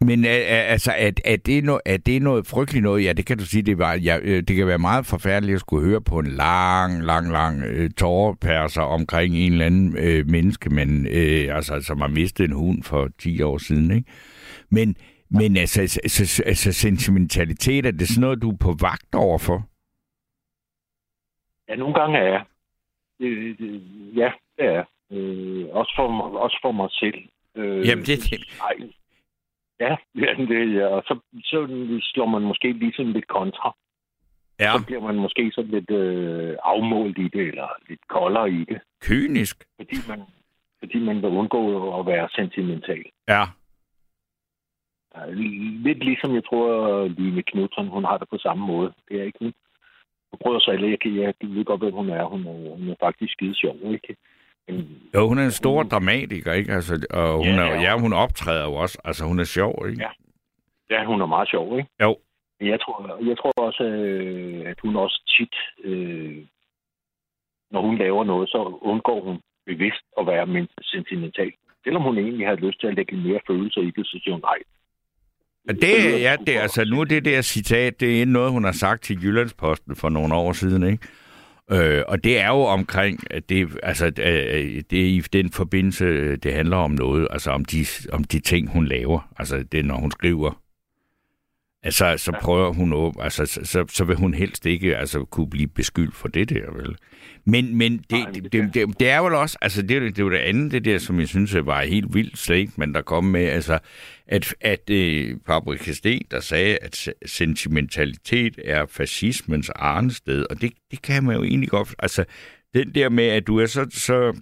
Men 0.00 0.24
er, 0.24 0.30
er, 0.30 0.62
altså, 0.62 0.92
er, 0.96 1.10
er, 1.24 1.36
det 1.36 1.64
no, 1.64 1.78
er 1.84 1.96
det 1.96 2.22
noget 2.22 2.46
frygteligt 2.46 2.82
noget? 2.82 3.04
Ja, 3.04 3.12
det 3.12 3.26
kan 3.26 3.38
du 3.38 3.46
sige, 3.46 3.62
det, 3.62 3.78
var, 3.78 3.94
ja, 3.94 4.18
øh, 4.22 4.42
det 4.42 4.56
kan 4.56 4.66
være 4.66 4.78
meget 4.78 5.06
forfærdeligt 5.06 5.54
at 5.54 5.60
skulle 5.60 5.88
høre 5.88 6.00
på 6.00 6.18
en 6.18 6.26
lang, 6.26 7.04
lang, 7.04 7.32
lang 7.32 7.62
øh, 7.64 7.90
tårerperser 7.90 8.82
omkring 8.82 9.36
en 9.36 9.52
eller 9.52 9.66
anden 9.66 9.96
øh, 9.98 10.26
menneske, 10.26 10.70
men, 10.70 11.06
øh, 11.06 11.56
altså, 11.56 11.80
som 11.80 12.00
har 12.00 12.08
mistet 12.08 12.44
en 12.44 12.52
hund 12.52 12.82
for 12.82 13.08
10 13.18 13.42
år 13.42 13.58
siden. 13.58 13.90
Ikke? 13.90 14.10
Men, 14.70 14.96
men 15.30 15.56
altså, 15.56 15.80
altså, 15.80 16.42
altså, 16.46 16.72
sentimentalitet, 16.72 17.86
er 17.86 17.90
det 17.90 18.08
sådan 18.08 18.20
noget, 18.20 18.42
du 18.42 18.50
er 18.50 18.56
på 18.60 18.76
vagt 18.80 19.14
overfor? 19.14 19.68
Ja, 21.68 21.76
nogle 21.76 21.94
gange 21.94 22.18
er 22.18 22.24
jeg. 22.24 22.44
Øh, 23.20 24.16
ja, 24.16 24.30
det 24.56 24.64
er 24.66 24.72
jeg. 24.72 24.84
øh, 25.18 25.66
også, 25.70 25.92
for, 25.96 26.38
også 26.38 26.58
for 26.62 26.72
mig 26.72 26.88
selv. 26.90 27.18
Øh, 27.56 27.88
Jamen, 27.88 28.04
det, 28.04 28.18
det. 28.30 28.97
Ja, 29.80 29.96
ja, 30.24 30.34
det, 30.38 30.74
ja. 30.74 30.86
og 30.86 31.02
så, 31.06 31.18
så 31.44 31.58
slår 32.00 32.26
man 32.26 32.42
måske 32.42 32.72
lige 32.72 32.92
sådan 32.96 33.12
lidt 33.12 33.26
kontra. 33.28 33.76
ja, 34.60 34.72
Så 34.78 34.86
bliver 34.86 35.00
man 35.00 35.14
måske 35.16 35.52
sådan 35.54 35.70
lidt 35.70 35.90
øh, 35.90 36.56
afmålt 36.64 37.18
i 37.18 37.28
det, 37.28 37.40
eller 37.48 37.68
lidt 37.88 38.08
koldere 38.08 38.50
i 38.50 38.64
det, 38.64 38.80
kynisk. 39.02 39.64
fordi 39.76 39.96
man, 40.08 40.22
fordi 40.78 40.98
man 40.98 41.16
vil 41.16 41.30
undgå 41.30 41.60
at 42.00 42.06
være 42.06 42.28
sentimental. 42.34 43.04
Ja, 43.28 43.42
Lidt 45.86 46.04
ligesom 46.04 46.34
jeg 46.34 46.44
tror, 46.44 47.08
Line 47.08 47.42
Knudsen, 47.42 47.88
hun 47.88 48.04
har 48.04 48.18
det 48.18 48.28
på 48.28 48.38
samme 48.38 48.66
måde. 48.66 48.92
Det 49.08 49.20
er 49.20 49.24
ikke 49.24 49.38
hun. 49.40 49.52
Prøver 50.42 50.58
så 50.60 50.70
alle, 50.70 50.90
jeg, 50.90 51.00
kan- 51.00 51.14
jeg 51.16 51.34
ved 51.42 51.64
godt, 51.64 51.80
hvem 51.80 51.94
hun 51.94 52.08
er. 52.10 52.24
Hun 52.24 52.46
er, 52.46 52.76
hun 52.76 52.88
er 52.88 52.94
faktisk 53.00 53.32
skide 53.32 53.54
sjov, 53.54 53.76
ikke? 53.92 54.16
Jo, 55.14 55.28
hun 55.28 55.38
er 55.38 55.44
en 55.44 55.50
stor 55.50 55.82
dramatiker, 55.82 56.52
ikke? 56.52 56.72
Altså, 56.72 57.06
og 57.10 57.36
hun, 57.36 57.46
Ja, 57.46 57.52
er, 57.52 57.66
ja. 57.74 57.80
ja, 57.80 57.98
hun 57.98 58.12
optræder 58.12 58.64
jo 58.64 58.74
også. 58.74 58.98
Altså, 59.04 59.24
hun 59.24 59.38
er 59.40 59.44
sjov, 59.44 59.86
ikke? 59.88 60.02
Ja. 60.02 60.10
ja, 60.96 61.04
hun 61.04 61.20
er 61.20 61.26
meget 61.26 61.48
sjov, 61.48 61.78
ikke? 61.78 61.90
Jo. 62.02 62.16
Jeg 62.60 62.80
tror, 62.80 63.24
jeg 63.28 63.36
tror 63.38 63.52
også, 63.56 63.82
øh, 63.84 64.70
at 64.70 64.76
hun 64.82 64.96
også 64.96 65.34
tit, 65.38 65.54
øh, 65.90 66.36
når 67.70 67.80
hun 67.86 67.98
laver 67.98 68.24
noget, 68.24 68.48
så 68.48 68.78
undgår 68.82 69.24
hun 69.24 69.40
bevidst 69.66 70.02
at 70.20 70.26
være 70.26 70.46
men- 70.46 70.68
sentimental. 70.82 71.52
Selvom 71.84 72.02
hun 72.02 72.18
egentlig 72.18 72.46
har 72.46 72.54
lyst 72.54 72.80
til 72.80 72.86
at 72.86 72.94
lægge 72.94 73.16
mere 73.16 73.40
følelser 73.46 73.80
i 73.80 73.90
det, 73.96 74.06
så 74.06 74.20
siger 74.24 74.32
hun 74.34 74.40
nej. 74.40 74.58
Det, 75.68 76.20
ja, 76.22 76.36
det, 76.46 76.56
altså, 76.56 76.84
nu 76.84 77.00
er 77.00 77.04
det 77.04 77.24
der 77.24 77.42
citat, 77.42 78.00
det 78.00 78.22
er 78.22 78.26
noget, 78.26 78.52
hun 78.52 78.64
har 78.64 78.72
sagt 78.72 79.02
til 79.02 79.22
Jyllandsposten 79.24 79.96
for 79.96 80.08
nogle 80.08 80.34
år 80.34 80.52
siden, 80.52 80.82
ikke? 80.92 81.08
Øh, 81.70 82.04
og 82.08 82.24
det 82.24 82.40
er 82.40 82.48
jo 82.48 82.60
omkring, 82.60 83.20
at 83.30 83.48
det, 83.48 83.78
altså, 83.82 84.06
øh, 84.06 84.14
øh, 84.16 84.82
det 84.90 85.00
er 85.00 85.06
i 85.06 85.22
den 85.32 85.50
forbindelse, 85.50 86.04
øh, 86.04 86.38
det 86.42 86.52
handler 86.52 86.76
om 86.76 86.90
noget, 86.90 87.28
altså 87.30 87.50
om 87.50 87.64
de, 87.64 87.86
om 88.12 88.24
de 88.24 88.40
ting, 88.40 88.70
hun 88.70 88.86
laver. 88.86 89.32
Altså 89.38 89.62
det, 89.72 89.84
når 89.84 89.96
hun 89.96 90.10
skriver. 90.10 90.62
Altså, 91.82 92.14
så 92.16 92.32
prøver 92.40 92.72
hun 92.72 92.92
op, 92.92 93.12
altså, 93.20 93.46
så, 93.46 93.60
så, 93.64 93.84
så 93.88 94.04
vil 94.04 94.16
hun 94.16 94.34
helst 94.34 94.66
ikke 94.66 94.96
altså, 94.96 95.24
kunne 95.24 95.50
blive 95.50 95.68
beskyldt 95.68 96.14
for 96.14 96.28
det 96.28 96.48
der, 96.48 96.72
vel? 96.72 96.96
Men, 97.44 97.76
men 97.76 97.98
det, 97.98 98.10
Nej, 98.10 98.30
det, 98.30 98.42
det 98.44 98.52
det, 98.52 98.74
det, 98.74 99.00
det 99.00 99.08
er 99.10 99.20
vel 99.20 99.34
også, 99.34 99.58
altså 99.62 99.82
det, 99.82 99.94
jo- 100.00 100.06
det 100.06 100.18
er 100.18 100.22
jo 100.22 100.30
det 100.30 100.36
andet, 100.38 100.72
det 100.72 100.84
der, 100.84 100.98
som 100.98 101.20
jeg 101.20 101.28
synes 101.28 101.54
var 101.54 101.82
et 101.82 101.88
helt 101.88 102.14
vildt 102.14 102.38
statement, 102.38 102.94
der 102.94 103.02
kom 103.02 103.24
med, 103.24 103.44
altså, 103.44 103.78
at, 104.26 104.54
at 104.60 104.90
øh, 104.90 105.36
Paprika 105.46 105.92
Sten, 105.92 106.22
der 106.30 106.40
sagde, 106.40 106.78
at 106.82 106.96
se- 106.96 107.12
sentimentalitet 107.26 108.58
er 108.64 108.86
fascismens 108.90 109.70
arnested, 109.70 110.46
og 110.50 110.60
det, 110.60 110.72
det 110.90 111.02
kan 111.02 111.24
man 111.24 111.36
jo 111.36 111.42
egentlig 111.44 111.68
godt, 111.70 111.94
altså, 111.98 112.24
den 112.74 112.94
der 112.94 113.08
med, 113.08 113.24
at 113.24 113.46
du 113.46 113.56
er 113.58 113.66
så, 113.66 113.86
så 113.90 114.40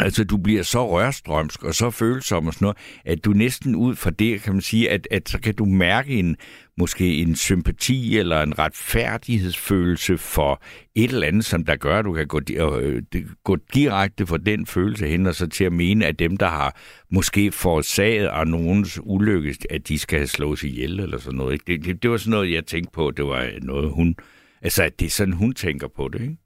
Altså, 0.00 0.24
du 0.24 0.36
bliver 0.36 0.62
så 0.62 0.88
rørstrømsk 0.90 1.62
og 1.62 1.74
så 1.74 1.90
følsom 1.90 2.46
og 2.46 2.54
sådan 2.54 2.64
noget, 2.64 2.76
at 3.04 3.24
du 3.24 3.30
næsten 3.30 3.74
ud 3.74 3.94
fra 3.96 4.10
det, 4.10 4.42
kan 4.42 4.52
man 4.52 4.62
sige, 4.62 4.90
at, 4.90 5.08
at 5.10 5.28
så 5.28 5.40
kan 5.40 5.54
du 5.54 5.64
mærke 5.64 6.10
en, 6.18 6.36
måske 6.78 7.16
en 7.16 7.36
sympati 7.36 8.18
eller 8.18 8.42
en 8.42 8.58
retfærdighedsfølelse 8.58 10.18
for 10.18 10.62
et 10.94 11.10
eller 11.10 11.26
andet, 11.26 11.44
som 11.44 11.64
der 11.64 11.76
gør, 11.76 11.98
at 11.98 12.04
du 12.04 12.12
kan 12.12 12.26
gå, 12.26 12.40
di- 12.50 12.58
øh, 12.62 13.02
det- 13.12 13.26
gå 13.44 13.56
direkte 13.74 14.26
for 14.26 14.36
den 14.36 14.66
følelse 14.66 15.06
hen, 15.06 15.26
og 15.26 15.34
så 15.34 15.46
til 15.46 15.64
at 15.64 15.72
mene, 15.72 16.06
at 16.06 16.18
dem, 16.18 16.36
der 16.36 16.48
har 16.48 16.76
måske 17.10 17.52
forårsaget 17.52 18.26
af 18.26 18.46
nogens 18.46 19.00
ulykke, 19.02 19.56
at 19.70 19.88
de 19.88 19.98
skal 19.98 20.28
slås 20.28 20.62
ihjel 20.64 21.00
eller 21.00 21.18
sådan 21.18 21.36
noget. 21.36 21.52
Ikke? 21.52 21.64
Det, 21.66 21.84
det, 21.84 22.02
det 22.02 22.10
var 22.10 22.16
sådan 22.16 22.30
noget, 22.30 22.52
jeg 22.52 22.66
tænkte 22.66 22.90
på, 22.94 23.10
det 23.10 23.24
var 23.24 23.50
noget, 23.62 23.90
hun... 23.92 24.16
Altså, 24.62 24.82
at 24.82 25.00
det 25.00 25.06
er 25.06 25.10
sådan, 25.10 25.34
hun 25.34 25.54
tænker 25.54 25.88
på 25.96 26.08
det, 26.12 26.20
ikke? 26.20 26.36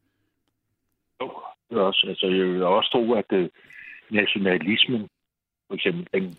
Også, 1.80 2.06
altså, 2.08 2.26
jeg 2.26 2.46
vil 2.46 2.62
også 2.62 2.90
tro, 2.90 3.12
at 3.12 3.24
øh, 3.32 3.48
nationalismen, 4.10 5.08
for 5.68 5.74
eksempel, 5.74 6.06
den 6.14 6.36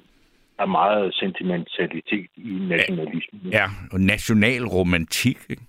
er 0.60 0.66
meget 0.66 1.14
sentimentalitet 1.14 2.30
i 2.36 2.50
nationalismen. 2.70 3.52
Ja, 3.52 3.66
og 3.92 4.00
national 4.00 4.64
romantik, 4.66 5.38
ikke? 5.50 5.64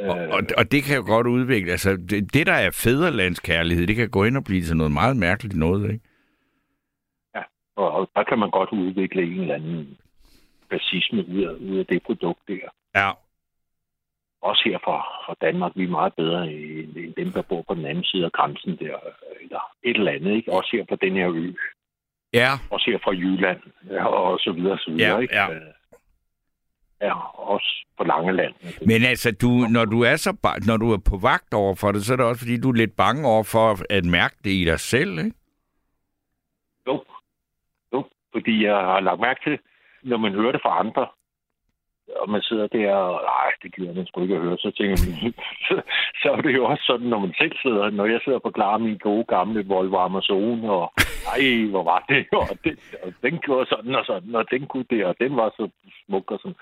Øh, 0.00 0.08
Og, 0.08 0.16
og, 0.16 0.42
og 0.56 0.72
det 0.72 0.82
kan 0.84 0.96
jo 0.96 1.04
godt 1.06 1.26
udvikle. 1.26 1.70
Altså, 1.70 1.90
det, 1.96 2.34
det, 2.34 2.46
der 2.46 2.52
er 2.52 2.70
fædrelandskærlighed, 2.84 3.86
det 3.86 3.96
kan 3.96 4.10
gå 4.10 4.24
ind 4.24 4.36
og 4.36 4.44
blive 4.44 4.62
til 4.62 4.76
noget 4.76 4.92
meget 4.92 5.16
mærkeligt 5.16 5.56
noget, 5.56 5.92
ikke? 5.92 6.10
og, 7.76 7.92
og 7.92 8.10
der 8.14 8.24
kan 8.24 8.38
man 8.38 8.50
godt 8.50 8.72
udvikle 8.72 9.22
en 9.22 9.40
eller 9.40 9.54
anden 9.54 9.98
fascisme 10.70 11.28
ud 11.28 11.42
af, 11.42 11.52
ud 11.70 11.78
af 11.78 11.86
det 11.86 12.02
produkt 12.02 12.40
der. 12.48 12.68
Ja. 12.94 13.10
Også 14.42 14.62
her 14.64 14.78
fra, 14.84 14.96
fra 15.26 15.34
Danmark, 15.40 15.72
vi 15.76 15.84
er 15.84 15.88
meget 15.88 16.14
bedre 16.14 16.50
end, 16.52 16.96
end 16.96 17.14
dem, 17.14 17.32
der 17.32 17.42
bor 17.42 17.62
på 17.68 17.74
den 17.74 17.84
anden 17.84 18.04
side 18.04 18.24
af 18.24 18.32
grænsen 18.32 18.76
der, 18.76 18.96
eller 19.40 19.60
et 19.82 19.96
eller 19.96 20.12
andet, 20.12 20.30
ikke? 20.36 20.52
Også 20.52 20.68
her 20.76 20.84
på 20.88 20.96
den 20.96 21.12
her 21.16 21.28
ø. 21.34 21.52
Ja, 22.32 22.50
Også 22.70 22.90
her 22.90 22.98
fra 23.04 23.10
Jylland, 23.12 23.60
ja, 23.90 24.04
og 24.06 24.38
så 24.38 24.52
videre, 24.52 24.78
så 24.78 24.90
videre, 24.90 25.14
Ja, 25.14 25.18
ikke? 25.18 25.34
ja. 25.34 25.46
Ja, 27.02 27.14
også 27.50 27.86
på 27.98 28.04
Langeland. 28.04 28.54
men 28.86 29.02
altså, 29.04 29.30
du, 29.40 29.48
når, 29.48 29.84
du 29.84 30.00
er 30.02 30.16
så, 30.16 30.36
når 30.66 30.76
du 30.76 30.92
er 30.92 30.98
på 31.10 31.16
vagt 31.22 31.54
over 31.54 31.74
for 31.74 31.92
det, 31.92 32.04
så 32.04 32.12
er 32.12 32.16
det 32.16 32.26
også, 32.26 32.40
fordi 32.40 32.60
du 32.60 32.68
er 32.70 32.74
lidt 32.76 32.96
bange 32.96 33.28
over 33.28 33.42
for 33.42 33.76
at 33.90 34.04
mærke 34.04 34.36
det 34.44 34.50
i 34.50 34.64
dig 34.64 34.80
selv, 34.80 35.18
ikke? 35.18 35.36
Jo. 36.86 37.04
Jo, 37.92 38.04
fordi 38.32 38.64
jeg 38.64 38.74
har 38.76 39.00
lagt 39.00 39.20
mærke 39.20 39.40
til, 39.50 39.58
når 40.02 40.16
man 40.16 40.32
hører 40.32 40.52
det 40.52 40.60
fra 40.62 40.78
andre, 40.80 41.06
og 42.16 42.30
man 42.30 42.42
sidder 42.42 42.66
der 42.66 42.94
og, 42.94 43.22
nej, 43.22 43.50
det 43.62 43.74
gider 43.74 43.94
man 43.94 44.06
sgu 44.06 44.22
ikke 44.22 44.34
at 44.34 44.40
høre, 44.40 44.58
så 44.58 44.70
tænker 44.70 44.96
man, 45.02 45.34
så, 45.68 45.74
så 46.22 46.28
er 46.36 46.40
det 46.40 46.54
jo 46.54 46.64
også 46.64 46.84
sådan, 46.86 47.06
når 47.06 47.18
man 47.18 47.34
selv 47.38 47.56
sidder, 47.62 47.90
når 47.90 48.06
jeg 48.06 48.20
sidder 48.24 48.38
på 48.38 48.50
klar 48.50 48.78
min 48.78 48.98
gode 48.98 49.24
gamle 49.24 49.64
Volvo 49.66 49.96
Amazon, 49.96 50.64
og 50.64 50.92
ej, 51.34 51.44
hvor 51.72 51.82
var 51.82 52.04
det, 52.08 52.26
og, 52.32 52.56
det, 52.64 52.74
og 53.02 53.12
den 53.22 53.38
gjorde 53.44 53.66
sådan 53.68 53.94
og 53.94 54.04
sådan, 54.06 54.34
og 54.34 54.44
den 54.50 54.66
kunne 54.66 54.88
det, 54.90 55.04
og 55.04 55.14
den 55.20 55.36
var 55.36 55.48
så 55.58 55.64
smuk 56.06 56.30
og 56.30 56.38
sådan. 56.42 56.58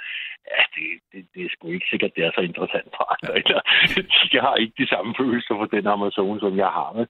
Ja, 0.54 0.62
det, 0.74 0.86
det, 1.12 1.20
det 1.34 1.44
er 1.44 1.50
sgu 1.52 1.68
ikke 1.68 1.90
sikkert, 1.90 2.16
det 2.16 2.24
er 2.24 2.32
så 2.34 2.40
interessant 2.40 2.90
for 2.96 3.04
andre. 3.14 3.32
Eller, 3.40 3.60
jeg 4.34 4.42
har 4.42 4.54
ikke 4.54 4.74
de 4.82 4.88
samme 4.88 5.14
følelser 5.20 5.54
for 5.54 5.66
den 5.76 5.86
Amazon, 5.86 6.40
som 6.40 6.56
jeg 6.56 6.70
har. 6.78 6.92
Men, 6.96 7.06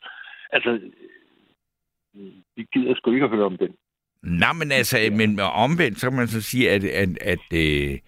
altså, 0.52 0.70
vi 2.56 2.62
gider 2.72 2.94
sgu 2.94 3.12
ikke 3.12 3.24
at 3.24 3.30
høre 3.30 3.46
om 3.52 3.58
den. 3.58 3.72
Nej, 4.22 4.52
men 4.52 4.72
altså, 4.72 4.96
men 5.12 5.40
omvendt, 5.40 5.98
så 5.98 6.10
kan 6.10 6.18
man 6.18 6.28
så 6.28 6.42
sige, 6.42 6.70
at, 6.70 6.84
at, 6.84 7.08
at, 7.20 7.46
øh, 7.54 7.98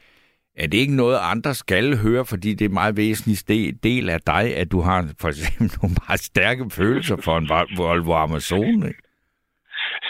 at 0.62 0.72
det 0.72 0.78
ikke 0.78 0.96
noget, 0.96 1.18
andre 1.22 1.54
skal 1.54 1.96
høre, 1.96 2.24
fordi 2.24 2.50
det 2.54 2.64
er 2.64 2.68
en 2.68 2.74
meget 2.74 2.96
væsentlig 2.96 3.82
del 3.84 4.10
af 4.10 4.20
dig, 4.20 4.56
at 4.56 4.72
du 4.72 4.80
har 4.80 5.08
for 5.20 5.28
eksempel 5.28 5.66
nogle 5.82 5.96
meget 6.08 6.20
stærke 6.20 6.70
følelser 6.70 7.16
for 7.16 7.38
en 7.38 7.46
Vol- 7.52 7.76
Volvo 7.76 8.12
Amazon, 8.14 8.86
ikke? 8.88 9.02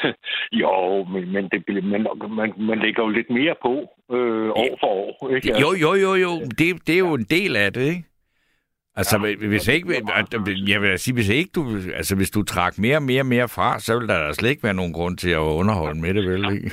Jo, 0.52 1.04
men, 1.04 1.32
men 1.32 1.48
det, 1.52 1.64
bliver- 1.66 1.82
man, 2.28 2.52
man, 2.58 2.78
lægger 2.78 3.02
jo 3.02 3.08
lidt 3.08 3.30
mere 3.30 3.54
på 3.62 3.72
øh, 4.16 4.48
år 4.50 4.76
for 4.80 4.86
år. 4.86 5.34
Ikke? 5.34 5.60
Jo, 5.60 5.72
jo, 5.80 5.94
jo, 5.94 6.14
jo. 6.14 6.40
Det, 6.58 6.86
det 6.86 6.94
er 6.94 6.98
jo 6.98 7.14
en 7.14 7.24
del 7.30 7.56
af 7.56 7.72
det, 7.72 7.80
ikke? 7.80 8.04
Altså, 8.96 9.26
Ja. 9.26 9.46
hvis 9.48 9.68
ikke, 9.68 9.96
at- 10.14 10.68
jeg 10.68 10.82
vil 10.82 10.98
sige, 10.98 11.14
hvis 11.14 11.28
ikke 11.28 11.50
du, 11.54 11.78
altså 11.94 12.16
hvis 12.16 12.30
du 12.30 12.42
trak 12.42 12.78
mere 12.78 12.96
og 12.96 13.02
mere 13.02 13.22
og 13.22 13.26
mere 13.26 13.48
fra, 13.48 13.78
så 13.78 13.98
vil 13.98 14.08
der 14.08 14.32
slet 14.32 14.50
ikke 14.50 14.62
være 14.62 14.74
nogen 14.74 14.92
grund 14.92 15.16
til 15.18 15.30
at 15.30 15.38
underholde 15.60 16.00
med 16.00 16.14
det, 16.14 16.24
vel? 16.30 16.52
Ikke? 16.54 16.70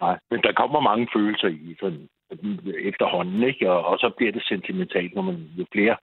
Nej, 0.00 0.18
men 0.30 0.40
der 0.42 0.52
kommer 0.52 0.80
mange 0.80 1.08
følelser 1.16 1.48
i 1.48 1.76
sådan, 1.80 2.08
efterhånden, 2.90 3.42
ikke? 3.42 3.70
Og, 3.70 3.84
og 3.86 3.98
så 3.98 4.10
bliver 4.16 4.32
det 4.32 4.42
sentimentalt, 4.44 5.14
når 5.14 5.22
man 5.22 5.36
jo 5.58 5.66
flere 5.72 5.96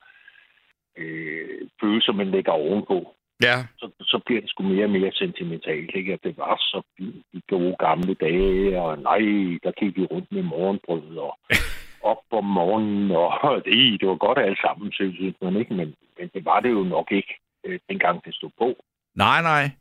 øh, 0.98 1.68
følelser, 1.82 2.14
man 2.14 2.32
lægger 2.32 2.52
ovenpå. 2.52 3.16
Ja. 3.44 3.58
Så, 3.78 3.90
så 4.02 4.20
bliver 4.26 4.42
det 4.42 4.50
sgu 4.50 4.64
mere 4.64 4.86
og 4.86 4.92
mere 4.92 5.12
sentimentalt, 5.12 5.92
ikke? 5.96 6.14
At 6.14 6.20
det 6.24 6.38
var 6.38 6.56
så 6.58 6.82
fint 6.98 7.26
de 7.34 7.42
gode 7.50 7.76
gamle 7.80 8.14
dage, 8.14 8.82
og 8.82 8.98
nej, 8.98 9.20
der 9.64 9.72
gik 9.80 9.98
vi 9.98 10.06
rundt 10.06 10.32
med 10.32 10.44
morgenbrød, 10.44 11.18
og 11.18 11.40
op 12.12 12.24
om 12.32 12.46
morgenen, 12.46 13.12
og 13.12 13.66
det, 13.66 14.02
det 14.02 14.08
var 14.10 14.16
godt 14.16 14.38
alt 14.38 14.60
sammen, 14.60 14.92
synes 14.92 15.36
man 15.42 15.56
ikke, 15.56 15.74
men, 15.74 15.96
men 16.20 16.30
det 16.34 16.46
var 16.46 16.60
det 16.60 16.70
jo 16.70 16.84
nok 16.84 17.12
ikke, 17.12 17.34
øh, 17.66 17.80
dengang 17.90 18.26
det 18.26 18.36
stod 18.36 18.52
på. 18.58 18.76
Nej, 19.16 19.42
nej. 19.42 19.72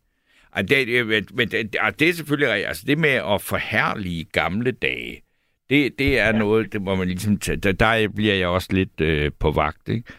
Ej, 0.55 0.63
det, 0.63 1.07
men 1.35 1.49
det, 1.49 1.77
det 1.99 2.09
er 2.09 2.13
selvfølgelig. 2.13 2.67
Altså 2.67 2.85
det 2.87 2.99
med 2.99 3.17
at 3.35 3.43
forherlige 3.43 4.25
gamle 4.25 4.73
dage, 4.73 5.23
det, 5.71 5.99
det 5.99 6.19
er 6.19 6.27
ja. 6.27 6.33
noget, 6.39 6.73
det 6.73 6.83
må 6.83 6.95
man 6.95 7.07
ligesom 7.09 7.39
tage. 7.39 7.57
Der, 7.57 7.73
der 7.73 8.09
bliver 8.09 8.35
jeg 8.35 8.49
også 8.49 8.69
lidt 8.73 9.01
øh, 9.01 9.31
på 9.39 9.51
vagt, 9.51 9.89
ikke? 9.89 10.13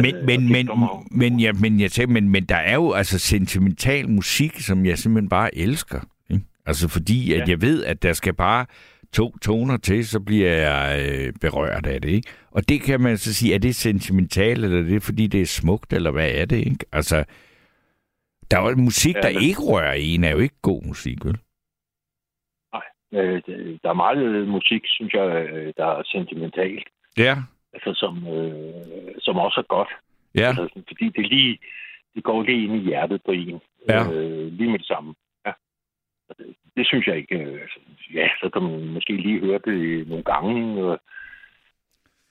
Men, 0.00 0.26
men, 0.26 0.52
men, 0.52 0.68
men, 1.10 1.40
ja, 1.40 1.52
men, 1.52 1.80
jeg 1.80 1.92
tænker, 1.92 2.12
men, 2.12 2.28
men 2.28 2.44
der 2.44 2.56
er 2.56 2.74
jo 2.74 2.92
altså 2.92 3.18
sentimental 3.18 4.08
musik, 4.10 4.60
som 4.60 4.86
jeg 4.86 4.98
simpelthen 4.98 5.28
bare 5.28 5.56
elsker. 5.58 6.00
Ikke? 6.30 6.44
Altså 6.66 6.88
fordi, 6.88 7.32
at 7.32 7.38
Ja. 7.40 7.44
jeg 7.48 7.60
ved, 7.62 7.84
at 7.84 8.02
der 8.02 8.12
skal 8.12 8.32
bare 8.34 8.66
to 9.12 9.36
toner 9.38 9.76
til, 9.76 10.06
så 10.06 10.20
bliver 10.20 10.50
jeg 10.52 11.10
øh, 11.10 11.32
berørt 11.40 11.86
af 11.86 12.02
det. 12.02 12.08
Ikke? 12.08 12.28
Og 12.50 12.68
det 12.68 12.82
kan 12.82 13.00
man 13.00 13.18
så 13.18 13.34
sige, 13.34 13.54
er 13.54 13.58
det 13.58 13.74
sentimentalt, 13.76 14.64
eller 14.64 14.78
er 14.78 14.82
det 14.82 15.02
fordi, 15.02 15.26
det 15.26 15.40
er 15.42 15.46
smukt, 15.46 15.92
eller 15.92 16.10
hvad 16.10 16.30
er 16.34 16.44
det? 16.44 16.56
Ikke? 16.56 16.84
Altså, 16.92 17.24
der 18.50 18.58
er 18.60 18.70
jo 18.70 18.76
musik, 18.76 19.14
Ja, 19.14 19.20
der 19.20 19.32
men- 19.32 19.42
ikke 19.42 19.60
rører 19.60 19.92
en, 19.92 20.24
er 20.24 20.30
jo 20.30 20.38
ikke 20.38 20.58
god 20.62 20.82
musik, 20.86 21.24
vel? 21.24 21.36
Øh, 23.12 23.42
der 23.82 23.88
er 23.90 23.92
meget 24.04 24.48
musik, 24.48 24.82
synes 24.86 25.12
jeg, 25.14 25.48
øh, 25.52 25.72
der 25.76 25.86
er 25.86 26.02
sentimentalt, 26.06 26.88
Ja, 27.18 27.36
altså 27.72 27.94
som, 27.94 28.26
øh, 28.36 29.14
som 29.18 29.36
også 29.38 29.60
er 29.60 29.64
godt. 29.76 29.88
ja, 30.34 30.48
Altså, 30.48 30.68
fordi 30.88 31.08
det, 31.08 31.28
lige, 31.28 31.58
det 32.14 32.24
går 32.24 32.42
lige 32.42 32.64
ind 32.64 32.74
i 32.76 32.78
hjertet 32.84 33.22
på 33.24 33.32
en, 33.32 33.60
Ja. 33.88 34.12
øh, 34.12 34.52
lige 34.52 34.70
med 34.70 34.78
det 34.78 34.86
samme. 34.86 35.14
Ja. 35.46 35.52
Det 36.76 36.86
synes 36.86 37.06
jeg 37.06 37.16
ikke. 37.16 37.34
Øh, 37.38 37.60
altså, 37.62 37.78
ja, 38.14 38.28
så 38.40 38.50
kan 38.52 38.62
man 38.62 38.88
måske 38.88 39.12
lige 39.16 39.40
høre 39.40 39.60
det 39.64 40.08
nogle 40.08 40.24
gange. 40.24 40.82
Øh, 40.82 40.98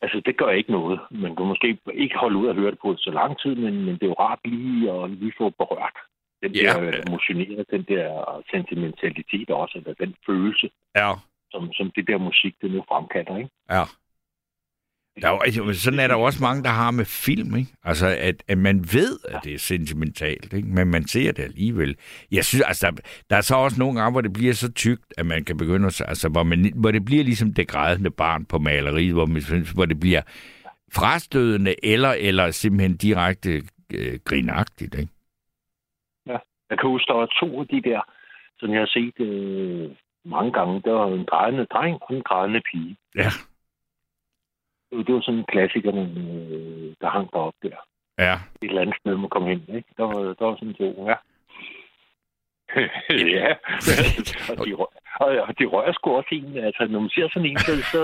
altså, 0.02 0.22
det 0.26 0.38
gør 0.38 0.50
ikke 0.50 0.72
noget. 0.72 1.00
Man 1.12 1.36
kan 1.36 1.46
måske 1.46 1.78
ikke 1.94 2.18
holde 2.18 2.38
ud 2.38 2.48
at 2.50 2.56
høre 2.56 2.72
det 2.72 2.80
på 2.80 2.96
så 2.98 3.12
lang 3.12 3.40
tid, 3.40 3.56
men, 3.56 3.86
men 3.86 3.94
det 3.94 4.04
er 4.04 4.08
jo 4.08 4.14
rart 4.14 4.40
lige 4.46 4.92
at 4.92 5.10
lige 5.10 5.34
få 5.38 5.50
berørt 5.50 5.98
den 6.44 6.52
Ja. 6.56 6.62
der 6.62 6.82
øh, 6.82 6.94
emotioneret, 7.08 7.66
den 7.72 7.84
der 7.88 8.44
sentimentalitet 8.52 9.50
også, 9.50 9.78
eller 9.78 9.94
den 9.94 10.16
følelse, 10.26 10.70
ja, 10.96 11.14
som, 11.52 11.74
som 11.74 11.92
det 11.96 12.08
der 12.08 12.18
musik, 12.18 12.56
det 12.62 12.72
nu 12.72 12.84
fremkalder, 12.88 13.38
ikke? 13.38 13.50
ja. 13.72 13.84
Der 15.22 15.28
er 15.28 15.32
jo, 15.32 15.40
altså, 15.40 15.84
sådan 15.84 16.00
er 16.00 16.08
der 16.08 16.16
jo 16.16 16.22
også 16.22 16.44
mange, 16.44 16.64
der 16.64 16.70
har 16.70 16.92
med 16.92 17.06
film, 17.06 17.56
ikke? 17.56 17.72
Altså, 17.84 18.08
at, 18.08 18.44
at 18.48 18.58
man 18.58 18.80
ved, 18.94 19.20
at 19.30 19.40
det 19.44 19.54
er 19.54 19.60
sentimentalt, 19.60 20.54
ikke? 20.54 20.68
Men 20.68 20.88
man 20.88 21.08
ser 21.08 21.32
det 21.32 21.44
alligevel. 21.44 21.96
Jeg 22.32 22.46
synes, 22.46 22.64
altså, 22.64 22.92
der, 22.92 23.02
der 23.30 23.36
er 23.36 23.42
så 23.42 23.56
også 23.56 23.80
nogle 23.80 24.00
gange, 24.00 24.12
hvor 24.12 24.22
det 24.22 24.34
bliver 24.34 24.54
så 24.54 24.72
tykt, 24.72 25.14
at 25.18 25.26
man 25.26 25.44
kan 25.44 25.58
begynde 25.58 25.88
at... 25.88 26.02
Altså, 26.08 26.30
hvor, 26.30 26.44
man, 26.44 26.74
hvor 26.76 26.92
det 26.92 27.06
bliver 27.06 27.24
ligesom 27.24 27.54
det 27.54 27.68
grædende 27.68 28.12
barn 28.12 28.46
på 28.46 28.60
maleriet, 28.60 29.14
hvor, 29.14 29.26
man, 29.26 29.42
synes, 29.42 29.72
hvor 29.72 29.86
det 29.86 30.00
bliver 30.00 30.22
frastødende, 30.94 31.86
eller, 31.86 32.10
eller 32.10 32.52
simpelthen 32.52 32.98
direkte 32.98 33.64
øh, 33.94 34.20
grinagtigt, 34.26 34.96
ikke? 34.96 35.11
Jeg 36.72 36.80
kan 36.80 36.90
huske, 36.90 37.08
der 37.08 37.14
var 37.20 37.30
to 37.40 37.60
af 37.62 37.68
de 37.68 37.82
der, 37.82 38.02
som 38.60 38.70
jeg 38.74 38.80
har 38.82 38.92
set 38.98 39.20
øh, 39.20 39.90
mange 40.26 40.52
gange. 40.52 40.82
Der 40.86 40.92
var 40.92 41.08
en 41.08 41.26
grædende 41.26 41.66
dreng 41.66 41.98
og 42.02 42.16
en 42.16 42.24
grædende 42.24 42.62
pige. 42.72 42.98
Ja. 43.16 43.30
Det 45.06 45.14
var 45.16 45.22
sådan 45.22 45.40
en 45.40 45.46
klassiker, 45.54 45.92
man, 45.92 46.08
øh, 46.18 46.94
der 47.02 47.10
hang 47.10 47.32
derop 47.34 47.54
der. 47.64 47.78
Ja. 48.20 48.34
Et 48.62 48.70
eller 48.70 48.82
andet 48.82 48.96
sted, 49.00 49.18
man 49.18 49.30
kom 49.30 49.46
hen. 49.46 49.62
Ikke? 49.76 49.90
Der, 49.98 50.04
var, 50.04 50.20
der 50.40 50.46
var 50.46 50.56
sådan 50.56 50.74
to, 50.74 51.06
ja. 51.10 51.16
ja, 53.38 53.50
og 54.50 54.66
de, 54.66 54.72
rø- 54.80 54.96
og, 55.20 55.28
og 55.48 55.60
de 55.60 55.66
rører 55.66 55.94
sgu 55.94 56.12
også 56.16 56.30
en. 56.32 56.58
Altså, 56.58 56.88
når 56.90 57.00
man 57.00 57.10
ser 57.10 57.28
sådan 57.34 57.50
en, 57.50 57.58
så, 57.58 57.76
så, 57.94 58.04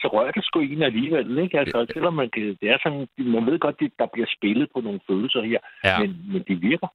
så 0.00 0.06
rører 0.08 0.30
det 0.30 0.44
sgu 0.44 0.60
en 0.60 0.82
alligevel. 0.82 1.38
Ikke? 1.38 1.58
Altså, 1.58 1.86
selvom 1.92 2.14
man, 2.14 2.30
kan, 2.30 2.42
det 2.60 2.70
er 2.70 2.78
sådan, 2.82 3.08
man 3.18 3.46
ved 3.46 3.58
godt, 3.58 3.76
at 3.82 3.90
der 3.98 4.06
bliver 4.12 4.26
spillet 4.36 4.68
på 4.74 4.80
nogle 4.80 5.00
følelser 5.10 5.42
her, 5.42 5.58
Ja. 5.84 5.98
men, 6.00 6.22
men 6.32 6.44
de 6.48 6.54
virker. 6.54 6.88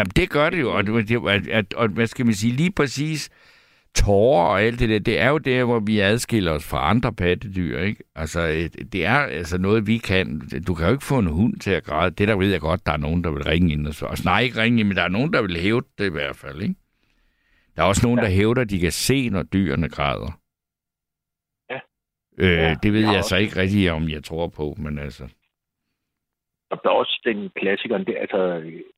Jamen, 0.00 0.10
det 0.16 0.30
gør 0.30 0.50
det 0.50 0.60
jo, 0.60 0.72
og, 0.76 0.86
det, 0.86 1.48
at, 1.50 1.74
og 1.74 1.88
hvad 1.88 2.06
skal 2.06 2.24
man 2.26 2.34
sige, 2.34 2.52
lige 2.52 2.72
præcis 2.72 3.30
tårer 3.94 4.44
og 4.46 4.62
alt 4.62 4.78
det 4.78 4.88
der, 4.88 4.98
det 4.98 5.18
er 5.18 5.28
jo 5.28 5.38
der, 5.38 5.64
hvor 5.64 5.80
vi 5.80 5.98
adskiller 6.00 6.52
os 6.52 6.64
fra 6.64 6.90
andre 6.90 7.12
pattedyr, 7.12 7.78
ikke? 7.78 8.04
Altså, 8.14 8.40
et- 8.40 8.92
det 8.92 9.04
er 9.06 9.14
altså 9.18 9.58
noget, 9.58 9.86
vi 9.86 9.98
kan. 9.98 10.40
Du 10.66 10.74
kan 10.74 10.86
jo 10.86 10.92
ikke 10.92 11.04
få 11.04 11.18
en 11.18 11.26
hund 11.26 11.60
til 11.60 11.70
at 11.70 11.84
græde. 11.84 12.10
Det 12.10 12.28
der 12.28 12.36
ved 12.36 12.50
jeg 12.50 12.60
godt, 12.60 12.86
der 12.86 12.92
er 12.92 12.96
nogen, 12.96 13.24
der 13.24 13.30
vil 13.30 13.42
ringe 13.44 13.72
ind 13.72 13.86
og 13.86 13.94
så. 13.94 14.06
Altså, 14.06 14.24
nej, 14.24 14.40
ikke 14.40 14.60
ringe 14.62 14.80
ind, 14.80 14.88
men 14.88 14.96
der 14.96 15.02
er 15.02 15.08
nogen, 15.08 15.32
der 15.32 15.42
vil 15.42 15.56
hæve 15.60 15.82
det 15.98 16.06
i 16.06 16.10
hvert 16.10 16.36
fald, 16.36 16.62
ikke? 16.62 16.74
Der 17.76 17.82
er 17.82 17.86
også 17.86 18.06
nogen, 18.06 18.18
der 18.18 18.28
hævder, 18.28 18.62
at 18.62 18.70
de 18.70 18.78
kan 18.78 18.92
se, 18.92 19.28
når 19.28 19.42
dyrene 19.42 19.88
græder. 19.88 20.40
Ja. 21.70 21.78
Øh, 22.70 22.76
det 22.82 22.92
ved 22.92 23.00
jeg 23.00 23.06
jeg 23.06 23.14
så 23.14 23.18
også- 23.24 23.36
ikke 23.36 23.56
rigtig, 23.56 23.90
om 23.90 24.08
jeg 24.08 24.24
tror 24.24 24.48
på, 24.48 24.76
men 24.78 24.98
altså... 24.98 25.24
Og 26.70 26.80
der 26.84 26.90
er 26.90 26.94
også 26.94 27.20
den 27.24 27.50
klassikeren, 27.56 28.04
det 28.04 28.14
er 28.16 28.20
altså 28.20 28.42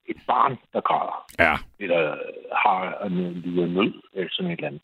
et 0.06 0.16
barn, 0.26 0.56
der 0.72 0.80
græder, 0.80 1.26
Ja, 1.38 1.54
eller 1.78 2.16
har 2.64 3.04
en 3.06 3.32
lider 3.32 3.66
nød, 3.66 3.92
eller 4.14 4.28
sådan 4.32 4.50
et 4.52 4.56
eller 4.56 4.68
andet. 4.68 4.82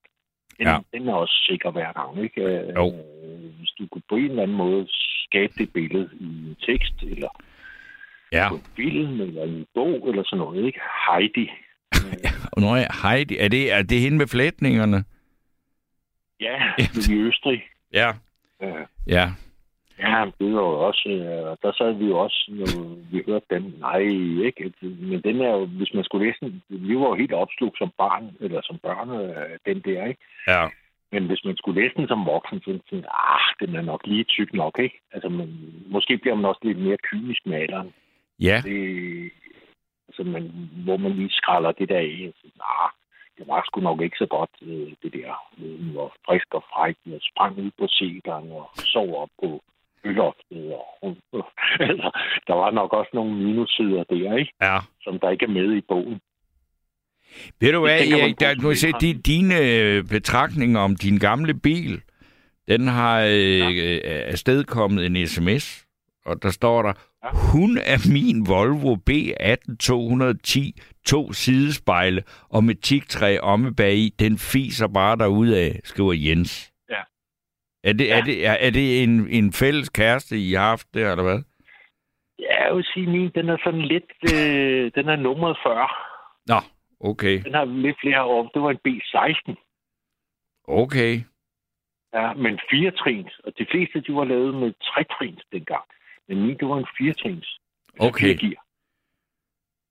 Den, 0.58 0.66
Ja. 0.66 0.72
ja. 0.72 0.78
den 0.98 1.08
er 1.08 1.14
også 1.14 1.44
sikker 1.48 1.70
hver 1.70 1.92
gang, 1.92 2.24
ikke? 2.24 2.42
Øh, 2.42 2.74
Jo. 2.76 2.90
Hvis 3.58 3.70
du 3.78 3.86
kunne 3.86 4.02
på 4.08 4.16
en 4.16 4.24
eller 4.30 4.42
anden 4.42 4.56
måde 4.56 4.86
skabe 4.90 5.52
det 5.58 5.72
billede 5.72 6.10
i 6.20 6.24
en 6.24 6.56
tekst, 6.66 6.94
eller 7.02 7.28
ja. 8.32 8.48
på 8.48 8.54
en 8.54 8.62
film, 8.76 9.20
eller 9.20 9.42
en 9.42 9.66
bog, 9.74 10.08
eller 10.08 10.22
sådan 10.24 10.38
noget, 10.38 10.66
ikke? 10.66 10.80
Heidi. 11.10 11.50
Er 12.56 12.76
jeg, 12.76 12.88
Heidi, 13.02 13.36
er 13.38 13.48
det, 13.48 13.72
er 13.72 13.82
det 13.82 14.00
hende 14.00 14.18
med 14.18 14.26
flætningerne? 14.26 15.04
Ja, 16.40 16.72
i 17.10 17.14
Østrig. 17.14 17.62
Ja. 17.92 18.12
Øh, 18.62 18.86
Ja, 19.06 19.30
Ja, 19.98 20.24
det 20.38 20.54
var 20.54 20.60
jo 20.60 20.80
også, 20.88 21.08
øh, 21.08 21.56
der 21.62 21.72
sad 21.78 21.92
vi 21.92 22.06
jo 22.06 22.18
også, 22.18 22.44
når 22.48 22.94
vi 23.10 23.22
hørte 23.26 23.46
den, 23.50 23.74
nej, 23.78 23.98
ikke, 24.46 24.72
men 24.82 25.20
den 25.22 25.40
er 25.40 25.50
jo, 25.50 25.64
hvis 25.66 25.94
man 25.94 26.04
skulle 26.04 26.26
læse 26.26 26.38
den, 26.40 26.62
vi 26.68 26.94
var 26.96 27.08
jo 27.08 27.14
helt 27.14 27.32
opslugt 27.32 27.78
som 27.78 27.90
barn, 27.98 28.36
eller 28.40 28.60
som 28.64 28.78
børn, 28.78 29.10
øh, 29.10 29.58
den 29.66 29.80
der, 29.80 30.06
ikke? 30.06 30.20
ja. 30.46 30.68
Men 31.12 31.26
hvis 31.26 31.44
man 31.44 31.56
skulle 31.56 31.80
læse 31.82 31.94
den 31.96 32.08
som 32.08 32.26
voksen, 32.26 32.60
så 32.60 32.64
tænkte 32.64 32.96
jeg, 33.08 33.34
ah, 33.34 33.46
den 33.60 33.76
er 33.76 33.82
nok 33.82 34.06
lige 34.06 34.24
tyk 34.24 34.52
nok, 34.52 34.78
ikke? 34.78 35.00
Altså, 35.12 35.28
men, 35.28 35.74
måske 35.86 36.18
bliver 36.18 36.34
man 36.34 36.44
også 36.44 36.60
lidt 36.62 36.78
mere 36.78 36.96
kynisk 37.10 37.46
med 37.46 37.56
alderen. 37.56 37.92
Ja, 38.40 38.60
Det, 38.64 39.30
altså, 40.08 40.22
man, 40.24 40.42
hvor 40.84 40.96
man 40.96 41.12
lige 41.12 41.30
skralder 41.30 41.72
det 41.72 41.88
der 41.88 41.98
af, 41.98 42.28
og 42.28 42.34
siger, 42.40 42.52
ah, 42.60 42.90
det 43.38 43.48
var 43.48 43.62
sgu 43.66 43.80
nok 43.80 44.00
ikke 44.00 44.16
så 44.18 44.26
godt, 44.26 44.50
øh, 44.62 44.92
det 45.02 45.12
der. 45.12 45.32
Øh, 45.58 45.94
var 45.94 46.12
frisk 46.26 46.54
og 46.54 46.64
fræk, 46.72 46.96
og 47.06 47.20
sprang 47.30 47.58
ud 47.58 47.70
på 47.78 47.86
sæderen 47.88 48.52
og 48.52 48.70
sov 48.74 49.22
op 49.22 49.30
på 49.42 49.62
øloftet. 50.04 50.72
Og, 51.02 51.16
der 52.46 52.54
var 52.54 52.70
nok 52.70 52.92
også 52.92 53.10
nogle 53.14 53.34
minussider 53.44 54.04
der, 54.04 54.36
ikke? 54.36 54.52
ja. 54.62 54.78
Som 55.00 55.18
der 55.18 55.30
ikke 55.30 55.44
er 55.44 55.48
med 55.48 55.76
i 55.76 55.80
bogen. 55.88 56.20
Ved 57.60 57.72
du 57.72 57.80
hvad, 57.80 58.00
Erik, 58.00 58.40
der, 58.40 58.54
nu 58.62 58.74
se, 58.74 58.92
di, 59.00 59.12
dine 59.12 59.54
øh, 59.60 60.04
betragtninger 60.04 60.80
om 60.80 60.96
din 60.96 61.18
gamle 61.18 61.54
bil, 61.54 62.02
den 62.68 62.86
har 62.88 63.20
øh, 63.20 63.76
ja. 63.78 63.94
afstedkommet 64.32 65.06
en 65.06 65.26
sms, 65.26 65.86
og 66.24 66.42
der 66.42 66.50
står 66.50 66.82
der, 66.82 66.92
Ja. 67.24 67.28
hun 67.52 67.78
er 67.78 68.08
min 68.12 68.46
Volvo 68.48 68.96
B18 69.10 69.76
210, 69.80 70.80
to 71.06 71.32
sidespejle 71.32 72.22
og 72.48 72.64
med 72.64 72.74
tigtræ 72.74 73.38
omme 73.38 73.74
bagi, 73.74 74.14
den 74.18 74.38
fiser 74.38 74.86
bare 74.86 75.16
derudad, 75.16 75.72
skriver 75.84 76.12
Jens. 76.12 76.67
Er 77.84 77.92
det, 77.92 78.06
Ja. 78.06 78.18
er 78.18 78.24
det, 78.24 78.46
er, 78.46 78.52
er 78.52 78.70
det 78.70 79.02
en, 79.02 79.28
en 79.28 79.52
fælles 79.52 79.88
kæreste, 79.88 80.38
I 80.38 80.52
har 80.52 80.68
haft 80.68 80.94
der, 80.94 81.10
eller 81.10 81.24
hvad? 81.24 81.40
Ja, 82.38 82.64
jeg 82.66 82.76
vil 82.76 82.84
sige, 82.94 83.06
min, 83.06 83.30
den 83.34 83.48
er 83.48 83.56
sådan 83.64 83.82
lidt, 83.82 84.12
øh, 84.34 84.92
den 84.94 85.08
er 85.08 85.16
nummeret 85.16 85.58
40. 85.62 85.88
Nå, 86.46 86.60
okay. 87.00 87.42
Den 87.44 87.54
har 87.54 87.64
lidt 87.64 87.96
flere 88.00 88.22
år. 88.22 88.48
Det 88.54 88.62
var 88.62 88.70
en 88.70 88.84
B16. 88.88 89.54
Okay. 90.68 91.20
Ja, 92.14 92.32
men 92.34 92.60
fire 92.70 92.90
trins. 92.90 93.40
Og 93.44 93.52
de 93.58 93.66
fleste, 93.70 94.00
de 94.00 94.14
var 94.14 94.24
lavet 94.24 94.54
med 94.54 94.72
tre 94.82 95.04
trins 95.04 95.42
dengang. 95.52 95.84
Men 96.28 96.40
min, 96.42 96.58
det 96.58 96.68
var 96.68 96.78
en 96.78 96.86
fire 96.98 97.12
trins. 97.12 97.58
Okay. 98.00 98.20
Fire 98.26 98.36
gear. 98.48 98.64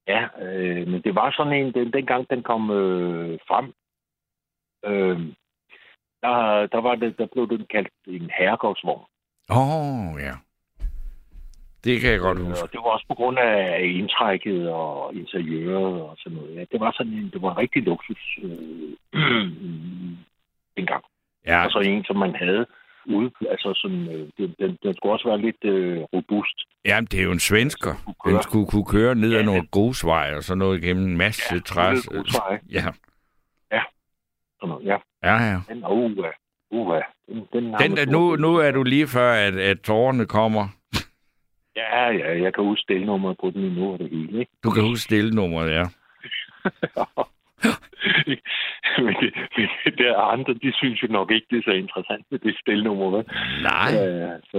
Ja, 0.07 0.43
øh, 0.45 0.87
men 0.87 1.01
det 1.01 1.15
var 1.15 1.31
sådan 1.31 1.53
en, 1.53 1.73
den, 1.73 1.93
dengang 1.93 2.29
den 2.29 2.43
kom 2.43 2.71
øh, 2.71 3.39
frem, 3.47 3.73
øh, 4.85 5.19
der, 6.27 6.67
der, 6.73 6.81
var 6.81 6.95
det, 6.95 7.17
der 7.17 7.27
blev 7.33 7.49
den 7.49 7.65
kaldt 7.73 7.93
en 8.07 8.29
herregårdsvogn. 8.39 9.05
Åh, 9.49 9.75
oh, 9.75 10.21
ja. 10.21 10.33
Det 11.83 12.01
kan 12.01 12.11
jeg 12.11 12.19
godt 12.19 12.39
Øh, 12.39 12.45
huske. 12.45 12.63
Og 12.63 12.69
det 12.71 12.79
var 12.83 12.89
også 12.89 13.05
på 13.07 13.13
grund 13.13 13.37
af 13.39 13.81
indtrækket 13.99 14.69
og 14.69 15.15
interiøret 15.15 16.01
og 16.01 16.15
sådan 16.19 16.37
noget. 16.37 16.55
Ja, 16.55 16.63
det 16.71 16.79
var 16.79 16.91
sådan 16.97 17.13
en, 17.13 17.29
det 17.33 17.41
var 17.41 17.51
en 17.51 17.57
rigtig 17.57 17.83
luksus 17.83 18.39
øh, 18.43 18.89
dengang. 20.77 21.03
Ja, 21.47 21.65
Og 21.65 21.71
så 21.71 21.79
en, 21.79 22.03
som 22.03 22.15
man 22.15 22.35
havde 22.35 22.65
ude, 23.05 23.31
altså 23.49 23.73
sådan, 23.75 24.07
øh, 24.07 24.29
den, 24.37 24.55
den, 24.59 24.77
den 24.83 24.95
skulle 24.95 25.13
også 25.13 25.27
være 25.27 25.41
lidt 25.41 25.63
øh, 25.63 26.01
robust. 26.13 26.57
Jamen, 26.85 27.07
det 27.11 27.19
er 27.19 27.23
jo 27.23 27.31
en 27.31 27.39
svensker. 27.39 27.93
Kunne 28.05 28.15
køre. 28.23 28.33
Den 28.33 28.43
skulle 28.43 28.67
kunne 28.67 28.85
køre 28.85 29.15
ned 29.15 29.31
ad 29.33 29.39
Ja, 29.39 29.45
nogle 29.45 29.59
den- 29.61 29.67
grusveje 29.71 30.35
og 30.35 30.43
sådan 30.43 30.57
noget 30.57 30.83
igennem 30.83 31.05
en 31.05 31.17
masse 31.17 31.55
Ja, 31.55 31.59
træs. 31.65 32.09
Ja, 32.71 32.85
Sådan 34.59 34.69
noget, 34.69 34.85
ja. 34.85 34.97
ja, 35.23 35.35
ja. 35.51 35.59
Den, 35.69 35.83
uh, 35.85 36.11
uh, 36.71 36.95
den, 37.27 37.47
den, 37.53 37.63
Den, 37.63 37.97
der, 37.97 38.03
stor- 38.03 38.11
nu, 38.11 38.35
nu 38.35 38.55
er 38.55 38.71
du 38.71 38.83
lige 38.83 39.07
før, 39.07 39.31
at, 39.33 39.55
at 39.55 39.79
tårerne 39.81 40.25
kommer. 40.25 40.67
Ja, 41.75 42.09
ja, 42.11 42.41
jeg 42.43 42.53
kan 42.53 42.63
huske 42.63 42.81
stilnummeret 42.81 43.37
på 43.41 43.49
den 43.49 43.63
endnu 43.63 43.93
og 43.93 43.99
det 43.99 44.09
hele, 44.09 44.39
ikke? 44.39 44.51
Du 44.63 44.69
kan 44.69 44.83
huske 44.83 45.03
stillenummeret, 45.03 45.71
ja. 45.71 45.83
men, 49.05 49.13
det, 49.21 49.29
men 49.57 49.67
det 49.85 49.93
der 49.97 50.17
andre, 50.17 50.53
de 50.53 50.73
synes 50.73 51.03
jo 51.03 51.07
nok 51.07 51.31
ikke, 51.31 51.47
det 51.49 51.57
er 51.57 51.61
så 51.71 51.71
interessant 51.71 52.25
med 52.31 52.39
det 52.39 52.55
stilnummer, 52.61 53.09
vel? 53.15 53.25
Nej. 53.61 53.91
Øh, 54.01 54.29
så, 54.51 54.57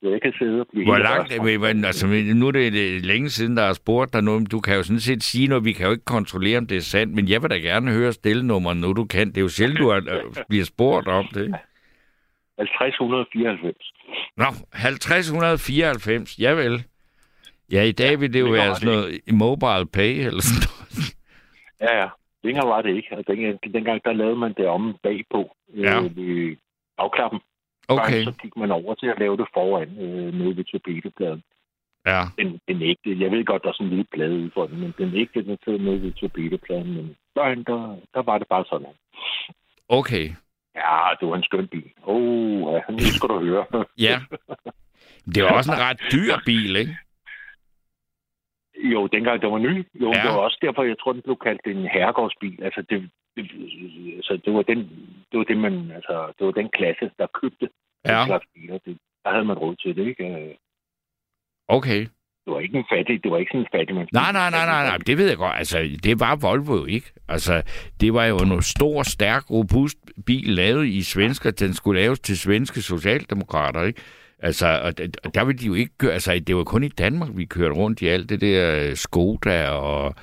så 0.00 0.08
jeg 0.14 0.22
kan 0.22 0.32
sidde 0.38 0.60
og 0.60 0.66
blive 0.72 0.84
Hvor 0.84 0.98
langt, 0.98 1.32
rørt. 1.40 1.60
men, 1.60 1.84
altså, 1.84 2.06
nu 2.34 2.46
er 2.46 2.52
det 2.52 2.72
det 2.72 3.06
længe 3.06 3.28
siden, 3.30 3.56
der 3.56 3.66
har 3.66 3.72
spurgt 3.72 4.12
dig 4.12 4.22
noget, 4.22 4.40
men 4.40 4.46
du 4.46 4.60
kan 4.60 4.76
jo 4.76 4.82
sådan 4.82 5.00
set 5.00 5.22
sige 5.22 5.46
noget, 5.48 5.64
vi 5.64 5.72
kan 5.72 5.86
jo 5.86 5.92
ikke 5.92 6.04
kontrollere, 6.04 6.58
om 6.58 6.66
det 6.66 6.76
er 6.76 6.80
sandt, 6.80 7.14
men 7.14 7.28
jeg 7.28 7.42
vil 7.42 7.50
da 7.50 7.58
gerne 7.58 7.90
høre 7.92 8.12
stillenummer, 8.12 8.74
nu 8.74 8.92
du 8.92 9.04
kan. 9.04 9.28
Det 9.28 9.36
er 9.36 9.42
jo 9.48 9.48
sjældent, 9.48 9.78
du 9.80 9.88
er, 9.88 9.96
øh, 9.96 10.44
bliver 10.48 10.64
spurgt 10.64 11.08
om 11.08 11.26
det. 11.34 11.42
ikke? 11.42 11.58
5094. 12.58 13.92
Nå, 14.36 14.44
50-194, 14.74 16.36
javel. 16.38 16.84
Ja, 17.72 17.82
i 17.82 17.92
dag 17.92 18.20
vil 18.20 18.32
det 18.32 18.40
jo 18.40 18.44
længere 18.44 18.66
være 18.66 18.74
sådan 18.74 18.94
noget 18.94 19.20
mobile 19.32 19.86
pay 19.92 20.26
eller 20.26 20.42
sådan 20.42 20.62
noget. 20.68 21.14
Ja, 21.80 22.00
ja. 22.02 22.08
Længere 22.48 22.68
var 22.74 22.82
det 22.82 22.92
ikke. 22.96 23.10
Og 23.18 23.24
dengang, 23.26 23.58
dengang 23.76 23.98
der 24.04 24.12
lavede 24.12 24.36
man 24.44 24.52
det 24.58 24.66
om 24.76 24.96
bagpå 25.02 25.40
Ja. 25.76 25.94
øh, 26.02 26.16
ved 26.16 26.56
afklappen. 26.98 27.40
Okay, 27.88 28.24
Så 28.24 28.32
gik 28.42 28.56
man 28.56 28.70
over 28.70 28.94
til 28.94 29.06
at 29.06 29.18
lave 29.18 29.36
det 29.36 29.46
foran 29.54 29.88
øh, 30.04 30.28
nede 30.38 30.56
ved 30.56 30.64
tapetepladen. 30.72 31.42
ja. 32.06 32.20
Den, 32.38 32.48
den 32.68 32.82
ægte, 32.82 33.20
jeg 33.22 33.30
ved 33.30 33.44
godt, 33.44 33.62
der 33.62 33.68
er 33.68 33.72
sådan 33.72 33.86
en 33.86 33.90
lille 33.90 34.06
plade 34.14 34.34
ude 34.42 34.50
for 34.54 34.66
den, 34.66 34.80
men 34.80 34.94
den 34.98 35.10
ægte, 35.14 35.42
den 35.48 35.58
sidder 35.64 35.78
nede 35.78 36.02
ved 36.02 36.12
tapetepladen. 36.20 36.90
Men 36.96 37.16
førhen, 37.38 37.64
der, 37.64 37.96
der 38.14 38.22
var 38.22 38.38
det 38.38 38.48
bare 38.48 38.64
sådan. 38.70 38.86
Okay, 39.88 40.26
Ja, 40.74 40.98
det 41.20 41.28
var 41.28 41.36
en 41.36 41.42
skøn 41.42 41.68
bil. 41.68 41.90
Åh, 42.04 42.16
oh, 42.16 42.72
ja, 42.74 42.80
nu 42.92 42.98
skal 42.98 43.28
du 43.28 43.38
høre. 43.44 43.64
ja. 43.98 44.20
Det 45.34 45.42
var 45.44 45.50
også 45.58 45.72
en 45.72 45.78
ret 45.78 46.00
dyr 46.12 46.34
bil, 46.46 46.76
ikke? 46.76 46.96
Jo, 48.78 49.06
dengang 49.06 49.42
det 49.42 49.50
var 49.50 49.58
ny. 49.58 49.74
Jo, 50.02 50.12
Ja. 50.14 50.22
det 50.22 50.30
var 50.30 50.42
også 50.48 50.58
derfor, 50.62 50.82
jeg 50.82 50.98
tror, 50.98 51.12
den 51.12 51.22
blev 51.22 51.36
kaldt 51.36 51.60
en 51.66 51.86
herregårdsbil. 51.94 52.62
Altså, 52.62 52.82
det, 52.90 53.10
det, 53.36 53.44
altså, 54.16 54.38
det 54.44 54.52
var 54.54 54.62
den, 54.62 54.78
det 55.32 55.38
var 55.38 55.44
det, 55.44 55.56
man, 55.56 55.90
altså, 55.90 56.32
det 56.38 56.46
var 56.46 56.52
den 56.52 56.68
klasse, 56.68 57.10
der 57.18 57.26
købte 57.40 57.68
Ja. 58.06 58.18
den 58.18 58.26
slags 58.26 58.46
biler. 58.54 58.78
Det, 58.86 58.98
der 59.24 59.30
havde 59.30 59.44
man 59.44 59.58
råd 59.58 59.76
til 59.76 59.96
det, 59.96 60.06
ikke? 60.06 60.56
Okay. 61.68 62.06
Det 62.44 62.54
var 62.54 62.60
ikke 62.60 62.78
en 62.78 62.84
fattig, 62.92 63.22
det 63.22 63.30
var 63.30 63.38
ikke 63.38 63.50
sådan 63.50 63.60
en 63.60 63.78
fattig 63.78 63.94
man. 63.96 64.08
Nej, 64.12 64.32
nej, 64.32 64.50
nej, 64.50 64.66
nej, 64.66 64.84
nej, 64.88 64.96
det 65.06 65.18
ved 65.18 65.28
jeg 65.28 65.36
godt. 65.36 65.56
Altså, 65.56 65.78
det 66.04 66.20
var 66.20 66.36
Volvo 66.36 66.74
jo 66.76 66.84
ikke. 66.84 67.12
Altså, 67.28 67.62
det 68.00 68.14
var 68.14 68.24
jo 68.24 68.36
en 68.38 68.62
stor, 68.62 69.02
stærk, 69.02 69.50
robust 69.50 69.98
bil 70.26 70.48
lavet 70.48 70.86
i 70.86 71.02
svensker. 71.02 71.50
Den 71.50 71.74
skulle 71.74 72.00
laves 72.00 72.20
til 72.20 72.38
svenske 72.38 72.80
socialdemokrater, 72.82 73.82
ikke? 73.82 74.00
Altså, 74.40 74.80
og 74.84 74.98
der, 74.98 75.06
der 75.34 75.44
ville 75.44 75.58
de 75.58 75.66
jo 75.66 75.74
ikke 75.74 75.98
køre... 75.98 76.12
Altså, 76.12 76.42
det 76.46 76.56
var 76.56 76.64
kun 76.64 76.84
i 76.84 76.88
Danmark, 76.88 77.28
vi 77.34 77.44
kørte 77.44 77.74
rundt 77.74 78.02
i 78.02 78.06
alt 78.06 78.28
det 78.28 78.40
der 78.40 78.88
øh, 78.90 78.96
Skoda 78.96 79.68
og 79.70 80.14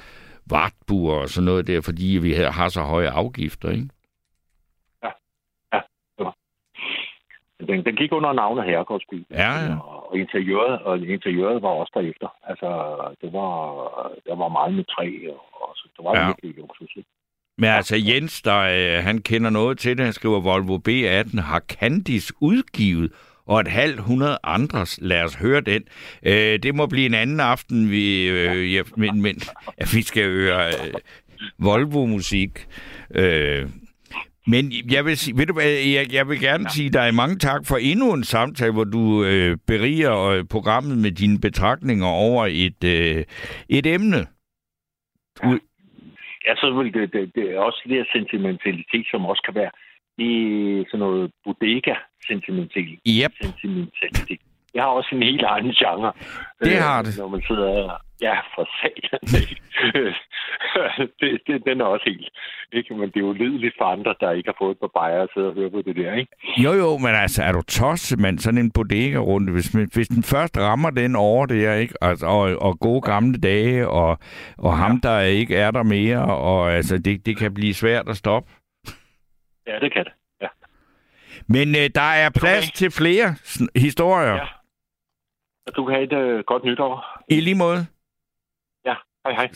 Wartburg 0.51 1.21
og 1.21 1.29
sådan 1.29 1.45
noget 1.45 1.67
der, 1.67 1.81
fordi 1.81 2.05
vi 2.21 2.33
har 2.33 2.69
så 2.69 2.81
høje 2.81 3.09
afgifter, 3.09 3.69
ikke? 3.71 3.89
Den, 7.67 7.85
den 7.85 7.95
gik 7.95 8.11
under 8.11 8.33
navnet 8.33 8.65
herregårdsbil. 8.65 9.25
Ja, 9.31 9.51
ja. 9.65 9.77
Og, 9.79 10.17
interiøret, 10.17 10.81
og 10.81 10.99
interiøret 10.99 11.61
var 11.61 11.69
også 11.69 11.91
derefter. 11.95 12.27
Altså, 12.43 12.69
det 13.21 13.33
var, 13.33 13.53
der 14.25 14.35
var 14.35 14.47
meget 14.47 14.73
med 14.73 14.83
træ, 14.83 15.07
og, 15.29 15.39
og 15.61 15.75
så, 15.75 15.87
det 15.97 16.05
var 16.05 16.11
Ja. 16.15 16.21
ja. 16.21 16.27
virkelig 16.27 16.55
luksus. 16.55 16.91
ikke? 16.95 17.09
Men 17.57 17.69
altså, 17.69 17.95
Jens, 18.07 18.41
der, 18.41 18.59
øh, 18.97 19.03
han 19.03 19.17
kender 19.21 19.49
noget 19.49 19.77
til 19.79 19.97
det. 19.97 20.03
Han 20.05 20.13
skriver, 20.13 20.39
Volvo 20.41 20.75
B18 20.89 21.41
har 21.41 21.59
Candice 21.59 22.33
udgivet, 22.41 23.11
og 23.47 23.59
et 23.59 23.67
halvt 23.67 23.99
hundrede 23.99 24.37
andres. 24.43 24.99
Lad 25.01 25.23
os 25.23 25.35
høre 25.35 25.61
den. 25.61 25.83
Øh, 26.23 26.59
det 26.63 26.75
må 26.75 26.87
blive 26.87 27.05
en 27.05 27.13
anden 27.13 27.39
aften, 27.39 27.91
vi, 27.91 28.29
øh, 28.29 28.73
ja, 28.73 28.81
men, 28.97 29.21
men 29.21 29.35
ja, 29.79 29.85
vi 29.93 30.01
skal 30.01 30.23
høre 30.23 30.67
øh, 30.67 30.93
Volvo-musik. 31.59 32.67
Øh, 33.15 33.65
men 34.47 34.71
jeg 34.91 35.05
vil, 35.05 35.17
sige, 35.17 35.37
ved 35.37 35.45
du 35.45 35.53
hvad, 35.53 35.65
Erik, 35.65 36.13
jeg 36.13 36.27
vil 36.27 36.39
gerne 36.39 36.69
sige 36.69 36.89
dig 36.89 37.13
mange 37.13 37.35
tak 37.35 37.61
for 37.65 37.77
endnu 37.77 38.13
en 38.13 38.23
samtale, 38.23 38.73
hvor 38.73 38.83
du 38.83 39.23
øh, 39.23 39.57
beriger 39.67 40.21
øh, 40.21 40.43
programmet 40.43 40.97
med 40.97 41.11
dine 41.11 41.39
betragtninger 41.39 42.07
over 42.07 42.47
et, 42.49 42.83
øh, 42.83 43.23
et 43.69 43.85
emne. 43.85 44.27
Ja, 46.47 46.55
så 46.55 46.73
vil 46.77 46.93
det, 46.93 47.13
det, 47.13 47.31
det 47.35 47.51
er 47.51 47.59
også 47.59 47.81
det 47.85 47.97
her 47.97 48.05
sentimentalitet, 48.13 49.05
som 49.11 49.25
også 49.25 49.41
kan 49.45 49.55
være 49.55 49.71
i 50.17 50.31
sådan 50.87 50.99
noget 50.99 51.31
bodega-sentimentalitet. 52.25 52.99
Yep. 53.07 53.31
Sentimentalitet. 53.41 54.41
Jeg 54.73 54.83
har 54.83 54.89
også 54.89 55.09
en 55.15 55.23
helt 55.23 55.41
egen 55.41 55.71
genre. 55.71 56.13
Det 56.63 56.71
øh, 56.71 56.81
har 56.81 57.01
det. 57.01 57.17
Når 57.17 57.27
man 57.27 57.43
sidder... 57.47 58.01
Ja, 58.21 58.35
for 58.55 58.69
satan. 58.79 59.19
det, 61.19 61.41
det, 61.47 61.65
den 61.65 61.81
er 61.81 61.85
også 61.85 62.03
helt... 62.07 62.29
Ikke? 62.73 62.93
Men 62.93 63.09
det 63.09 63.15
er 63.15 63.27
jo 63.27 63.33
lideligt 63.33 63.75
for 63.77 63.85
andre, 63.85 64.15
der 64.19 64.31
ikke 64.31 64.49
har 64.49 64.55
fået 64.59 64.71
et 64.71 64.79
par 64.79 64.91
bajer 64.99 65.19
og 65.19 65.29
sidder 65.33 65.47
og 65.47 65.55
hører 65.55 65.69
på 65.69 65.81
det 65.85 65.95
der, 65.95 66.13
ikke? 66.13 66.31
Jo, 66.63 66.73
jo, 66.73 66.97
men 66.97 67.15
altså, 67.15 67.43
er 67.43 67.51
du 67.51 67.61
tosset, 67.61 68.19
mand? 68.19 68.39
Sådan 68.39 68.59
en 68.59 68.71
bodega-runde. 68.71 69.51
Hvis, 69.51 69.67
hvis 69.67 70.07
den 70.07 70.23
først 70.23 70.57
rammer 70.57 70.89
den 70.89 71.15
over 71.15 71.45
det 71.45 71.57
her, 71.57 71.73
ikke? 71.73 71.93
Altså, 72.01 72.25
og, 72.25 72.55
og 72.61 72.79
gode 72.79 73.01
gamle 73.01 73.37
dage, 73.37 73.87
og, 73.87 74.17
og 74.57 74.77
ham, 74.77 75.01
der 75.01 75.19
ikke 75.19 75.55
er 75.55 75.71
der 75.71 75.83
mere, 75.83 76.25
og 76.25 76.73
altså, 76.73 76.97
det, 76.97 77.25
det 77.25 77.37
kan 77.37 77.53
blive 77.53 77.73
svært 77.73 78.09
at 78.09 78.17
stoppe. 78.17 78.51
Ja, 79.67 79.79
det 79.79 79.93
kan 79.93 80.03
det. 80.03 80.13
Ja. 81.49 81.53
Men 81.53 81.75
øh, 81.75 81.89
der 81.95 82.01
er 82.01 82.29
plads 82.29 82.65
Okay. 82.65 82.75
til 82.75 82.91
flere 82.91 83.35
historier. 83.75 84.33
Ja. 84.35 84.45
Og 85.67 85.75
du 85.75 85.85
kan 85.85 85.95
have 85.95 86.03
et 86.03 86.13
øh, 86.13 86.43
godt 86.47 86.63
nytår. 86.63 87.05
I 87.29 87.39
lige 87.39 87.55
måde. 87.55 87.85
Hej, 89.25 89.33
hej. 89.33 89.49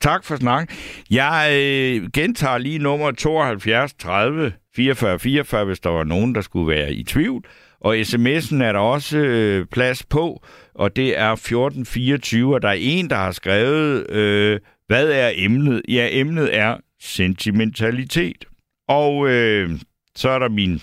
Tak 0.00 0.24
for 0.24 0.36
snak. 0.36 0.72
Jeg 1.10 1.48
øh, 1.52 2.10
gentager 2.14 2.58
lige 2.58 2.78
nummer 2.78 3.10
72 3.10 3.94
30 3.94 4.52
44 4.76 5.18
44, 5.18 5.64
hvis 5.64 5.80
der 5.80 5.90
var 5.90 6.04
nogen, 6.04 6.34
der 6.34 6.40
skulle 6.40 6.68
være 6.76 6.92
i 6.92 7.04
tvivl. 7.04 7.44
Og 7.80 7.96
sms'en 7.96 8.62
er 8.62 8.72
der 8.72 8.78
også 8.78 9.18
øh, 9.18 9.66
plads 9.66 10.06
på, 10.06 10.42
og 10.74 10.96
det 10.96 11.18
er 11.18 11.32
1424, 11.32 12.54
og 12.54 12.62
der 12.62 12.68
er 12.68 12.76
en, 12.78 13.10
der 13.10 13.16
har 13.16 13.30
skrevet, 13.32 14.10
øh, 14.10 14.60
hvad 14.86 15.10
er 15.10 15.32
emnet? 15.34 15.82
Ja, 15.88 16.08
emnet 16.10 16.56
er 16.56 16.76
sentimentalitet. 17.00 18.44
Og 18.88 19.28
øh, 19.28 19.70
så 20.14 20.30
er 20.30 20.38
der 20.38 20.48
min 20.48 20.80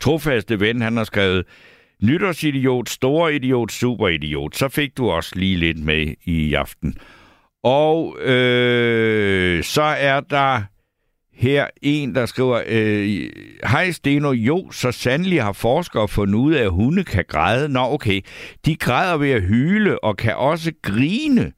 trofaste 0.00 0.60
ven, 0.60 0.80
han 0.80 0.96
har 0.96 1.04
skrevet, 1.04 1.44
nytårsidiot, 2.02 2.88
store 2.88 3.34
idiot, 3.34 3.72
super 3.72 4.08
idiot. 4.08 4.56
Så 4.56 4.68
fik 4.68 4.96
du 4.96 5.10
også 5.10 5.32
lige 5.36 5.56
lidt 5.56 5.78
med 5.78 6.14
i 6.24 6.54
aften. 6.54 6.94
Og 7.64 8.18
øh, 8.20 9.64
så 9.64 9.82
er 9.82 10.20
der 10.20 10.62
her 11.36 11.66
en, 11.82 12.14
der 12.14 12.26
skriver, 12.26 12.62
øh, 12.66 13.30
Hej 13.70 13.90
Steno, 13.90 14.32
jo, 14.32 14.70
så 14.70 14.92
sandelig 14.92 15.42
har 15.42 15.52
forskere 15.52 16.08
fundet 16.08 16.34
ud 16.34 16.54
af, 16.54 16.62
at 16.62 16.70
hunde 16.70 17.04
kan 17.04 17.24
græde. 17.28 17.68
Nå, 17.68 17.80
okay. 17.80 18.20
De 18.66 18.76
græder 18.76 19.16
ved 19.16 19.30
at 19.30 19.42
hyle 19.42 20.04
og 20.04 20.16
kan 20.16 20.36
også 20.36 20.72
grine. 20.82 21.52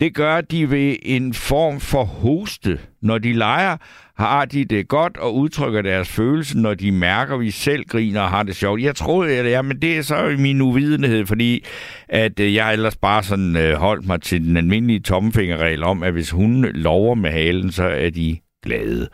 Det 0.00 0.14
gør 0.14 0.40
de 0.40 0.70
ved 0.70 0.96
en 1.02 1.34
form 1.34 1.80
for 1.80 2.04
hoste. 2.04 2.78
Når 3.02 3.18
de 3.18 3.32
leger, 3.32 3.76
har 4.16 4.44
de 4.44 4.64
det 4.64 4.88
godt 4.88 5.16
og 5.16 5.36
udtrykker 5.36 5.82
deres 5.82 6.08
følelse, 6.08 6.58
når 6.58 6.74
de 6.74 6.92
mærker, 6.92 7.34
at 7.34 7.40
vi 7.40 7.50
selv 7.50 7.84
griner 7.84 8.20
og 8.20 8.28
har 8.28 8.42
det 8.42 8.56
sjovt. 8.56 8.82
Jeg 8.82 8.96
troede, 8.96 9.38
at 9.38 9.50
ja, 9.50 9.62
men 9.62 9.82
det 9.82 9.98
er 9.98 10.02
så 10.02 10.36
min 10.38 10.60
uvidenhed, 10.60 11.26
fordi 11.26 11.64
at 12.08 12.40
øh, 12.40 12.54
jeg 12.54 12.72
ellers 12.72 12.96
bare 12.96 13.22
sådan 13.22 13.56
øh, 13.56 13.74
holdt 13.74 14.06
mig 14.06 14.22
til 14.22 14.44
den 14.44 14.56
almindelige 14.56 15.00
tommefingerregel 15.00 15.84
om, 15.84 16.02
at 16.02 16.12
hvis 16.12 16.30
hun 16.30 16.64
lover 16.64 17.14
med 17.14 17.30
halen, 17.30 17.72
så 17.72 17.84
er 17.84 18.10
de 18.10 18.38
glade. 18.64 19.08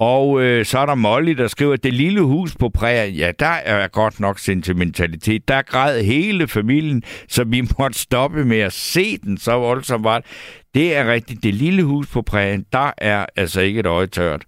Og 0.00 0.42
øh, 0.42 0.64
så 0.64 0.78
er 0.78 0.86
der 0.86 0.94
Molly, 0.94 1.32
der 1.32 1.48
skriver, 1.48 1.72
at 1.72 1.84
det 1.84 1.94
lille 1.94 2.20
hus 2.20 2.56
på 2.56 2.68
prærien, 2.68 3.14
ja, 3.14 3.32
der 3.38 3.46
er 3.46 3.88
godt 3.88 4.20
nok 4.20 4.38
sentimentalitet. 4.38 5.48
Der 5.48 5.62
græd 5.62 6.02
hele 6.02 6.48
familien, 6.48 7.02
så 7.28 7.44
vi 7.44 7.62
måtte 7.78 7.98
stoppe 7.98 8.44
med 8.44 8.58
at 8.58 8.72
se 8.72 9.18
den, 9.18 9.38
så 9.38 9.52
voldsomt 9.52 10.04
var 10.04 10.18
det. 10.18 10.26
Det 10.74 10.96
er 10.96 11.12
rigtigt. 11.12 11.42
Det 11.42 11.54
lille 11.54 11.82
hus 11.82 12.06
på 12.06 12.22
prærien, 12.22 12.66
der 12.72 12.90
er 12.98 13.26
altså 13.36 13.60
ikke 13.60 13.80
et 13.80 13.86
øje 13.86 14.06
tørt. 14.06 14.44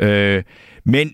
Øh, 0.00 0.42
men 0.84 1.12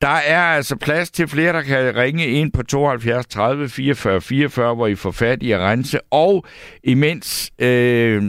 der 0.00 0.08
er 0.08 0.42
altså 0.42 0.76
plads 0.76 1.10
til 1.10 1.28
flere, 1.28 1.52
der 1.52 1.62
kan 1.62 1.96
ringe 1.96 2.26
ind 2.26 2.52
på 2.52 2.62
72 2.62 3.26
30 3.26 3.68
44 3.68 4.20
44, 4.20 4.74
hvor 4.74 4.86
I 4.86 4.94
får 4.94 5.10
fat 5.10 5.42
i 5.42 5.52
at 5.52 5.60
rense. 5.60 6.00
Og 6.10 6.44
imens, 6.84 7.50
øh, 7.58 8.22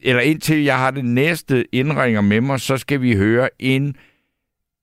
eller 0.00 0.22
indtil 0.22 0.64
jeg 0.64 0.78
har 0.78 0.90
det 0.90 1.04
næste 1.04 1.64
indringer 1.72 2.20
med 2.20 2.40
mig, 2.40 2.60
så 2.60 2.76
skal 2.76 3.02
vi 3.02 3.16
høre 3.16 3.48
en 3.58 3.96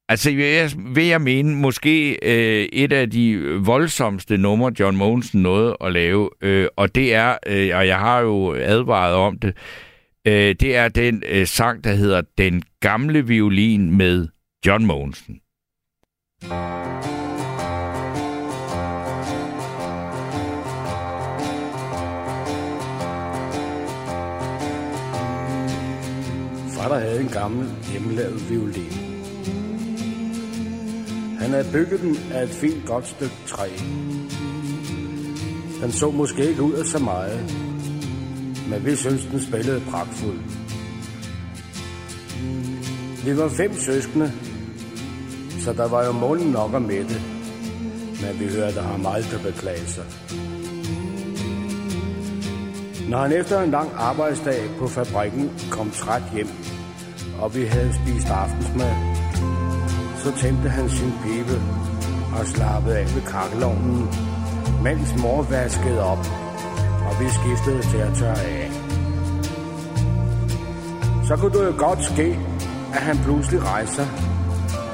Altså, 0.09 0.31
jeg, 0.31 0.71
vil 0.95 1.05
jeg 1.05 1.21
mene, 1.21 1.55
måske 1.55 2.19
øh, 2.23 2.69
et 2.73 2.93
af 2.93 3.09
de 3.09 3.37
voldsomste 3.65 4.37
numre, 4.37 4.73
John 4.79 4.97
Monsen 4.97 5.41
nåede 5.41 5.77
at 5.81 5.91
lave, 5.91 6.29
øh, 6.41 6.67
og 6.75 6.95
det 6.95 7.13
er, 7.13 7.37
øh, 7.47 7.77
og 7.77 7.87
jeg 7.87 7.99
har 7.99 8.19
jo 8.19 8.53
advaret 8.53 9.15
om 9.15 9.39
det, 9.39 9.57
øh, 10.27 10.55
det 10.59 10.75
er 10.75 10.87
den 10.87 11.23
øh, 11.29 11.47
sang, 11.47 11.83
der 11.83 11.93
hedder 11.93 12.21
Den 12.37 12.63
gamle 12.79 13.27
violin 13.27 13.97
med 13.97 14.27
John 14.65 14.85
Monsen. 14.85 15.39
der 26.89 26.99
havde 26.99 27.21
en 27.21 27.29
gammel 27.29 27.67
hjemmelavet 27.91 28.49
violin 28.49 29.04
han 31.39 31.49
havde 31.49 31.67
bygget 31.73 32.01
den 32.01 32.17
af 32.33 32.43
et 32.43 32.49
fint 32.49 32.85
godt 32.85 33.07
stykke 33.07 33.35
træ. 33.47 33.67
Den 35.81 35.91
så 35.91 36.11
måske 36.11 36.49
ikke 36.49 36.61
ud 36.61 36.73
af 36.73 36.85
så 36.85 36.99
meget, 36.99 37.39
men 38.69 38.85
vi 38.85 38.95
synes, 38.95 39.25
den 39.25 39.41
spillede 39.41 39.81
pragtfuldt. 39.89 40.41
Vi 43.25 43.37
var 43.37 43.49
fem 43.49 43.73
søskende, 43.73 44.31
så 45.59 45.73
der 45.73 45.87
var 45.87 46.05
jo 46.05 46.11
målen 46.11 46.51
nok 46.51 46.73
at 46.73 46.81
mætte, 46.81 47.21
men 48.21 48.39
vi 48.39 48.47
hørte 48.53 48.81
ham 48.81 49.05
aldrig 49.05 49.41
beklage 49.41 49.85
sig. 49.87 50.03
Når 53.09 53.17
han 53.17 53.31
efter 53.31 53.61
en 53.61 53.71
lang 53.71 53.89
arbejdsdag 53.95 54.69
på 54.79 54.87
fabrikken 54.87 55.51
kom 55.71 55.91
træt 55.91 56.23
hjem, 56.33 56.47
og 57.39 57.55
vi 57.55 57.63
havde 57.63 57.93
spist 57.93 58.27
aftensmad, 58.27 59.24
så 60.25 60.31
tændte 60.41 60.69
han 60.69 60.89
sin 60.89 61.13
pibe 61.23 61.61
og 62.39 62.45
slappede 62.45 62.97
af 62.97 63.15
ved 63.15 63.21
kakkelovnen, 63.21 64.07
mens 64.83 65.21
mor 65.21 65.41
vaskede 65.41 66.03
op, 66.03 66.23
og 67.07 67.13
vi 67.19 67.27
skiftede 67.29 67.81
til 67.91 67.97
at 67.97 68.13
tørre 68.19 68.41
af. 68.41 68.71
Så 71.27 71.35
kunne 71.35 71.59
det 71.59 71.65
jo 71.65 71.73
godt 71.77 72.03
ske, 72.03 72.39
at 72.93 73.01
han 73.01 73.17
pludselig 73.17 73.63
rejser, 73.63 74.05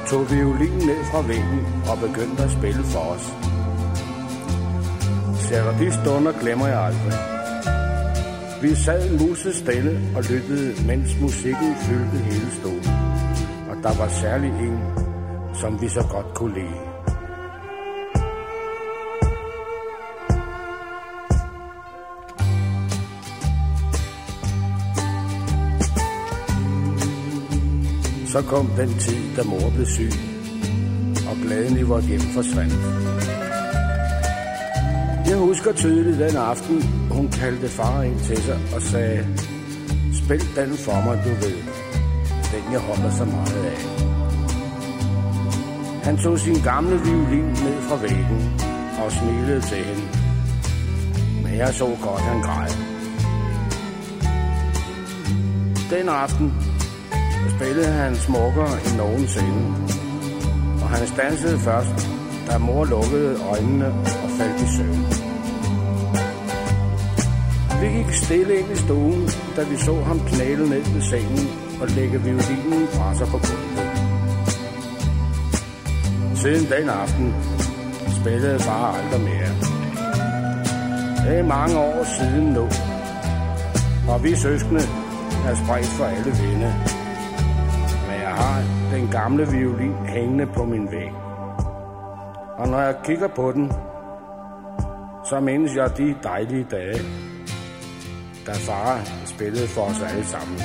tog 0.07 0.32
violinen 0.32 0.88
ned 0.88 1.01
fra 1.11 1.21
væggen 1.21 1.61
og 1.91 1.97
begyndte 2.07 2.43
at 2.43 2.51
spille 2.51 2.84
for 2.84 2.99
os. 2.99 3.25
Selv 5.47 5.69
de 5.79 5.91
stunder 6.01 6.32
glemmer 6.41 6.67
jeg 6.67 6.79
aldrig. 6.79 7.13
Vi 8.61 8.75
sad 8.75 9.19
muset 9.19 9.55
stille 9.55 9.99
og 10.15 10.23
lyttede, 10.23 10.88
mens 10.88 11.19
musikken 11.21 11.75
fyldte 11.75 12.17
hele 12.17 12.51
stolen. 12.59 12.95
Og 13.69 13.75
der 13.84 13.93
var 13.97 14.07
særlig 14.07 14.49
en, 14.49 15.01
som 15.62 15.82
vi 15.82 15.89
så 15.89 16.03
godt 16.12 16.34
kunne 16.36 16.53
lide. 16.53 16.80
Så 28.28 28.41
kom 28.41 28.68
den 28.78 28.89
tid, 28.99 29.36
da 29.36 29.43
mor 29.43 29.70
blev 29.76 29.86
syg, 29.86 30.12
og 31.30 31.36
glæden 31.43 31.78
i 31.78 31.82
vores 31.82 32.05
hjem 32.05 32.20
forsvandt. 32.20 32.74
Jeg 35.30 35.38
husker 35.38 35.74
tydeligt 35.74 36.20
den 36.20 36.38
aften, 36.38 36.84
hun 37.12 37.28
kaldte 37.28 37.68
far 37.68 38.03
ind 38.03 38.20
til 38.20 38.38
sig 38.38 38.59
og 38.76 38.82
sagde, 38.82 39.28
spil 40.24 40.41
den 40.55 40.70
for 40.86 41.01
mig, 41.05 41.22
du 41.26 41.30
ved, 41.30 41.57
den 42.53 42.72
jeg 42.72 42.80
holder 42.80 43.12
så 43.12 43.26
meget 43.26 43.66
af. 43.66 44.01
Han 46.04 46.18
tog 46.18 46.39
sin 46.39 46.62
gamle 46.64 47.02
violin 47.06 47.45
ned 47.45 47.82
fra 47.82 47.95
væggen 47.95 48.62
og 49.04 49.12
smilede 49.12 49.62
til 49.62 49.78
hende. 49.78 50.08
Men 51.43 51.58
jeg 51.58 51.74
så 51.74 51.86
godt, 51.86 52.22
han 52.22 52.41
græd. 52.41 52.72
Den 55.89 56.10
aften 56.10 56.54
spillede 57.56 57.91
han 57.91 58.16
smukkere 58.16 58.74
end 58.86 58.97
nogensinde. 58.97 59.76
Og 60.82 60.89
han 60.89 61.08
stansede 61.08 61.60
først, 61.60 62.08
da 62.47 62.58
mor 62.58 62.86
lukkede 62.86 63.39
øjnene 63.52 63.88
og 64.24 64.30
faldt 64.38 64.62
i 64.62 64.68
søvn. 64.78 65.06
Vi 67.82 67.88
gik 67.97 68.14
stille 68.14 68.60
ind 68.60 68.72
i 68.72 68.76
stuen, 68.76 69.30
da 69.56 69.64
vi 69.64 69.78
så 69.78 70.02
ham 70.02 70.20
knæle 70.20 70.70
ned 70.70 70.84
ved 70.93 71.02
sengen 71.02 71.47
og 71.82 71.88
lægge 71.88 72.22
violinen 72.22 72.88
fra 72.88 73.16
sig 73.16 73.28
på 73.28 73.38
gulvet. 73.38 73.91
Siden 76.42 76.70
den 76.72 76.89
aften 76.89 77.34
spillede 78.22 78.60
far 78.60 78.98
aldrig 78.98 79.22
mere. 79.22 79.52
Det 81.26 81.39
er 81.39 81.44
mange 81.44 81.78
år 81.78 82.04
siden 82.04 82.46
nu, 82.54 82.66
og 84.14 84.24
vi 84.24 84.36
søskende 84.36 84.82
er 85.48 85.56
spredt 85.56 85.86
for 85.98 86.06
alle 86.06 86.32
vinde. 86.42 86.74
Men 88.08 88.18
jeg 88.26 88.34
har 88.42 88.64
den 88.94 89.08
gamle 89.08 89.48
violin 89.52 89.96
hængende 90.08 90.46
på 90.46 90.66
min 90.66 90.92
væg. 90.92 91.12
Og 92.58 92.68
når 92.68 92.80
jeg 92.80 92.96
kigger 93.04 93.28
på 93.28 93.52
den, 93.52 93.72
så 95.30 95.39
mindes 95.39 95.76
jeg 95.76 95.98
de 95.98 96.16
dejlige 96.24 96.68
dage, 96.72 97.00
da 98.48 98.52
far 98.52 99.00
spillede 99.26 99.68
for 99.68 99.82
os 99.82 100.02
alle 100.02 100.26
sammen. 100.26 100.58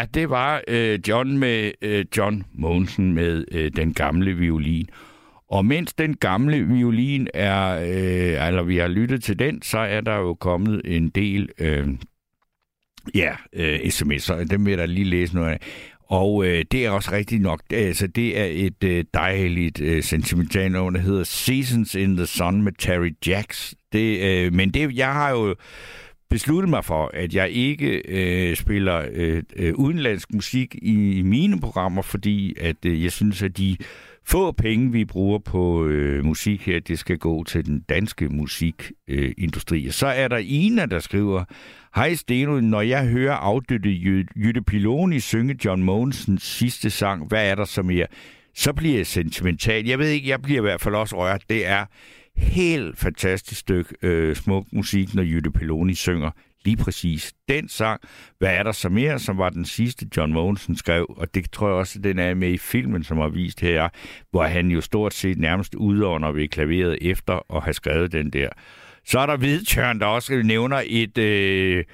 Ja, 0.00 0.06
det 0.14 0.30
var 0.30 0.62
øh, 0.68 0.98
John 1.08 1.38
med 1.38 1.72
øh, 1.82 2.04
John 2.16 2.44
Mogensen 2.52 3.12
med 3.12 3.44
øh, 3.52 3.70
den 3.76 3.94
gamle 3.94 4.34
violin. 4.34 4.88
Og 5.50 5.64
mens 5.64 5.94
den 5.94 6.16
gamle 6.16 6.66
violin 6.66 7.28
er, 7.34 7.80
øh, 7.80 8.48
eller 8.48 8.62
vi 8.62 8.76
har 8.76 8.88
lyttet 8.88 9.22
til 9.22 9.38
den, 9.38 9.62
så 9.62 9.78
er 9.78 10.00
der 10.00 10.16
jo 10.16 10.34
kommet 10.34 10.82
en 10.84 11.08
del 11.08 11.48
øh, 11.58 11.88
ja, 13.14 13.32
øh, 13.52 13.78
sms'er. 13.78 14.44
Dem 14.44 14.64
vil 14.64 14.70
jeg 14.70 14.78
da 14.78 14.86
lige 14.86 15.04
læse 15.04 15.34
noget 15.34 15.50
af. 15.50 15.58
Og 16.08 16.46
øh, 16.46 16.64
det 16.72 16.86
er 16.86 16.90
også 16.90 17.12
rigtigt 17.12 17.42
nok. 17.42 17.62
Altså, 17.70 18.06
det 18.06 18.38
er 18.38 18.48
et 18.50 18.84
øh, 18.84 19.04
dejligt 19.14 19.80
øh, 19.80 20.02
sentimentalt 20.02 20.72
nummer, 20.72 20.90
der 20.90 21.00
hedder 21.00 21.24
Seasons 21.24 21.94
in 21.94 22.16
the 22.16 22.26
Sun 22.26 22.62
med 22.62 22.72
Terry 22.78 23.10
Jacks. 23.26 23.74
Det, 23.92 24.20
øh, 24.20 24.52
men 24.52 24.70
det, 24.70 24.96
jeg 24.96 25.12
har 25.12 25.30
jo 25.30 25.54
besluttet 26.30 26.70
mig 26.70 26.84
for, 26.84 27.10
at 27.14 27.34
jeg 27.34 27.50
ikke 27.50 28.02
øh, 28.08 28.56
spiller 28.56 29.06
øh, 29.12 29.42
øh, 29.56 29.74
udenlandsk 29.74 30.34
musik 30.34 30.74
i, 30.74 31.18
i 31.18 31.22
mine 31.22 31.60
programmer, 31.60 32.02
fordi 32.02 32.54
at 32.60 32.84
øh, 32.86 33.04
jeg 33.04 33.12
synes, 33.12 33.42
at 33.42 33.56
de 33.58 33.76
få 34.24 34.52
penge, 34.52 34.92
vi 34.92 35.04
bruger 35.04 35.38
på 35.38 35.86
øh, 35.86 36.24
musik 36.24 36.66
her, 36.66 36.80
det 36.80 36.98
skal 36.98 37.18
gå 37.18 37.44
til 37.44 37.66
den 37.66 37.80
danske 37.88 38.28
musikindustri. 38.28 39.84
Øh, 39.84 39.92
så 39.92 40.06
er 40.06 40.28
der 40.28 40.36
Ina, 40.36 40.86
der 40.86 40.98
skriver, 40.98 41.44
Hej 41.94 42.14
Steno, 42.14 42.60
når 42.60 42.80
jeg 42.80 43.06
hører 43.06 43.34
afdøde 43.34 44.24
Jytte 44.36 44.62
Piloni 44.62 45.20
synge 45.20 45.56
John 45.64 45.82
Mogensens 45.82 46.42
sidste 46.42 46.90
sang, 46.90 47.28
hvad 47.28 47.50
er 47.50 47.54
der 47.54 47.64
så 47.64 47.82
mere? 47.82 48.06
Så 48.54 48.72
bliver 48.72 48.96
jeg 48.96 49.06
sentimental. 49.06 49.86
Jeg 49.86 49.98
ved 49.98 50.08
ikke, 50.08 50.28
jeg 50.28 50.42
bliver 50.42 50.60
i 50.60 50.62
hvert 50.62 50.80
fald 50.80 50.94
også 50.94 51.16
rørt. 51.16 51.42
Det 51.50 51.66
er 51.66 51.84
helt 52.40 52.98
fantastisk 52.98 53.60
stykke 53.60 53.94
øh, 54.02 54.36
smuk 54.36 54.66
musik, 54.72 55.14
når 55.14 55.22
Jytte 55.22 55.50
Peloni 55.50 55.94
synger 55.94 56.30
lige 56.64 56.76
præcis 56.76 57.32
den 57.48 57.68
sang. 57.68 58.00
Hvad 58.38 58.54
er 58.54 58.62
der 58.62 58.72
så 58.72 58.88
mere, 58.88 59.18
som 59.18 59.38
var 59.38 59.50
den 59.50 59.64
sidste, 59.64 60.06
John 60.16 60.32
Mogensen 60.32 60.76
skrev, 60.76 61.14
og 61.16 61.34
det 61.34 61.50
tror 61.50 61.68
jeg 61.68 61.76
også, 61.76 61.98
den 61.98 62.18
er 62.18 62.34
med 62.34 62.48
i 62.48 62.58
filmen, 62.58 63.04
som 63.04 63.18
har 63.18 63.28
vist 63.28 63.60
her, 63.60 63.88
hvor 64.30 64.44
han 64.44 64.70
jo 64.70 64.80
stort 64.80 65.14
set 65.14 65.38
nærmest 65.38 65.74
udånder 65.74 66.32
ved 66.32 66.48
klaveret 66.48 66.98
efter 67.00 67.56
at 67.56 67.62
have 67.62 67.74
skrevet 67.74 68.12
den 68.12 68.30
der. 68.30 68.48
Så 69.04 69.18
er 69.18 69.26
der 69.26 69.36
Hvidtjørn, 69.36 70.00
der 70.00 70.06
også 70.06 70.42
nævner 70.44 70.82
et, 70.86 71.18
øh, 71.18 71.84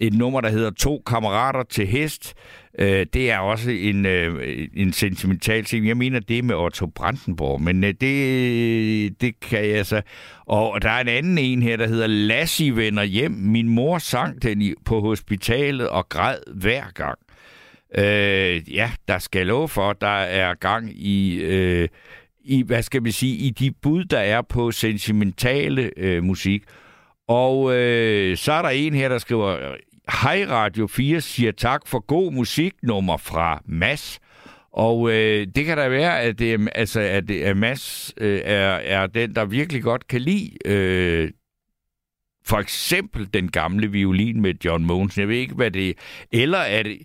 et 0.00 0.14
nummer, 0.14 0.40
der 0.40 0.48
hedder 0.48 0.70
To 0.70 1.02
kammerater 1.06 1.62
til 1.62 1.86
hest. 1.86 2.34
Øh, 2.78 3.06
det 3.14 3.30
er 3.30 3.38
også 3.38 3.70
en, 3.70 4.06
øh, 4.06 4.68
en 4.74 4.92
sentimental 4.92 5.64
ting. 5.64 5.88
Jeg 5.88 5.96
mener, 5.96 6.20
det 6.20 6.44
med 6.44 6.54
Otto 6.54 6.86
Brandenborg, 6.86 7.60
men 7.60 7.84
øh, 7.84 7.94
det, 8.00 9.20
det 9.20 9.40
kan 9.40 9.68
jeg 9.68 9.86
så... 9.86 10.02
Og 10.46 10.82
der 10.82 10.90
er 10.90 11.00
en 11.00 11.08
anden 11.08 11.38
en 11.38 11.62
her, 11.62 11.76
der 11.76 11.86
hedder 11.86 12.06
Lassie 12.06 12.76
vender 12.76 13.02
hjem. 13.02 13.32
Min 13.32 13.68
mor 13.68 13.98
sang 13.98 14.42
den 14.42 14.74
på 14.84 15.00
hospitalet 15.00 15.88
og 15.88 16.08
græd 16.08 16.38
hver 16.54 16.84
gang. 16.94 17.18
Øh, 17.98 18.74
ja, 18.74 18.90
der 19.08 19.18
skal 19.18 19.46
lov 19.46 19.68
for, 19.68 19.92
der 19.92 20.06
er 20.06 20.54
gang 20.54 20.90
i... 20.94 21.34
Øh, 21.34 21.88
i, 22.44 22.62
hvad 22.62 22.82
skal 22.82 23.04
vi 23.04 23.10
sige, 23.10 23.36
i 23.36 23.50
de 23.50 23.70
bud, 23.82 24.04
der 24.04 24.18
er 24.18 24.42
på 24.42 24.70
sentimentale 24.70 25.90
øh, 25.96 26.24
musik. 26.24 26.62
Og 27.28 27.74
øh, 27.74 28.36
så 28.36 28.52
er 28.52 28.62
der 28.62 28.68
en 28.68 28.94
her, 28.94 29.08
der 29.08 29.18
skriver, 29.18 29.76
Hej 30.22 30.46
Radio 30.48 30.86
4 30.86 31.20
siger 31.20 31.52
tak 31.52 31.86
for 31.86 32.00
god 32.00 32.32
musiknummer 32.32 33.16
fra 33.16 33.62
Mass. 33.66 34.20
Og 34.72 35.10
øh, 35.10 35.46
det 35.54 35.64
kan 35.64 35.76
da 35.76 35.88
være, 35.88 36.20
at, 36.20 36.38
det, 36.38 36.68
altså, 36.74 37.00
at, 37.00 37.30
at 37.30 37.56
Mads 37.56 38.14
øh, 38.16 38.40
er, 38.44 38.70
er 38.70 39.06
den, 39.06 39.34
der 39.34 39.44
virkelig 39.44 39.82
godt 39.82 40.08
kan 40.08 40.20
lide 40.20 40.50
øh, 40.64 41.30
for 42.46 42.56
eksempel 42.58 43.28
den 43.34 43.50
gamle 43.50 43.90
violin 43.90 44.40
med 44.40 44.54
John 44.64 44.84
Mogensen. 44.84 45.20
Jeg 45.20 45.28
ved 45.28 45.36
ikke, 45.36 45.54
hvad 45.54 45.70
det 45.70 45.88
er. 45.88 45.92
Eller 46.32 46.58
er 46.58 46.82
det... 46.82 46.98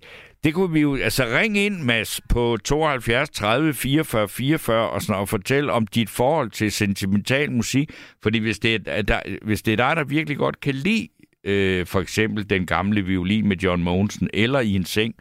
Det 0.44 0.54
kunne 0.54 0.74
vi 0.74 0.80
jo, 0.80 0.96
altså 0.96 1.24
ring 1.24 1.58
ind, 1.58 1.84
Mads, 1.84 2.22
på 2.30 2.58
72 2.64 3.30
30 3.30 3.74
44 3.74 4.30
44 4.30 4.90
og, 4.90 5.02
sådan, 5.02 5.22
og 5.22 5.30
fortæl 5.30 5.70
om 5.70 5.88
dit 5.88 6.10
forhold 6.10 6.52
til 6.52 6.72
sentimental 6.72 7.52
musik. 7.52 7.92
Fordi 8.24 8.40
hvis 8.40 8.60
det 8.60 8.88
er, 8.88 9.02
der, 9.02 9.20
hvis 9.42 9.62
det 9.62 9.72
er 9.72 9.76
dig, 9.76 9.96
der 9.96 10.04
virkelig 10.04 10.38
godt 10.38 10.60
kan 10.60 10.76
lide 10.76 11.08
øh, 11.44 11.86
for 11.86 12.00
eksempel 12.00 12.50
den 12.50 12.66
gamle 12.66 13.06
violin 13.06 13.48
med 13.48 13.58
John 13.58 13.84
Mogensen, 13.84 14.30
eller 14.34 14.60
i 14.60 14.74
en 14.74 14.86
seng 14.86 15.16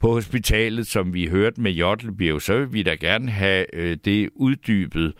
på 0.00 0.12
hospitalet, 0.12 0.86
som 0.86 1.14
vi 1.14 1.26
hørte 1.26 1.60
med 1.60 1.72
Jotlebjerg, 1.72 2.42
så 2.42 2.58
vil 2.58 2.72
vi 2.72 2.82
da 2.82 2.94
gerne 2.94 3.30
have 3.30 3.74
øh, 3.74 3.96
det 4.04 4.30
uddybet. 4.34 5.12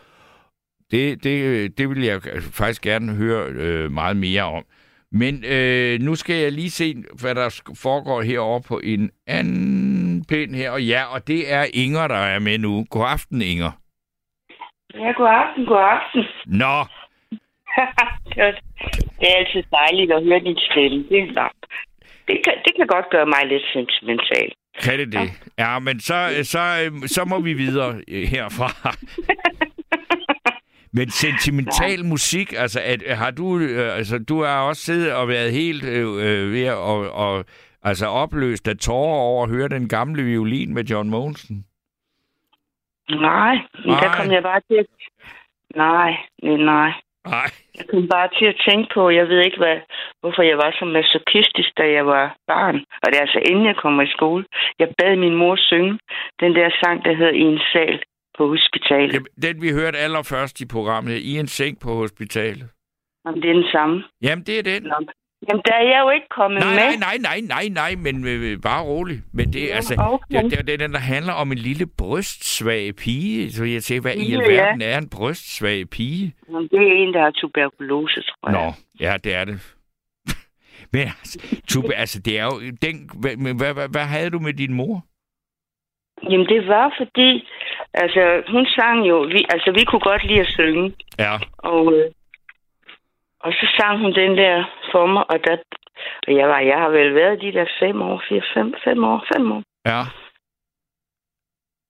Det, 0.91 1.24
det, 1.24 1.78
det 1.78 1.89
vil 1.89 2.03
jeg 2.03 2.20
faktisk 2.41 2.83
gerne 2.83 3.14
høre 3.14 3.49
øh, 3.49 3.93
meget 3.93 4.16
mere 4.16 4.43
om. 4.43 4.64
Men 5.12 5.44
øh, 5.44 6.00
nu 6.00 6.14
skal 6.14 6.36
jeg 6.36 6.52
lige 6.52 6.70
se, 6.70 6.94
hvad 7.20 7.34
der 7.34 7.62
foregår 7.82 8.22
herovre 8.22 8.62
på 8.68 8.80
en 8.84 9.11
anden 9.26 10.24
pind 10.24 10.54
her. 10.54 10.70
Og 10.70 10.82
ja, 10.82 11.04
og 11.14 11.26
det 11.26 11.52
er 11.52 11.64
Inger, 11.74 12.08
der 12.08 12.16
er 12.34 12.38
med 12.38 12.58
nu. 12.58 12.84
God 12.90 13.06
aften, 13.08 13.42
Inger. 13.42 13.70
Ja, 14.94 15.12
god 15.12 15.28
aften, 15.28 15.66
god 15.66 15.82
aften. 15.96 16.24
Nå, 16.46 16.76
det 18.34 18.42
er- 18.42 19.36
altid 19.36 19.62
dejligt 19.72 20.12
at 20.12 20.24
høre 20.24 20.40
din 20.40 20.58
stemme. 20.70 21.04
Det, 21.08 21.36
er 21.36 21.48
det, 22.28 22.40
kan, 22.44 22.54
det 22.64 22.72
kan 22.76 22.86
godt 22.86 23.11
gøre 23.11 23.26
mig 23.26 23.42
lidt 23.46 23.62
sentimental. 23.72 24.52
kan 24.82 24.98
det 24.98 25.12
det? 25.12 25.30
Ja, 25.58 25.78
men 25.78 26.00
så, 26.00 26.14
så, 26.42 26.58
øh, 26.84 27.08
så 27.08 27.24
må 27.24 27.40
vi 27.40 27.52
videre 27.52 28.00
øh, 28.08 28.22
herfra. 28.28 28.68
Men 30.93 31.11
sentimental 31.11 32.05
musik, 32.05 32.53
altså 32.53 32.80
at, 32.84 33.16
har 33.16 33.30
du, 33.30 33.59
øh, 33.59 33.97
altså 33.97 34.18
du 34.28 34.43
har 34.43 34.68
også 34.68 34.82
siddet 34.82 35.12
og 35.12 35.28
været 35.28 35.53
helt 35.53 35.84
øh, 35.84 36.07
øh, 36.26 36.53
ved 36.53 36.64
at 36.64 36.74
og, 36.74 37.11
og, 37.11 37.45
altså 37.82 38.07
opløst 38.07 38.68
af 38.68 38.76
tårer 38.76 39.20
over 39.20 39.45
at 39.45 39.51
høre 39.51 39.68
den 39.68 39.88
gamle 39.88 40.22
violin 40.22 40.74
med 40.74 40.84
John 40.84 41.11
Mogensen. 41.11 41.64
Nej, 43.11 43.55
men 43.84 43.95
der 44.03 44.09
Nej. 44.09 44.16
kom 44.16 44.32
jeg 44.32 44.43
bare 44.43 44.61
til 44.68 44.74
at... 44.74 44.86
Nej, 45.76 46.16
nej, 46.43 46.57
nej. 46.57 46.93
Nej. 47.26 47.49
Jeg 47.78 47.84
kom 47.91 48.09
bare 48.09 48.28
til 48.38 48.47
at 48.53 48.62
tænke 48.68 48.95
på, 48.95 49.11
jeg 49.11 49.28
ved 49.28 49.41
ikke, 49.45 49.57
hvad, 49.57 49.78
hvorfor 50.20 50.43
jeg 50.43 50.57
var 50.57 50.70
så 50.78 50.84
masochistisk, 50.84 51.70
da 51.78 51.84
jeg 51.91 52.07
var 52.07 52.36
barn. 52.47 52.76
Og 53.03 53.07
det 53.07 53.16
er 53.16 53.20
altså 53.20 53.41
inden 53.51 53.66
jeg 53.66 53.76
kommer 53.76 54.03
i 54.03 54.14
skole. 54.16 54.45
Jeg 54.78 54.88
bad 54.99 55.16
min 55.16 55.34
mor 55.34 55.57
synge 55.57 55.99
den 56.41 56.55
der 56.55 56.70
sang, 56.84 57.05
der 57.05 57.14
hedder 57.16 57.32
I 57.32 57.41
en 57.41 57.61
sal 57.72 58.03
på 58.41 58.47
hospitalet. 58.55 59.12
Jamen, 59.14 59.32
Den 59.47 59.62
vi 59.64 59.70
hørte 59.80 59.99
allerførst 59.99 60.61
i 60.61 60.66
programmet, 60.66 61.16
i 61.30 61.32
en 61.43 61.47
seng 61.47 61.80
på 61.84 61.91
hospitalet. 62.03 62.68
Om 63.24 63.34
det 63.41 63.51
er 63.51 63.55
den 63.55 63.68
samme. 63.72 63.97
Jamen, 64.22 64.45
det 64.47 64.59
er 64.59 64.62
den. 64.62 64.82
Nå, 64.82 64.97
Jamen, 65.49 65.62
der 65.68 65.74
er 65.74 65.86
jeg 65.93 66.01
jo 66.05 66.11
ikke 66.11 66.28
kommet 66.38 66.61
Nej, 66.61 66.74
med. 66.74 66.80
nej, 66.80 66.97
nej, 67.07 67.16
nej, 67.30 67.41
nej, 67.55 67.66
nej, 67.68 67.93
men 68.05 68.14
øh, 68.26 68.61
bare 68.62 68.82
rolig. 68.84 69.18
Men 69.32 69.53
det, 69.53 69.72
er 69.72 69.76
altså, 69.76 69.95
okay. 69.99 70.43
det, 70.43 70.51
det, 70.51 70.66
det 70.66 70.74
er 70.74 70.78
den, 70.78 70.93
der 70.93 70.99
handler 71.14 71.32
om 71.32 71.53
en 71.53 71.59
lille 71.59 71.86
brystsvag 71.99 72.97
pige. 73.03 73.53
Så 73.53 73.64
jeg 73.64 73.82
tænker, 73.82 74.03
hvad 74.03 74.14
i 74.14 74.30
Ja, 74.30 74.41
alverden 74.41 74.82
er 74.82 74.99
en 74.99 75.09
brystsvag 75.16 75.91
pige? 75.91 76.34
Jamen, 76.49 76.68
det 76.68 76.78
er 76.88 76.93
en, 77.03 77.14
der 77.14 77.20
har 77.20 77.30
tuberkulose, 77.30 78.20
tror 78.22 78.51
jeg. 78.51 78.53
Nå, 78.66 78.72
ja, 79.07 79.16
det 79.24 79.34
er 79.34 79.45
det. 79.45 79.57
Men 80.93 81.01
altså, 81.01 81.62
Tube, 81.68 81.95
altså, 81.95 82.22
det 82.24 82.38
er 82.38 82.45
jo... 82.45 82.57
Den, 82.82 83.11
hvad, 83.20 83.55
hvad, 83.55 83.74
hvad, 83.74 83.88
hvad 83.88 84.07
havde 84.14 84.30
du 84.30 84.38
med 84.38 84.55
din 84.55 84.72
mor? 84.74 85.05
Jamen, 86.30 86.47
det 86.47 86.66
var 86.68 86.95
fordi, 87.01 87.30
altså, 87.95 88.43
hun 88.53 88.66
sang 88.66 89.09
jo, 89.09 89.16
vi, 89.20 89.45
altså, 89.49 89.72
vi 89.78 89.84
kunne 89.84 90.01
godt 90.11 90.24
lide 90.24 90.41
at 90.41 90.47
synge, 90.59 90.95
Ja, 91.18 91.34
og, 91.59 91.93
øh, 91.95 92.11
og 93.41 93.53
så 93.53 93.66
sang 93.76 94.01
hun 94.01 94.12
den 94.14 94.36
der 94.36 94.64
for 94.93 95.07
mig, 95.07 95.30
og 95.30 95.38
der, 95.45 95.57
og 96.26 96.34
jeg, 96.34 96.49
var, 96.49 96.61
jeg 96.61 96.78
har 96.78 96.88
vel 96.88 97.14
været 97.14 97.41
de 97.43 97.53
der 97.53 97.66
fem 97.80 98.03
år, 98.03 98.22
fire, 98.28 98.43
fem, 98.55 98.74
fem 98.84 99.05
år, 99.05 99.24
fem 99.34 99.53
år, 99.53 99.62
ja. 99.86 100.03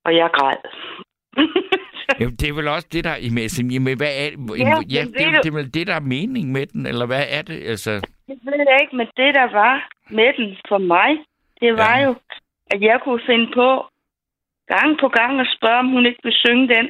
og 0.04 0.16
jeg 0.16 0.30
græd. 0.32 0.56
Jamen, 2.20 2.36
det 2.36 2.48
er 2.48 2.52
vel 2.52 2.68
også 2.68 2.88
det, 2.92 3.04
der 3.04 3.10
er 3.10 3.30
med, 3.34 3.70
jamen, 3.74 3.96
hvad 3.96 4.12
er, 4.22 4.28
ja, 4.58 4.74
Ja, 4.96 5.02
det, 5.04 5.22
er, 5.26 5.30
du- 5.30 5.40
det 5.42 5.46
er 5.52 5.58
vel 5.60 5.74
det, 5.74 5.86
der 5.86 5.94
er 5.94 6.00
mening 6.00 6.52
med 6.52 6.66
den, 6.66 6.86
eller 6.86 7.06
hvad 7.06 7.24
er 7.30 7.42
det? 7.42 7.58
Altså, 7.72 7.90
Det 8.28 8.38
ved 8.46 8.54
jeg 8.70 8.78
ikke, 8.82 8.96
men 8.96 9.06
det, 9.16 9.34
der 9.34 9.46
var 9.52 9.88
med 10.10 10.32
den 10.36 10.56
for 10.68 10.78
mig, 10.78 11.10
det 11.60 11.72
var 11.72 11.98
Ja. 11.98 12.04
jo, 12.04 12.14
at 12.70 12.80
jeg 12.82 13.00
kunne 13.04 13.20
finde 13.26 13.50
på 13.54 13.68
gang 14.74 14.98
på 15.00 15.08
gang 15.08 15.40
at 15.40 15.54
spørge, 15.56 15.78
om 15.84 15.88
hun 15.94 16.06
ikke 16.06 16.20
ville 16.22 16.42
synge 16.44 16.68
den. 16.74 16.86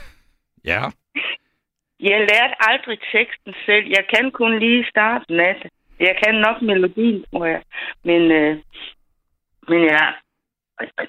ja. 0.70 0.82
Jeg 2.00 2.18
lærte 2.30 2.54
aldrig 2.70 2.98
teksten 3.12 3.54
selv. 3.66 3.86
Jeg 3.96 4.04
kan 4.14 4.30
kun 4.30 4.58
lige 4.58 4.86
starten 4.90 5.40
af 5.40 5.54
det. 5.62 5.70
Jeg 6.00 6.14
kan 6.24 6.34
nok 6.34 6.62
melodien, 6.62 7.24
tror 7.30 7.46
jeg. 7.46 7.62
Men, 8.04 8.22
øh, 8.30 8.56
men 9.68 9.80
ja, 9.82 10.04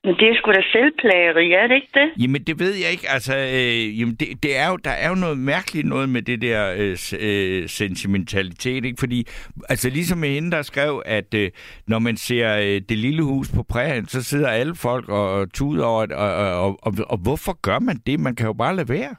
men 0.03 0.15
det 0.19 0.29
er 0.29 0.35
sgu 0.35 0.51
da 0.51 0.61
selvplageri, 0.71 1.51
er 1.51 1.67
det 1.67 1.75
ikke 1.75 1.91
det? 1.93 2.23
Jamen, 2.23 2.43
det 2.43 2.59
ved 2.59 2.73
jeg 2.75 2.91
ikke. 2.91 3.09
Altså, 3.09 3.37
øh, 3.37 3.99
jamen, 3.99 4.15
det, 4.15 4.43
det 4.43 4.57
er 4.57 4.67
jo, 4.69 4.75
der 4.77 4.91
er 4.91 5.09
jo 5.09 5.15
noget 5.15 5.37
mærkeligt 5.37 5.87
noget 5.87 6.09
med 6.09 6.21
det 6.21 6.41
der 6.41 6.73
øh, 6.77 6.97
øh, 7.19 7.69
sentimentalitet, 7.69 8.85
ikke? 8.85 8.99
Fordi, 8.99 9.27
altså 9.69 9.89
ligesom 9.89 10.17
med 10.17 10.29
hende, 10.29 10.51
der 10.51 10.61
skrev, 10.61 11.03
at 11.05 11.33
øh, 11.33 11.51
når 11.87 11.99
man 11.99 12.17
ser 12.17 12.57
øh, 12.57 12.81
det 12.89 12.97
lille 12.97 13.23
hus 13.23 13.51
på 13.55 13.63
prærien, 13.63 14.05
så 14.07 14.23
sidder 14.23 14.49
alle 14.49 14.75
folk 14.75 15.09
og, 15.09 15.33
og 15.33 15.53
tuder 15.53 15.85
over 15.85 16.05
det, 16.05 16.15
og, 16.15 16.35
og, 16.35 16.63
og, 16.65 16.77
og, 16.81 16.93
og 17.09 17.17
hvorfor 17.17 17.61
gør 17.61 17.79
man 17.79 17.97
det? 18.05 18.19
Man 18.19 18.35
kan 18.35 18.45
jo 18.45 18.53
bare 18.53 18.75
lade 18.75 18.89
være. 18.89 19.15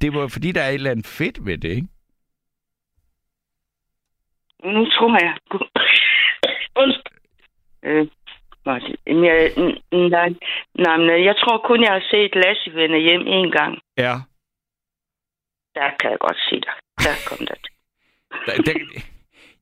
Det 0.00 0.14
var 0.14 0.28
fordi, 0.28 0.52
der 0.52 0.62
er 0.62 0.68
et 0.68 0.74
eller 0.74 0.90
andet 0.90 1.06
fedt 1.06 1.46
ved 1.46 1.58
det, 1.58 1.68
ikke? 1.68 1.88
Nu 4.64 4.84
tror 4.84 5.24
jeg... 5.24 5.34
Undskyld. 6.76 7.18
Øh, 7.84 8.06
Martin, 8.66 8.96
jamen, 9.06 9.24
jeg, 9.24 9.52
nej, 9.92 10.28
nej, 10.74 10.96
men 10.96 11.24
jeg 11.24 11.36
tror 11.36 11.58
kun, 11.58 11.82
jeg 11.82 11.92
har 11.92 12.04
set 12.10 12.34
Lassie 12.34 12.74
vende 12.74 12.98
hjem 12.98 13.26
en 13.26 13.50
gang. 13.50 13.78
Ja. 13.98 14.14
Der 15.74 15.88
kan 16.00 16.10
jeg 16.10 16.18
godt 16.18 16.40
se 16.48 16.54
dig. 16.66 16.74
Der 16.98 17.14
kom 17.28 17.46
der. 17.46 17.54
Der, 18.46 18.62
der, 18.66 18.72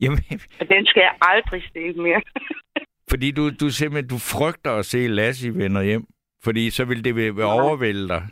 jamen, 0.00 0.18
Og 0.60 0.68
den 0.68 0.86
skal 0.86 1.00
jeg 1.00 1.14
aldrig 1.20 1.62
se 1.72 1.92
mere. 1.92 2.22
fordi 3.10 3.30
du, 3.30 3.50
du 3.60 3.70
simpelthen, 3.70 4.08
du 4.08 4.18
frygter 4.18 4.72
at 4.78 4.86
se 4.86 4.98
Lassie 5.08 5.54
vender 5.54 5.82
hjem. 5.82 6.04
Fordi 6.44 6.70
så 6.70 6.84
vil 6.84 7.04
det 7.04 7.36
være 7.36 7.52
overvælde 7.62 8.08
dig. 8.08 8.22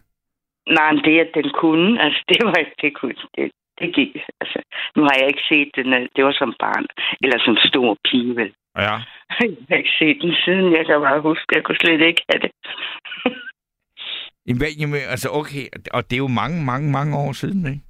Nej, 0.77 0.93
men 0.93 1.05
det, 1.05 1.21
at 1.21 1.31
den 1.35 1.51
kunne, 1.61 2.03
altså, 2.05 2.25
det 2.29 2.39
var 2.47 2.55
ikke, 2.55 2.75
det 2.83 2.95
kunne, 2.97 3.15
det, 3.35 3.51
det 3.79 3.95
gik, 3.95 4.17
altså, 4.41 4.59
nu 4.97 5.03
har 5.03 5.15
jeg 5.21 5.27
ikke 5.33 5.45
set 5.49 5.71
den, 5.79 5.93
øh, 5.95 6.09
det 6.17 6.25
var 6.25 6.33
som 6.33 6.55
barn, 6.59 6.87
eller 7.23 7.39
som 7.47 7.57
stor 7.71 7.97
pige, 8.09 8.37
vel. 8.37 8.53
Ja. 8.79 8.95
Jeg 9.41 9.67
har 9.69 9.77
ikke 9.77 9.91
set 9.99 10.19
den 10.23 10.35
siden, 10.45 10.73
jeg 10.73 10.87
kan 10.87 11.01
bare 11.01 11.21
huske, 11.21 11.47
jeg 11.55 11.65
kunne 11.65 11.81
slet 11.81 12.01
ikke 12.01 12.23
have 12.31 12.41
det. 12.45 12.53
Jamen, 14.49 14.73
jamen, 14.81 15.01
altså 15.09 15.29
okay, 15.31 15.67
og 15.93 16.11
det 16.11 16.17
er 16.17 16.19
jo 16.19 16.27
mange, 16.29 16.65
mange, 16.65 16.91
mange 16.91 17.17
år 17.17 17.33
siden, 17.33 17.67
ikke? 17.67 17.81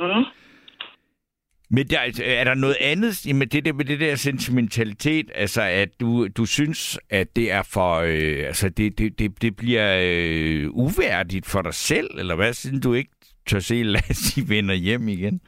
Mm. 0.00 0.24
Men 1.70 1.86
der, 1.86 1.98
altså, 1.98 2.22
er 2.26 2.44
der 2.44 2.54
noget 2.54 2.76
andet 2.80 3.26
jamen, 3.26 3.48
det 3.48 3.64
der, 3.64 3.72
med 3.72 3.84
det 3.84 4.00
der 4.00 4.14
sentimentalitet, 4.14 5.30
altså 5.34 5.62
at 5.62 5.88
du, 6.00 6.28
du 6.28 6.46
synes, 6.46 6.98
at 7.10 7.36
det 7.36 7.52
er 7.52 7.62
for, 7.62 7.94
øh, 7.94 8.46
altså 8.46 8.68
det, 8.68 8.98
det, 8.98 9.18
det, 9.18 9.42
det 9.42 9.56
bliver 9.56 10.00
øh, 10.02 10.70
uværdigt 10.70 11.46
for 11.46 11.62
dig 11.62 11.74
selv, 11.74 12.10
eller 12.18 12.36
hvad, 12.36 12.52
siden 12.52 12.80
du 12.80 12.94
ikke 12.94 13.10
tør 13.46 13.58
se 13.58 13.82
Lassie 13.82 14.48
vender 14.48 14.74
hjem 14.74 15.08
igen? 15.08 15.40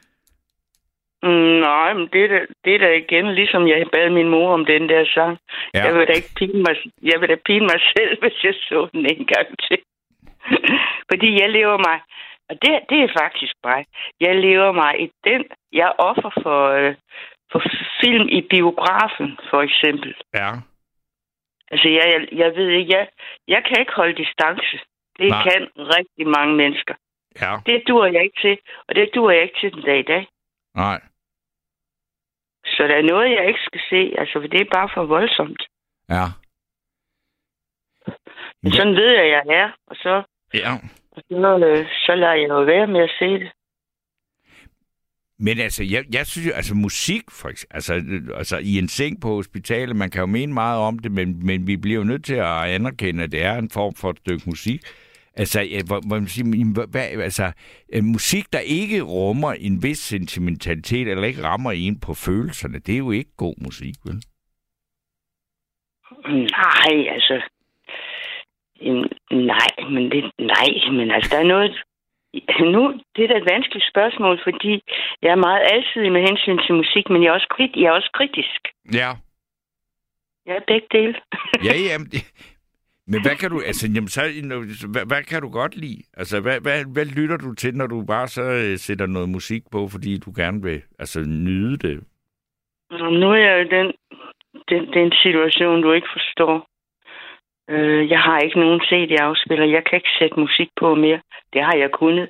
Mm, 1.22 1.56
nej, 1.68 1.92
men 1.92 2.08
det 2.12 2.24
er, 2.24 2.28
da, 2.28 2.40
det 2.64 2.74
er 2.74 2.78
da 2.78 2.92
igen, 2.92 3.34
ligesom 3.34 3.68
jeg 3.68 3.86
bad 3.92 4.10
min 4.10 4.28
mor 4.28 4.54
om 4.54 4.64
den 4.64 4.88
der 4.88 5.04
sang. 5.14 5.38
Ja. 5.74 5.84
Jeg 5.84 5.94
vil 5.94 6.06
da 6.08 6.12
ikke 6.12 6.34
pine 6.36 6.62
mig, 6.66 6.76
jeg 7.02 7.20
vil 7.20 7.28
da 7.28 7.36
pine 7.46 7.66
mig 7.70 7.80
selv, 7.96 8.20
hvis 8.20 8.44
jeg 8.44 8.54
så 8.54 8.88
den 8.92 9.06
en 9.06 9.26
gang 9.26 9.48
til. 9.66 9.78
Fordi 11.10 11.40
jeg 11.40 11.50
lever 11.50 11.78
mig, 11.88 12.00
og 12.48 12.54
det, 12.62 12.72
det 12.90 12.98
er 13.02 13.18
faktisk 13.22 13.54
mig, 13.64 13.84
jeg 14.20 14.36
lever 14.36 14.72
mig 14.72 15.00
i 15.00 15.10
den, 15.24 15.44
jeg 15.72 15.86
er 15.86 16.02
offer 16.08 16.30
for, 16.42 16.68
øh, 16.68 16.94
for 17.52 17.62
film 18.00 18.28
i 18.28 18.40
biografen, 18.40 19.38
for 19.50 19.60
eksempel. 19.62 20.14
Ja. 20.34 20.50
Altså, 21.70 21.88
jeg, 21.88 22.04
jeg, 22.14 22.28
jeg 22.32 22.56
ved 22.56 22.68
ikke, 22.68 22.92
jeg, 22.96 23.08
jeg 23.48 23.64
kan 23.64 23.80
ikke 23.80 23.92
holde 23.92 24.16
distance. 24.22 24.78
Det. 25.18 25.28
Nej. 25.28 25.42
kan 25.42 25.68
rigtig 25.76 26.26
mange 26.26 26.54
mennesker. 26.56 26.94
Ja. 27.40 27.52
Det 27.66 27.82
dur 27.88 28.04
jeg 28.06 28.22
ikke 28.22 28.40
til, 28.40 28.58
og 28.88 28.94
det 28.94 29.10
dur 29.14 29.30
jeg 29.30 29.42
ikke 29.42 29.58
til 29.60 29.72
den 29.72 29.82
dag 29.82 29.98
i 29.98 30.02
dag. 30.02 30.26
Nej. 30.74 31.00
Så 32.64 32.82
der 32.82 32.94
er 32.96 33.02
noget, 33.02 33.30
jeg 33.30 33.48
ikke 33.48 33.60
skal 33.68 33.80
se, 33.90 34.14
altså, 34.18 34.32
for 34.40 34.48
det 34.48 34.60
er 34.60 34.74
bare 34.74 34.88
for 34.94 35.04
voldsomt. 35.04 35.62
Ja. 36.08 36.24
Men 38.62 38.72
sådan 38.72 38.94
ved 38.94 39.10
jeg, 39.10 39.26
jeg 39.28 39.42
er, 39.62 39.70
og 39.86 39.96
så, 39.96 40.22
Ja. 40.54 40.72
og 41.16 41.22
så, 41.30 41.66
øh, 41.68 41.86
så 42.06 42.14
lader 42.14 42.34
jeg 42.34 42.48
jo 42.48 42.62
være 42.62 42.86
med 42.86 43.00
at 43.00 43.10
se 43.18 43.24
det. 43.24 43.50
Men 45.38 45.58
altså, 45.58 45.84
jeg, 45.84 46.04
jeg 46.14 46.26
synes 46.26 46.48
jo, 46.48 46.52
altså 46.52 46.74
musik, 46.74 47.22
for 47.30 47.48
eksempel, 47.48 47.74
altså, 47.74 47.94
øh, 47.94 48.38
altså 48.38 48.58
i 48.58 48.78
en 48.78 48.88
seng 48.88 49.20
på 49.20 49.28
hospitalet, 49.28 49.96
man 49.96 50.10
kan 50.10 50.20
jo 50.20 50.26
mene 50.26 50.52
meget 50.52 50.78
om 50.80 50.98
det, 50.98 51.12
men, 51.12 51.46
men 51.46 51.66
vi 51.66 51.76
bliver 51.76 51.98
jo 51.98 52.04
nødt 52.04 52.24
til 52.24 52.34
at 52.34 52.64
anerkende, 52.76 53.24
at 53.24 53.32
det 53.32 53.42
er 53.44 53.54
en 53.58 53.70
form 53.70 53.94
for 53.94 54.10
et 54.10 54.18
stykke 54.18 54.42
musik. 54.46 54.80
Altså, 55.36 55.60
ja, 55.60 55.80
hvor, 55.86 56.00
hvor 56.08 56.18
man 56.18 56.28
siger, 56.28 56.86
hvad, 56.90 57.08
altså, 57.22 57.52
øh, 57.94 58.04
musik, 58.04 58.52
der 58.52 58.58
ikke 58.58 59.00
rummer 59.00 59.52
en 59.52 59.82
vis 59.82 59.98
sentimentalitet, 59.98 61.08
eller 61.08 61.24
ikke 61.24 61.42
rammer 61.42 61.72
en 61.72 62.00
på 62.00 62.14
følelserne, 62.14 62.78
det 62.78 62.94
er 62.94 62.98
jo 62.98 63.10
ikke 63.10 63.36
god 63.36 63.54
musik, 63.64 63.94
vel? 64.04 64.22
Nej, 66.28 67.08
altså... 67.14 67.42
Nej, 69.30 69.90
men 69.90 70.10
det, 70.12 70.30
nej, 70.38 70.70
men 70.90 71.10
altså, 71.10 71.36
der 71.36 71.40
er 71.42 71.46
noget... 71.54 71.82
Nu, 72.60 73.00
det 73.16 73.24
er 73.24 73.28
da 73.28 73.36
et 73.36 73.50
vanskeligt 73.50 73.90
spørgsmål, 73.92 74.40
fordi 74.44 74.82
jeg 75.22 75.30
er 75.30 75.44
meget 75.46 75.62
alsidig 75.72 76.12
med 76.12 76.22
hensyn 76.28 76.58
til 76.66 76.74
musik, 76.74 77.10
men 77.10 77.22
jeg 77.22 77.28
er 77.28 77.32
også, 77.32 77.46
krit, 77.50 77.70
jeg 77.76 77.84
er 77.84 77.90
også 77.90 78.10
kritisk. 78.14 78.60
Ja. 78.92 79.10
Jeg 80.46 80.56
er 80.56 80.64
begge 80.66 80.86
dele. 80.92 81.14
Ja, 81.64 81.74
jamen, 81.88 82.08
men 83.06 83.22
hvad 83.22 83.36
kan 83.36 83.50
du, 83.50 83.60
altså, 83.60 83.86
jamen, 83.94 84.08
så, 84.08 84.88
hvad, 84.92 85.06
hvad 85.06 85.22
kan 85.22 85.42
du 85.42 85.48
godt 85.50 85.76
lide? 85.76 86.02
Altså, 86.14 86.40
hvad, 86.40 86.60
hvad, 86.60 86.84
hvad 86.92 87.04
lytter 87.04 87.36
du 87.36 87.54
til, 87.54 87.74
når 87.74 87.86
du 87.86 88.04
bare 88.04 88.28
så 88.28 88.42
øh, 88.42 88.78
sætter 88.78 89.06
noget 89.06 89.28
musik 89.28 89.62
på, 89.70 89.88
fordi 89.88 90.18
du 90.18 90.32
gerne 90.36 90.62
vil 90.62 90.82
altså, 90.98 91.20
nyde 91.20 91.76
det? 91.88 92.04
Nu 92.90 93.26
er 93.32 93.36
jeg 93.48 93.60
i 93.66 93.68
den, 93.68 93.92
den, 94.68 94.92
den 94.92 95.12
situation, 95.22 95.82
du 95.82 95.92
ikke 95.92 96.08
forstår. 96.12 96.66
Øh, 97.70 98.10
jeg 98.10 98.20
har 98.20 98.38
ikke 98.38 98.60
nogen 98.60 98.80
CD-afspiller. 98.80 99.66
Jeg 99.66 99.82
kan 99.84 99.96
ikke 99.96 100.16
sætte 100.18 100.40
musik 100.40 100.68
på 100.80 100.94
mere. 100.94 101.20
Det 101.52 101.62
har 101.62 101.76
jeg 101.76 101.90
kunnet. 101.92 102.28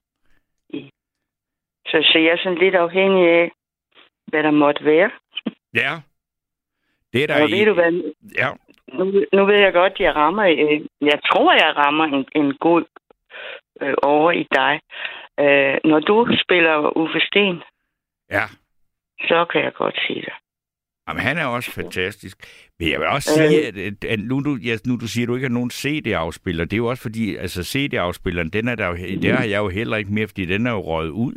i- 0.68 0.90
Så, 1.86 1.98
så 2.12 2.18
jeg 2.18 2.32
er 2.32 2.38
sådan 2.42 2.58
lidt 2.58 2.74
afhængig 2.74 3.28
af, 3.28 3.52
hvad 4.26 4.42
der 4.42 4.50
måtte 4.50 4.84
være. 4.84 5.10
Ja. 5.74 6.00
Det 7.12 7.22
er 7.22 7.26
der 7.26 7.42
Og 7.42 7.50
ved 7.50 7.66
du 7.66 7.72
hvad? 7.74 8.12
Ja. 8.38 8.48
Nu, 8.92 9.04
nu 9.32 9.44
ved 9.46 9.58
jeg 9.58 9.72
godt, 9.72 9.92
at 9.92 10.00
jeg 10.00 10.16
rammer... 10.16 10.44
Øh, 10.44 10.80
jeg 11.00 11.18
tror, 11.26 11.52
jeg 11.52 11.72
rammer 11.76 12.04
en, 12.04 12.24
en 12.42 12.54
god 12.60 12.84
øh, 13.82 13.94
over 14.02 14.32
i 14.32 14.46
dig. 14.54 14.80
Øh, 15.40 15.78
når 15.84 16.00
du 16.00 16.36
spiller 16.44 16.96
Uffe 16.96 17.20
Sten, 17.20 17.62
Ja. 18.30 18.44
så 19.28 19.44
kan 19.52 19.64
jeg 19.64 19.72
godt 19.74 19.98
sige 20.06 20.20
det. 20.20 20.32
Jamen, 21.08 21.22
han 21.22 21.38
er 21.38 21.46
også 21.46 21.70
fantastisk. 21.70 22.36
Men 22.78 22.90
jeg 22.90 23.00
vil 23.00 23.08
også 23.08 23.30
sige, 23.34 23.66
at, 23.66 23.76
at, 23.78 24.04
at 24.04 24.18
nu, 24.20 24.40
du, 24.40 24.56
ja, 24.56 24.76
nu 24.86 24.96
du 24.96 25.08
siger, 25.08 25.24
at 25.24 25.28
du 25.28 25.34
ikke 25.34 25.48
har 25.48 25.52
nogen 25.54 25.70
CD-afspiller, 25.70 26.64
det 26.64 26.72
er 26.72 26.76
jo 26.76 26.86
også 26.86 27.02
fordi, 27.02 27.36
altså 27.36 27.64
CD-afspilleren, 27.64 28.48
den 28.48 28.68
er 28.68 28.74
der 28.74 28.86
jo, 28.88 28.94
der 29.22 29.34
har 29.34 29.44
jeg 29.44 29.58
jo 29.58 29.68
heller 29.68 29.96
ikke 29.96 30.12
mere, 30.12 30.26
fordi 30.26 30.44
den 30.44 30.66
er 30.66 30.70
jo 30.70 30.80
røget 30.80 31.10
ud. 31.10 31.34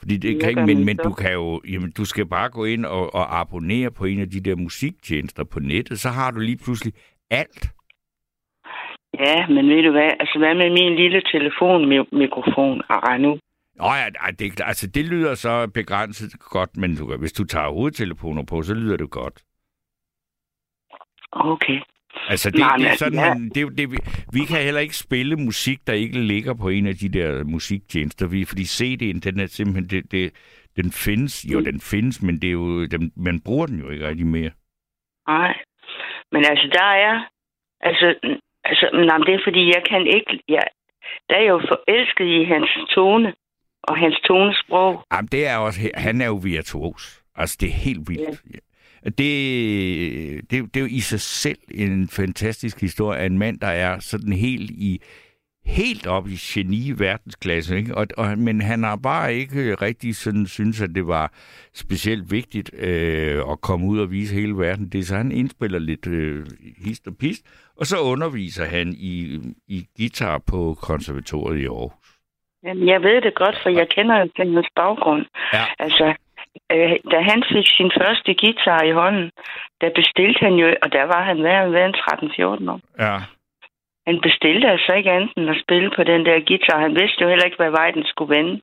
Fordi 0.00 0.16
det 0.16 0.34
Ja, 0.34 0.38
kan 0.40 0.48
ikke, 0.48 0.66
men, 0.66 0.84
men 0.84 0.96
du 0.96 1.12
kan 1.12 1.32
jo, 1.32 1.60
jamen, 1.68 1.90
du 1.92 2.04
skal 2.04 2.26
bare 2.26 2.48
gå 2.50 2.64
ind 2.64 2.84
og, 2.86 3.14
og 3.14 3.40
abonnere 3.40 3.90
på 3.90 4.04
en 4.04 4.20
af 4.20 4.30
de 4.30 4.40
der 4.40 4.56
musiktjenester 4.56 5.44
på 5.44 5.60
nettet, 5.60 6.00
så 6.00 6.08
har 6.08 6.30
du 6.30 6.40
lige 6.40 6.58
pludselig 6.64 6.92
alt. 7.30 7.62
Ja, 9.18 9.46
men 9.48 9.68
ved 9.68 9.82
du 9.82 9.90
hvad? 9.90 10.10
Altså, 10.20 10.38
hvad 10.38 10.54
med 10.54 10.70
min 10.70 10.96
lille 10.96 11.22
telefonmikrofon? 11.32 12.82
Nu. 13.20 13.38
Nå 13.76 13.86
ja, 14.00 14.30
det, 14.38 14.60
altså, 14.60 14.86
det 14.86 15.04
lyder 15.04 15.34
så 15.34 15.70
begrænset 15.74 16.40
godt, 16.40 16.76
men 16.76 16.96
du, 16.96 17.16
hvis 17.16 17.32
du 17.32 17.44
tager 17.44 17.68
hovedtelefoner 17.68 18.44
på, 18.44 18.62
så 18.62 18.74
lyder 18.74 18.96
det 18.96 19.10
godt. 19.10 19.42
Okay. 21.32 21.80
Altså, 22.28 22.50
det, 22.50 22.58
Nej, 22.58 22.76
det 22.76 22.86
er 22.86 22.96
sådan, 22.96 23.18
ja. 23.18 23.34
man, 23.34 23.48
det, 23.48 23.78
det, 23.78 23.90
vi, 24.32 24.40
kan 24.44 24.62
heller 24.64 24.80
ikke 24.80 24.96
spille 24.96 25.36
musik, 25.36 25.78
der 25.86 25.92
ikke 25.92 26.20
ligger 26.20 26.54
på 26.54 26.68
en 26.68 26.86
af 26.86 26.94
de 26.94 27.08
der 27.08 27.44
musiktjenester, 27.44 28.26
vi, 28.26 28.44
fordi 28.44 28.62
CD'en, 28.62 29.20
den 29.20 29.40
er 29.40 29.46
simpelthen, 29.46 29.86
det, 29.90 30.12
det, 30.12 30.32
den 30.76 30.92
findes, 30.92 31.44
jo, 31.52 31.60
den 31.60 31.80
findes, 31.80 32.22
men 32.22 32.34
det 32.42 32.48
er 32.48 32.52
jo, 32.52 32.86
den, 32.86 33.12
man 33.16 33.40
bruger 33.40 33.66
den 33.66 33.78
jo 33.78 33.90
ikke 33.90 34.08
rigtig 34.08 34.26
mere. 34.26 34.50
Nej. 35.28 35.54
Men 36.32 36.44
altså, 36.44 36.70
der 36.72 36.90
er... 37.08 37.28
Altså, 37.80 38.14
altså 38.64 38.86
nej, 38.92 39.18
det 39.18 39.34
er 39.34 39.40
fordi, 39.44 39.66
jeg 39.66 39.82
kan 39.90 40.06
ikke... 40.06 40.42
Jeg, 40.48 40.62
der 41.28 41.36
er 41.36 41.42
jo 41.42 41.60
forelsket 41.68 42.26
i 42.26 42.44
hans 42.44 42.70
tone 42.94 43.34
og 43.82 43.98
hans 43.98 44.20
tonesprog. 44.24 45.04
Jamen, 45.12 45.28
det 45.32 45.46
er 45.46 45.56
også, 45.56 45.80
han 45.94 46.20
er 46.20 46.26
jo 46.26 46.40
virtuos. 46.44 47.22
Altså, 47.36 47.56
det 47.60 47.68
er 47.68 47.72
helt 47.72 48.08
vildt. 48.08 48.42
Ja. 48.54 48.58
Det, 49.04 50.50
det, 50.50 50.50
det 50.50 50.76
er 50.76 50.80
jo 50.80 50.86
i 50.86 51.00
sig 51.00 51.20
selv 51.20 51.58
en 51.74 52.08
fantastisk 52.08 52.80
historie 52.80 53.18
af 53.18 53.26
en 53.26 53.38
mand, 53.38 53.60
der 53.60 53.66
er 53.66 53.98
sådan 53.98 54.32
helt 54.32 54.70
i 54.70 55.00
helt 55.66 56.06
op 56.06 56.28
i 56.28 56.36
geni 56.36 56.92
verdensklasse, 56.98 57.76
ikke? 57.76 57.94
Og, 57.94 58.06
og, 58.16 58.38
men 58.38 58.60
han 58.60 58.84
har 58.84 58.96
bare 58.96 59.34
ikke 59.34 59.74
rigtig 59.74 60.16
sådan 60.16 60.46
synes, 60.46 60.82
at 60.82 60.90
det 60.94 61.06
var 61.06 61.32
specielt 61.74 62.30
vigtigt 62.30 62.70
øh, 62.74 63.42
at 63.50 63.60
komme 63.60 63.86
ud 63.86 63.98
og 64.00 64.10
vise 64.10 64.34
hele 64.34 64.58
verden. 64.58 64.88
Det 64.88 65.06
så, 65.06 65.16
han 65.16 65.32
indspiller 65.32 65.78
lidt 65.78 66.06
øh, 66.06 66.46
hist 66.84 67.06
og 67.06 67.16
pist, 67.16 67.42
og 67.76 67.86
så 67.86 67.96
underviser 68.00 68.64
han 68.64 68.94
i, 68.98 69.40
i 69.68 69.86
guitar 69.96 70.38
på 70.38 70.76
konservatoriet 70.82 71.60
i 71.60 71.64
Aarhus. 71.64 71.92
Jamen, 72.64 72.88
jeg 72.88 73.02
ved 73.02 73.22
det 73.22 73.34
godt, 73.34 73.56
for 73.62 73.70
jeg 73.70 73.88
kender 73.88 74.18
jo 74.20 74.28
til 74.36 74.54
hans 74.54 74.68
baggrund. 74.76 75.24
Ja. 75.52 75.64
Altså, 75.78 76.14
øh, 76.72 76.96
da 77.12 77.18
han 77.30 77.42
fik 77.52 77.66
sin 77.76 77.90
første 78.00 78.34
guitar 78.34 78.82
i 78.82 78.92
hånden, 79.00 79.30
der 79.80 79.90
bestilte 79.94 80.40
han 80.46 80.54
jo, 80.54 80.66
og 80.82 80.92
der 80.92 81.04
var 81.04 81.22
han 81.22 81.42
været, 81.42 81.72
været 81.72 81.96
13-14 81.96 82.70
år. 82.70 82.80
Ja. 82.98 83.16
Han 84.06 84.20
bestilte 84.20 84.68
altså 84.68 84.92
ikke 84.92 85.10
andet 85.10 85.32
end 85.36 85.50
at 85.50 85.62
spille 85.64 85.90
på 85.96 86.02
den 86.04 86.26
der 86.26 86.46
guitar. 86.48 86.80
Han 86.80 86.94
vidste 87.00 87.22
jo 87.22 87.28
heller 87.28 87.44
ikke, 87.44 87.56
hvad 87.56 87.70
vej 87.70 87.90
den 87.90 88.04
skulle 88.04 88.36
vende. 88.36 88.60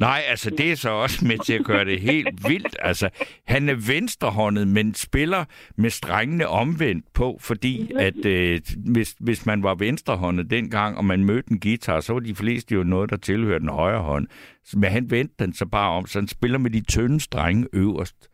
Nej, 0.00 0.20
altså 0.28 0.50
det 0.50 0.72
er 0.72 0.76
så 0.76 0.90
også 0.90 1.24
med 1.26 1.38
til 1.38 1.54
at 1.58 1.64
gøre 1.64 1.84
det 1.84 2.00
helt 2.00 2.48
vildt. 2.48 2.76
Altså, 2.78 3.08
han 3.46 3.68
er 3.68 3.92
venstrehåndet, 3.92 4.68
men 4.68 4.94
spiller 4.94 5.44
med 5.76 5.90
strengene 5.90 6.48
omvendt 6.48 7.04
på, 7.14 7.38
fordi 7.40 7.90
at 7.98 8.26
øh, 8.26 8.60
hvis, 8.92 9.14
hvis 9.20 9.46
man 9.46 9.62
var 9.62 9.74
venstrehåndet 9.74 10.50
dengang, 10.50 10.98
og 10.98 11.04
man 11.04 11.24
mødte 11.24 11.52
en 11.52 11.60
guitar, 11.60 12.00
så 12.00 12.12
var 12.12 12.20
de 12.20 12.34
fleste 12.34 12.74
jo 12.74 12.82
noget, 12.82 13.10
der 13.10 13.16
tilhørte 13.16 13.60
den 13.60 13.68
højre 13.68 14.02
hånd. 14.02 14.26
Men 14.74 14.90
han 14.90 15.10
vendte 15.10 15.34
den 15.38 15.52
så 15.52 15.66
bare 15.72 15.90
om, 15.90 16.06
så 16.06 16.18
han 16.18 16.28
spiller 16.28 16.58
med 16.58 16.70
de 16.70 16.84
tynde 16.84 17.20
strenge 17.20 17.66
øverst. 17.72 18.28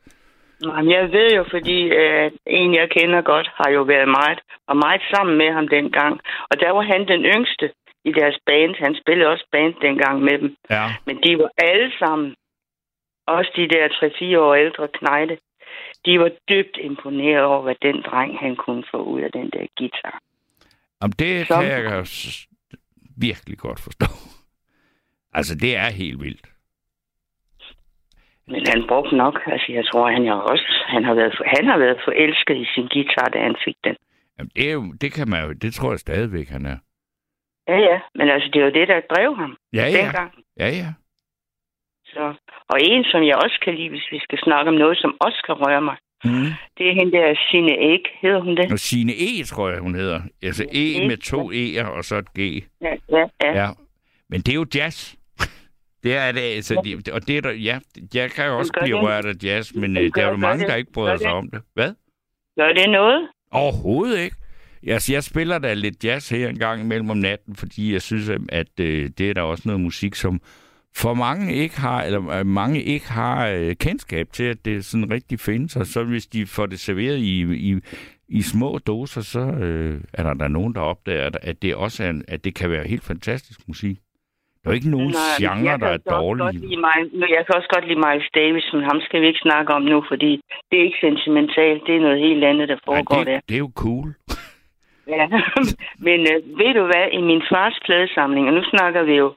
Jamen, 0.62 0.91
jeg 0.91 1.12
ved 1.12 1.31
jo, 1.37 1.45
fordi 1.51 1.79
øh, 2.01 2.31
en, 2.47 2.75
jeg 2.75 2.91
kender 2.91 3.23
godt, 3.23 3.49
har 3.55 3.71
jo 3.71 3.83
været 3.83 4.09
meget, 4.09 4.39
og 4.69 4.77
meget 4.77 5.03
sammen 5.15 5.39
med 5.39 5.53
ham 5.53 5.69
dengang. 5.69 6.21
Og 6.51 6.61
der 6.61 6.71
var 6.71 6.83
han 6.83 7.09
den 7.09 7.23
yngste 7.25 7.71
i 8.05 8.12
deres 8.12 8.38
band. 8.46 8.74
Han 8.84 8.94
spillede 9.02 9.30
også 9.30 9.46
band 9.52 9.74
dengang 9.82 10.20
med 10.22 10.38
dem. 10.38 10.57
Ja. 10.70 10.86
Men 11.07 11.16
de 11.22 11.38
var 11.38 11.50
alle 11.59 11.92
sammen, 11.98 12.34
også 13.26 13.50
de 13.57 13.68
der 13.68 13.88
3-4 14.36 14.38
år 14.38 14.55
ældre 14.55 14.88
knejte, 14.88 15.38
de 16.07 16.20
var 16.20 16.30
dybt 16.48 16.76
imponeret 16.80 17.44
over, 17.44 17.62
hvad 17.62 17.74
den 17.82 18.02
dreng, 18.02 18.38
han 18.38 18.57
kunne 18.57 18.84
få 18.90 18.96
ud 19.02 19.20
af 19.20 19.32
den 19.32 19.50
der 19.50 19.66
guitar. 19.78 20.20
Om 21.00 21.12
det 21.12 21.46
Som- 21.46 21.62
kan 21.62 21.70
jeg 21.70 22.07
virkelig 23.16 23.59
godt 23.59 23.80
forstå. 23.80 24.07
Altså, 25.38 25.55
det 25.55 25.76
er 25.76 25.90
helt 25.90 26.20
vildt. 26.20 26.46
Men 28.46 28.66
han 28.66 28.84
brugte 28.88 29.16
nok, 29.16 29.40
altså 29.46 29.72
jeg 29.72 29.84
tror, 29.92 30.11
han, 30.11 30.26
er 30.26 30.32
også, 30.32 30.66
han, 30.86 31.05
har 31.05 31.14
været, 31.14 31.34
han 31.57 31.66
har 31.66 31.78
været 31.78 31.98
forelsket 32.05 32.57
i 32.57 32.66
sin 32.74 32.88
guitar, 32.88 33.28
da 33.34 33.38
han 33.38 33.57
fik 33.64 33.76
den. 33.84 33.96
Jamen, 34.38 34.50
det, 34.57 34.68
er 34.68 34.72
jo, 34.72 34.92
det 35.00 35.12
kan 35.12 35.28
man 35.28 35.44
jo, 35.44 35.52
det 35.52 35.74
tror 35.74 35.90
jeg 35.90 35.98
stadigvæk, 35.98 36.48
han 36.48 36.66
er. 36.66 36.76
Ja, 37.69 37.77
ja, 37.79 38.01
men 38.15 38.29
altså 38.29 38.49
det 38.53 38.62
var 38.65 38.71
det, 38.71 38.89
der 38.89 39.01
drev 39.15 39.37
ham 39.37 39.57
Ja, 39.73 39.87
ja. 39.87 39.99
dengang. 40.05 40.33
Ja, 40.59 40.69
ja. 40.69 40.89
Så. 42.07 42.35
Og 42.69 42.77
en, 42.81 43.05
som 43.05 43.23
jeg 43.23 43.37
også 43.45 43.59
kan 43.65 43.75
lide, 43.75 43.89
hvis 43.89 44.07
vi 44.11 44.19
skal 44.19 44.39
snakke 44.39 44.69
om 44.69 44.75
noget, 44.75 44.99
som 44.99 45.17
også 45.21 45.43
kan 45.47 45.55
røre 45.55 45.83
mig, 45.83 45.97
Mm. 46.27 46.31
det 46.79 46.89
er 46.89 46.95
hende 46.95 47.12
der 47.12 47.35
Sine 47.51 47.73
Æg, 47.79 48.01
hedder 48.23 48.41
hun 48.41 48.57
det? 48.57 48.73
Og 48.73 48.79
Signe 48.79 49.12
E, 49.12 49.43
tror 49.45 49.69
jeg, 49.71 49.79
hun 49.81 49.95
hedder. 49.95 50.21
Altså 50.43 50.65
E 50.73 51.09
med 51.09 51.17
to 51.17 51.53
E'er 51.53 51.87
og 51.97 52.05
så 52.05 52.17
et 52.17 52.29
G. 52.39 52.39
Ja, 52.81 52.95
ja, 53.11 53.27
ja. 53.43 53.62
Ja. 53.62 53.69
Men 54.29 54.41
det 54.41 54.49
er 54.49 54.55
jo 54.55 54.67
jazz. 54.75 55.15
Det 56.03 56.17
er 56.17 56.33
det, 56.33 56.41
altså, 56.41 56.83
de, 56.85 57.12
og 57.12 57.29
det 57.29 57.37
er 57.37 57.41
der, 57.41 57.51
ja, 57.53 57.79
jeg 58.15 58.31
kan 58.31 58.47
jo 58.47 58.59
også 58.59 58.73
blive 58.83 58.97
det. 58.97 59.05
rørt 59.07 59.25
af 59.25 59.33
jazz, 59.45 59.75
men 59.75 59.97
øh, 59.97 60.11
der 60.15 60.27
er 60.27 60.31
jo 60.31 60.37
mange, 60.37 60.61
det. 60.61 60.69
der 60.69 60.75
ikke 60.77 60.93
bryder 60.93 61.11
Gør 61.11 61.17
sig 61.17 61.27
det. 61.29 61.35
om 61.37 61.51
det. 61.51 61.62
Hvad? 61.75 61.95
Gør 62.59 62.73
det 62.73 62.91
noget? 62.91 63.29
Overhovedet 63.53 64.19
ikke. 64.21 64.37
Altså, 64.87 65.12
jeg 65.12 65.22
spiller 65.24 65.59
da 65.59 65.74
lidt 65.74 66.05
jazz 66.05 66.30
her 66.30 66.49
en 66.49 66.59
gang 66.59 66.80
imellem 66.82 67.11
om 67.11 67.16
natten, 67.16 67.57
fordi 67.57 67.93
jeg 67.93 68.03
synes, 68.03 68.30
at- 68.49 68.80
øh, 68.80 69.11
det 69.18 69.30
er 69.30 69.35
der 69.35 69.43
også 69.43 69.62
noget 69.66 69.80
musik, 69.80 70.14
som 70.14 70.41
for 70.97 71.14
mange 71.14 71.55
ikke 71.55 71.80
har, 71.80 72.03
eller 72.03 72.30
øh, 72.39 72.47
mange 72.47 72.82
ikke 72.82 73.11
har 73.12 73.49
øh, 73.49 73.74
kendskab 73.74 74.26
til, 74.32 74.45
at 74.45 74.64
det 74.64 74.85
sådan 74.85 75.11
rigtig 75.11 75.41
findes. 75.41 75.76
Og 75.76 75.87
så 75.87 76.05
hvis 76.05 76.26
de 76.26 76.47
får 76.47 76.66
det 76.66 76.80
serveret 76.80 77.18
i, 77.18 77.43
i, 77.70 77.74
i 78.28 78.43
små 78.43 78.78
doser, 78.87 79.20
så 79.20 79.41
øh, 79.41 80.01
er 80.12 80.22
der, 80.22 80.35
der 80.35 80.49
nogen, 80.49 80.74
der 80.74 80.80
opdager, 80.80 81.30
at- 81.43 81.62
det 81.62 81.74
også 81.74 82.05
er, 82.05 82.11
en- 82.11 82.24
at 82.28 82.45
det 82.45 82.55
kan 82.55 82.70
være 82.70 82.89
helt 82.89 83.05
fantastisk 83.05 83.61
musik. 83.68 83.97
Der 84.64 84.70
er 84.70 84.74
ikke 84.74 84.91
nogen 84.91 85.11
Nej, 85.11 85.39
genre, 85.41 85.70
jeg 85.70 85.80
der 85.80 85.87
er 85.87 85.97
dårlige. 86.20 86.59
Miles, 86.61 87.30
jeg 87.37 87.43
kan 87.47 87.55
også 87.59 87.68
godt 87.74 87.87
lide 87.89 88.01
Miles 88.07 88.28
Davis, 88.35 88.64
men 88.72 88.82
ham 88.82 89.01
skal 89.07 89.20
vi 89.22 89.26
ikke 89.26 89.39
snakke 89.49 89.72
om 89.74 89.82
nu, 89.82 90.05
fordi 90.11 90.30
det 90.70 90.76
er 90.80 90.85
ikke 90.89 90.99
sentimentalt. 91.09 91.82
Det 91.87 91.97
er 91.97 92.01
noget 92.01 92.18
helt 92.28 92.45
andet, 92.45 92.68
der 92.68 92.74
Ej, 92.76 92.80
foregår 92.85 93.24
der. 93.24 93.24
det, 93.24 93.49
det 93.49 93.55
er 93.55 93.59
jo 93.59 93.72
cool. 93.74 94.14
Ja, 95.07 95.28
men 96.07 96.20
øh, 96.20 96.59
ved 96.59 96.74
du 96.74 96.84
hvad, 96.84 97.07
i 97.12 97.20
min 97.20 97.42
fars 97.50 97.78
pladesamling, 97.84 98.48
og 98.48 98.55
nu 98.55 98.62
snakker 98.64 99.02
vi 99.02 99.14
jo 99.14 99.34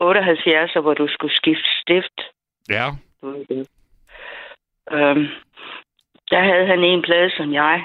78, 0.00 0.72
hvor 0.72 0.94
du 0.94 1.08
skulle 1.08 1.34
skifte 1.34 1.68
stift, 1.80 2.20
Ja. 2.68 2.86
Øhm, 4.90 5.26
der 6.30 6.40
havde 6.40 6.66
han 6.66 6.84
en 6.84 7.02
plade, 7.02 7.30
som 7.36 7.52
jeg 7.52 7.84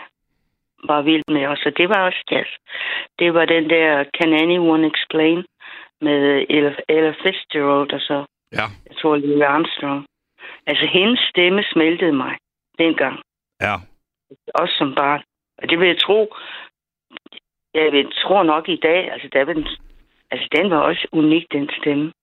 var 0.84 1.02
vild 1.02 1.24
med 1.28 1.48
også, 1.48 1.64
og 1.66 1.78
det 1.78 1.90
var 1.90 2.06
også 2.06 2.24
jazz. 2.32 2.50
Det 3.20 3.34
var 3.34 3.46
den 3.46 3.70
der 3.70 4.04
Can 4.18 4.34
Anyone 4.34 4.88
Explain 4.88 5.46
med 6.02 6.46
Ella, 6.50 6.76
Ella 6.90 7.14
Fitzgerald 7.24 7.94
og 7.94 8.00
så, 8.00 8.26
ja, 8.52 8.66
jeg 8.90 8.98
tror, 8.98 9.16
Louis 9.18 9.42
Armstrong. 9.42 10.06
Altså, 10.68 10.88
hendes 10.88 11.20
stemme 11.20 11.64
smeltede 11.64 12.14
mig 12.14 12.38
dengang, 12.80 13.20
ja. 13.62 13.76
også 14.56 14.76
som 14.78 14.96
barn. 14.96 15.24
Og 15.58 15.70
det 15.70 15.80
vil 15.80 15.88
jeg 15.88 15.98
tro, 15.98 16.36
jeg 17.74 17.92
vil 17.92 18.12
tro 18.12 18.44
nok 18.44 18.70
i 18.70 18.76
dag, 18.76 19.12
altså, 19.12 19.28
der 19.34 19.46
vil, 19.46 19.68
altså 20.32 20.48
den 20.56 20.70
var 20.70 20.78
også 20.78 21.08
unik, 21.12 21.46
den 21.52 21.70
stemme. 21.82 22.14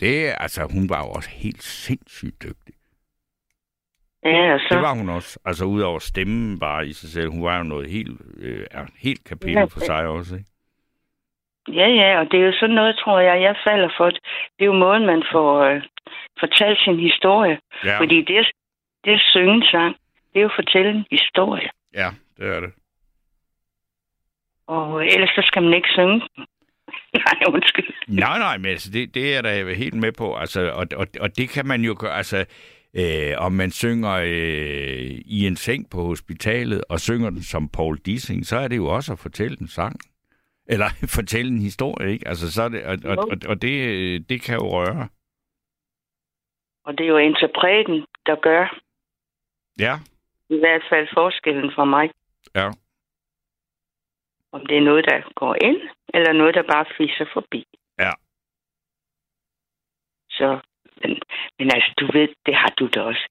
Det, 0.00 0.28
er- 0.28 0.34
altså, 0.34 0.68
hun 0.74 0.88
var 0.88 0.98
jo 1.04 1.10
også 1.10 1.30
helt 1.30 1.62
sindssygt 1.62 2.42
dygtig. 2.42 2.74
Ja, 4.24 4.54
og 4.54 4.60
så... 4.60 4.74
Det 4.74 4.82
var 4.82 4.94
hun 4.94 5.08
også. 5.08 5.38
Altså, 5.44 5.64
udover 5.64 5.98
stemmen 5.98 6.58
bare 6.58 6.86
i 6.86 6.92
sig 6.92 7.08
selv. 7.08 7.30
Hun 7.30 7.42
var 7.44 7.58
jo 7.58 7.62
noget 7.64 7.90
helt, 7.90 8.20
øh, 8.38 8.66
helt 8.98 9.24
kapitel 9.24 9.70
for 9.70 9.80
sig 9.80 10.06
også, 10.06 10.34
ikke? 10.36 10.48
Ja, 11.68 11.88
ja, 11.88 12.18
og 12.20 12.30
det 12.30 12.40
er 12.40 12.46
jo 12.46 12.52
sådan 12.60 12.74
noget, 12.74 12.96
tror 12.96 13.20
jeg, 13.20 13.42
jeg 13.42 13.56
falder 13.64 13.90
for. 13.96 14.10
Det 14.10 14.20
er 14.60 14.64
jo 14.64 14.72
måden, 14.72 15.06
man 15.06 15.22
får 15.32 15.60
øh, 15.60 15.82
fortalt 16.40 16.78
sin 16.78 16.98
historie. 17.00 17.58
Ja, 17.84 17.98
Fordi 18.00 18.22
det 18.24 18.38
er, 18.38 18.44
det 19.04 19.12
er 19.12 19.18
syngesang. 19.28 19.96
Det 20.32 20.38
er 20.38 20.40
jo 20.42 20.48
at 20.48 20.54
fortælle 20.54 20.90
en 20.90 21.06
historie. 21.10 21.70
ja 21.94 22.08
det 22.36 22.46
er 22.56 22.60
det. 22.60 22.72
Og 24.76 25.06
ellers 25.06 25.30
så 25.36 25.42
skal 25.44 25.62
man 25.62 25.74
ikke 25.74 25.88
synge. 25.88 26.18
Nej, 27.24 27.38
undskyld. 27.54 27.94
Nej, 28.08 28.38
nej, 28.38 28.58
men 28.58 28.66
altså, 28.66 28.90
det, 28.92 29.14
det 29.14 29.36
er 29.36 29.42
der 29.42 29.74
helt 29.74 29.94
med 29.94 30.12
på. 30.12 30.34
Altså, 30.34 30.60
og, 30.70 30.86
og, 30.96 31.06
og 31.20 31.36
det 31.38 31.48
kan 31.48 31.66
man 31.66 31.80
jo 31.82 31.96
gøre, 31.98 32.16
altså, 32.16 32.44
øh, 33.00 33.32
om 33.46 33.52
man 33.52 33.70
synger 33.70 34.12
øh, 34.12 35.10
i 35.36 35.46
en 35.46 35.56
seng 35.56 35.90
på 35.90 36.02
hospitalet, 36.02 36.84
og 36.88 37.00
synger 37.00 37.30
den 37.30 37.42
som 37.42 37.68
Paul 37.68 37.98
Dissing, 38.06 38.46
så 38.46 38.56
er 38.56 38.68
det 38.68 38.76
jo 38.76 38.86
også 38.86 39.12
at 39.12 39.18
fortælle 39.18 39.56
en 39.60 39.68
sang. 39.68 39.96
Eller 40.66 40.88
fortælle 41.18 41.50
en 41.50 41.60
historie, 41.60 42.12
ikke? 42.12 42.28
Altså, 42.28 42.52
så 42.52 42.62
er 42.62 42.68
det, 42.68 42.84
og, 42.84 42.98
og, 43.04 43.16
og, 43.18 43.36
og 43.48 43.62
det, 43.62 43.74
øh, 43.88 44.20
det 44.28 44.42
kan 44.42 44.54
jo 44.54 44.66
røre. 44.78 45.08
Og 46.84 46.98
det 46.98 47.04
er 47.04 47.08
jo 47.08 47.16
interpreten, 47.16 48.06
der 48.26 48.36
gør 48.42 48.78
Ja, 49.78 49.94
i 50.48 50.58
hvert 50.58 50.82
fald 50.90 51.08
forskellen 51.14 51.72
for 51.74 51.84
mig. 51.84 52.10
ja. 52.54 52.70
Om 54.52 54.66
det 54.66 54.76
er 54.76 54.80
noget, 54.90 55.04
der 55.04 55.32
går 55.34 55.54
ind, 55.68 55.80
eller 56.14 56.32
noget, 56.32 56.54
der 56.54 56.62
bare 56.62 56.86
fiser 56.98 57.26
forbi. 57.32 57.64
Ja. 57.98 58.12
Så, 60.30 60.48
men, 61.02 61.10
men 61.58 61.70
altså, 61.74 61.92
du 62.00 62.06
ved, 62.12 62.28
det 62.46 62.54
har 62.54 62.72
du 62.78 62.86
da 62.94 63.00
også. 63.00 63.26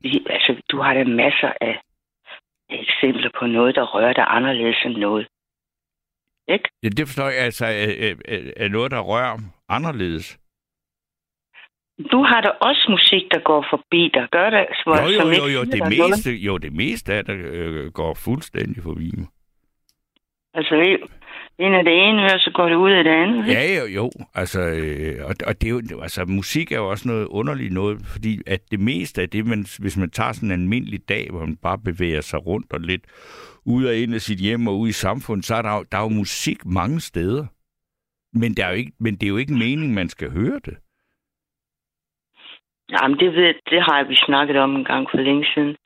Vi, 0.00 0.26
altså, 0.30 0.62
du 0.70 0.76
har 0.80 0.94
da 0.94 1.04
masser 1.04 1.52
af 1.60 1.80
eksempler 2.70 3.30
på 3.38 3.46
noget, 3.46 3.74
der 3.74 3.82
rører 3.82 4.12
dig 4.12 4.26
anderledes 4.28 4.76
end 4.84 4.96
noget. 4.96 5.28
Ikke? 6.48 6.68
Ja, 6.82 6.88
det 6.88 7.06
forstår 7.08 7.28
jeg, 7.28 7.44
altså, 7.44 7.66
er, 7.66 8.14
er, 8.56 8.68
noget, 8.68 8.90
der 8.90 9.00
rører 9.00 9.38
anderledes. 9.68 10.38
Du 12.12 12.22
har 12.22 12.40
da 12.40 12.48
også 12.48 12.86
musik, 12.90 13.22
der 13.30 13.40
går 13.40 13.66
forbi 13.70 14.10
dig. 14.14 14.28
Gør 14.30 14.50
det? 14.50 14.66
Som, 14.82 14.92
Jo, 14.92 15.08
jo, 15.18 15.26
jo, 15.40 15.46
jo, 15.56 15.64
det 15.64 15.82
meste, 15.88 16.30
jo, 16.30 16.58
det 16.58 16.72
meste 16.72 17.14
af 17.14 17.24
det 17.24 17.34
øh, 17.34 17.92
går 17.92 18.14
fuldstændig 18.14 18.82
forbi 18.82 19.10
mig. 19.16 19.26
Altså, 20.54 20.74
ind 21.58 21.74
af 21.74 21.84
det 21.84 21.92
ene 22.08 22.22
øre, 22.22 22.38
så 22.38 22.50
går 22.54 22.68
det 22.68 22.76
ud 22.76 22.90
af 22.90 23.04
det 23.04 23.10
andet. 23.10 23.48
ikke? 23.48 23.60
Ja, 23.60 23.80
jo, 23.80 23.86
jo. 23.86 24.10
Altså, 24.34 24.60
øh, 24.60 25.24
og, 25.28 25.34
og 25.46 25.60
det 25.60 25.66
er 25.68 25.70
jo, 25.70 26.00
altså, 26.02 26.24
musik 26.24 26.72
er 26.72 26.76
jo 26.76 26.90
også 26.90 27.08
noget 27.08 27.26
underligt 27.26 27.72
noget, 27.72 28.00
fordi 28.12 28.38
at 28.46 28.60
det 28.70 28.80
meste 28.80 29.22
af 29.22 29.30
det, 29.30 29.46
man, 29.46 29.64
hvis 29.78 29.96
man 29.96 30.10
tager 30.10 30.32
sådan 30.32 30.50
en 30.50 30.60
almindelig 30.62 31.08
dag, 31.08 31.26
hvor 31.30 31.40
man 31.40 31.56
bare 31.56 31.78
bevæger 31.78 32.20
sig 32.20 32.46
rundt 32.46 32.72
og 32.72 32.80
lidt 32.80 33.04
ud 33.66 33.84
og 33.84 33.96
ind 33.96 34.14
af 34.14 34.20
sit 34.20 34.38
hjem 34.38 34.68
og 34.68 34.78
ud 34.78 34.88
i 34.88 34.92
samfundet, 34.92 35.46
så 35.46 35.54
er 35.54 35.62
der, 35.62 35.76
jo- 35.76 35.84
der 35.92 35.98
er 35.98 36.02
jo 36.02 36.08
musik 36.08 36.66
mange 36.66 37.00
steder. 37.00 37.46
Men, 38.32 38.54
der 38.56 38.64
er 38.64 38.70
jo 38.70 38.76
ikke, 38.76 38.92
men 39.00 39.14
det 39.14 39.22
er 39.26 39.30
jo 39.30 39.36
ikke 39.36 39.52
meningen, 39.52 39.94
man 39.94 40.08
skal 40.08 40.30
høre 40.30 40.60
det. 40.64 40.76
Jamen, 42.92 43.18
det, 43.18 43.32
ved, 43.34 43.54
det 43.70 43.82
har 43.82 44.04
vi 44.08 44.14
snakket 44.14 44.56
om 44.56 44.76
en 44.76 44.84
gang 44.84 45.06
for 45.10 45.18
længe 45.18 45.46
siden. 45.54 45.76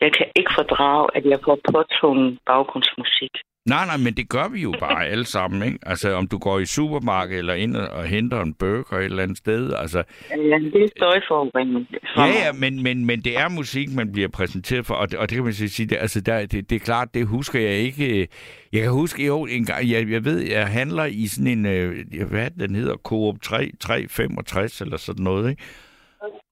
Jeg 0.00 0.12
kan 0.12 0.26
ikke 0.36 0.50
fordrage, 0.58 1.08
at 1.16 1.24
jeg 1.24 1.38
får 1.44 1.58
påtvunget 1.72 2.38
baggrundsmusik. 2.46 3.30
Nej, 3.68 3.86
nej, 3.86 3.96
men 3.96 4.14
det 4.14 4.28
gør 4.28 4.48
vi 4.48 4.60
jo 4.60 4.74
bare 4.80 5.06
alle 5.12 5.24
sammen, 5.26 5.62
ikke? 5.62 5.78
Altså, 5.82 6.12
om 6.12 6.26
du 6.26 6.38
går 6.38 6.58
i 6.58 6.66
supermarkedet 6.66 7.38
eller 7.38 7.54
ind 7.54 7.76
og 7.76 8.04
henter 8.04 8.40
en 8.40 8.54
burger 8.54 8.98
et 8.98 9.04
eller 9.04 9.22
andet 9.22 9.38
sted, 9.38 9.72
altså... 9.72 10.02
Ja, 10.30 10.36
det 10.58 10.82
er 10.82 10.88
støjforurening. 10.96 11.86
for 12.14 12.22
Ja, 12.22 12.26
ja, 12.26 12.52
men, 12.52 12.82
men, 12.82 13.06
men 13.06 13.20
det 13.20 13.38
er 13.38 13.48
musik, 13.48 13.94
man 13.94 14.12
bliver 14.12 14.28
præsenteret 14.28 14.86
for, 14.86 14.94
og 14.94 15.10
det, 15.10 15.18
og 15.18 15.30
det 15.30 15.36
kan 15.36 15.44
man 15.44 15.52
så 15.52 15.68
sige, 15.68 15.86
det, 15.86 15.96
altså 16.00 16.20
der, 16.20 16.46
det, 16.46 16.70
det 16.70 16.76
er 16.76 16.80
klart, 16.80 17.14
det 17.14 17.26
husker 17.26 17.60
jeg 17.60 17.72
ikke. 17.72 18.28
Jeg 18.72 18.82
kan 18.82 18.90
huske, 18.90 19.26
jo, 19.26 19.44
en 19.44 19.64
gang, 19.64 19.90
jeg, 19.90 20.10
jeg 20.10 20.24
ved, 20.24 20.38
jeg 20.38 20.66
handler 20.66 21.04
i 21.04 21.26
sådan 21.26 21.46
en, 21.46 21.66
øh, 21.66 22.28
hvad 22.30 22.50
den 22.50 22.74
hedder, 22.74 22.96
Coop 22.96 23.36
3, 23.42 23.70
365 23.80 24.80
eller 24.80 24.96
sådan 24.96 25.24
noget, 25.24 25.50
ikke? 25.50 25.62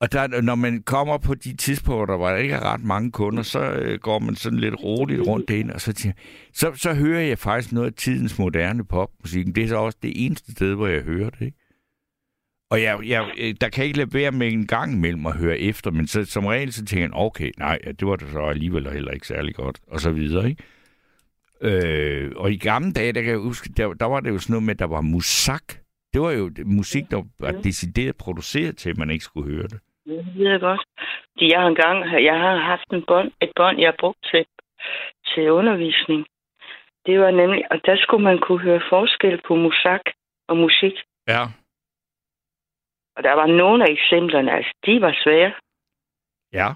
Og 0.00 0.12
der, 0.12 0.40
når 0.40 0.54
man 0.54 0.82
kommer 0.82 1.18
på 1.18 1.34
de 1.34 1.56
tidspunkter, 1.56 2.16
hvor 2.16 2.28
der 2.28 2.36
ikke 2.36 2.54
er 2.54 2.72
ret 2.72 2.84
mange 2.84 3.10
kunder, 3.12 3.42
så 3.42 3.60
øh, 3.60 3.98
går 3.98 4.18
man 4.18 4.36
sådan 4.36 4.58
lidt 4.58 4.74
roligt 4.84 5.20
rundt 5.26 5.50
ind, 5.50 5.70
og 5.70 5.80
så, 5.80 5.92
tænker, 5.92 6.18
så, 6.52 6.72
så 6.74 6.94
hører 6.94 7.20
jeg 7.20 7.38
faktisk 7.38 7.72
noget 7.72 7.86
af 7.86 7.94
tidens 7.94 8.38
moderne 8.38 8.84
popmusik. 8.84 9.46
Det 9.46 9.64
er 9.64 9.68
så 9.68 9.76
også 9.76 9.98
det 10.02 10.24
eneste 10.24 10.52
sted, 10.52 10.74
hvor 10.74 10.86
jeg 10.86 11.02
hører 11.02 11.30
det, 11.30 11.40
ikke? 11.40 11.58
Og 12.70 12.82
jeg, 12.82 12.98
jeg, 13.06 13.30
øh, 13.38 13.54
der 13.60 13.68
kan 13.68 13.84
ikke 13.84 13.98
lade 13.98 14.14
være 14.14 14.32
med 14.32 14.52
en 14.52 14.66
gang 14.66 14.92
imellem 14.92 15.26
at 15.26 15.36
høre 15.36 15.58
efter, 15.58 15.90
men 15.90 16.06
så, 16.06 16.24
som 16.24 16.46
regel 16.46 16.72
så 16.72 16.84
tænker 16.84 17.04
jeg, 17.04 17.14
okay, 17.14 17.50
nej, 17.58 17.78
det 18.00 18.08
var 18.08 18.16
det 18.16 18.28
så 18.32 18.40
alligevel 18.40 18.90
heller 18.90 19.10
ikke 19.10 19.26
særlig 19.26 19.54
godt, 19.54 19.78
og 19.86 20.00
så 20.00 20.10
videre, 20.10 20.48
ikke? 20.48 20.62
Øh, 21.60 22.32
og 22.36 22.52
i 22.52 22.56
gamle 22.56 22.92
dage, 22.92 23.12
der 23.12 23.22
kan 23.22 23.30
jeg 23.30 23.38
huske, 23.38 23.70
der, 23.76 23.92
der 23.92 24.06
var 24.06 24.20
det 24.20 24.30
jo 24.30 24.38
sådan 24.38 24.52
noget 24.52 24.62
med, 24.62 24.74
at 24.74 24.78
der 24.78 24.86
var 24.86 25.00
musak. 25.00 25.62
Det 26.12 26.20
var 26.20 26.30
jo 26.30 26.50
musik, 26.64 27.04
der 27.10 27.22
var 27.40 27.50
decideret 27.50 28.16
produceret 28.16 28.76
til, 28.76 28.90
at 28.90 28.98
man 28.98 29.10
ikke 29.10 29.24
skulle 29.24 29.54
høre 29.54 29.68
det. 29.72 29.80
Det 30.04 30.36
ved 30.36 30.50
jeg 30.50 30.60
godt. 30.60 30.82
Fordi 31.32 31.52
jeg 31.52 31.60
har 31.60 31.68
engang 31.68 32.24
jeg 32.24 32.38
har 32.40 32.56
haft 32.56 32.88
en 32.92 33.04
bånd, 33.06 33.32
et 33.40 33.52
bånd, 33.56 33.80
jeg 33.80 33.88
har 33.88 33.96
brugt 34.00 34.22
til, 34.30 34.44
til 35.34 35.50
undervisning. 35.50 36.26
Det 37.06 37.20
var 37.20 37.30
nemlig, 37.30 37.72
og 37.72 37.80
der 37.86 37.96
skulle 37.96 38.24
man 38.24 38.38
kunne 38.38 38.60
høre 38.60 38.82
forskel 38.88 39.40
på 39.46 39.54
musak 39.54 40.00
og 40.48 40.56
musik. 40.56 40.92
Ja. 41.28 41.42
Og 43.16 43.22
der 43.22 43.32
var 43.32 43.46
nogle 43.46 43.84
af 43.84 43.92
eksemplerne, 43.92 44.52
altså 44.52 44.72
de 44.86 45.00
var 45.00 45.14
svære. 45.24 45.52
Ja. 46.52 46.68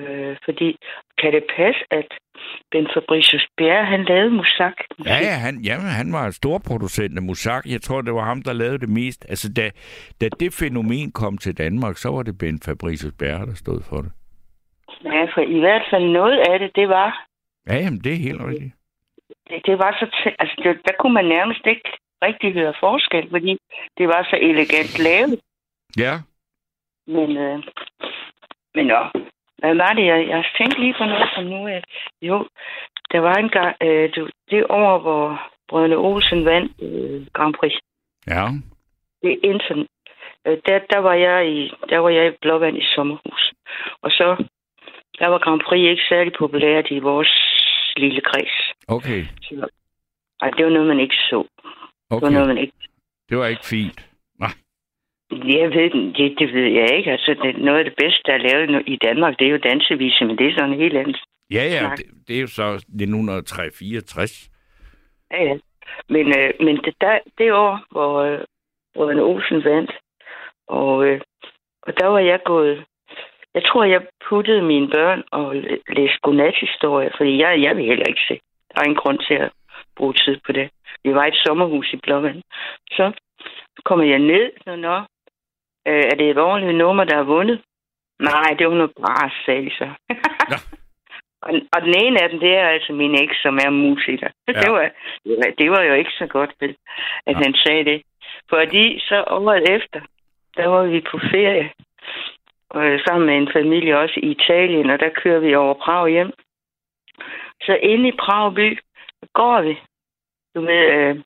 Øh, 0.00 0.36
fordi 0.44 0.76
kan 1.18 1.32
det 1.32 1.44
passe, 1.56 1.80
at 1.90 2.08
Ben 2.70 2.86
Fabricius 2.94 3.46
Bjerre, 3.56 3.84
han 3.86 4.04
lavede 4.04 4.30
musak? 4.30 4.72
Ja, 5.06 5.18
ja, 5.28 5.34
han, 5.46 5.54
jamen, 5.64 5.86
han 6.00 6.12
var 6.12 6.26
en 6.26 6.32
stor 6.32 6.58
producent 6.68 7.16
af 7.16 7.22
musak. 7.22 7.64
Jeg 7.66 7.82
tror, 7.82 8.00
det 8.00 8.14
var 8.14 8.24
ham, 8.24 8.42
der 8.42 8.52
lavede 8.52 8.78
det 8.78 8.88
mest. 8.88 9.26
Altså, 9.28 9.52
da, 9.52 9.70
da 10.20 10.28
det 10.40 10.54
fænomen 10.60 11.12
kom 11.12 11.38
til 11.38 11.58
Danmark, 11.58 11.96
så 11.96 12.08
var 12.08 12.22
det 12.22 12.38
Ben 12.38 12.60
Fabricius 12.64 13.14
Bjerre, 13.18 13.46
der 13.46 13.54
stod 13.54 13.80
for 13.88 13.96
det. 13.96 14.12
Ja, 15.04 15.24
for 15.34 15.40
i 15.40 15.58
hvert 15.58 15.82
fald 15.90 16.04
noget 16.04 16.38
af 16.38 16.58
det, 16.58 16.70
det 16.74 16.88
var, 16.88 17.26
Ja, 17.68 17.74
jamen, 17.76 18.00
det 18.04 18.12
er 18.12 18.16
helt 18.16 18.40
rigtigt. 18.42 18.74
det, 19.48 19.60
det 19.66 19.78
var 19.78 19.96
så, 20.00 20.06
tæ- 20.16 20.36
altså 20.38 20.56
det, 20.64 20.80
der 20.84 20.92
kunne 20.98 21.14
man 21.14 21.24
nærmest 21.24 21.66
ikke 21.66 21.90
rigtig 22.22 22.52
høre 22.52 22.74
forskel, 22.80 23.30
fordi 23.30 23.58
det 23.98 24.08
var 24.08 24.22
så 24.30 24.36
elegant 24.42 24.98
lavet. 24.98 25.40
Ja. 25.98 26.14
Men, 27.06 27.36
øh, 27.36 27.58
men 28.74 28.86
nå, 28.86 29.00
hvad 29.60 29.74
var 29.74 29.92
det, 29.92 30.06
jeg, 30.06 30.28
jeg 30.28 30.44
tænkte 30.58 30.80
lige 30.80 30.94
på 30.98 31.04
noget 31.04 31.28
som 31.34 31.44
nu, 31.44 31.66
at 31.68 31.84
jo, 32.22 32.48
der 33.12 33.20
var 33.20 33.34
en 33.34 33.48
gang, 33.48 33.76
øh, 33.82 34.10
du, 34.16 34.28
det 34.50 34.66
år, 34.70 34.98
hvor 34.98 35.42
Brødrene 35.68 35.96
Olsen 35.96 36.44
vandt 36.44 36.72
øh, 36.82 37.26
Grand 37.32 37.54
Prix, 37.54 37.72
Ja. 38.26 38.44
det 39.22 39.30
er 39.32 39.38
internet. 39.42 39.86
Øh, 40.46 40.58
der, 40.66 40.78
der, 40.92 40.98
var 40.98 41.14
jeg 41.14 41.48
i, 41.52 41.72
der 41.90 41.98
var 41.98 42.08
jeg 42.08 42.26
i 42.28 42.36
Blåvand 42.42 42.76
i 42.78 42.84
sommerhus. 42.94 43.52
Og 44.02 44.10
så, 44.10 44.44
der 45.18 45.26
var 45.28 45.38
Grand 45.38 45.60
Prix 45.60 45.80
ikke 45.90 46.02
særlig 46.08 46.32
populært 46.38 46.86
i 46.90 46.98
vores 46.98 47.32
lille 47.96 48.20
kreds. 48.20 48.56
Okay. 48.88 49.24
Så, 49.42 49.68
ej, 50.42 50.50
det 50.50 50.64
var 50.64 50.70
noget, 50.70 50.88
man 50.88 51.00
ikke 51.00 51.14
så. 51.30 51.44
Det 51.62 52.10
var 52.10 52.16
Okay. 52.16 52.32
noget, 52.32 52.48
man 52.48 52.58
ikke... 52.58 52.72
Det 53.28 53.38
var 53.38 53.46
ikke 53.46 53.66
fint. 53.66 54.09
Jeg 55.30 55.70
ved, 55.70 55.90
det, 56.14 56.38
det 56.38 56.54
ved 56.54 56.68
jeg 56.80 56.96
ikke. 56.96 57.10
Altså, 57.12 57.36
det, 57.42 57.58
noget 57.58 57.78
af 57.78 57.84
det 57.84 57.94
bedste, 58.02 58.22
der 58.26 58.32
er 58.32 58.38
lavet 58.48 58.82
i 58.86 58.96
Danmark, 58.96 59.38
det 59.38 59.46
er 59.46 59.50
jo 59.50 59.58
dansevise, 59.58 60.24
men 60.24 60.38
det 60.38 60.46
er 60.46 60.54
sådan 60.58 60.74
helt 60.74 60.96
andet. 60.96 61.16
Ja, 61.50 61.64
ja, 61.64 61.78
snak. 61.78 61.98
det, 61.98 62.06
det 62.28 62.36
er 62.36 62.40
jo 62.40 62.46
så 62.46 62.66
1964. 62.72 64.50
Ja, 65.30 65.42
ja. 65.44 65.56
Men, 66.08 66.26
øh, 66.38 66.50
men 66.60 66.76
det, 66.76 66.94
der, 67.00 67.18
det 67.38 67.52
år, 67.52 67.84
hvor 67.90 68.14
øh, 68.22 68.40
Brødrene 68.94 69.22
Olsen 69.22 69.64
vandt, 69.64 69.92
og, 70.68 71.04
øh, 71.06 71.20
og 71.82 71.92
der 72.00 72.06
var 72.06 72.18
jeg 72.18 72.40
gået... 72.44 72.84
Jeg 73.54 73.62
tror, 73.64 73.84
jeg 73.84 74.06
puttede 74.28 74.62
mine 74.62 74.88
børn 74.90 75.22
og 75.32 75.56
læ- 75.56 75.82
læste 75.88 76.18
godnathistorie, 76.22 77.10
fordi 77.16 77.38
jeg, 77.42 77.62
jeg 77.62 77.76
vil 77.76 77.84
heller 77.84 78.06
ikke 78.06 78.20
se. 78.28 78.40
Der 78.70 78.80
er 78.80 78.84
ingen 78.84 79.02
grund 79.02 79.18
til 79.28 79.34
at 79.34 79.50
bruge 79.96 80.14
tid 80.14 80.36
på 80.46 80.52
det. 80.52 80.70
Vi 81.04 81.14
var 81.14 81.24
i 81.24 81.28
et 81.28 81.42
sommerhus 81.46 81.92
i 81.92 81.96
Blåvand. 81.96 82.42
Så 82.90 83.12
kommer 83.84 84.04
jeg 84.04 84.18
ned, 84.18 84.50
og 84.66 84.78
nå, 84.78 85.00
øh, 85.88 86.04
er 86.10 86.14
det 86.18 86.30
et 86.30 86.38
ordentligt 86.38 86.78
nummer, 86.78 87.04
der 87.04 87.16
er 87.16 87.22
vundet? 87.22 87.60
Nej, 88.20 88.54
det 88.58 88.68
var 88.68 88.74
noget 88.74 88.92
bras, 89.00 89.32
sagde 89.44 89.64
de 89.64 89.70
så. 89.70 89.88
og, 91.44 91.50
og 91.72 91.82
den 91.82 91.94
ene 92.04 92.22
af 92.22 92.30
dem, 92.30 92.40
det 92.40 92.56
er 92.56 92.68
altså 92.68 92.92
min 92.92 93.14
eks, 93.22 93.42
som 93.42 93.58
er 93.66 93.70
musiker. 93.70 94.28
Ja. 94.48 94.60
Det, 94.60 94.72
var, 94.72 94.90
det, 95.24 95.36
var, 95.38 95.52
det 95.58 95.70
var 95.70 95.82
jo 95.82 95.94
ikke 95.94 96.10
så 96.10 96.26
godt, 96.26 96.50
vel, 96.60 96.76
at 97.26 97.36
ja. 97.36 97.42
han 97.44 97.54
sagde 97.54 97.84
det. 97.84 98.02
Fordi 98.48 98.98
så 98.98 99.24
året 99.26 99.70
efter, 99.70 100.00
der 100.56 100.66
var 100.66 100.82
vi 100.82 101.00
på 101.00 101.18
ferie, 101.18 101.70
og 102.70 103.00
sammen 103.06 103.26
med 103.26 103.36
en 103.36 103.52
familie 103.52 103.98
også 103.98 104.20
i 104.22 104.30
Italien, 104.30 104.90
og 104.90 105.00
der 105.00 105.08
kører 105.08 105.38
vi 105.40 105.54
over 105.54 105.74
Prag 105.74 106.08
hjem. 106.10 106.32
Så 107.62 107.78
inde 107.82 108.08
i 108.08 108.12
Prag 108.12 108.54
by 108.54 108.78
går 109.32 109.60
vi. 109.62 109.78
Du 110.54 110.60
ved, 110.60 110.92
øh, 110.92 111.16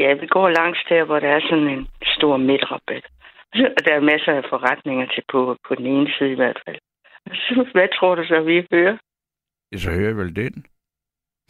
ja, 0.00 0.12
vi 0.22 0.26
går 0.26 0.48
langs 0.48 0.80
der, 0.88 1.04
hvor 1.04 1.18
der 1.20 1.28
er 1.28 1.40
sådan 1.40 1.68
en 1.68 1.88
stor 2.16 2.36
midtrabat. 2.36 3.04
Og 3.76 3.80
der 3.86 3.94
er 3.94 4.08
masser 4.12 4.32
af 4.32 4.44
forretninger 4.48 5.06
til 5.06 5.22
på, 5.32 5.56
på 5.68 5.74
den 5.74 5.86
ene 5.86 6.10
side 6.18 6.32
i 6.32 6.40
hvert 6.42 6.62
fald. 6.64 6.78
Hvad 7.74 7.88
tror 7.98 8.14
du 8.14 8.24
så, 8.24 8.40
vi 8.40 8.66
hører? 8.72 8.96
Så 9.76 9.90
hører 9.90 10.08
jeg 10.08 10.16
vel 10.16 10.36
den. 10.36 10.66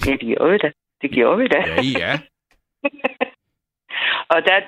Ja, 0.06 0.12
det 0.12 0.27
gjorde 0.36 0.52
vi 0.52 0.59
da. 0.59 0.72
Det 1.02 1.10
gjorde 1.10 1.39
vi 1.39 1.47
da. 1.47 1.60
Ja, 1.66 1.82
ja. 2.05 2.12
Og 4.35 4.39
der, 4.48 4.60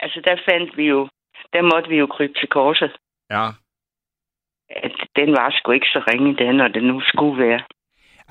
altså 0.00 0.20
der 0.24 0.36
fandt 0.48 0.76
vi 0.76 0.84
jo, 0.84 1.08
der 1.52 1.62
måtte 1.62 1.88
vi 1.88 1.96
jo 1.96 2.06
krybe 2.06 2.34
til 2.34 2.48
korset. 2.48 2.96
Ja. 3.30 3.46
At 4.70 4.92
den 5.16 5.30
var 5.32 5.50
sgu 5.50 5.72
ikke 5.72 5.92
så 5.94 6.02
ringe, 6.10 6.36
den, 6.36 6.54
når 6.54 6.68
det 6.68 6.82
nu 6.82 7.00
skulle 7.00 7.48
være. 7.48 7.62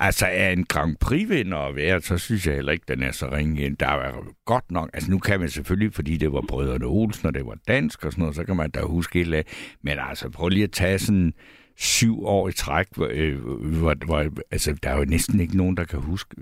Altså, 0.02 0.26
er 0.26 0.50
en 0.50 0.64
Grand 0.64 0.96
Prix-vinder 0.96 1.58
at 1.58 1.76
være, 1.76 2.00
så 2.00 2.18
synes 2.18 2.46
jeg 2.46 2.54
heller 2.54 2.72
ikke, 2.72 2.84
den 2.88 3.02
er 3.02 3.12
så 3.12 3.28
ringe. 3.32 3.70
Der 3.70 3.86
er 3.86 4.12
godt 4.44 4.70
nok... 4.70 4.90
Altså, 4.94 5.10
nu 5.10 5.18
kan 5.18 5.40
man 5.40 5.48
selvfølgelig, 5.48 5.94
fordi 5.94 6.16
det 6.16 6.32
var 6.32 6.44
Brødrene 6.48 6.84
Olsen, 6.84 7.26
og 7.26 7.34
det 7.34 7.46
var 7.46 7.58
dansk 7.68 8.04
og 8.04 8.12
sådan 8.12 8.22
noget, 8.22 8.36
så 8.36 8.44
kan 8.44 8.56
man 8.56 8.70
da 8.70 8.80
huske 8.80 9.20
et 9.20 9.34
af. 9.34 9.44
Men 9.82 9.98
altså, 9.98 10.30
prøv 10.30 10.48
lige 10.48 10.64
at 10.64 10.72
tage 10.72 10.98
sådan 10.98 11.32
syv 11.76 12.24
år 12.24 12.48
i 12.48 12.52
træk, 12.52 12.86
hvor, 12.96 13.08
øh, 13.10 13.38
hvor, 13.78 14.06
hvor, 14.06 14.24
altså, 14.50 14.78
der 14.82 14.90
er 14.90 14.98
jo 14.98 15.04
næsten 15.04 15.40
ikke 15.40 15.56
nogen, 15.56 15.76
der 15.76 15.84
kan 15.84 16.00
huske 16.00 16.36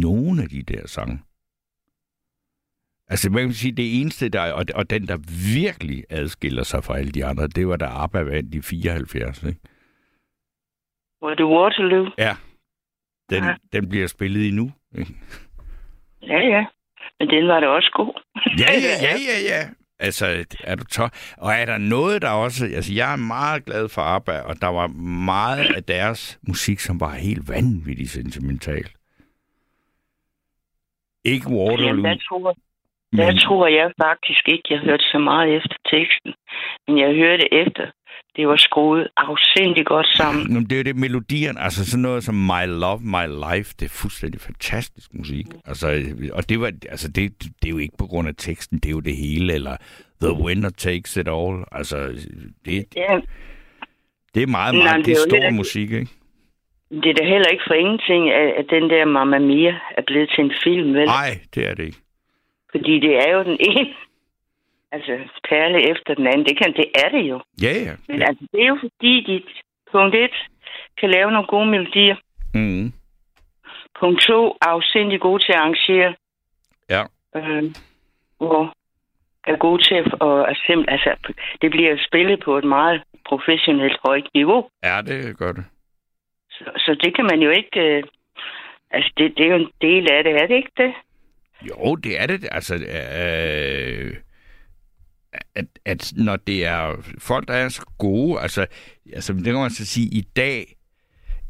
nogen 0.00 0.38
af 0.38 0.48
de 0.48 0.62
der 0.62 0.86
sange. 0.86 1.18
Altså, 3.08 3.30
man 3.30 3.44
kan 3.44 3.52
sige, 3.52 3.72
det 3.72 4.00
eneste, 4.00 4.28
der, 4.28 4.52
og, 4.52 4.64
og 4.74 4.90
den, 4.90 5.08
der 5.08 5.16
virkelig 5.54 6.04
adskiller 6.10 6.62
sig 6.62 6.84
fra 6.84 6.98
alle 6.98 7.12
de 7.12 7.24
andre, 7.24 7.46
det 7.46 7.68
var 7.68 7.76
da 7.76 7.86
ABBA 7.86 8.20
vandt 8.22 8.54
i 8.54 8.60
74, 8.60 9.42
ikke? 9.42 9.60
Var 11.22 11.34
det 11.34 11.44
Waterloo? 11.44 12.10
Ja. 12.18 12.36
Den, 13.34 13.44
Ja. 13.44 13.54
den 13.72 13.88
bliver 13.88 14.06
spillet 14.06 14.48
endnu. 14.48 14.72
Ja, 16.22 16.38
ja. 16.38 16.64
Men 17.18 17.28
den 17.28 17.48
var 17.48 17.60
da 17.60 17.66
også 17.66 17.90
god. 17.94 18.12
Ja, 18.58 18.72
ja, 18.86 18.94
ja, 19.06 19.14
ja, 19.30 19.38
ja. 19.56 19.68
Altså, 19.98 20.44
er 20.64 20.74
du 20.74 20.84
tør? 20.84 21.08
Og 21.38 21.52
er 21.52 21.64
der 21.64 21.78
noget, 21.78 22.22
der 22.22 22.30
også... 22.30 22.64
Altså, 22.64 22.92
jeg 22.94 23.12
er 23.12 23.16
meget 23.16 23.64
glad 23.64 23.88
for 23.88 24.02
ABBA, 24.02 24.40
og 24.40 24.60
der 24.60 24.66
var 24.68 24.86
meget 25.26 25.74
af 25.76 25.82
deres 25.84 26.38
musik, 26.48 26.78
som 26.78 27.00
var 27.00 27.10
helt 27.14 27.48
vanvittigt 27.48 28.10
sentimental. 28.10 28.84
Ikke 31.24 31.46
Jamen, 31.50 31.58
Waterloo, 31.58 32.02
der 32.02 32.16
tror, 32.28 32.52
der 33.16 33.26
men... 33.26 33.38
tror 33.38 33.66
jeg 33.66 33.92
faktisk 34.02 34.48
ikke, 34.48 34.62
jeg 34.70 34.78
hørte 34.78 35.04
så 35.12 35.18
meget 35.18 35.56
efter 35.56 35.76
teksten. 35.90 36.34
Men 36.88 36.98
jeg 36.98 37.14
hørte 37.14 37.54
efter. 37.54 37.86
Det 38.36 38.48
var 38.48 38.56
skruet 38.56 39.08
afsindig 39.16 39.86
godt 39.86 40.06
sammen. 40.06 40.46
Nå, 40.46 40.54
men 40.54 40.64
det 40.64 40.72
er 40.72 40.76
jo 40.76 40.82
det, 40.82 40.96
melodierne, 40.96 41.60
altså 41.60 41.90
sådan 41.90 42.02
noget 42.02 42.24
som 42.24 42.34
My 42.34 42.66
Love, 42.66 43.00
My 43.00 43.26
Life, 43.46 43.74
det 43.80 43.84
er 43.86 43.88
fuldstændig 44.02 44.40
fantastisk 44.40 45.14
musik. 45.14 45.46
Altså, 45.66 45.86
og 46.32 46.48
det, 46.48 46.60
var, 46.60 46.72
altså 46.88 47.08
det, 47.08 47.32
det 47.42 47.66
er 47.66 47.70
jo 47.70 47.78
ikke 47.78 47.96
på 47.98 48.06
grund 48.06 48.28
af 48.28 48.34
teksten, 48.38 48.78
det 48.78 48.86
er 48.86 48.90
jo 48.90 49.00
det 49.00 49.16
hele, 49.16 49.52
eller 49.54 49.76
The 50.22 50.32
Winner 50.32 50.70
Takes 50.70 51.16
It 51.16 51.28
All. 51.28 51.64
Altså, 51.72 51.96
det, 52.64 52.84
Ja, 52.96 53.20
det 54.34 54.42
er 54.42 54.46
meget, 54.46 54.74
Nej, 54.74 54.84
meget, 54.84 54.96
men 54.96 55.04
det 55.04 55.06
det 55.06 55.12
er 55.12 55.28
stor 55.28 55.50
musik, 55.50 55.90
ikke? 55.92 56.08
det 56.90 57.06
er 57.10 57.14
da 57.14 57.24
heller 57.24 57.48
ikke 57.48 57.64
for 57.66 57.74
ingenting, 57.74 58.30
at, 58.30 58.48
at 58.58 58.66
den 58.70 58.90
der 58.90 59.04
Mamma 59.04 59.38
Mia 59.38 59.74
er 59.98 60.02
blevet 60.06 60.30
til 60.34 60.44
en 60.44 60.52
film, 60.64 60.94
vel? 60.94 61.04
Nej, 61.06 61.38
det 61.54 61.68
er 61.68 61.74
det 61.74 61.84
ikke. 61.84 61.98
Fordi 62.70 63.00
det 63.00 63.16
er 63.16 63.30
jo 63.36 63.42
den 63.44 63.56
ene, 63.60 63.86
altså 64.94 65.12
perle 65.48 65.90
efter 65.92 66.14
den 66.14 66.26
anden. 66.26 66.46
Det, 66.48 66.58
kan, 66.58 66.72
det 66.80 66.88
er 67.04 67.08
det 67.08 67.24
jo. 67.32 67.38
Ja, 67.62 67.72
ja. 67.86 67.94
Men 68.08 68.22
altså, 68.22 68.44
det 68.52 68.60
er 68.62 68.68
jo 68.74 68.78
fordi, 68.86 69.12
de 69.28 69.42
punkt 69.92 70.14
et 70.14 70.36
kan 71.00 71.10
lave 71.10 71.30
nogle 71.30 71.46
gode 71.46 71.66
melodier. 71.66 72.16
Mm. 72.54 72.92
Punkt 74.00 74.20
to, 74.20 74.56
afsindig 74.60 75.20
gode 75.20 75.42
til 75.44 75.52
at 75.52 75.58
arrangere. 75.58 76.14
Ja. 76.90 77.02
Øh, 77.36 77.64
hvor 78.38 78.74
er 79.46 79.56
gode 79.56 79.82
til 79.82 79.94
at, 79.94 80.14
og, 80.20 80.50
at 80.50 80.56
simpel, 80.66 80.90
altså, 80.90 81.10
det 81.62 81.70
bliver 81.70 81.96
spillet 82.08 82.42
på 82.44 82.58
et 82.58 82.64
meget 82.64 83.02
professionelt 83.28 83.98
højt 84.06 84.28
niveau. 84.34 84.68
Ja, 84.84 85.00
det 85.06 85.38
gør 85.38 85.52
det. 85.52 85.64
Så, 86.50 86.64
så 86.76 86.96
det 87.02 87.16
kan 87.16 87.24
man 87.24 87.40
jo 87.40 87.50
ikke... 87.50 87.80
Øh, 87.80 88.02
altså, 88.90 89.10
det, 89.16 89.34
det 89.36 89.46
er 89.46 89.50
jo 89.50 89.56
en 89.56 89.72
del 89.80 90.12
af 90.12 90.24
det, 90.24 90.32
er 90.42 90.46
det 90.46 90.56
ikke 90.56 90.72
det? 90.76 90.92
Jo, 91.68 91.94
det 91.94 92.20
er 92.20 92.26
det. 92.26 92.48
Altså, 92.52 92.74
øh, 92.74 94.23
at, 95.54 95.64
at 95.84 96.12
når 96.16 96.36
det 96.36 96.66
er 96.66 96.96
folk, 97.18 97.48
der 97.48 97.54
er 97.54 97.68
så 97.68 97.86
gode, 97.98 98.40
altså, 98.40 98.66
altså 99.12 99.32
det 99.32 99.44
kan 99.44 99.54
man 99.54 99.70
så 99.70 99.86
sige, 99.86 100.06
i 100.06 100.20
dag 100.36 100.76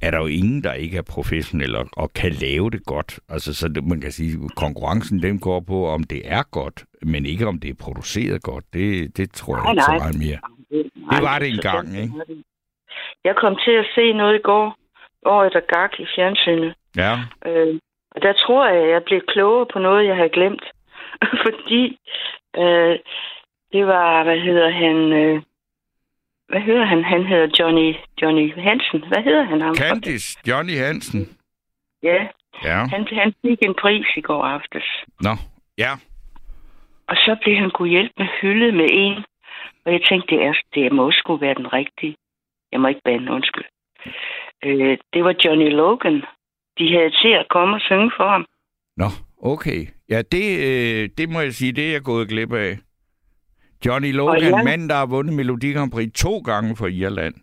er 0.02 0.10
der 0.10 0.18
jo 0.18 0.26
ingen, 0.26 0.64
der 0.64 0.72
ikke 0.72 0.96
er 0.96 1.02
professionelle 1.02 1.78
og, 1.78 1.86
og 1.96 2.12
kan 2.12 2.32
lave 2.32 2.70
det 2.70 2.86
godt. 2.86 3.20
Altså, 3.28 3.54
så 3.54 3.68
det, 3.68 3.84
man 3.84 4.00
kan 4.00 4.12
sige, 4.12 4.48
konkurrencen 4.56 5.22
den 5.22 5.40
går 5.40 5.60
på, 5.60 5.86
om 5.86 6.04
det 6.04 6.22
er 6.24 6.42
godt, 6.42 6.84
men 7.02 7.26
ikke 7.26 7.46
om 7.46 7.58
det 7.60 7.70
er 7.70 7.84
produceret 7.84 8.42
godt. 8.42 8.64
Det, 8.72 9.16
det 9.16 9.32
tror 9.32 9.56
jeg 9.56 9.62
Nej, 9.62 9.72
ikke 9.72 9.82
så 9.82 9.92
meget 9.92 10.18
mere. 10.18 10.38
Nej, 11.10 11.20
var 11.20 11.38
det 11.38 11.48
engang, 11.48 11.98
ikke? 12.02 12.12
Jeg 13.24 13.34
kom 13.36 13.56
til 13.64 13.70
at 13.70 13.86
se 13.94 14.12
noget 14.12 14.34
i 14.34 14.42
går, 14.42 14.76
året 15.26 15.52
der 15.52 15.60
gak 15.60 15.92
i 15.98 16.06
fjernsynet. 16.16 16.74
Ja. 16.96 17.12
Øh, 17.46 17.80
og 18.14 18.22
der 18.22 18.32
tror 18.32 18.68
jeg, 18.68 18.90
jeg 18.90 19.02
blev 19.04 19.20
klogere 19.28 19.66
på 19.72 19.78
noget, 19.78 20.06
jeg 20.06 20.16
havde 20.16 20.28
glemt. 20.38 20.64
Fordi 21.44 21.98
øh, 22.56 22.98
det 23.74 23.86
var, 23.86 24.24
hvad 24.24 24.38
hedder 24.40 24.70
han... 24.70 24.96
Øh, 25.22 25.42
hvad 26.48 26.60
hedder 26.60 26.84
han? 26.84 27.04
Han 27.04 27.26
hedder 27.26 27.48
Johnny, 27.60 27.94
Johnny 28.22 28.46
Hansen. 28.66 29.00
Hvad 29.08 29.22
hedder 29.28 29.44
han? 29.44 29.60
Ham? 29.60 29.74
Candice, 29.76 30.38
Johnny 30.48 30.76
Hansen. 30.84 31.22
Ja, 32.02 32.26
Ja. 32.64 32.78
han, 32.94 33.06
han 33.12 33.34
fik 33.42 33.58
en 33.62 33.74
pris 33.82 34.06
i 34.16 34.20
går 34.20 34.42
aftes. 34.44 34.84
Nå, 35.20 35.30
ja. 35.78 35.90
Og 37.08 37.16
så 37.16 37.36
blev 37.42 37.56
han 37.56 37.70
kunne 37.70 37.88
hjælpe 37.90 38.14
med 38.18 38.26
hyldet 38.40 38.74
med 38.74 38.86
en. 38.92 39.24
Og 39.84 39.92
jeg 39.92 40.00
tænkte, 40.08 40.34
det, 40.36 40.44
er, 40.44 40.54
det 40.74 40.92
må 40.92 41.10
sgu 41.12 41.36
være 41.36 41.54
den 41.54 41.72
rigtige. 41.72 42.16
Jeg 42.72 42.80
må 42.80 42.88
ikke 42.88 43.00
bande, 43.04 43.32
undskyld. 43.32 43.64
Øh, 44.64 44.98
det 45.12 45.24
var 45.24 45.34
Johnny 45.44 45.70
Logan. 45.70 46.22
De 46.78 46.92
havde 46.92 47.10
til 47.10 47.28
at 47.40 47.46
komme 47.50 47.76
og 47.76 47.80
synge 47.80 48.10
for 48.16 48.28
ham. 48.28 48.46
Nå, 48.96 49.06
okay. 49.42 49.86
Ja, 50.08 50.22
det, 50.22 50.44
øh, 50.68 51.08
det 51.18 51.28
må 51.28 51.40
jeg 51.40 51.52
sige, 51.52 51.72
det 51.72 51.88
er 51.88 51.92
jeg 51.92 52.02
gået 52.02 52.28
glip 52.28 52.52
af. 52.52 52.78
Johnny 53.86 54.08
Og 54.08 54.14
Logan, 54.14 54.42
jeg- 54.42 54.64
manden, 54.64 54.88
der 54.88 54.94
har 54.94 55.06
vundet 55.06 55.34
Melodi 55.36 55.72
Grand 55.72 55.90
Prix 55.92 56.12
to 56.12 56.38
gange 56.38 56.76
for 56.76 56.86
Irland. 56.86 57.34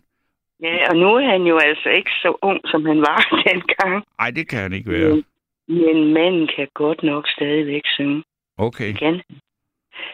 Ja, 0.62 0.88
og 0.90 0.96
nu 0.96 1.06
er 1.16 1.26
han 1.30 1.42
jo 1.42 1.58
altså 1.58 1.88
ikke 1.88 2.10
så 2.22 2.38
ung, 2.42 2.60
som 2.64 2.84
han 2.84 2.98
var 3.00 3.18
dengang. 3.48 4.04
Nej, 4.18 4.30
det 4.30 4.48
kan 4.48 4.58
han 4.58 4.72
ikke 4.72 4.90
være. 4.90 5.08
Men, 5.14 5.24
men 5.68 6.14
manden 6.14 6.48
kan 6.56 6.68
godt 6.74 7.02
nok 7.02 7.28
stadigvæk 7.28 7.82
synge. 7.84 8.22
Okay. 8.58 8.92
Kan. 8.92 9.22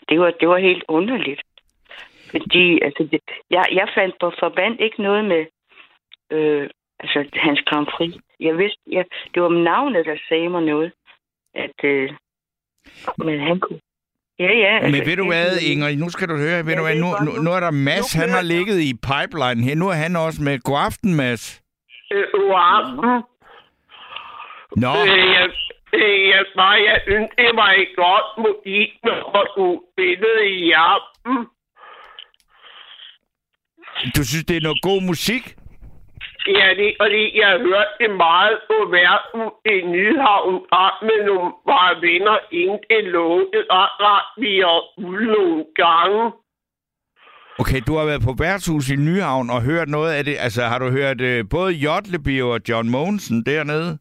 Det 0.08 0.20
var, 0.20 0.30
det 0.40 0.48
var 0.48 0.58
helt 0.58 0.84
underligt. 0.88 1.42
Fordi 2.30 2.80
altså, 2.82 3.08
det, 3.12 3.20
jeg, 3.50 3.64
jeg 3.72 3.88
fandt 3.94 4.14
på 4.20 4.32
forband 4.38 4.80
ikke 4.80 5.02
noget 5.02 5.24
med 5.24 5.46
øh, 6.30 6.68
altså, 7.00 7.28
hans 7.34 7.60
Grand 7.66 7.86
Prix. 7.86 8.14
Jeg 8.40 8.58
vidste, 8.58 8.80
jeg, 8.90 9.04
det 9.34 9.42
var 9.42 9.48
navnet, 9.48 10.06
der 10.06 10.16
sagde 10.28 10.48
mig 10.48 10.62
noget. 10.62 10.92
At, 11.54 11.84
øh, 11.84 12.10
men 13.18 13.40
han 13.40 13.60
kunne... 13.60 13.80
Ja, 14.38 14.52
ja. 14.64 14.78
altså, 14.78 14.90
Men 14.98 15.06
ved 15.06 15.16
du 15.16 15.26
hvad, 15.26 15.58
Inger, 15.70 15.96
nu 15.96 16.08
skal 16.10 16.28
du 16.28 16.36
høre, 16.36 16.66
ved 16.66 16.72
Jeg 16.72 16.78
du 16.78 16.82
hvad, 16.84 16.94
nu, 17.04 17.08
nu, 17.24 17.42
nu- 17.42 17.52
er 17.52 17.60
der 17.60 17.70
Mads, 17.70 18.14
nu 18.16 18.20
han 18.20 18.30
har 18.30 18.42
ligget 18.42 18.78
i 18.80 18.92
pipeline 18.94 19.60
her. 19.66 19.74
Nu 19.74 19.88
er 19.88 19.98
han 20.04 20.16
også 20.16 20.42
med. 20.42 20.58
God 20.58 20.78
aften, 20.88 21.14
Mads. 21.14 21.62
Øh, 22.12 22.24
god 22.34 22.52
aften. 22.76 23.10
Nå, 24.82 24.92
Øh, 25.10 25.24
jeg, 25.36 25.48
øh, 26.00 26.28
jeg, 26.32 26.44
nej, 26.56 26.76
jeg 26.90 27.00
synes, 27.06 27.28
det 27.38 27.50
var 27.54 27.70
et 27.82 27.88
godt 27.96 28.28
musik, 28.46 28.90
når 29.04 29.44
du 29.56 29.66
spillede 29.92 30.42
i 30.66 30.72
aften. 30.72 31.34
du 34.16 34.22
synes, 34.30 34.44
det 34.44 34.56
er 34.56 34.60
noget 34.60 34.82
god 34.82 35.02
musik? 35.02 35.44
Ja, 36.46 36.68
det 36.78 36.88
er 36.88 36.96
fordi, 37.02 37.38
jeg 37.40 37.58
hørte 37.58 37.94
det 38.00 38.10
meget 38.10 38.58
på 38.70 38.76
verden 38.98 39.42
i 39.74 39.76
Nyhavn 39.94 40.54
sammen 40.72 41.02
med 41.08 41.26
nogle 41.26 41.52
bare 41.66 41.94
venner, 42.00 42.38
inden 42.52 42.78
det 42.90 43.04
lukkede, 43.04 43.64
og 43.70 43.86
ret 44.04 44.28
vi 44.42 44.60
er 44.60 44.80
ude 44.98 45.26
nogle 45.26 45.64
gange. 45.74 46.32
Okay, 47.60 47.80
du 47.86 47.92
har 47.96 48.04
været 48.04 48.22
på 48.28 48.34
værtshus 48.38 48.90
i 48.90 48.96
Nyhavn 48.96 49.50
og 49.50 49.62
hørt 49.62 49.88
noget 49.88 50.12
af 50.12 50.24
det. 50.24 50.36
Altså, 50.46 50.62
har 50.62 50.78
du 50.78 50.88
hørt 50.90 51.20
øh, 51.20 51.44
både 51.50 51.72
Jotleby 51.72 52.42
og 52.42 52.60
John 52.68 52.90
Mogensen 52.90 53.44
dernede? 53.46 53.98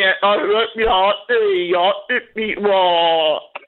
Ja, 0.00 0.10
og 0.22 0.34
hørte 0.40 0.72
vi 0.76 0.84
også 0.84 1.34
i 1.56 1.62
Jotteby, 1.74 2.60
hvor, 2.60 2.90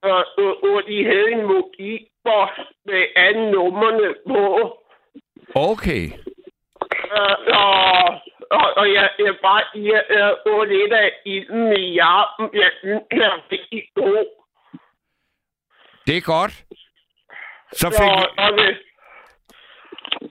øh, 0.08 0.24
øh, 0.38 0.52
hvor 0.60 0.80
de 0.80 1.04
havde 1.10 1.30
en 1.32 1.42
mobilboks 1.52 2.60
med 2.86 3.02
alle 3.16 3.50
numrene 3.50 4.08
på. 4.28 4.42
Okay. 5.54 6.04
Øh, 7.18 7.36
og, 7.54 8.20
og, 8.50 8.66
og 8.76 8.92
jeg, 8.92 9.10
jeg 9.18 9.34
bare 9.42 9.62
jeg, 9.74 10.02
jeg 10.10 10.34
så 10.46 10.64
lidt 10.64 10.92
af 10.92 11.12
ilden 11.24 11.72
i 11.72 11.92
hjerten. 11.92 12.50
Jeg 12.54 12.70
synes, 12.80 13.02
det 13.10 13.22
er 13.22 13.52
rigtig 13.52 13.82
god. 13.94 14.24
Det 16.06 16.16
er 16.16 16.20
godt. 16.20 16.52
Så 17.72 17.86
Så, 17.90 18.02
fik... 18.02 18.38
og, 18.38 18.52
det, 18.58 18.78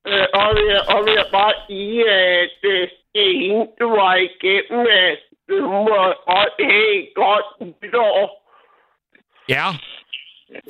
Øh, 0.08 0.28
og, 0.34 0.50
jeg, 0.70 0.82
og 0.94 1.06
vil 1.06 1.14
jeg 1.14 1.28
bare 1.32 1.54
sige, 1.68 2.10
at 2.12 2.58
øh, 2.64 2.90
det 3.14 3.24
er 3.30 3.40
hende, 3.40 3.68
du 3.80 3.90
var 3.90 4.16
igennem, 4.16 4.88
at 4.90 5.20
du 5.50 5.62
må 5.68 6.14
også 6.26 6.60
have 6.60 7.08
godt 7.16 7.46
nytår. 7.60 8.44
Ja. 9.50 9.66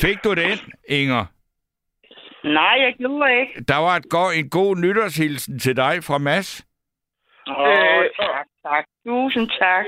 Fik 0.02 0.23
du 0.23 0.34
den, 0.34 0.57
Inger? 0.88 1.26
Nej, 2.54 2.76
jeg 2.82 2.96
gjorde 2.98 3.40
ikke. 3.40 3.64
Der 3.68 3.78
var 3.78 3.96
et 3.96 4.10
go- 4.10 4.32
en 4.40 4.50
god 4.50 4.76
nytårshilsen 4.76 5.60
til 5.60 5.76
dig 5.78 6.04
fra 6.04 6.18
Mads. 6.18 6.66
Åh, 7.48 7.58
oh, 7.58 8.04
tak, 8.20 8.48
tak. 8.64 8.86
Tusind 9.08 9.50
tak. 9.60 9.86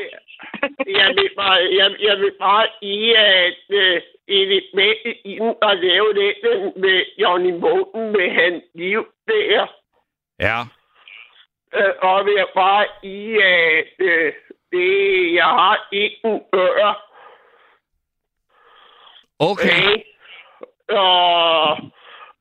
jeg, 1.00 1.10
vil 1.18 1.30
bare, 1.38 1.60
jeg, 1.80 1.96
jeg 2.00 2.18
vil 2.18 2.34
bare 2.40 2.68
sige, 2.80 3.18
at 3.18 3.64
øh, 3.70 4.02
element 4.28 4.98
i 5.26 5.38
den 5.40 5.56
at 5.62 5.78
lave 5.78 6.14
det 6.14 6.34
med 6.76 7.06
Johnny 7.18 7.52
Moten 7.52 8.12
med 8.12 8.30
hans 8.32 8.64
liv 8.76 9.06
der. 9.28 9.68
Ja. 10.40 10.60
Øh, 11.76 11.94
og 12.02 12.26
vil 12.26 12.34
jeg 12.34 12.48
bare 12.56 12.86
sige, 13.02 13.44
at 13.44 13.94
øh, 14.00 14.34
det, 14.72 15.34
jeg 15.34 15.46
har 15.46 15.88
ikke 15.92 16.20
en 16.24 16.42
ør. 16.54 17.04
Okay. 19.40 20.04
Og, 20.90 21.78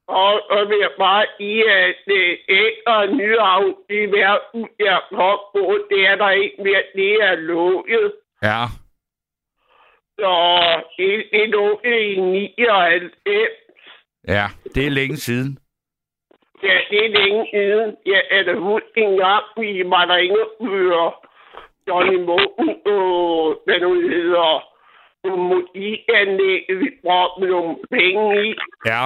og, 0.08 0.50
og 0.50 0.68
vil 0.68 0.88
bare 0.98 1.26
sige, 1.36 1.72
at 1.72 1.94
det 2.06 2.38
ældre 2.48 3.14
nyhavn 3.14 3.74
i 3.90 4.00
verden, 4.18 4.68
jeg 4.78 5.00
kom 5.10 5.38
på, 5.54 5.78
det 5.90 6.06
er 6.06 6.16
der 6.16 6.30
ikke 6.30 6.62
mere. 6.62 6.82
Det 6.94 7.12
er 7.22 7.34
lukket. 7.34 8.12
Ja. 8.42 8.62
Så 10.18 10.32
det, 10.96 11.24
det 11.32 11.42
er 11.42 11.46
lukket 11.46 11.98
i 12.00 12.20
99. 12.20 13.12
Ja, 14.28 14.46
det 14.74 14.86
er 14.86 14.90
længe 14.90 15.16
siden. 15.16 15.58
Ja, 16.62 16.78
det 16.90 17.04
er 17.06 17.08
længe 17.08 17.46
siden. 17.52 17.96
Jeg 18.06 18.22
er 18.30 18.42
da 18.42 18.54
huske 18.54 19.00
en 19.00 19.18
gang, 19.18 19.44
vi 19.56 19.82
var 19.86 20.04
der 20.04 20.16
inde 20.16 20.94
og 20.96 21.24
Johnny 21.88 22.18
Moten 22.18 22.76
og 22.86 23.62
hvad 23.64 23.80
nu 23.80 23.94
hedder, 23.94 24.76
nogle 25.24 25.42
musikanlæg, 25.54 26.64
vi 26.68 26.88
brugte 27.02 27.46
nogle 27.46 27.76
penge 27.90 28.46
i. 28.46 28.54
Ja. 28.86 29.02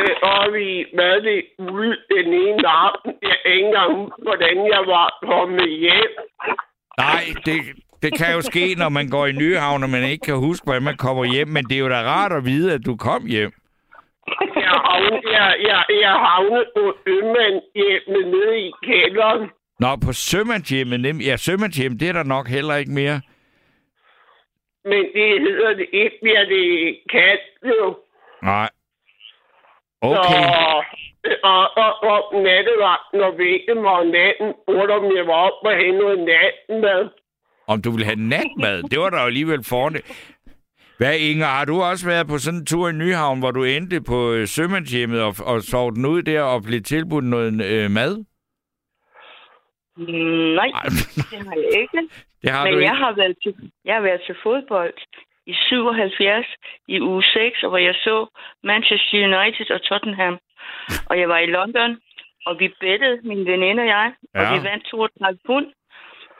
Øh, 0.00 0.14
og 0.22 0.52
vi 0.54 0.68
var 0.98 1.14
det 1.28 1.40
ude 1.58 1.96
den 2.14 2.28
ene 2.44 2.68
aften. 2.68 3.12
Jeg 3.22 3.36
ikke 3.44 3.66
engang 3.66 3.92
hvordan 4.22 4.56
jeg 4.74 4.82
var 4.94 5.08
kommet 5.30 5.70
hjem. 5.84 6.12
Nej, 6.98 7.22
det, 7.46 7.56
det 8.02 8.10
kan 8.18 8.34
jo 8.34 8.40
ske, 8.40 8.74
når 8.78 8.88
man 8.88 9.08
går 9.10 9.26
i 9.26 9.32
Nyhavn, 9.32 9.82
og 9.82 9.90
man 9.90 10.04
ikke 10.04 10.24
kan 10.30 10.36
huske, 10.48 10.64
hvordan 10.64 10.82
man 10.82 10.96
kommer 10.96 11.24
hjem. 11.34 11.48
Men 11.48 11.64
det 11.64 11.74
er 11.76 11.78
jo 11.80 11.88
da 11.88 12.00
rart 12.02 12.32
at 12.32 12.44
vide, 12.44 12.72
at 12.74 12.80
du 12.86 12.96
kom 12.96 13.26
hjem. 13.26 13.52
Jeg 14.56 14.74
havnede, 14.88 15.20
jeg, 15.38 15.56
jeg, 15.68 15.84
jeg 16.00 16.14
havnede 16.28 16.66
på 16.76 16.84
Ømand 17.06 17.56
hjemme 17.74 18.30
nede 18.30 18.58
i 18.68 18.70
kælderen. 18.84 19.50
Nå, 19.80 19.88
på 20.06 20.12
sømandshjemmet. 20.12 21.00
nem- 21.06 21.24
Ja, 21.28 21.36
sømandshjem, 21.36 21.98
det 21.98 22.08
er 22.08 22.12
der 22.12 22.22
nok 22.22 22.48
heller 22.48 22.74
ikke 22.76 22.92
mere. 22.92 23.20
Men 24.84 25.04
det 25.14 25.40
hedder 25.40 25.74
det 25.74 25.86
ikke 25.92 26.18
mere, 26.22 26.44
det 26.44 26.96
kan 27.10 27.38
jo. 27.64 27.96
Nej. 28.42 28.68
Okay. 30.02 30.42
Så, 30.42 31.36
og, 31.42 31.76
og, 31.76 31.92
og 32.02 32.42
nattevagten 32.42 33.20
og 33.20 33.32
væggen 33.38 33.82
var 33.84 33.90
om 34.00 34.06
natten, 34.06 34.54
spurgte 34.62 34.92
om 34.92 35.16
jeg 35.16 35.26
var 35.26 35.32
op 35.48 35.58
og 35.64 35.72
have 35.72 35.92
noget 35.98 36.18
natmad. 36.18 37.08
Om 37.68 37.82
du 37.82 37.90
vil 37.90 38.04
have 38.04 38.16
natmad, 38.34 38.82
det 38.82 39.00
var 39.00 39.10
da 39.10 39.16
jo 39.20 39.26
alligevel 39.26 39.64
forne. 39.64 39.98
Hvad, 40.98 41.14
Inger, 41.18 41.46
har 41.46 41.64
du 41.64 41.82
også 41.82 42.06
været 42.06 42.26
på 42.28 42.38
sådan 42.38 42.60
en 42.60 42.66
tur 42.66 42.88
i 42.88 42.92
Nyhavn, 42.92 43.38
hvor 43.38 43.50
du 43.50 43.64
endte 43.64 44.00
på 44.00 44.32
øh, 44.32 44.46
sømandshjemmet 44.46 45.22
og, 45.22 45.34
og 45.46 45.62
sov 45.62 45.94
den 45.94 46.06
ud 46.06 46.22
der 46.22 46.42
og 46.42 46.62
blev 46.62 46.82
tilbudt 46.82 47.24
noget 47.24 47.64
øh, 47.64 47.90
mad? 47.90 48.24
Mm, 49.96 50.04
Nej, 50.60 50.70
det 51.30 51.38
har 51.48 51.54
jeg 51.54 51.80
ikke. 51.82 52.08
Det 52.42 52.50
har 52.50 52.64
Men 52.64 52.72
du 52.72 52.78
jeg 52.78 52.84
ikke. 52.92 52.96
har, 53.04 53.12
været 53.16 53.36
til, 53.42 53.54
jeg 53.84 53.94
har 53.94 54.02
været 54.02 54.20
til 54.26 54.36
fodbold 54.42 54.94
i 55.46 55.54
77 55.54 56.46
i 56.88 57.00
uge 57.00 57.22
6, 57.22 57.60
hvor 57.60 57.76
jeg 57.78 57.94
så 57.94 58.26
Manchester 58.62 59.18
United 59.26 59.70
og 59.70 59.82
Tottenham. 59.82 60.38
Og 61.10 61.18
jeg 61.20 61.28
var 61.28 61.38
i 61.38 61.46
London, 61.46 62.00
og 62.46 62.58
vi 62.60 62.68
bettede, 62.80 63.20
min 63.22 63.46
veninde 63.46 63.82
og 63.82 63.86
jeg, 63.86 64.12
og 64.34 64.42
Ja. 64.42 64.58
vi 64.58 64.64
vandt 64.64 64.84
32 64.84 65.38
pund. 65.46 65.66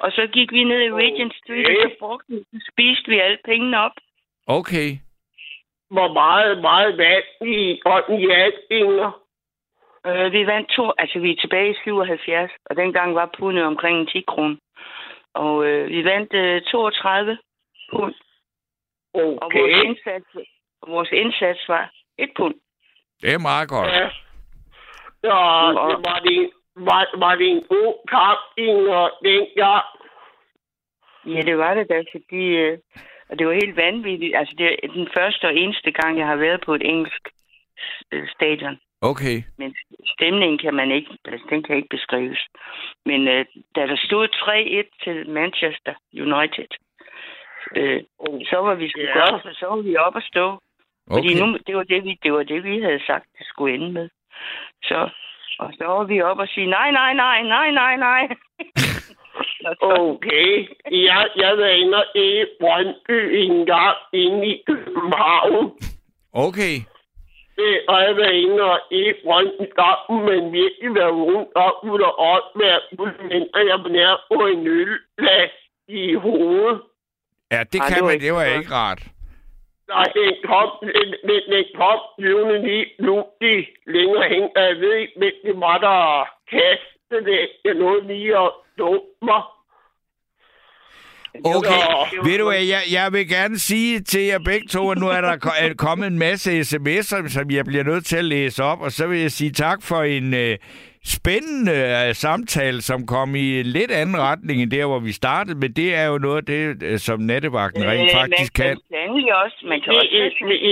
Og 0.00 0.12
så 0.12 0.26
gik 0.26 0.52
vi 0.52 0.64
ned 0.64 0.80
i 0.82 0.92
Regent 0.92 1.34
Street, 1.36 1.66
og 1.66 1.90
så 1.90 1.96
brugte 1.98 2.26
vi, 2.32 2.38
så 2.52 2.70
spiste 2.72 3.08
vi 3.10 3.18
alle 3.18 3.38
pengene 3.44 3.78
op. 3.80 3.92
Okay. 4.46 4.88
Hvor 5.90 6.12
meget, 6.12 6.60
meget 6.60 6.98
vand 6.98 7.24
i 7.56 7.80
ånden 7.86 8.20
i 8.20 8.24
Inger. 8.70 9.20
Øh, 10.06 10.32
vi 10.32 10.46
vandt 10.46 10.68
to, 10.70 10.92
altså 10.98 11.18
vi 11.18 11.30
er 11.32 11.36
tilbage 11.40 11.70
i 11.70 11.76
77, 11.82 12.50
og 12.70 12.76
dengang 12.76 13.14
var 13.14 13.30
pundet 13.38 13.64
omkring 13.64 14.08
10 14.08 14.24
kroner. 14.26 14.56
Og 15.34 15.66
øh, 15.66 15.88
vi 15.88 16.04
vandt 16.04 16.34
øh, 16.34 16.62
32 16.62 17.38
pund. 17.92 18.14
Okay. 19.16 19.38
Og 19.42 19.50
vores 19.54 19.84
indsats, 19.84 20.26
vores 20.86 21.10
indsats 21.12 21.68
var 21.68 21.90
et 22.18 22.30
pund. 22.36 22.54
Det 23.22 23.34
er 23.34 23.38
meget 23.38 23.68
godt. 23.68 23.88
Ja. 23.92 24.08
Så 25.22 25.32
det 25.88 25.98
var, 26.08 26.18
det, 26.28 26.50
var, 26.76 27.18
var 27.18 27.34
det 27.34 27.48
en 27.48 27.64
god 27.68 27.94
kamp, 28.08 28.40
Inger, 28.56 29.08
dengang? 29.24 29.86
Ja, 31.26 31.40
det 31.40 31.58
var 31.58 31.74
det 31.74 31.88
da, 31.88 32.02
fordi 32.12 32.44
øh, 32.46 32.78
og 33.28 33.38
det 33.38 33.46
var 33.46 33.52
helt 33.52 33.76
vanvittigt. 33.76 34.36
Altså, 34.36 34.54
det 34.58 34.66
er 34.82 34.88
den 34.88 35.08
første 35.16 35.44
og 35.44 35.54
eneste 35.54 35.90
gang, 35.90 36.18
jeg 36.18 36.26
har 36.26 36.36
været 36.36 36.60
på 36.66 36.74
et 36.74 36.82
engelsk 36.84 37.28
øh, 38.12 38.28
stadion. 38.28 38.78
Okay. 39.00 39.42
Men 39.58 39.76
stemningen 40.14 40.58
kan 40.58 40.74
man 40.74 40.90
ikke, 40.90 41.10
altså, 41.24 41.46
den 41.50 41.62
kan 41.62 41.76
ikke 41.76 41.88
beskrives. 41.96 42.40
Men 43.06 43.28
øh, 43.28 43.46
da 43.74 43.80
der 43.86 43.96
stod 43.96 44.28
3-1 44.28 45.04
til 45.04 45.30
Manchester 45.30 45.94
United, 46.14 46.70
øh, 47.76 48.02
så 48.50 48.56
var 48.66 48.74
vi 48.74 48.88
sgu 48.90 49.00
Ja. 49.00 49.18
godt, 49.18 49.42
for 49.42 49.50
så 49.54 49.66
var 49.66 49.76
vi 49.82 49.96
op 49.96 50.14
og 50.14 50.22
stå. 50.22 50.60
Fordi 51.12 51.28
Okay. 51.34 51.40
nu, 51.40 51.58
det 51.66 51.76
var 51.76 51.82
det, 51.82 52.04
vi, 52.04 52.18
det 52.22 52.32
var 52.32 52.42
det, 52.42 52.64
vi 52.64 52.80
havde 52.82 53.02
sagt, 53.06 53.26
det 53.38 53.46
skulle 53.46 53.74
ende 53.74 53.92
med. 53.92 54.08
Så, 54.84 55.08
og 55.58 55.72
så 55.78 55.84
var 55.86 56.04
vi 56.04 56.22
op 56.22 56.38
og 56.38 56.48
sige, 56.48 56.66
nej, 56.66 56.90
nej, 56.90 57.12
nej, 57.14 57.42
nej, 57.42 57.70
nej, 57.70 57.96
nej. 57.96 58.28
Okay. 59.80 60.68
Jeg, 60.90 61.28
jeg 61.36 61.58
var 61.58 61.66
inde 61.66 62.02
i 62.14 62.44
Brøndby 62.60 63.18
en 63.42 63.66
gang 63.66 63.96
inde 64.12 64.46
i 64.46 64.62
København. 64.66 65.72
Okay. 66.32 66.74
Øh, 67.58 67.78
og 67.88 68.02
jeg 68.02 68.16
var 68.16 68.30
inde 68.42 68.62
og 68.62 68.80
i 68.90 69.12
Brøndby 69.24 69.66
kampen, 69.78 70.16
men 70.28 70.52
virkelig 70.52 70.90
var 70.94 71.10
rundt 71.10 71.48
op 71.54 71.78
ud 71.92 72.00
og 72.00 72.18
op 72.18 72.56
med 72.56 72.70
elementer, 72.92 73.60
jeg 73.70 73.78
var 73.82 73.88
nær 73.88 74.24
på 74.32 74.46
en 74.46 74.66
ølglas 74.66 75.50
i 75.88 76.14
hovedet. 76.14 76.80
Ja, 77.52 77.60
det 77.72 77.80
Ej, 77.80 77.86
kan 77.88 77.94
det 77.96 78.02
var 78.02 78.06
man. 78.08 78.14
ikke 78.14 78.26
Det 78.26 78.34
var 78.34 78.44
godt. 78.46 78.58
ikke 78.60 78.74
rart. 78.74 79.02
Nej, 79.88 80.06
den 80.18 80.32
kom, 80.50 80.68
den, 80.82 81.08
den, 81.28 81.40
den 81.54 81.64
kom 81.80 81.98
flyvende 82.18 82.56
lige 82.68 82.86
pludselig 83.00 83.58
længere 83.86 84.28
hen, 84.34 84.44
jeg 84.56 84.76
ved 84.82 84.94
ikke, 85.02 85.12
det 85.44 85.54
var, 85.66 85.78
der 85.78 86.00
kastede 86.50 87.24
det. 87.32 87.48
Jeg 87.64 87.74
nåede 87.74 88.06
lige 88.06 88.38
at 88.38 88.50
dumme 88.78 89.00
mig. 89.22 89.42
Okay, 91.44 91.68
Så- 91.70 92.20
ved 92.24 92.38
du 92.38 92.44
hvad, 92.44 92.62
jeg, 92.64 92.82
jeg 92.92 93.12
vil 93.12 93.28
gerne 93.28 93.58
sige 93.58 94.00
til 94.00 94.20
jer 94.22 94.38
begge 94.38 94.66
to, 94.68 94.90
at 94.90 94.98
nu 94.98 95.08
er 95.08 95.20
der 95.20 95.36
ko- 95.36 95.50
er 95.58 95.74
kommet 95.74 96.06
en 96.06 96.18
masse 96.18 96.60
sms'er, 96.60 97.28
som 97.28 97.50
jeg 97.50 97.64
bliver 97.64 97.84
nødt 97.84 98.06
til 98.06 98.16
at 98.16 98.24
læse 98.24 98.64
op, 98.64 98.80
og 98.80 98.92
så 98.92 99.06
vil 99.06 99.20
jeg 99.20 99.30
sige 99.32 99.50
tak 99.52 99.82
for 99.82 100.02
en 100.02 100.34
øh, 100.34 100.58
spændende 101.16 101.72
øh, 101.72 102.14
samtale, 102.14 102.82
som 102.82 103.06
kom 103.06 103.34
i 103.34 103.60
en 103.60 103.66
lidt 103.66 103.90
anden 103.90 104.16
retning 104.18 104.62
end 104.62 104.70
der, 104.70 104.86
hvor 104.86 104.98
vi 104.98 105.12
startede, 105.12 105.58
men 105.58 105.72
det 105.72 105.94
er 105.94 106.04
jo 106.04 106.18
noget 106.18 106.36
af 106.36 106.44
det, 106.44 106.82
øh, 106.82 106.98
som 106.98 107.20
nattevagten 107.20 107.82
rent 107.90 108.12
faktisk 108.12 108.58
man 108.58 108.66
kan. 108.66 108.76
kan 108.90 108.98
endelig 109.08 109.34
også, 109.44 109.58
man 109.72 109.80
kan 109.80 109.92
også 109.92 110.08
Øh, 110.12 110.24
øh, 110.24 110.26
øh, 110.26 110.62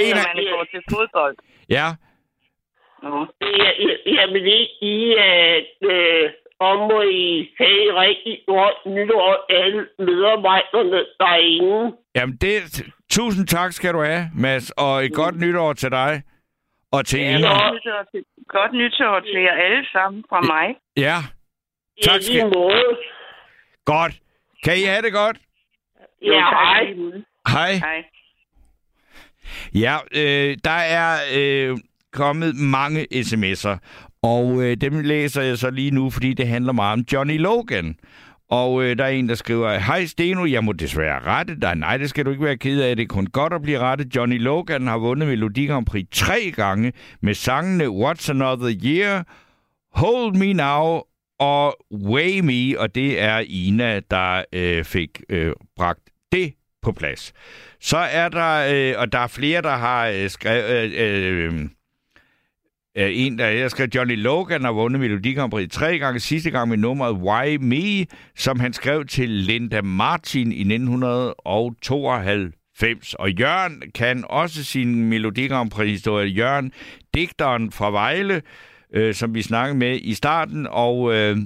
øh, 0.00 0.10
når 0.18 0.34
man 0.36 0.44
går 0.56 0.64
til 0.74 0.82
fodbold. 0.90 1.36
Ja, 1.68 1.86
Nå. 3.02 3.26
Vil 4.32 4.42
lige 4.42 4.68
sige, 4.80 5.20
at 5.20 5.76
øh, 5.82 6.30
om 6.60 6.78
må 6.90 7.02
I 7.02 7.50
have 7.58 8.00
rigtig 8.04 8.34
godt 8.46 8.78
nytår 8.86 9.30
alle 9.60 9.86
medarbejderne 9.98 11.00
derinde. 11.20 11.96
jamen 12.16 12.36
det, 12.36 12.82
tusind 13.10 13.46
tak 13.46 13.72
skal 13.72 13.92
du 13.94 14.00
have, 14.02 14.24
Mads, 14.34 14.70
og 14.70 15.04
et 15.04 15.14
godt 15.14 15.36
nytår 15.40 15.72
til 15.72 15.90
dig. 15.90 16.22
Og 16.92 17.06
til 17.06 17.20
Ja, 17.20 17.36
Inger. 17.36 17.48
godt, 17.48 17.74
nytår 17.74 18.04
til, 18.12 18.24
godt 18.48 18.72
nytår 18.72 19.20
til 19.20 19.40
jer 19.42 19.52
alle 19.52 19.86
sammen 19.92 20.24
fra 20.28 20.40
mig. 20.40 20.76
Ja, 20.96 21.16
tak 22.04 22.20
I 22.20 22.22
skal 22.24 22.50
måde. 22.54 22.82
Godt. 23.84 24.12
Kan 24.64 24.74
I 24.78 24.82
have 24.82 25.02
det 25.02 25.12
godt? 25.12 25.36
Ja, 26.22 26.40
hej. 26.40 26.94
Hej. 27.48 27.72
Hej. 27.74 28.04
Ja, 29.74 29.96
øh, 30.16 30.56
der 30.64 30.80
er 31.00 31.18
øh, 31.38 31.78
kommet 32.12 32.56
mange 32.56 33.06
sms'er, 33.12 33.76
og 34.22 34.62
øh, 34.62 34.76
dem 34.76 35.00
læser 35.00 35.42
jeg 35.42 35.58
så 35.58 35.70
lige 35.70 35.90
nu, 35.90 36.10
fordi 36.10 36.34
det 36.34 36.48
handler 36.48 36.72
meget 36.72 36.92
om 36.92 37.04
Johnny 37.12 37.38
Logan. 37.40 37.96
Og 38.52 38.82
øh, 38.82 38.98
der 38.98 39.04
er 39.04 39.08
en, 39.08 39.28
der 39.28 39.34
skriver, 39.34 39.78
Hej 39.78 40.04
Steno, 40.06 40.44
jeg 40.44 40.64
må 40.64 40.72
desværre 40.72 41.20
rette 41.20 41.60
dig. 41.60 41.74
Nej, 41.74 41.96
det 41.96 42.10
skal 42.10 42.24
du 42.24 42.30
ikke 42.30 42.44
være 42.44 42.56
ked 42.56 42.82
af. 42.82 42.96
Det 42.96 43.02
er 43.02 43.06
kun 43.06 43.26
godt 43.26 43.52
at 43.52 43.62
blive 43.62 43.78
rettet. 43.78 44.16
Johnny 44.16 44.40
Logan 44.40 44.86
har 44.86 44.98
vundet 44.98 45.28
Melodi 45.28 45.66
Grand 45.66 45.86
Prix 45.86 46.06
tre 46.12 46.52
gange 46.56 46.92
med 47.20 47.34
sangene 47.34 47.84
What's 47.84 48.30
Another 48.30 48.78
Year, 48.84 49.24
Hold 49.92 50.34
Me 50.34 50.52
Now 50.52 51.00
og 51.38 51.76
Way 51.92 52.40
Me. 52.40 52.80
Og 52.80 52.94
det 52.94 53.20
er 53.20 53.38
Ina, 53.46 54.00
der 54.10 54.44
øh, 54.52 54.84
fik 54.84 55.22
øh, 55.28 55.52
bragt 55.76 56.10
det 56.32 56.52
på 56.82 56.92
plads. 56.92 57.32
Så 57.80 57.98
er 57.98 58.28
der, 58.28 58.66
øh, 58.74 58.94
og 59.00 59.12
der 59.12 59.18
er 59.18 59.26
flere, 59.26 59.62
der 59.62 59.76
har 59.76 60.08
øh, 60.08 60.30
skrevet... 60.30 60.92
Øh, 60.92 61.54
øh, 61.54 61.68
Øh, 62.98 63.10
en, 63.14 63.38
der 63.38 63.46
jeg 63.46 63.70
skrev, 63.70 63.88
Johnny 63.94 64.16
Logan 64.16 64.64
har 64.64 64.72
vundet 64.72 65.00
Melodi 65.00 65.34
Grand 65.34 65.50
Prix 65.50 65.70
tre 65.70 65.98
gange. 65.98 66.20
Sidste 66.20 66.50
gang 66.50 66.68
med 66.68 66.76
nummeret 66.76 67.12
Why 67.12 67.56
Me, 67.56 68.06
som 68.36 68.60
han 68.60 68.72
skrev 68.72 69.06
til 69.06 69.30
Linda 69.30 69.82
Martin 69.82 70.52
i 70.52 70.60
1992. 70.60 73.14
Og 73.14 73.32
Jørgen 73.32 73.82
kan 73.94 74.24
også 74.28 74.64
sin 74.64 75.08
Melodi 75.08 75.46
Grand 75.46 75.70
Prix-historie. 75.70 76.28
Jørgen, 76.28 76.72
digteren 77.14 77.72
fra 77.72 77.90
Vejle, 77.90 78.42
øh, 78.94 79.14
som 79.14 79.34
vi 79.34 79.42
snakkede 79.42 79.78
med 79.78 79.98
i 80.02 80.14
starten, 80.14 80.66
og 80.70 81.14
øh, 81.14 81.36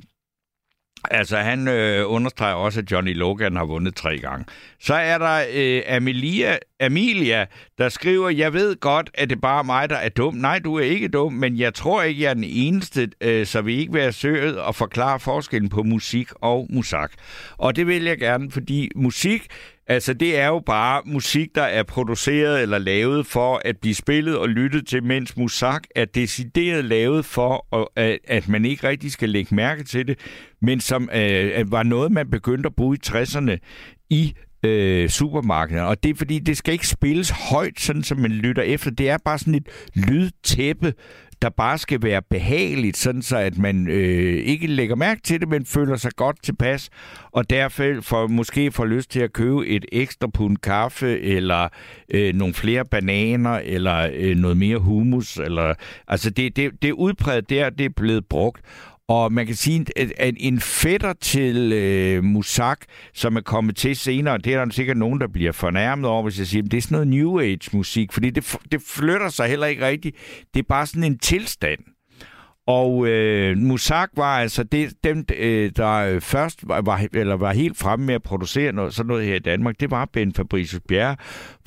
Altså, 1.11 1.37
han 1.37 1.69
øh, 1.69 2.11
understreger 2.11 2.55
også, 2.55 2.81
at 2.81 2.93
Johnny 2.93 3.17
Logan 3.17 3.57
har 3.57 3.65
vundet 3.65 3.95
tre 3.95 4.19
gange. 4.19 4.45
Så 4.81 4.95
er 4.95 5.19
der 5.19 5.45
øh, 5.55 5.83
Amelia, 5.97 6.59
Amelia, 6.81 7.47
der 7.79 7.89
skriver, 7.89 8.31
jeg 8.31 8.53
ved 8.53 8.81
godt, 8.81 9.11
at 9.15 9.31
det 9.31 9.41
bare 9.41 9.59
er 9.59 9.63
mig, 9.63 9.91
der 9.91 9.97
er 9.97 10.09
dum. 10.09 10.35
Nej, 10.35 10.59
du 10.59 10.75
er 10.75 10.85
ikke 10.85 11.09
dum, 11.09 11.33
men 11.33 11.59
jeg 11.59 11.75
tror 11.75 12.03
ikke, 12.03 12.23
jeg 12.23 12.31
er 12.31 12.35
den 12.35 12.45
eneste, 12.45 13.09
øh, 13.21 13.47
så 13.47 13.63
vi 13.63 13.77
ikke 13.77 13.95
være 13.95 14.13
søget 14.13 14.59
og 14.59 14.75
forklare 14.75 15.21
forskellen 15.21 15.69
på 15.69 15.83
musik 15.83 16.29
og 16.35 16.67
musak. 16.71 17.13
Og 17.59 17.77
det 17.77 17.87
vil 17.87 18.05
jeg 18.05 18.19
gerne, 18.19 18.51
fordi 18.51 18.91
musik 18.97 19.47
Altså, 19.89 20.15
det 20.15 20.39
er 20.39 20.47
jo 20.47 20.63
bare 20.67 21.03
musik, 21.05 21.55
der 21.55 21.63
er 21.63 21.83
produceret 21.83 22.63
eller 22.63 22.79
lavet 22.79 23.27
for 23.27 23.61
at 23.65 23.77
blive 23.81 23.95
spillet 23.95 24.39
og 24.39 24.49
lyttet 24.49 24.87
til, 24.87 25.05
mens 25.05 25.37
musak 25.37 25.83
er 25.95 26.05
decideret 26.05 26.85
lavet 26.85 27.25
for, 27.25 27.67
at 28.29 28.49
man 28.49 28.65
ikke 28.65 28.89
rigtig 28.89 29.13
skal 29.13 29.29
lægge 29.29 29.55
mærke 29.55 29.85
til 29.85 30.07
det, 30.07 30.19
men 30.63 30.81
som 30.81 31.11
øh, 31.15 31.61
øh 31.61 31.73
var 31.73 31.83
noget, 31.83 32.13
man 32.13 32.31
begyndte 32.31 32.67
at 32.67 32.75
bruge 32.75 32.97
i 32.97 33.01
60'erne 33.07 33.57
i 34.11 34.35
øh, 34.67 35.09
supermarkederne. 35.09 35.89
Og 35.89 36.03
det 36.03 36.11
er 36.11 36.15
fordi, 36.15 36.39
det 36.39 36.57
skal 36.57 36.73
ikke 36.73 36.89
spilles 36.89 37.31
højt, 37.31 37.81
sådan 37.81 38.03
som 38.03 38.19
man 38.19 38.31
lytter 38.31 38.63
efter. 38.63 38.91
Det 38.91 39.09
er 39.09 39.19
bare 39.25 39.39
sådan 39.39 39.55
et 39.55 39.69
lydtæppe, 39.95 40.95
der 41.43 41.49
bare 41.49 41.79
skal 41.79 42.03
være 42.03 42.23
behageligt, 42.31 42.97
sådan 42.97 43.23
så 43.23 43.37
at 43.37 43.59
man 43.59 43.89
øh, 43.89 44.35
ikke 44.45 44.67
lægger 44.67 44.97
mærke 44.97 45.21
til 45.23 45.41
det, 45.41 45.49
men 45.49 45.67
føler 45.67 45.97
sig 45.97 46.13
godt 46.17 46.43
tilpas, 46.43 46.91
og 47.33 47.51
derfor 47.51 48.01
for, 48.01 48.27
måske 48.27 48.73
får 48.73 48.85
lyst 48.85 49.11
til 49.11 49.21
at 49.21 49.33
købe 49.33 49.67
et 49.67 49.85
ekstra 49.93 50.27
pund 50.27 50.57
kaffe, 50.57 51.21
eller 51.21 51.69
øh, 52.11 52.35
nogle 52.35 52.55
flere 52.55 52.85
bananer, 52.85 53.61
eller 53.65 54.11
øh, 54.15 54.37
noget 54.37 54.57
mere 54.57 54.79
hummus. 54.79 55.37
Eller, 55.37 55.75
altså 56.09 56.31
det, 56.31 56.57
det, 56.57 56.73
det 56.83 56.89
er 56.89 56.93
udpræget 56.93 57.51
der, 57.51 57.71
det 57.71 57.85
er 57.85 57.91
blevet 57.97 58.27
brugt. 58.27 58.61
Og 59.09 59.33
man 59.33 59.47
kan 59.47 59.55
sige, 59.55 59.87
at 59.97 60.35
en 60.37 60.61
fætter 60.61 61.13
til 61.13 61.73
øh, 61.73 62.25
Musak, 62.25 62.81
som 63.15 63.37
er 63.37 63.41
kommet 63.41 63.77
til 63.77 63.97
senere, 63.97 64.39
det 64.39 64.55
er 64.55 64.65
der 64.65 64.73
sikkert 64.73 64.97
nogen, 64.97 65.21
der 65.21 65.27
bliver 65.29 65.53
fornærmet 65.53 66.11
over, 66.11 66.23
hvis 66.23 66.39
jeg 66.39 66.47
siger, 66.47 66.63
at 66.63 66.71
det 66.71 66.77
er 66.77 66.83
sådan 66.83 66.95
noget 66.95 67.09
New 67.09 67.41
Age-musik, 67.41 68.13
fordi 68.13 68.31
det, 68.31 68.57
det 68.73 68.83
flytter 68.83 69.29
sig 69.29 69.49
heller 69.49 69.67
ikke 69.67 69.87
rigtigt. 69.87 70.17
Det 70.55 70.61
er 70.61 70.67
bare 70.69 70.87
sådan 70.87 71.05
en 71.05 71.19
tilstand. 71.19 71.96
Og 72.67 73.07
øh, 73.07 73.59
Musak 73.59 74.11
var 74.17 74.39
altså 74.39 74.63
det, 74.63 75.05
dem, 75.05 75.25
øh, 75.37 75.71
der 75.77 75.93
øh, 75.95 76.21
først 76.21 76.69
var, 76.69 76.81
var, 76.81 77.07
eller 77.13 77.35
var 77.35 77.53
helt 77.53 77.79
fremme 77.79 78.07
med 78.07 78.15
at 78.15 78.23
producere 78.23 78.73
noget, 78.73 78.95
sådan 78.95 79.09
noget 79.09 79.27
her 79.27 79.35
i 79.35 79.39
Danmark. 79.39 79.81
Det 79.81 79.91
var 79.91 80.05
Ben 80.13 80.35
Fabricius 80.35 80.83
Bjerre, 80.89 81.17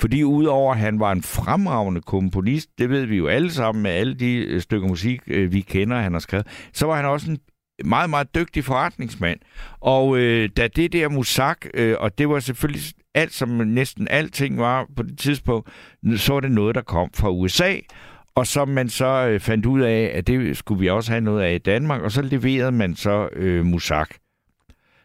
fordi 0.00 0.24
udover 0.24 0.72
at 0.72 0.78
han 0.78 1.00
var 1.00 1.12
en 1.12 1.22
fremragende 1.22 2.00
komponist, 2.00 2.68
det 2.78 2.90
ved 2.90 3.06
vi 3.06 3.16
jo 3.16 3.26
alle 3.26 3.52
sammen 3.52 3.82
med 3.82 3.90
alle 3.90 4.14
de 4.14 4.34
øh, 4.34 4.60
stykker 4.60 4.88
musik, 4.88 5.20
vi 5.26 5.60
kender, 5.60 5.96
han 5.96 6.12
har 6.12 6.20
skrevet, 6.20 6.46
så 6.72 6.86
var 6.86 6.96
han 6.96 7.04
også 7.04 7.30
en 7.30 7.38
meget, 7.84 8.10
meget 8.10 8.34
dygtig 8.34 8.64
forretningsmand. 8.64 9.38
Og 9.80 10.18
øh, 10.18 10.48
da 10.56 10.68
det 10.68 10.92
der 10.92 11.08
Musak, 11.08 11.66
øh, 11.74 11.96
og 12.00 12.18
det 12.18 12.28
var 12.28 12.40
selvfølgelig 12.40 12.82
alt, 13.14 13.32
som 13.32 13.48
næsten 13.48 14.08
alting 14.10 14.58
var 14.58 14.86
på 14.96 15.02
det 15.02 15.18
tidspunkt, 15.18 15.68
så 16.16 16.32
var 16.32 16.40
det 16.40 16.52
noget, 16.52 16.74
der 16.74 16.82
kom 16.82 17.10
fra 17.14 17.30
USA, 17.30 17.76
og 18.34 18.46
som 18.46 18.68
man 18.68 18.88
så 18.88 19.28
øh, 19.28 19.40
fandt 19.40 19.66
ud 19.66 19.80
af, 19.80 20.10
at 20.14 20.26
det 20.26 20.56
skulle 20.56 20.80
vi 20.80 20.88
også 20.88 21.10
have 21.12 21.20
noget 21.20 21.42
af 21.42 21.54
i 21.54 21.58
Danmark, 21.58 22.02
og 22.02 22.12
så 22.12 22.22
leverede 22.22 22.72
man 22.72 22.96
så 22.96 23.28
øh, 23.32 23.64
musak. 23.64 24.10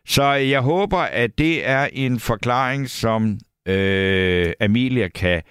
Så 0.08 0.38
øh, 0.38 0.50
jeg 0.50 0.62
håber, 0.62 0.98
at 0.98 1.38
det 1.38 1.68
er 1.68 1.88
en 1.94 2.20
forklaring, 2.20 2.90
som 2.90 3.38
øh, 3.68 4.54
Amelia 4.60 5.08
kan 5.08 5.42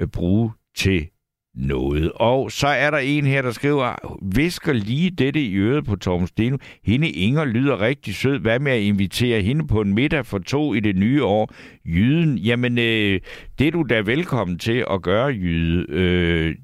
øh, 0.00 0.08
bruge 0.08 0.52
til 0.76 1.08
noget. 1.54 2.12
Og 2.14 2.52
så 2.52 2.66
er 2.66 2.90
der 2.90 2.98
en 2.98 3.26
her, 3.26 3.42
der 3.42 3.50
skriver, 3.50 4.18
visker 4.34 4.72
lige 4.72 5.10
dette 5.10 5.40
i 5.40 5.54
øret 5.54 5.84
på 5.84 5.96
Torben 5.96 6.26
Steno. 6.26 6.56
Hende 6.84 7.10
Inger 7.10 7.44
lyder 7.44 7.80
rigtig 7.80 8.14
sød. 8.14 8.38
Hvad 8.38 8.58
med 8.58 8.72
at 8.72 8.80
invitere 8.80 9.42
hende 9.42 9.66
på 9.66 9.80
en 9.80 9.94
middag 9.94 10.26
for 10.26 10.38
to 10.38 10.74
i 10.74 10.80
det 10.80 10.96
nye 10.96 11.24
år? 11.24 11.54
Jyden, 11.84 12.38
jamen 12.38 12.78
øh, 12.78 13.20
det 13.58 13.66
er 13.66 13.70
du 13.70 13.82
da 13.82 14.00
velkommen 14.00 14.58
til 14.58 14.84
at 14.90 15.02
gøre, 15.02 15.26
Jyde. 15.26 15.86
Øh, 15.88 16.54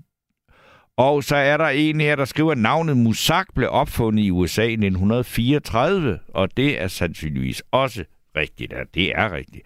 og 0.98 1.24
så 1.24 1.36
er 1.36 1.56
der 1.56 1.68
en 1.68 2.00
her, 2.00 2.16
der 2.16 2.24
skriver, 2.24 2.52
at 2.52 2.58
navnet 2.58 2.96
Musak 2.96 3.46
blev 3.54 3.68
opfundet 3.70 4.22
i 4.22 4.30
USA 4.30 4.62
i 4.62 4.72
1934, 4.72 6.18
og 6.28 6.56
det 6.56 6.82
er 6.82 6.88
sandsynligvis 6.88 7.62
også 7.70 8.04
rigtigt. 8.36 8.72
Ja, 8.72 8.82
det 8.94 9.12
er 9.14 9.32
rigtigt. 9.32 9.62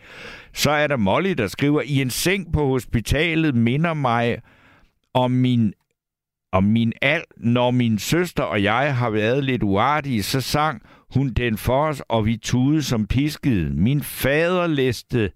Så 0.53 0.71
er 0.71 0.87
der 0.87 0.97
Molly, 0.97 1.31
der 1.31 1.47
skriver, 1.47 1.83
i 1.85 2.01
en 2.01 2.11
seng 2.11 2.53
på 2.53 2.67
hospitalet 2.67 3.55
minder 3.55 3.95
mig 3.95 4.39
om 5.15 5.31
min 5.31 5.73
om 6.53 6.65
min 6.65 6.93
al, 7.03 7.25
når 7.37 7.71
min 7.71 7.99
søster 7.99 8.43
og 8.43 8.63
jeg 8.63 8.97
har 8.97 9.11
været 9.11 9.45
lidt 9.45 9.63
uartige, 9.63 10.23
så 10.23 10.41
sang 10.41 10.83
hun 11.15 11.29
den 11.29 11.57
for 11.57 11.87
os, 11.87 12.03
og 12.09 12.27
vi 12.27 12.37
tudede 12.37 12.83
som 12.83 13.07
piskede. 13.07 13.71
Min 13.71 14.03
fader 14.03 14.67
læste 14.67 15.31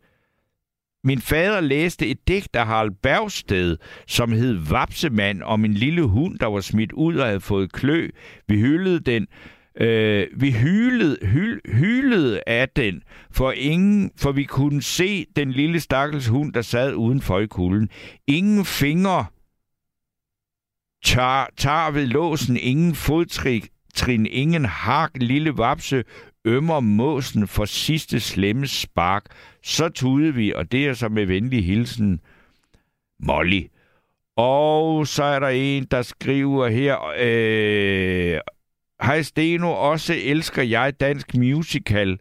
min 1.07 1.21
fader 1.21 1.61
læste 1.61 2.07
et 2.07 2.29
digt 2.29 2.57
af 2.57 2.67
Harald 2.67 2.91
Bergsted, 3.03 3.77
som 4.07 4.33
hed 4.33 4.53
Vapsemand, 4.53 5.43
om 5.43 5.65
en 5.65 5.75
lille 5.75 6.03
hund, 6.03 6.39
der 6.39 6.47
var 6.47 6.61
smidt 6.61 6.93
ud 6.93 7.17
og 7.17 7.27
havde 7.27 7.41
fået 7.41 7.73
klø. 7.73 8.09
Vi 8.49 8.61
hyldede 8.61 9.01
den. 9.01 9.27
Øh, 9.81 10.27
vi 10.37 10.51
hylede, 10.51 11.19
hyl, 11.23 11.61
hylede 11.65 12.43
af 12.47 12.69
den, 12.69 13.03
for, 13.31 13.53
ingen, 13.53 14.11
for 14.17 14.33
vi 14.33 14.45
kunne 14.45 14.83
se 14.83 15.27
den 15.37 15.53
lille 15.53 15.81
stakkels 15.81 16.29
hund, 16.29 16.53
der 16.53 16.63
sad 16.63 16.95
udenfor 16.95 17.39
i 17.39 17.47
kulden. 17.47 17.89
Ingen 18.27 18.65
fingre 18.65 19.27
tager, 21.05 21.47
tager 21.57 21.91
ved 21.91 22.07
låsen, 22.07 22.57
ingen 22.57 22.95
fodtrik, 22.95 23.69
trin, 23.95 24.27
ingen 24.27 24.65
hak, 24.65 25.11
lille 25.15 25.59
vapse, 25.59 26.05
ømmer 26.45 26.81
måsen 26.81 27.49
for 27.49 27.65
sidste 27.65 28.21
slemme 28.21 28.67
spark. 28.67 29.25
Så 29.67 29.89
tudede 29.89 30.35
vi, 30.35 30.53
og 30.53 30.73
det 30.73 30.87
er 30.87 30.95
så 30.95 31.09
med 31.09 31.27
venlig 31.27 31.67
hilsen, 31.67 32.21
Molly. 33.21 33.63
Og 34.37 35.07
så 35.07 35.25
er 35.25 35.39
der 35.39 35.49
en, 35.49 35.85
der 35.91 36.03
skriver 36.03 36.69
her, 36.69 37.13
øh, 37.19 38.41
Hej 39.03 39.23
Steno, 39.23 39.71
også 39.71 40.15
elsker 40.23 40.63
jeg 40.63 41.01
dansk 41.01 41.35
musical, 41.35 42.19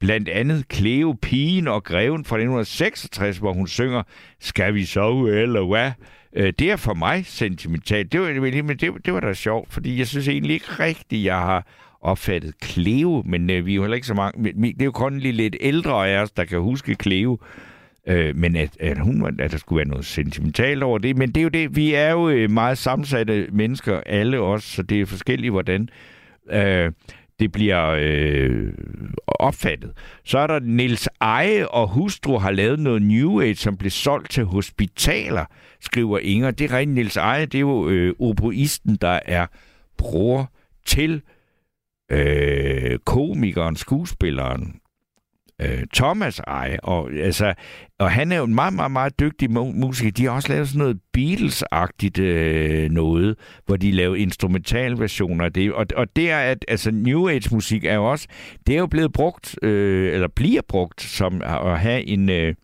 blandt 0.00 0.28
andet 0.28 0.64
Cleo 0.72 1.16
Pigen 1.22 1.68
og 1.68 1.84
Greven 1.84 2.24
fra 2.24 2.36
1966, 2.36 3.38
hvor 3.38 3.52
hun 3.52 3.66
synger, 3.66 4.02
Skal 4.40 4.74
vi 4.74 4.84
sove 4.84 5.42
eller 5.42 5.66
hvad? 5.66 5.92
Øh, 6.32 6.52
det 6.58 6.70
er 6.70 6.76
for 6.76 6.94
mig 6.94 7.26
sentimentalt. 7.26 8.12
Det 8.12 8.20
var, 8.20 8.62
men 8.62 8.76
det, 8.76 8.92
det 9.04 9.12
var 9.14 9.20
da 9.20 9.34
sjovt, 9.34 9.72
fordi 9.72 9.98
jeg 9.98 10.06
synes 10.06 10.28
egentlig 10.28 10.54
ikke 10.54 10.72
rigtigt, 10.78 11.24
jeg 11.24 11.38
har 11.38 11.66
opfattet 12.00 12.54
Cleo, 12.64 13.22
men 13.26 13.50
øh, 13.50 13.66
vi 13.66 13.72
er 13.72 13.76
jo 13.76 13.82
heller 13.82 13.94
ikke 13.94 14.06
så 14.06 14.14
mange. 14.14 14.52
Det 14.52 14.80
er 14.80 14.84
jo 14.84 14.92
kun 14.92 15.18
lige 15.18 15.32
lidt 15.32 15.56
ældre 15.60 16.08
af 16.08 16.22
os, 16.22 16.30
der 16.30 16.44
kan 16.44 16.60
huske 16.60 16.96
Cleo. 17.02 17.38
Øh, 18.06 18.36
men 18.36 18.56
at, 18.56 18.76
at, 18.80 18.98
hun, 18.98 19.40
at 19.40 19.52
der 19.52 19.58
skulle 19.58 19.76
være 19.76 19.88
noget 19.88 20.04
sentimentalt 20.04 20.82
over 20.82 20.98
det. 20.98 21.16
Men 21.16 21.28
det 21.28 21.36
er 21.36 21.42
jo 21.42 21.48
det, 21.48 21.76
vi 21.76 21.94
er 21.94 22.10
jo 22.10 22.28
øh, 22.28 22.50
meget 22.50 22.78
sammensatte 22.78 23.48
mennesker, 23.52 24.00
alle 24.06 24.40
os, 24.40 24.64
så 24.64 24.82
det 24.82 25.00
er 25.00 25.06
forskelligt, 25.06 25.52
hvordan 25.52 25.88
øh, 26.50 26.92
det 27.40 27.52
bliver 27.52 27.96
øh, 27.98 28.72
opfattet. 29.26 29.92
Så 30.24 30.38
er 30.38 30.46
der 30.46 30.60
Nils 30.60 31.08
Eje 31.20 31.68
og 31.68 31.88
hustru 31.88 32.38
har 32.38 32.50
lavet 32.50 32.78
noget 32.78 33.02
New 33.02 33.40
Age, 33.40 33.54
som 33.54 33.76
blev 33.76 33.90
solgt 33.90 34.30
til 34.30 34.44
hospitaler, 34.44 35.44
skriver 35.80 36.18
Inger. 36.18 36.50
Det 36.50 36.70
er 36.70 36.76
rent 36.76 36.94
Nils 36.94 37.16
Eje, 37.16 37.46
det 37.46 37.54
er 37.54 37.60
jo 37.60 37.88
øh, 37.88 38.14
oboisten, 38.18 38.96
der 39.00 39.20
er 39.24 39.46
bror 39.96 40.52
til 40.86 41.22
øh, 42.10 42.98
komikeren, 43.04 43.76
skuespilleren 43.76 44.80
øh, 45.60 45.84
Thomas 45.94 46.38
eje. 46.38 46.78
Og, 46.82 47.12
altså, 47.12 47.54
og 47.98 48.10
han 48.10 48.32
er 48.32 48.36
jo 48.36 48.44
en 48.44 48.54
meget, 48.54 48.74
meget, 48.74 48.90
meget 48.90 49.20
dygtig 49.20 49.50
musiker. 49.50 50.10
De 50.10 50.24
har 50.24 50.30
også 50.30 50.52
lavet 50.52 50.68
sådan 50.68 50.78
noget 50.78 50.98
Beatles-agtigt 51.18 52.20
øh, 52.20 52.90
noget, 52.90 53.36
hvor 53.66 53.76
de 53.76 53.92
laver 53.92 54.16
instrumentalversioner 54.16 55.44
af 55.44 55.52
det. 55.52 55.72
Og, 55.72 55.86
og 55.96 56.16
det 56.16 56.30
er, 56.30 56.38
at 56.38 56.64
altså, 56.68 56.90
New 56.90 57.28
Age-musik 57.28 57.84
er 57.84 57.94
jo 57.94 58.10
også, 58.10 58.28
det 58.66 58.74
er 58.74 58.78
jo 58.78 58.86
blevet 58.86 59.12
brugt, 59.12 59.56
øh, 59.62 60.14
eller 60.14 60.28
bliver 60.36 60.62
brugt, 60.68 61.00
som 61.00 61.42
at 61.44 61.80
have 61.80 62.06
en 62.06 62.30
øh, 62.30 62.54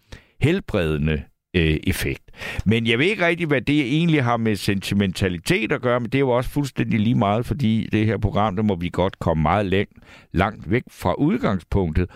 helbredende 0.41 1.23
øh, 1.55 1.77
effekt. 1.87 2.23
Men 2.65 2.87
jeg 2.87 2.99
ved 2.99 3.07
ikke 3.07 3.27
rigtig, 3.27 3.47
hvad 3.47 3.61
det 3.61 3.81
egentlig 3.81 4.25
har 4.25 4.37
med 4.37 4.57
sentimentalitet 4.57 5.73
at 5.73 5.83
gøre, 5.83 6.01
men 6.01 6.11
det 6.11 6.15
er 6.15 6.21
jo 6.21 6.31
også 6.31 6.51
fuldstændig 6.51 7.01
lige 7.01 7.15
meget, 7.15 7.47
fordi 7.47 7.89
det 7.93 8.07
her 8.07 8.19
program, 8.19 8.57
der 8.57 8.63
må 8.63 8.77
vi 8.77 8.91
godt 8.93 9.19
komme 9.19 9.43
meget 9.43 9.67
langt, 9.67 9.93
langt 10.33 10.71
væk 10.71 10.83
fra 10.91 11.15
udgangspunktet. 11.15 12.11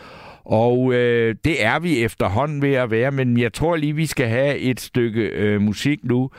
Og 0.45 0.95
øh, 0.95 1.35
det 1.45 1.65
er 1.65 1.79
vi 1.79 1.99
efterhånden 1.99 2.63
ved 2.63 2.75
at 2.75 2.91
være, 2.91 3.13
men 3.13 3.39
jeg 3.39 3.53
tror 3.53 3.77
lige, 3.77 3.97
vi 3.97 4.07
skal 4.07 4.29
have 4.29 4.59
et 4.59 4.81
stykke 4.81 5.23
øh, 5.23 5.61
musik 5.61 6.05
nu, 6.05 6.31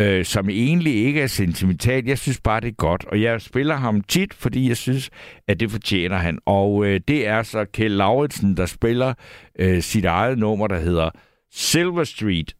øh, 0.00 0.24
som 0.24 0.48
egentlig 0.48 0.94
ikke 0.94 1.20
er 1.20 1.26
sentimental. 1.26 2.06
Jeg 2.06 2.18
synes 2.18 2.40
bare, 2.40 2.60
det 2.60 2.68
er 2.68 2.72
godt, 2.72 3.04
og 3.04 3.22
jeg 3.22 3.40
spiller 3.40 3.76
ham 3.76 4.00
tit, 4.00 4.34
fordi 4.34 4.68
jeg 4.68 4.76
synes, 4.76 5.10
at 5.48 5.60
det 5.60 5.70
fortjener 5.70 6.16
han. 6.16 6.38
Og 6.46 6.86
øh, 6.86 7.00
det 7.08 7.26
er 7.26 7.42
så 7.42 7.64
Kjell 7.64 7.94
Lauritsen, 7.94 8.56
der 8.56 8.66
spiller 8.66 9.14
øh, 9.58 9.82
sit 9.82 10.04
eget 10.04 10.38
nummer, 10.38 10.66
der 10.66 10.78
hedder 10.78 11.10
Silver 11.54 12.06
Street. 12.06 12.54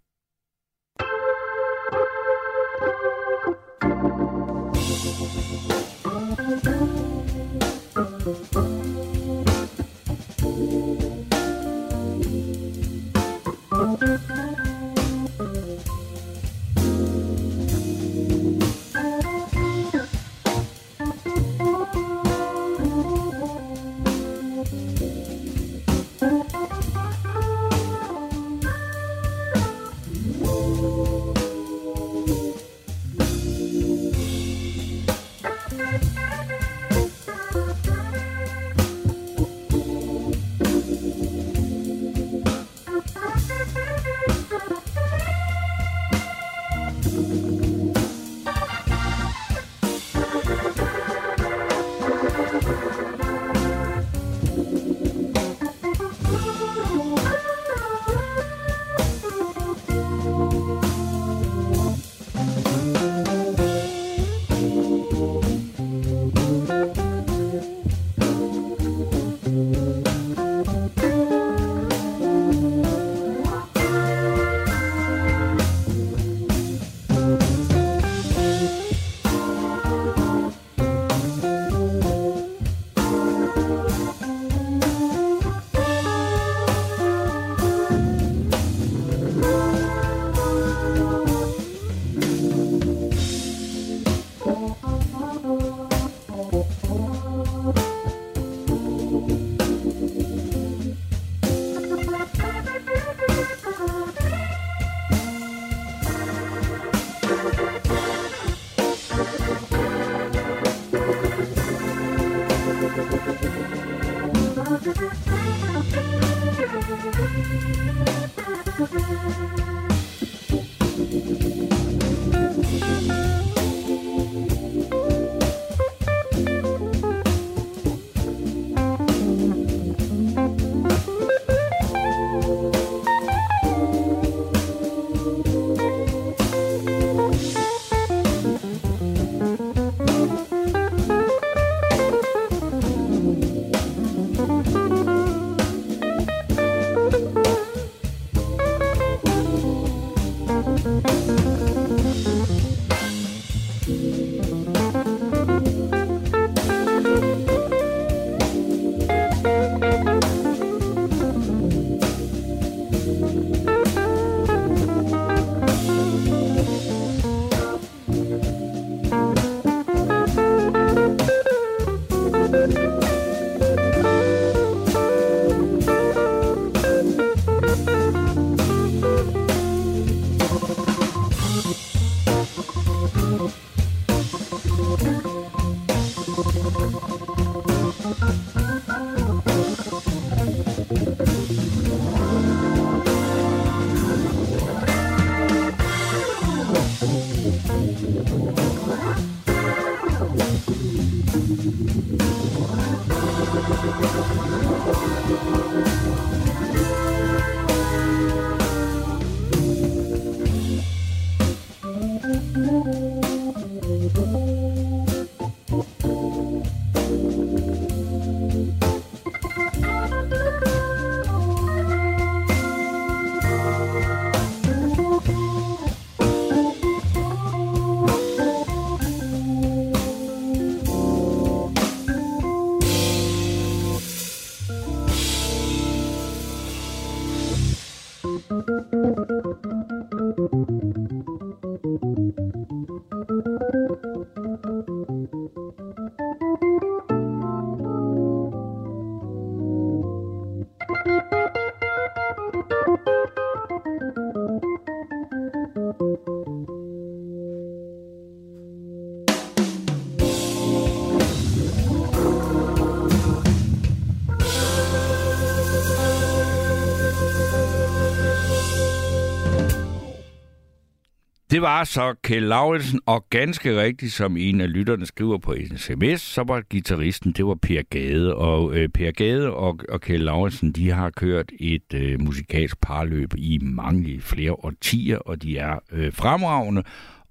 Det 271.52 271.62
var 271.62 271.84
så 271.84 272.14
Kjell 272.22 272.46
Lauritsen, 272.46 273.00
og 273.06 273.26
ganske 273.30 273.80
rigtigt, 273.80 274.12
som 274.12 274.36
en 274.36 274.60
af 274.60 274.72
lytterne 274.72 275.06
skriver 275.06 275.38
på 275.38 275.52
en 275.52 275.78
sms, 275.78 276.20
så 276.20 276.42
var 276.42 276.60
gitarristen, 276.60 277.32
det 277.32 277.46
var 277.46 277.54
Per 277.54 277.82
Gade. 277.90 278.36
Og 278.36 278.74
øh, 278.74 278.88
Per 278.88 279.10
Gade 279.10 279.50
og, 279.50 279.80
og 279.88 280.00
Kjell 280.00 280.24
Lauritsen, 280.24 280.72
de 280.72 280.90
har 280.90 281.10
kørt 281.10 281.52
et 281.60 281.94
øh, 281.94 282.20
musikalsk 282.20 282.80
parløb 282.80 283.34
i 283.36 283.58
mange 283.62 284.20
flere 284.20 284.52
årtier, 284.52 285.18
og 285.18 285.42
de 285.42 285.58
er 285.58 285.78
øh, 285.92 286.12
fremragende. 286.12 286.82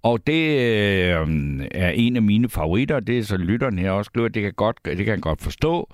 Og 0.03 0.27
det 0.27 0.43
øh, 0.43 1.27
er 1.72 1.89
en 1.89 2.15
af 2.15 2.22
mine 2.22 2.49
favoritter, 2.49 2.99
det 2.99 3.19
er 3.19 3.23
så 3.23 3.38
lytteren 3.38 3.80
her 3.80 3.91
også 3.91 4.10
skriver, 4.10 4.27
det 4.27 4.41
kan, 4.41 4.53
godt, 4.53 4.77
det 4.85 4.98
kan 4.98 5.07
jeg 5.07 5.22
godt 5.22 5.41
forstå. 5.41 5.93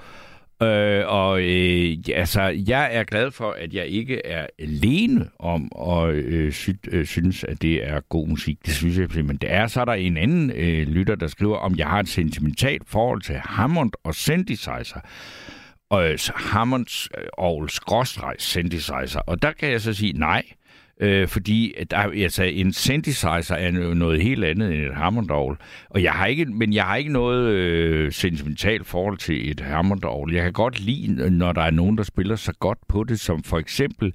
Øh, 0.64 1.04
og 1.08 1.42
øh, 1.42 1.98
altså, 2.16 2.42
jeg 2.68 2.90
er 2.96 3.04
glad 3.04 3.32
for, 3.32 3.52
at 3.52 3.74
jeg 3.74 3.88
ikke 3.88 4.26
er 4.26 4.48
alene 4.60 5.30
om 5.40 5.72
at 5.90 6.16
øh, 6.16 6.52
sy- 6.54 6.70
øh, 6.92 7.06
synes, 7.06 7.44
at 7.44 7.62
det 7.62 7.88
er 7.88 8.00
god 8.00 8.28
musik. 8.28 8.58
Det 8.66 8.74
synes 8.74 8.98
jeg 8.98 9.26
men 9.26 9.38
det 9.38 9.52
er. 9.52 9.68
Så 9.68 9.82
er 9.82 9.86
der 9.86 9.94
en 9.94 10.18
anden 10.18 10.52
øh, 10.52 10.88
lytter, 10.88 11.16
der 11.16 11.28
skriver, 11.28 11.58
om 11.58 11.76
jeg 11.76 11.88
har 11.88 12.00
et 12.00 12.10
sentimentalt 12.10 12.90
forhold 12.90 13.22
til 13.22 13.36
Hammond 13.36 13.92
og 14.04 14.16
synthesizer. 14.16 15.00
Og 15.90 16.12
øh, 16.12 16.20
Hammonds 16.36 17.10
øh, 17.18 17.24
og 17.34 17.70
skråstreg 17.70 18.36
synthesizer. 18.38 19.20
Og 19.20 19.42
der 19.42 19.52
kan 19.52 19.72
jeg 19.72 19.82
så 19.82 19.94
sige 19.94 20.14
nej. 20.14 20.44
Øh, 21.00 21.28
fordi 21.28 21.74
at 21.78 21.92
der, 21.92 21.98
altså, 21.98 22.44
en 22.44 22.74
synthesizer 22.74 23.56
er 23.56 23.94
noget 23.94 24.22
helt 24.22 24.44
andet 24.44 24.74
end 24.74 24.82
et 24.82 24.96
hammondorgel. 24.96 25.58
Og 25.90 26.04
jeg 26.04 26.12
har 26.12 26.26
ikke, 26.26 26.46
men 26.46 26.74
jeg 26.74 26.84
har 26.84 26.96
ikke 26.96 27.12
noget 27.12 27.50
øh, 27.50 28.12
sentimentalt 28.12 28.88
forhold 28.88 29.18
til 29.18 29.52
et 29.52 29.60
hammondorgel. 29.60 30.34
Jeg 30.34 30.44
kan 30.44 30.54
godt 30.54 30.80
lide, 30.80 31.30
når 31.30 31.52
der 31.52 31.62
er 31.62 31.72
nogen, 31.72 31.98
der 31.98 32.04
spiller 32.04 32.36
så 32.36 32.54
godt 32.60 32.78
på 32.90 33.04
det, 33.04 33.20
som 33.20 33.44
for 33.44 33.58
eksempel 33.58 34.14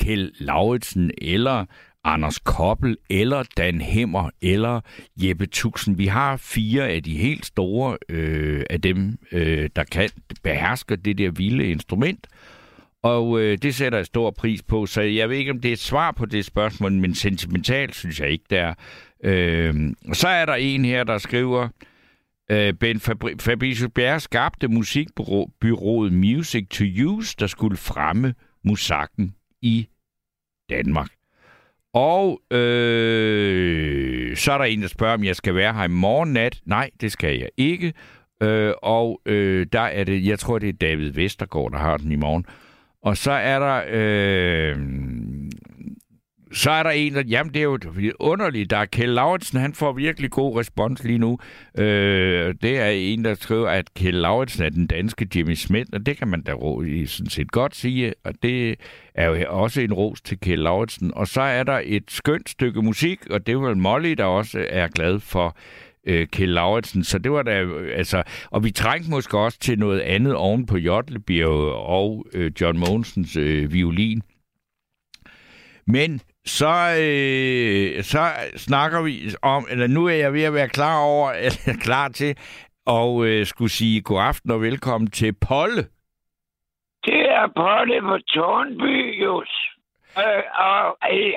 Kjell 0.00 0.32
Lauritsen 0.38 1.10
eller 1.22 1.64
Anders 2.04 2.38
Koppel, 2.38 2.96
eller 3.10 3.42
Dan 3.56 3.80
Hemmer, 3.80 4.30
eller 4.42 4.80
Jeppe 5.16 5.46
Tuxen. 5.46 5.98
Vi 5.98 6.06
har 6.06 6.36
fire 6.36 6.88
af 6.88 7.02
de 7.02 7.16
helt 7.16 7.46
store 7.46 7.98
øh, 8.08 8.62
af 8.70 8.80
dem, 8.80 9.18
øh, 9.32 9.70
der 9.76 9.84
kan 9.84 10.10
beherske 10.42 10.96
det 10.96 11.18
der 11.18 11.30
vilde 11.30 11.70
instrument. 11.70 12.26
Og 13.04 13.40
øh, 13.40 13.58
det 13.62 13.74
sætter 13.74 13.98
jeg 13.98 14.06
stor 14.06 14.30
pris 14.30 14.62
på, 14.62 14.86
så 14.86 15.00
jeg 15.00 15.28
ved 15.28 15.36
ikke, 15.36 15.50
om 15.50 15.60
det 15.60 15.68
er 15.68 15.72
et 15.72 15.78
svar 15.78 16.10
på 16.10 16.26
det 16.26 16.44
spørgsmål, 16.44 16.92
men 16.92 17.14
sentimentalt 17.14 17.94
synes 17.94 18.20
jeg 18.20 18.30
ikke, 18.30 18.44
det 18.50 18.58
er. 18.58 18.74
Øh, 19.24 19.74
så 20.12 20.28
er 20.28 20.46
der 20.46 20.54
en 20.54 20.84
her, 20.84 21.04
der 21.04 21.18
skriver, 21.18 21.68
øh, 22.50 22.74
Ben 22.74 22.96
Fabri- 22.96 23.36
Fabricius 23.40 23.90
Bjerre 23.94 24.20
skabte 24.20 24.68
musikbyrået 24.68 26.12
Music 26.12 26.68
to 26.68 26.84
Use, 27.04 27.36
der 27.38 27.46
skulle 27.46 27.76
fremme 27.76 28.34
musakken 28.64 29.34
i 29.62 29.88
Danmark. 30.70 31.10
Og 31.94 32.40
øh, 32.50 34.36
så 34.36 34.52
er 34.52 34.58
der 34.58 34.64
en, 34.64 34.82
der 34.82 34.88
spørger, 34.88 35.14
om 35.14 35.24
jeg 35.24 35.36
skal 35.36 35.54
være 35.54 35.74
her 35.74 35.84
i 35.84 35.88
morgen 35.88 36.32
nat. 36.32 36.60
Nej, 36.64 36.90
det 37.00 37.12
skal 37.12 37.38
jeg 37.38 37.48
ikke. 37.56 37.92
Øh, 38.42 38.72
og 38.82 39.20
øh, 39.26 39.66
der 39.72 39.80
er 39.80 40.04
det, 40.04 40.26
jeg 40.26 40.38
tror, 40.38 40.58
det 40.58 40.68
er 40.68 40.72
David 40.72 41.10
Vestergaard, 41.10 41.72
der 41.72 41.78
har 41.78 41.96
den 41.96 42.12
i 42.12 42.16
morgen. 42.16 42.46
Og 43.04 43.16
så 43.16 43.32
er 43.32 43.58
der... 43.58 43.82
Øh, 43.90 44.76
så 46.52 46.70
er 46.70 46.82
der 46.82 46.90
en, 46.90 47.14
der... 47.14 47.22
Jamen, 47.28 47.54
det 47.54 47.60
er 47.60 47.64
jo 47.64 47.78
underligt. 48.20 48.70
Der 48.70 48.76
er 48.76 48.84
Kjell 48.84 49.12
Lauritsen, 49.12 49.60
han 49.60 49.74
får 49.74 49.92
virkelig 49.92 50.30
god 50.30 50.58
respons 50.58 51.04
lige 51.04 51.18
nu. 51.18 51.38
Øh, 51.78 52.54
det 52.62 52.78
er 52.78 52.88
en, 52.88 53.24
der 53.24 53.34
skriver, 53.34 53.68
at 53.68 53.94
Kjell 53.94 54.16
Lauritsen 54.16 54.64
er 54.64 54.68
den 54.68 54.86
danske 54.86 55.28
Jimmy 55.34 55.54
Smith, 55.54 55.90
og 55.92 56.06
det 56.06 56.16
kan 56.16 56.28
man 56.28 56.42
da 56.42 56.52
sådan 57.06 57.30
set 57.30 57.52
godt 57.52 57.76
sige. 57.76 58.14
Og 58.24 58.32
det 58.42 58.76
er 59.14 59.26
jo 59.26 59.36
også 59.48 59.80
en 59.80 59.92
ros 59.92 60.20
til 60.20 60.40
Kjell 60.40 60.62
Lauritsen. 60.62 61.14
Og 61.14 61.28
så 61.28 61.40
er 61.40 61.62
der 61.62 61.80
et 61.84 62.04
skønt 62.08 62.48
stykke 62.48 62.82
musik, 62.82 63.26
og 63.30 63.46
det 63.46 63.52
er 63.52 63.58
vel 63.58 63.76
Molly, 63.76 64.10
der 64.12 64.24
også 64.24 64.66
er 64.68 64.88
glad 64.88 65.20
for 65.20 65.56
øh, 66.06 66.26
Kjell 66.26 66.52
Lauritsen. 66.52 67.04
Så 67.04 67.18
det 67.18 67.32
var 67.32 67.42
da, 67.42 67.62
øh, 67.62 67.98
altså, 67.98 68.22
og 68.50 68.64
vi 68.64 68.70
trængte 68.70 69.10
måske 69.10 69.38
også 69.38 69.58
til 69.58 69.78
noget 69.78 70.00
andet 70.00 70.34
oven 70.34 70.66
på 70.66 70.76
Jotlebjerg 70.76 71.72
og 71.72 72.26
øh, 72.34 72.52
John 72.60 72.78
Mogensens 72.78 73.36
øh, 73.36 73.72
violin. 73.72 74.22
Men 75.86 76.20
så, 76.44 76.96
øh, 77.00 78.02
så 78.02 78.18
snakker 78.56 79.02
vi 79.02 79.30
om, 79.42 79.66
eller 79.70 79.86
nu 79.86 80.06
er 80.06 80.14
jeg 80.14 80.32
ved 80.32 80.42
at 80.42 80.54
være 80.54 80.68
klar 80.68 80.98
over, 80.98 81.30
eller 81.46 81.80
klar 81.82 82.08
til 82.08 82.36
og 82.86 83.26
øh, 83.26 83.46
skulle 83.46 83.70
sige 83.70 84.02
god 84.02 84.20
aften 84.20 84.50
og 84.50 84.60
velkommen 84.60 85.10
til 85.10 85.32
Polle. 85.48 85.82
Det 87.04 87.22
er 87.30 87.46
Polle 87.56 88.00
på 88.00 88.18
Tornby, 88.18 89.22
Jus. 89.24 89.52
Øh, 90.18 90.42
og 90.54 90.96
øh, 91.12 91.32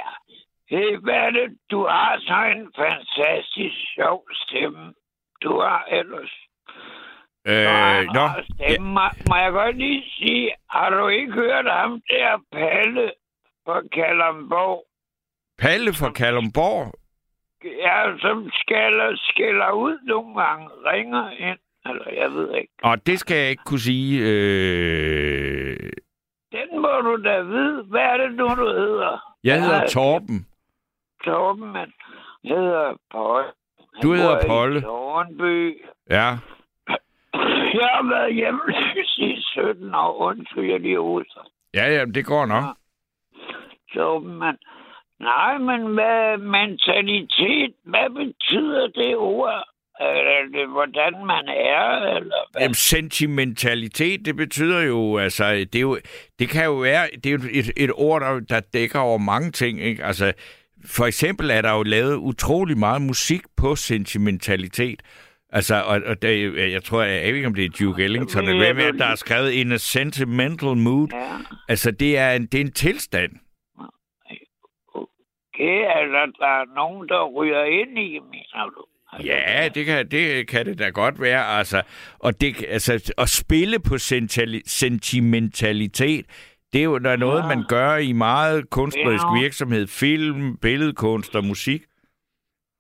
hey, 0.70 0.98
hvad 1.04 1.14
er 1.14 1.30
det? 1.30 1.58
Du 1.72 1.80
har 1.86 2.20
så 2.20 2.40
en 2.58 2.72
fantastisk 2.76 3.76
sjov 3.96 4.24
stemme. 4.34 4.94
Du 5.44 5.60
har 5.60 5.84
ellers. 5.92 6.34
Øh, 7.48 8.02
nå. 8.18 8.26
Stemme. 8.54 8.88
Må, 8.94 9.06
må 9.30 9.36
jeg 9.36 9.52
godt 9.52 9.78
lige 9.78 10.04
sige, 10.18 10.52
har 10.70 10.90
du 10.90 11.08
ikke 11.08 11.34
hørt 11.34 11.66
ham 11.72 12.02
der 12.10 12.38
Palle 12.52 13.12
fra 13.66 13.82
Kalamborg? 13.94 14.84
Palle 15.58 15.94
fra 15.94 16.12
Kalumborg? 16.12 16.94
Ja, 17.64 18.18
som 18.20 18.50
skælder, 18.54 19.16
skælder 19.16 19.72
ud 19.72 19.98
nogle 20.04 20.42
gange, 20.42 20.68
ringer 20.92 21.30
ind, 21.30 21.60
eller 21.86 22.10
jeg 22.22 22.32
ved 22.32 22.56
ikke. 22.56 22.74
Og 22.84 23.08
det 23.08 23.20
skal 23.20 23.38
jeg 23.38 23.50
ikke 23.50 23.64
kunne 23.66 23.80
sige. 23.80 24.22
Øh... 24.22 25.90
Den 26.52 26.82
må 26.82 27.02
du 27.02 27.24
da 27.24 27.42
vide. 27.42 27.84
Hvad 27.84 28.02
er 28.02 28.18
det 28.18 28.32
nu, 28.36 28.48
du 28.48 28.68
hedder? 28.68 29.36
Jeg 29.44 29.64
hedder 29.64 29.88
Torben. 29.88 30.48
Torben, 31.28 31.94
hedder 32.44 32.94
Polle. 33.12 33.52
Du 34.02 34.14
hedder 34.14 34.48
Polle. 34.48 34.82
Tornby. 34.82 35.82
Ja. 36.10 36.30
Jeg 37.80 37.90
har 37.96 38.10
været 38.10 38.36
hjemme 38.36 38.62
i 39.18 39.42
17 39.42 39.96
år. 39.96 40.18
Undskyld, 40.18 40.72
jeg 40.72 40.80
lige 40.80 41.00
hoster. 41.00 41.42
Ja, 41.74 41.86
ja, 41.96 42.06
det 42.06 42.26
går 42.26 42.46
nok. 42.46 42.64
Torben, 43.94 44.40
men... 44.40 44.58
Nej, 45.20 45.58
men 45.58 45.94
hvad 45.94 46.38
mentalitet, 46.38 47.74
hvad 47.84 48.10
betyder 48.10 48.88
det 48.88 49.16
ord? 49.16 49.64
Er 50.00 50.44
det, 50.54 50.68
hvordan 50.70 51.14
man 51.26 51.48
er, 51.48 52.16
eller 52.16 52.52
hvad? 52.52 52.62
Jamen, 52.62 52.74
sentimentalitet, 52.74 54.26
det 54.26 54.36
betyder 54.36 54.82
jo, 54.82 55.18
altså, 55.18 55.44
det, 55.54 55.76
er 55.76 55.82
jo, 55.82 55.98
det 56.40 56.50
kan 56.50 56.66
jo 56.66 56.74
være, 56.74 57.08
det 57.24 57.34
er 57.34 57.38
et, 57.52 57.72
et 57.78 57.92
ord, 57.96 58.22
der, 58.22 58.40
der 58.40 58.60
dækker 58.60 59.00
over 59.00 59.18
mange 59.18 59.52
ting, 59.52 59.82
ikke? 59.82 60.04
Altså, 60.04 60.34
for 60.86 61.06
eksempel 61.06 61.50
er 61.50 61.62
der 61.62 61.74
jo 61.74 61.84
lavet 61.84 62.16
utrolig 62.16 62.78
meget 62.78 63.02
musik 63.02 63.42
på 63.58 63.76
sentimentalitet. 63.76 65.02
Altså, 65.50 65.76
og, 65.84 66.02
og 66.06 66.22
det, 66.22 66.56
jeg 66.72 66.84
tror, 66.84 67.02
jeg, 67.02 67.16
jeg 67.24 67.28
ved 67.28 67.36
ikke, 67.36 67.48
om 67.48 67.54
det 67.56 67.66
er 67.66 67.70
Duke 67.70 68.04
Ellington, 68.04 68.48
eller 68.48 68.74
hvem 68.74 68.88
er, 68.88 68.92
der 68.92 69.06
har 69.06 69.16
skrevet 69.16 69.52
In 69.52 69.72
a 69.72 69.78
Sentimental 69.78 70.78
Mood. 70.78 71.08
Ja. 71.12 71.38
Altså, 71.70 71.92
det 71.92 72.18
er, 72.18 72.32
en, 72.32 72.46
det 72.46 72.58
er 72.58 72.62
en 72.62 72.72
tilstand. 72.72 73.32
Okay, 74.96 75.86
altså, 75.96 76.32
der 76.40 76.48
er 76.48 76.76
nogen, 76.76 77.08
der 77.08 77.28
ryger 77.28 77.64
ind 77.64 78.00
i, 78.00 78.20
mener 78.20 78.70
du? 78.76 78.86
Ja, 79.24 79.70
det 79.76 79.86
kan, 79.86 80.12
det 80.12 80.48
kan 80.48 80.66
det 80.66 80.80
da 80.80 80.90
godt 80.90 81.22
være. 81.22 81.46
Altså, 81.46 81.82
og 82.20 82.42
det, 82.42 82.66
altså, 82.68 83.14
at 83.18 83.30
spille 83.30 83.80
på 83.80 83.98
sentimentalitet, 84.66 86.26
det 86.78 86.84
er 86.84 86.90
jo 86.92 86.98
der 86.98 87.10
er 87.12 87.18
noget, 87.28 87.42
Ja. 87.44 87.48
man 87.48 87.64
gør 87.76 87.96
i 87.96 88.12
meget 88.12 88.70
kunstnerisk 88.70 89.24
Ja. 89.36 89.40
virksomhed. 89.42 89.88
Film, 89.88 90.58
billedkunst 90.58 91.36
og 91.36 91.44
musik. 91.46 91.82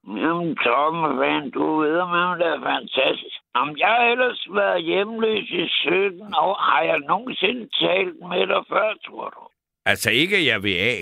Jamen, 0.07 0.55
Torben, 0.63 1.15
hvad 1.17 1.51
du 1.51 1.65
ved, 1.81 1.97
om 1.99 2.37
det 2.39 2.47
er 2.47 2.61
fantastisk. 2.73 3.37
Om 3.61 3.67
jeg 3.77 3.87
har 3.87 4.05
ellers 4.13 4.47
været 4.59 4.83
hjemløs 4.83 5.49
i 5.49 5.67
17 5.67 6.33
år, 6.45 6.55
har 6.69 6.81
jeg 6.81 6.99
nogensinde 6.99 7.63
talt 7.81 8.15
med 8.31 8.47
dig 8.47 8.61
før, 8.69 8.87
tror 9.05 9.29
du? 9.29 9.41
Altså 9.85 10.09
ikke, 10.11 10.45
jeg 10.51 10.63
vil 10.63 10.75
af. 10.93 10.99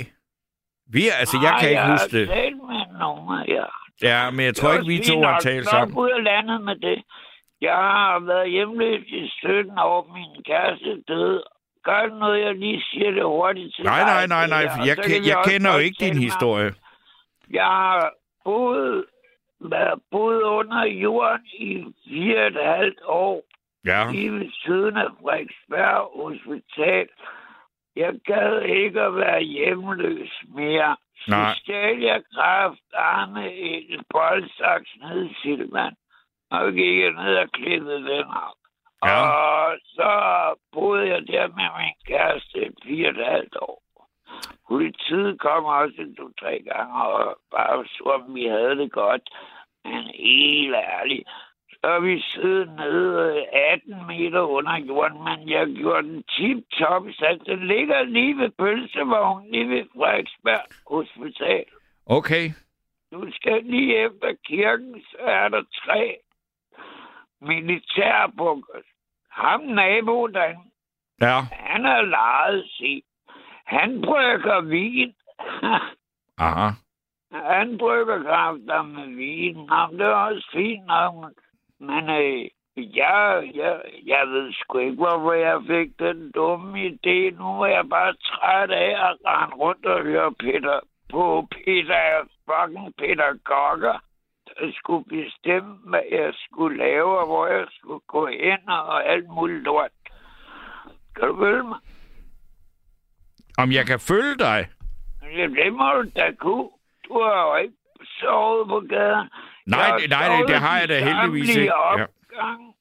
Vi, 0.94 1.02
altså, 1.20 1.38
jeg 1.44 1.52
Nej, 1.52 1.60
kan 1.60 1.70
ikke 1.70 1.82
jeg 1.82 1.92
huske 1.92 2.12
har 2.12 2.20
det. 2.20 2.28
talt 2.30 2.62
med 2.72 2.84
nogen 3.00 3.50
jer. 3.56 3.72
Ja, 4.10 4.32
men 4.32 4.46
jeg 4.46 4.56
tror 4.56 4.70
Det 4.72 4.78
ikke, 4.80 4.92
vi 4.94 4.98
to 5.12 5.22
har 5.24 5.40
talt 5.40 5.66
sammen. 5.68 5.98
ud 5.98 6.10
af 6.10 6.24
landet 6.24 6.62
med 6.62 6.76
det. 6.76 6.98
Jeg 7.62 7.76
har 7.76 8.20
været 8.20 8.52
hjemløs 8.52 9.04
i 9.08 9.28
17 9.28 9.80
år. 9.80 10.02
Min 10.14 10.44
kæreste 10.44 11.02
døde. 11.08 11.44
Gør 11.86 12.02
det 12.06 12.18
noget, 12.20 12.42
jeg 12.46 12.56
lige 12.56 12.82
siger 12.92 13.12
det 13.12 13.24
hurtigt 13.24 13.76
til 13.76 13.86
Nej, 13.86 14.00
dig, 14.00 14.28
nej, 14.28 14.48
nej, 14.48 14.48
nej. 14.48 14.64
og 14.80 14.88
Jeg, 14.88 14.98
jeg 15.28 15.38
også 15.38 15.52
kender 15.52 15.74
jo 15.74 15.80
ikke 15.80 16.06
din 16.06 16.18
historie. 16.18 16.74
Jeg 17.50 17.66
har 17.66 18.14
boet, 18.44 19.06
boet 20.12 20.42
under 20.42 20.86
jorden 20.86 21.46
i 21.46 21.86
fire 22.08 22.42
og 22.42 22.48
et 22.48 22.60
halvt 22.78 23.00
år. 23.06 23.44
Ja. 23.86 24.12
Lige 24.12 24.32
ved 24.34 24.50
siden 24.64 24.98
af 24.98 25.10
Frederiksberg 25.22 26.12
Hospital. 26.22 27.08
Jeg 27.96 28.14
gad 28.26 28.62
ikke 28.62 29.02
at 29.02 29.16
være 29.16 29.42
hjemløs 29.42 30.44
mere. 30.56 30.98
Nej. 31.28 31.54
Så 31.54 31.60
stjal 31.60 32.00
jeg 32.00 32.22
kraftarme 32.34 33.54
et 33.54 34.02
boldsaks 34.10 34.90
ned 35.02 35.26
i 35.26 35.34
Silvan. 35.42 35.94
Og 36.52 36.74
gik 36.74 37.00
jeg 37.04 37.12
ned 37.12 37.36
og 37.36 37.50
klippede 37.52 38.04
den 38.12 38.26
op. 38.26 38.60
Ja. 39.04 39.22
Og 39.22 39.78
så 39.86 40.12
boede 40.74 41.08
jeg 41.08 41.28
der 41.28 41.48
med 41.48 41.70
min 41.80 41.98
kæreste 42.08 42.66
i 42.66 42.70
fire 42.84 43.08
og 43.08 43.16
et 43.16 43.26
halvt 43.26 43.58
år. 43.62 43.82
Politiet 44.68 45.40
kom 45.40 45.66
også 45.66 46.14
to-tre 46.18 46.64
gange 46.72 47.04
og 47.04 47.38
bare 47.52 47.86
så, 47.86 48.04
om 48.04 48.36
vi 48.36 48.46
havde 48.46 48.76
det 48.78 48.92
godt. 48.92 49.30
Men 49.84 50.04
helt 50.04 50.76
ærligt, 50.76 51.30
så 51.86 52.00
vi 52.00 52.22
siddet 52.22 52.70
nede 52.76 53.46
18 53.46 54.08
meter 54.08 54.42
under 54.42 54.78
jorden, 54.78 55.24
men 55.24 55.50
jeg 55.50 55.68
gjorde 55.68 56.08
den 56.08 56.24
tip-top, 56.24 57.04
så 57.12 57.40
den 57.46 57.68
ligger 57.68 58.04
lige 58.04 58.38
ved 58.38 58.50
pølsevognen, 58.50 59.52
lige 59.52 59.70
ved 59.70 59.86
Frederiksberg 59.96 60.66
Hospital. 60.88 61.66
Okay. 62.06 62.46
Du 63.12 63.32
skal 63.32 63.64
lige 63.64 63.98
efter 63.98 64.34
kirken, 64.46 65.02
så 65.02 65.18
er 65.20 65.50
der 65.50 65.64
tre 65.86 66.18
militærbunker. 67.48 68.80
Ham 69.32 69.62
nabo, 69.62 70.28
der, 70.28 70.54
Ja. 71.22 71.40
han 71.52 71.86
er 71.86 72.02
lejet 72.02 72.66
sig. 72.78 73.04
Han 73.66 74.02
brygger 74.02 74.62
vin. 74.62 75.14
Aha. 76.48 76.70
han 77.32 77.78
brygger 77.78 78.24
kræfter 78.24 78.82
med 78.82 79.08
vin. 79.16 79.68
Jamen, 79.72 80.00
det 80.00 80.06
er 80.06 80.16
også 80.16 80.48
fint 80.54 80.86
nok. 80.86 81.14
Men 81.80 82.10
øh, 82.10 82.46
jeg, 82.78 83.52
jeg, 83.56 83.82
jeg 84.06 84.28
ved 84.28 84.54
sgu 84.54 84.78
ikke, 84.78 84.96
hvorfor 84.96 85.34
jeg 85.34 85.62
fik 85.68 86.00
den 86.00 86.32
dumme 86.32 86.80
idé. 86.86 87.38
Nu 87.40 87.62
er 87.62 87.66
jeg 87.68 87.90
bare 87.90 88.14
træt 88.14 88.72
af 88.72 89.10
at 89.10 89.18
rende 89.26 89.56
rundt 89.56 89.86
og 89.86 90.02
høre 90.04 90.34
Peter 90.34 90.80
på 91.12 91.48
Peter, 91.52 92.24
fucking 92.46 92.96
Peter 92.98 93.34
der 93.82 94.00
skulle 94.74 95.06
bestemme, 95.06 95.76
hvad 95.90 96.02
jeg 96.12 96.34
skulle 96.34 96.78
lave, 96.78 97.20
og 97.20 97.26
hvor 97.26 97.48
jeg 97.48 97.66
skulle 97.80 98.00
gå 98.08 98.28
hen 98.28 98.70
og 98.70 99.10
alt 99.12 99.30
muligt 99.30 99.64
lort. 99.64 99.92
Kan 101.16 101.28
du 101.28 101.38
følge 101.40 101.64
mig? 101.64 101.80
Om 103.58 103.72
jeg 103.72 103.86
kan 103.86 104.00
følge 104.00 104.36
dig? 104.40 104.68
Ja, 105.38 105.48
det 105.48 105.74
må 105.74 105.88
du 105.94 106.10
da 106.16 106.32
kunne. 106.40 106.70
Du 107.08 107.14
har 107.22 107.48
jo 107.48 107.56
ikke 107.64 107.76
sovet 108.20 108.68
på 108.68 108.80
gaden. 108.90 109.30
Nej, 109.66 109.80
Jeg 109.80 110.08
nej, 110.08 110.28
nej, 110.28 110.42
det 110.48 110.56
har 110.56 110.80
jeg 110.80 110.90
da 110.90 111.00
heldigvis 111.00 111.56
ikke. 111.56 111.74
Ja. 111.98 112.04
opgange. 112.04 112.74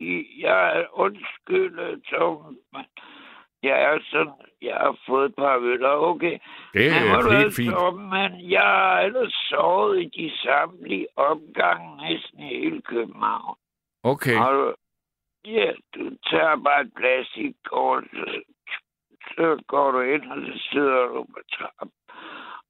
I, 0.00 0.26
jeg 0.42 0.78
er 0.78 0.84
undskyld, 0.92 2.02
Tom, 2.10 2.56
men 2.72 2.84
jeg 3.64 3.82
er 3.82 3.98
sådan, 4.10 4.32
jeg 4.62 4.74
har 4.74 4.96
fået 5.06 5.28
et 5.28 5.34
par 5.36 5.56
øl, 5.56 5.84
og 5.84 6.08
okay. 6.08 6.38
Det 6.74 6.86
er 6.86 6.92
helt 6.92 7.46
er, 7.46 7.50
fint. 7.56 7.72
Tom, 7.72 7.94
Men 7.94 8.50
jeg 8.50 8.60
har 8.60 9.00
ellers 9.00 9.34
sovet 9.50 10.02
i 10.02 10.06
de 10.18 10.32
samtlige 10.42 11.06
opgange 11.16 12.06
næsten 12.06 12.40
i 12.40 12.58
hele 12.58 12.82
København. 12.82 13.56
Okay. 14.02 14.38
Og 14.38 14.54
du, 14.54 14.74
ja, 15.44 15.72
du 15.94 16.10
tager 16.30 16.56
bare 16.64 16.80
et 16.80 16.92
plastikkort, 16.96 18.04
så, 18.12 18.40
så 19.36 19.62
går 19.66 19.90
du 19.90 20.00
ind, 20.00 20.32
og 20.32 20.38
så 20.46 20.68
sidder 20.72 21.06
du 21.06 21.26
på 21.34 21.40
trappen. 21.52 21.90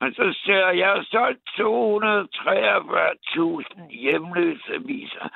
Og 0.01 0.09
så 0.17 0.39
ser 0.45 0.67
jeg, 0.67 0.79
jeg 0.79 0.89
har 0.89 1.07
solgt 1.11 1.49
243.000 1.49 1.57
hjemløse 4.03 4.75
aviser 4.75 5.29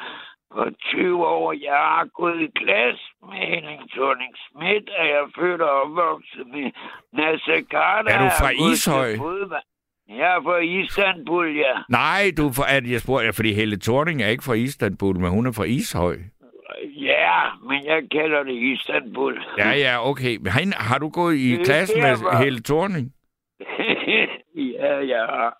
på 0.55 0.62
20 0.81 1.27
år. 1.27 1.53
Jeg 1.69 1.81
har 1.97 2.07
gået 2.20 2.41
i 2.47 2.51
glas 2.61 3.01
med 3.29 3.39
Henning 3.53 3.83
thorning 3.95 4.33
Schmidt, 4.43 4.87
og 4.99 5.05
jeg 5.11 5.19
er 5.25 5.31
født 5.39 5.61
og 5.61 5.75
opvokset 5.83 6.47
med 6.55 6.66
Nasser 7.19 7.61
Carter. 7.73 8.11
Er 8.15 8.19
du 8.25 8.31
fra 8.41 8.51
Ishøj? 8.70 9.11
Jeg 10.09 10.29
er 10.37 10.43
fra 10.43 10.59
Istanbul, 10.59 11.57
ja. 11.57 11.75
Nej, 11.89 12.23
du 12.37 12.49
er 12.49 12.53
fra, 12.53 12.77
at 12.77 12.91
jeg 12.91 13.01
spurgte, 13.01 13.33
fordi 13.33 13.53
Helle 13.53 13.79
Thorning 13.79 14.23
er 14.23 14.29
ikke 14.29 14.45
fra 14.45 14.55
Istanbul, 14.55 15.19
men 15.20 15.31
hun 15.31 15.47
er 15.47 15.53
fra 15.53 15.65
Ishøj. 15.65 16.16
Ja, 17.11 17.39
men 17.69 17.85
jeg 17.85 18.03
kalder 18.12 18.43
det 18.43 18.55
Istanbul. 18.73 19.43
Ja, 19.59 19.70
ja, 19.70 20.09
okay. 20.11 20.37
Men 20.37 20.73
har 20.77 20.99
du 20.99 21.09
gået 21.09 21.35
i 21.35 21.57
klasse 21.65 21.95
med. 22.01 22.39
Helle 22.45 22.62
Thorning? 22.62 23.12
ja, 24.59 25.01
ja. 25.01 25.51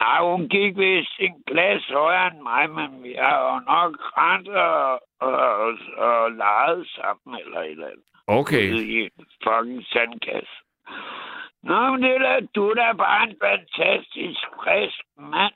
Nej, 0.00 0.20
hun 0.22 0.48
gik 0.48 0.76
vist 0.76 1.14
en 1.18 1.42
glas 1.46 1.84
højere 1.92 2.26
end 2.26 2.42
mig, 2.42 2.70
men 2.70 3.02
vi 3.02 3.14
har 3.18 3.38
jo 3.48 3.54
nok 3.72 3.92
rent 4.18 4.48
og, 4.48 5.00
og, 5.20 5.76
og, 5.96 6.32
leget 6.32 6.86
sammen 6.88 7.40
eller 7.44 7.60
et 7.60 7.70
eller 7.70 7.86
andet. 7.86 8.04
Okay. 8.26 8.62
I 8.74 9.02
en 9.04 9.26
fucking 9.44 9.84
sandkasse. 9.92 10.56
Nå, 11.62 11.90
men 11.90 12.02
det 12.02 12.10
er 12.14 12.18
da, 12.18 12.46
du 12.54 12.68
er 12.70 12.74
da 12.74 12.92
bare 12.92 13.28
en 13.28 13.36
fantastisk 13.42 14.40
frisk 14.62 15.00
mand. 15.18 15.54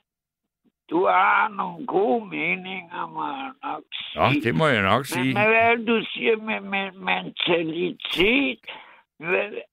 Du 0.89 1.05
har 1.05 1.47
nogle 1.47 1.87
gode 1.87 2.25
meninger, 2.25 3.07
må 3.07 3.23
jeg 3.25 3.51
nok 3.63 3.83
Nå, 4.15 4.29
sige. 4.29 4.41
det 4.41 4.55
må 4.55 4.67
jeg 4.67 4.81
nok 4.81 4.99
Men 4.99 5.05
sige. 5.05 5.33
hvad 5.33 5.53
er 5.53 5.75
det, 5.75 5.87
du 5.87 6.03
siger 6.13 6.37
med, 6.37 6.59
med 6.59 6.91
mentalitet? 6.91 8.59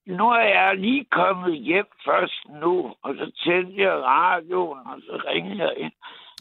Nu 0.07 0.31
er 0.31 0.41
jeg 0.41 0.77
lige 0.77 1.05
kommet 1.05 1.55
hjem 1.59 1.87
først 2.05 2.49
nu, 2.49 2.95
og 3.03 3.15
så 3.15 3.33
tændte 3.45 3.83
jeg 3.83 3.93
radioen, 3.93 4.87
og 4.87 5.01
så 5.01 5.23
ringede 5.29 5.63
jeg 5.63 5.75
ind. 5.77 5.93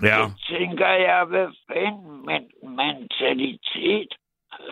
Ja. 0.04 0.18
Så 0.18 0.56
tænker 0.58 0.88
jeg, 0.88 1.26
hvad 1.26 1.48
fanden 1.68 2.26
men 2.26 2.44
mentalitet? 2.76 4.16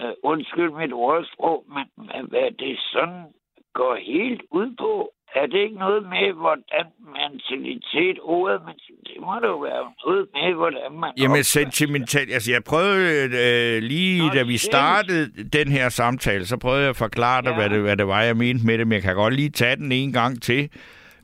Uh, 0.04 0.12
undskyld 0.24 0.72
mit 0.72 0.94
ordsprog, 0.94 1.66
men 1.68 2.26
hvad 2.28 2.52
det 2.52 2.80
sådan 2.80 3.26
går 3.74 3.96
helt 3.96 4.42
ud 4.52 4.76
på? 4.80 5.12
Er 5.36 5.46
det 5.46 5.58
ikke 5.64 5.76
noget 5.76 6.04
med, 6.04 6.34
hvordan 6.34 6.86
mentalitet, 7.20 8.20
ordet, 8.24 8.62
men 8.66 8.76
det 9.08 9.22
må 9.22 9.34
da 9.42 9.48
jo 9.48 9.58
være 9.60 9.92
noget 10.06 10.28
med, 10.34 10.54
hvordan 10.56 11.00
man 11.00 11.12
Jamen, 11.18 11.44
sentimental... 11.44 12.32
Altså, 12.34 12.52
jeg 12.52 12.64
prøvede 12.64 13.24
øh, 13.24 13.84
lige, 13.84 14.28
Nå, 14.28 14.34
da 14.34 14.44
vi 14.44 14.58
startede 14.58 15.44
den 15.54 15.68
her 15.68 15.90
samtale, 15.90 16.46
så 16.46 16.58
prøvede 16.58 16.82
jeg 16.82 16.90
at 16.90 16.96
forklare 16.96 17.42
dig, 17.42 17.50
Ja. 17.50 17.56
hvad, 17.56 17.70
det, 17.70 17.80
hvad 17.82 17.98
det 17.98 18.08
var, 18.08 18.22
jeg 18.22 18.38
mente 18.38 18.66
med 18.66 18.78
det, 18.78 18.88
men 18.88 18.94
jeg 18.94 19.02
kan 19.02 19.16
godt 19.16 19.34
lige 19.34 19.50
tage 19.50 19.76
den 19.76 19.92
en 19.92 20.14
gang 20.14 20.42
til. 20.42 20.70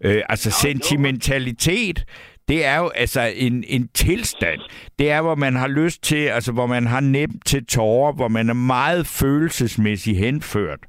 Øh, 0.05 0.21
altså, 0.29 0.51
sentimentalitet, 0.51 2.05
det 2.47 2.65
er 2.65 2.77
jo 2.77 2.89
altså 2.89 3.31
en, 3.35 3.63
en 3.67 3.87
tilstand. 3.87 4.59
Det 4.99 5.11
er, 5.11 5.21
hvor 5.21 5.35
man 5.35 5.55
har 5.55 5.67
lyst 5.67 6.03
til, 6.03 6.25
altså, 6.25 6.51
hvor 6.51 6.65
man 6.65 6.87
har 6.87 6.99
nemt 6.99 7.45
til 7.45 7.65
tårer, 7.65 8.13
hvor 8.13 8.27
man 8.27 8.49
er 8.49 8.53
meget 8.53 9.07
følelsesmæssigt 9.07 10.17
henført. 10.17 10.79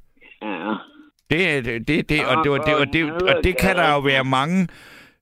Det 1.30 1.56
er 1.56 1.62
det, 1.62 1.88
det, 1.88 2.08
det 2.08 2.26
og, 2.26 2.44
det, 2.44 2.52
og, 2.52 2.66
det, 2.66 2.74
og, 2.74 2.86
det, 2.92 3.12
og 3.12 3.44
det 3.44 3.58
kan 3.58 3.76
der 3.76 3.92
jo 3.92 3.98
være 3.98 4.24
mange 4.24 4.68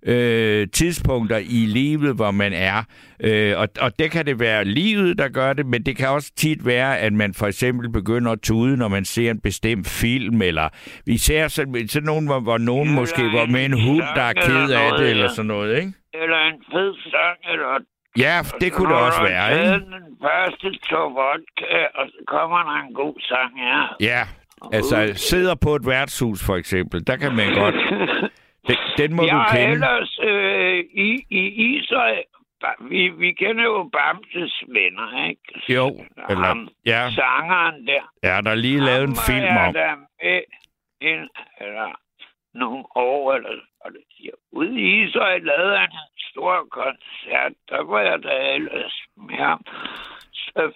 øh, 0.07 0.69
tidspunkter 0.73 1.37
i 1.37 1.67
livet, 1.67 2.17
hvor 2.17 2.31
man 2.31 2.53
er. 2.53 2.83
Øh, 3.21 3.59
og, 3.59 3.69
og 3.81 3.99
det 3.99 4.11
kan 4.11 4.27
det 4.27 4.41
være 4.41 4.65
livet, 4.65 5.19
der 5.19 5.29
gør 5.29 5.53
det, 5.53 5.67
men 5.67 5.83
det 5.87 5.97
kan 5.97 6.09
også 6.09 6.33
tit 6.37 6.67
være, 6.67 6.99
at 6.99 7.13
man 7.13 7.35
for 7.35 7.47
eksempel 7.47 7.93
begynder 7.93 8.33
at 8.33 8.41
tude, 8.41 8.77
når 8.77 8.89
man 8.89 9.05
ser 9.05 9.31
en 9.31 9.41
bestemt 9.41 9.87
film, 9.89 10.43
eller 10.43 10.69
vi 11.07 11.19
ser 11.19 11.49
sådan, 11.49 11.89
sådan 11.89 12.07
nogen, 12.07 12.27
hvor, 12.27 12.41
hvor 12.41 12.59
nogen 12.59 12.89
Eller 12.89 13.01
måske 13.01 13.23
var 13.23 13.47
med 13.47 13.65
en 13.65 13.81
hund, 13.87 14.05
der 14.17 14.23
er 14.23 14.33
ked 14.33 14.71
af 14.71 14.99
det, 14.99 15.11
eller 15.11 15.29
sådan 15.29 15.47
noget, 15.47 15.77
ikke? 15.77 15.93
Eller 16.15 16.39
en 16.39 16.63
fed 16.73 16.95
sang, 17.11 17.39
eller... 17.53 17.79
Ja, 18.19 18.37
det 18.61 18.73
kunne 18.73 18.95
det 18.95 19.01
også 19.09 19.23
være, 19.23 19.47
ikke? 19.53 19.73
den 19.73 20.17
første 20.25 20.69
tår 20.89 21.09
vodka, 21.19 21.79
og 21.95 22.07
så 22.09 22.25
kommer 22.27 22.59
der 22.59 22.87
en 22.87 22.95
god 22.95 23.15
sang, 23.21 23.53
ja. 23.59 23.81
Ja, 24.01 24.23
altså 24.73 25.13
sidder 25.15 25.55
på 25.55 25.75
et 25.75 25.87
værtshus 25.87 26.47
for 26.47 26.57
eksempel, 26.57 27.07
der 27.07 27.17
kan 27.17 27.33
man 27.37 27.55
godt... 27.55 27.75
Den, 28.69 28.77
den 28.99 29.15
må 29.17 29.23
jeg 29.23 29.47
du 29.51 29.57
kende. 29.57 29.73
ellers 29.73 30.19
øh, 30.23 30.79
i, 30.95 31.25
i 31.31 31.81
ba- 32.65 32.89
vi, 32.89 33.09
vi 33.09 33.33
kender 33.33 33.65
jo 33.65 33.91
Bamses 33.93 34.63
venner, 34.69 35.29
ikke? 35.29 35.73
Jo, 35.77 35.87
eller... 36.31 36.45
Ham, 36.47 36.69
Ja, 36.87 37.11
Sangeren 37.11 37.87
der. 37.87 38.03
ja, 38.23 38.41
der 38.45 38.51
er 38.51 38.55
lige 38.55 38.81
lavet 38.81 39.03
en 39.09 39.17
Ham 39.17 39.25
film 39.27 39.57
om. 39.67 39.73
der 39.73 39.95
med 39.97 40.41
en, 41.01 41.29
eller 41.61 41.89
nogle 42.55 42.85
år, 42.97 43.33
eller 43.35 43.51
det 43.85 44.05
siger. 44.17 44.33
Ude 44.53 44.81
i 44.81 45.03
Ishøj 45.05 45.39
lavede 45.39 45.77
han 45.79 45.89
en 45.91 46.19
stor 46.31 46.67
koncert. 46.71 47.53
Der 47.69 47.83
var 47.85 48.01
jeg 48.01 48.23
da 48.23 48.55
ellers 48.55 48.97
med 49.17 49.35
ham. 49.37 49.61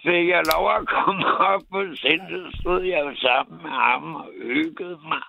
Fik 0.03 0.27
jeg 0.27 0.43
lov 0.53 0.71
at 0.71 0.87
komme 0.87 1.25
op 1.51 1.61
på 1.71 1.95
så 1.95 2.51
stod 2.59 2.83
jeg 2.83 3.15
sammen 3.17 3.61
med 3.63 3.71
ham 3.71 4.15
og 4.15 4.29
hyggede 4.41 4.99
mig. 5.11 5.23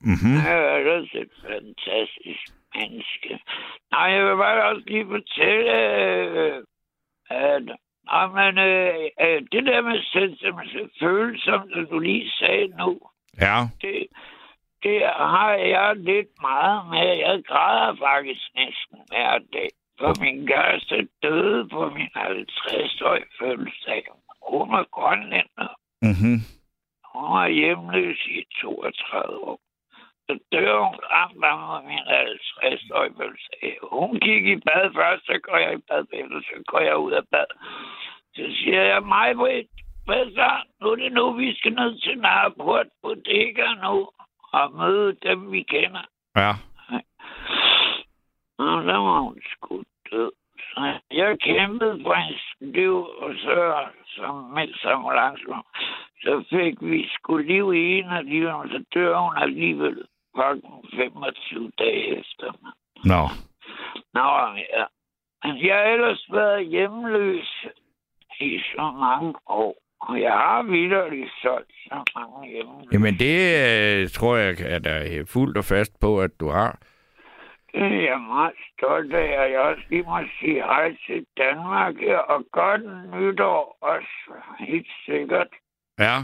Mm-hmm. 0.00 0.36
Han 0.46 0.56
er 0.56 0.76
ellers 0.76 1.14
et 1.14 1.32
fantastisk 1.42 2.44
menneske. 2.74 3.40
Nej, 3.90 4.02
jeg 4.02 4.24
vil 4.24 4.36
bare 4.36 4.64
også 4.64 4.82
lige 4.86 5.06
fortælle, 5.06 5.72
øh, 5.72 6.62
at 7.30 7.62
nej, 8.10 8.26
men, 8.26 8.58
øh, 8.58 9.04
øh, 9.20 9.42
det 9.52 9.66
der 9.66 9.80
med 9.80 10.02
sentimentale 10.02 10.90
følelser, 11.00 11.60
som 11.72 11.86
du 11.90 11.98
lige 11.98 12.30
sagde 12.30 12.68
nu, 12.68 13.00
Ja, 13.40 13.56
det, 13.82 14.06
det 14.82 15.02
har 15.16 15.52
jeg 15.52 15.96
lidt 15.96 16.32
meget 16.40 16.86
med. 16.90 17.16
Jeg 17.26 17.42
græder 17.46 17.96
faktisk 17.96 18.44
næsten 18.54 18.98
hver 19.08 19.38
dag. 19.52 19.68
For 19.98 20.12
min 20.20 20.46
kæreste 20.46 21.08
døde 21.22 21.68
på 21.68 21.90
min 21.96 22.10
50-årige 22.16 23.30
fødselsdag. 23.38 24.04
Hun 24.50 24.72
var 24.72 24.84
grønlænder. 24.96 25.70
mm-hmm. 26.02 26.38
Hun 27.12 27.26
var 27.36 27.48
hjemløs 27.48 28.20
i 28.26 28.44
32 28.60 29.38
år. 29.48 29.60
Så 30.26 30.38
dør 30.52 30.78
hun 30.86 30.98
ramt 31.12 31.44
af 31.44 31.82
min 31.90 31.98
50-årige 31.98 33.14
fødselsdag. 33.18 33.78
Hun 33.82 34.20
gik 34.20 34.46
i 34.46 34.56
bad 34.56 34.84
først, 34.94 35.26
så 35.26 35.38
går 35.42 35.56
jeg 35.56 35.72
i 35.74 35.82
bad 35.88 36.04
så 36.50 36.62
går 36.66 36.80
jeg 36.80 36.96
ud 36.96 37.12
af 37.12 37.24
bad. 37.32 37.50
Så 38.34 38.44
siger 38.58 38.82
jeg, 38.82 39.02
mig, 39.02 39.34
hvad 40.08 40.34
så? 40.34 40.50
Nu 40.80 40.86
er 40.90 40.96
det 40.96 41.12
nu, 41.12 41.32
vi 41.32 41.54
skal 41.54 41.72
ned 41.72 42.00
til 42.00 42.18
Nørreport 42.18 42.86
Bodega 43.02 43.66
nu. 43.84 44.08
og 44.52 44.72
møde 44.72 45.16
dem, 45.22 45.52
vi 45.52 45.62
kender. 45.62 46.04
Ja. 46.36 46.52
Og 48.58 48.82
så 48.82 48.96
var 49.06 49.20
hun 49.20 49.38
sgu 49.52 49.82
død. 50.10 50.30
Så 50.58 51.00
jeg 51.12 51.38
kæmpede 51.40 52.00
for 52.02 52.14
hendes 52.14 52.46
liv, 52.60 52.96
og 52.96 53.34
så, 53.34 53.86
som 54.06 54.34
mens 54.34 54.84
ambulancen, 54.84 55.54
så 56.22 56.44
fik 56.50 56.74
vi 56.80 57.08
sgu 57.08 57.36
liv 57.36 57.74
i 57.74 57.98
en 57.98 58.04
af 58.04 58.24
livene, 58.24 58.54
og 58.54 58.68
så 58.68 58.84
dør 58.94 59.18
hun 59.18 59.32
alligevel 59.36 59.98
fucking 60.36 60.84
25 60.96 61.72
dage 61.78 62.18
efter. 62.18 62.52
Nå. 63.04 63.22
Nå, 64.14 64.28
ja. 64.74 64.84
Men 65.44 65.66
jeg 65.66 65.76
har 65.76 65.84
ellers 65.84 66.26
været 66.32 66.66
hjemløs 66.66 67.66
i 68.40 68.58
så 68.58 68.90
mange 68.90 69.34
år. 69.46 69.74
Og 70.00 70.20
jeg 70.20 70.32
har 70.32 70.62
vidderligt 70.62 71.30
solgt 71.42 71.72
så 71.72 71.98
mange 72.16 72.48
hjemløse. 72.48 72.88
Jamen 72.92 73.14
det 73.14 73.38
øh, 73.66 74.08
tror 74.08 74.36
jeg, 74.36 74.60
at 74.60 74.86
jeg 74.86 75.16
er 75.16 75.24
fuldt 75.32 75.56
og 75.56 75.64
fast 75.64 76.00
på, 76.00 76.20
at 76.20 76.30
du 76.40 76.48
har. 76.48 76.78
Det 77.72 77.82
er 77.82 78.02
jeg 78.10 78.20
meget 78.20 78.54
stolt 78.72 79.14
af, 79.14 79.38
og 79.40 79.50
jeg 79.52 79.60
også 79.60 79.82
lige 79.90 80.02
må 80.02 80.18
sige 80.40 80.54
hej 80.62 80.96
til 81.06 81.26
Danmark 81.36 81.94
her, 81.96 82.18
og 82.18 82.44
godt 82.52 82.82
nytår 83.14 83.76
også, 83.80 84.32
helt 84.58 84.86
sikkert. 85.06 85.48
Ja. 85.98 86.16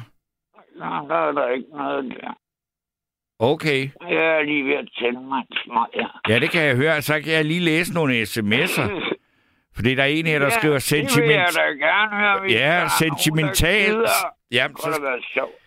Nå, 0.77 1.09
der 1.09 1.17
er 1.29 1.33
der 1.33 1.49
ikke 1.49 1.69
noget 1.71 2.05
der. 2.21 2.39
Okay. 3.39 3.89
Jeg 4.09 4.25
er 4.39 4.43
lige 4.43 4.65
ved 4.65 4.75
at 4.75 4.89
tænde 4.99 5.21
mig 5.21 5.43
en. 5.95 6.07
Ja, 6.29 6.39
det 6.39 6.51
kan 6.51 6.63
jeg 6.63 6.77
høre. 6.77 7.03
Så 7.03 7.21
kan 7.25 7.33
jeg 7.33 7.45
lige 7.45 7.61
læse 7.61 7.95
nogle 7.95 8.23
sms'er. 8.23 9.15
Fordi 9.77 9.95
der 9.95 10.03
er 10.03 10.07
en 10.07 10.27
her, 10.27 10.39
der 10.39 10.51
skriver 10.51 10.79
det 10.79 10.93
vil 10.93 11.01
jeg 11.01 11.09
sentiment... 11.09 11.55
da 11.57 11.87
gerne 11.87 12.17
høre, 12.17 12.51
Ja, 12.51 12.89
sentimentalt. 12.99 13.87
gider. 13.95 14.09
Ja, 14.53 14.69
Det 14.69 14.79
så, 14.79 15.03
være 15.03 15.23
sjovt 15.35 15.64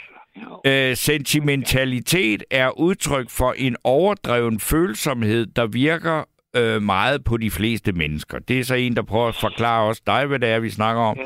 øh, 0.65 0.97
sentimentalitet 0.97 2.43
er 2.51 2.80
udtryk 2.80 3.30
for 3.30 3.53
en 3.57 3.76
overdreven 3.84 4.59
følsomhed, 4.59 5.45
der 5.45 5.68
virker 5.68 6.23
øh, 6.59 6.81
meget 6.81 7.23
på 7.23 7.38
de 7.38 7.51
fleste 7.51 7.91
mennesker. 7.91 8.39
Det 8.39 8.59
er 8.59 8.63
så 8.63 8.75
en, 8.75 8.95
der 8.95 9.01
prøver 9.01 9.27
at 9.27 9.35
forklare 9.35 9.84
os 9.89 9.99
dig, 9.99 10.25
hvad 10.25 10.39
det 10.39 10.49
er, 10.49 10.59
vi 10.59 10.69
snakker 10.69 11.01
om. 11.01 11.17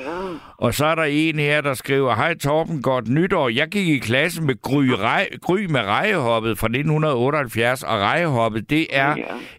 Og 0.58 0.74
så 0.74 0.86
er 0.86 0.96
der 0.96 1.04
en 1.04 1.40
her, 1.40 1.62
der 1.62 1.74
skriver, 1.74 2.16
Hej 2.16 2.34
Torben, 2.34 2.82
godt 2.82 3.10
nytår. 3.10 3.50
Jeg 3.50 3.68
gik 3.68 3.88
i 3.88 3.98
klasse 3.98 4.42
med 4.42 4.62
Gry, 4.62 4.86
rej, 4.86 5.30
Gry 5.42 5.66
med 5.70 5.82
rejehoppet 5.82 6.58
fra 6.58 6.68
1978, 6.68 7.84
og 7.84 8.00
rejehoppet, 8.00 8.70
det 8.70 8.88
er 8.92 9.16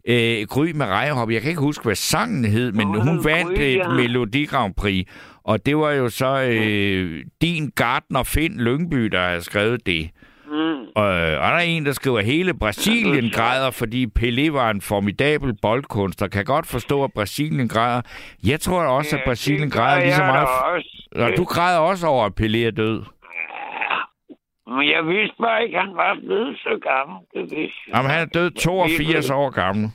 øh, 0.09 0.47
Gry 0.49 0.71
med 0.75 0.87
rejehoppet. 0.87 1.35
Jeg 1.35 1.43
kan 1.43 1.51
ikke 1.51 1.63
huske, 1.63 1.85
hvad 1.85 1.95
sangen 1.95 2.45
hed, 2.45 2.73
men 2.73 2.87
hun 2.87 3.25
vandt 3.25 3.59
Gry, 3.59 3.63
et 3.63 3.77
ja. 3.77 3.89
Melodi 3.89 4.45
Grand 4.45 4.75
Prix. 4.75 5.07
Og 5.45 5.67
det 5.67 5.77
var 5.77 5.91
jo 5.91 6.09
så 6.09 6.43
øh, 6.43 7.25
din 7.43 7.71
gartner 7.77 8.23
Finn 8.23 8.61
Lyngby, 8.61 9.05
der 9.05 9.21
har 9.21 9.41
skrevet 9.41 9.87
det. 9.87 10.11
Mm. 10.53 10.83
Og, 10.95 11.05
og 11.45 11.49
der 11.53 11.59
er 11.63 11.67
en, 11.77 11.87
der 11.87 11.93
skriver, 11.93 12.21
hele 12.21 12.55
Brasilien 12.55 13.31
græder, 13.31 13.71
fordi 13.71 14.07
Pelé 14.19 14.51
var 14.53 14.71
en 14.71 14.81
formidabel 14.81 15.55
boldkunstner. 15.63 16.29
Kan 16.29 16.45
godt 16.45 16.67
forstå, 16.67 17.05
at 17.05 17.13
Brasilien 17.13 17.69
græder. 17.69 18.03
Jeg 18.47 18.61
tror 18.61 18.83
også, 18.83 19.17
at 19.17 19.23
Brasilien 19.27 19.71
græder 19.71 20.01
lige 20.01 20.13
så 20.13 20.23
meget. 20.23 20.49
Og 21.17 21.37
du 21.37 21.45
græder 21.45 21.79
også 21.79 22.07
over, 22.07 22.25
at 22.25 22.33
Pelé 22.41 22.59
er 22.59 22.71
død. 22.71 23.03
Men 24.67 24.91
jeg 24.91 25.07
vidste 25.07 25.37
bare 25.41 25.63
ikke, 25.65 25.79
at 25.79 25.85
han 25.85 25.97
var 25.97 26.17
blevet 26.21 26.57
så 26.57 26.81
gammel. 26.91 27.17
Det 27.35 27.43
vidste. 27.57 27.81
Jamen, 27.95 28.11
han 28.11 28.21
er 28.21 28.27
død 28.27 28.51
82 28.51 29.31
år 29.31 29.51
gammel. 29.51 29.91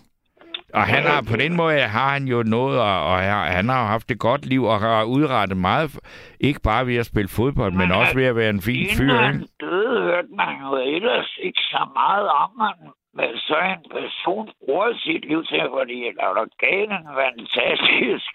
Og 0.78 0.84
han 0.94 1.04
har, 1.12 1.22
på 1.32 1.36
den 1.44 1.54
måde 1.56 1.80
har 1.98 2.10
han 2.18 2.26
jo 2.34 2.44
noget, 2.56 2.78
og, 2.90 2.96
og 3.12 3.18
han 3.18 3.56
han 3.58 3.70
har 3.70 3.86
haft 3.86 4.12
et 4.12 4.20
godt 4.20 4.46
liv, 4.46 4.64
og 4.64 4.80
har 4.80 5.04
udrettet 5.04 5.58
meget, 5.58 6.00
ikke 6.40 6.62
bare 6.70 6.88
ved 6.88 6.98
at 6.98 7.06
spille 7.06 7.30
fodbold, 7.40 7.74
men 7.74 7.92
også 7.92 8.14
ved 8.16 8.26
at 8.26 8.36
være 8.36 8.50
en 8.50 8.62
fin 8.62 8.88
fyr, 8.98 9.04
Inden 9.04 9.26
han 9.26 9.48
døde, 9.60 10.02
hørte 10.08 10.34
man 10.42 10.54
jo 10.66 10.72
ellers 10.96 11.38
ikke 11.48 11.62
så 11.74 11.82
meget 12.02 12.28
om 12.44 12.52
ham. 12.60 12.80
Hvad 13.14 13.32
så 13.48 13.58
en 13.76 13.86
person 13.92 14.50
bruger 14.66 14.90
sit 15.06 15.26
liv 15.30 15.44
til, 15.44 15.62
fordi 15.78 15.98
der 16.20 16.28
var 16.38 16.48
galt 16.66 16.92
en 17.00 17.08
fantastisk, 17.22 18.32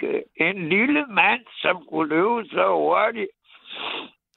en 0.47 0.69
lille 0.69 1.03
mand, 1.21 1.43
som 1.63 1.77
kunne 1.91 2.09
løbe 2.09 2.45
så 2.57 2.67
hurtigt. 2.83 3.33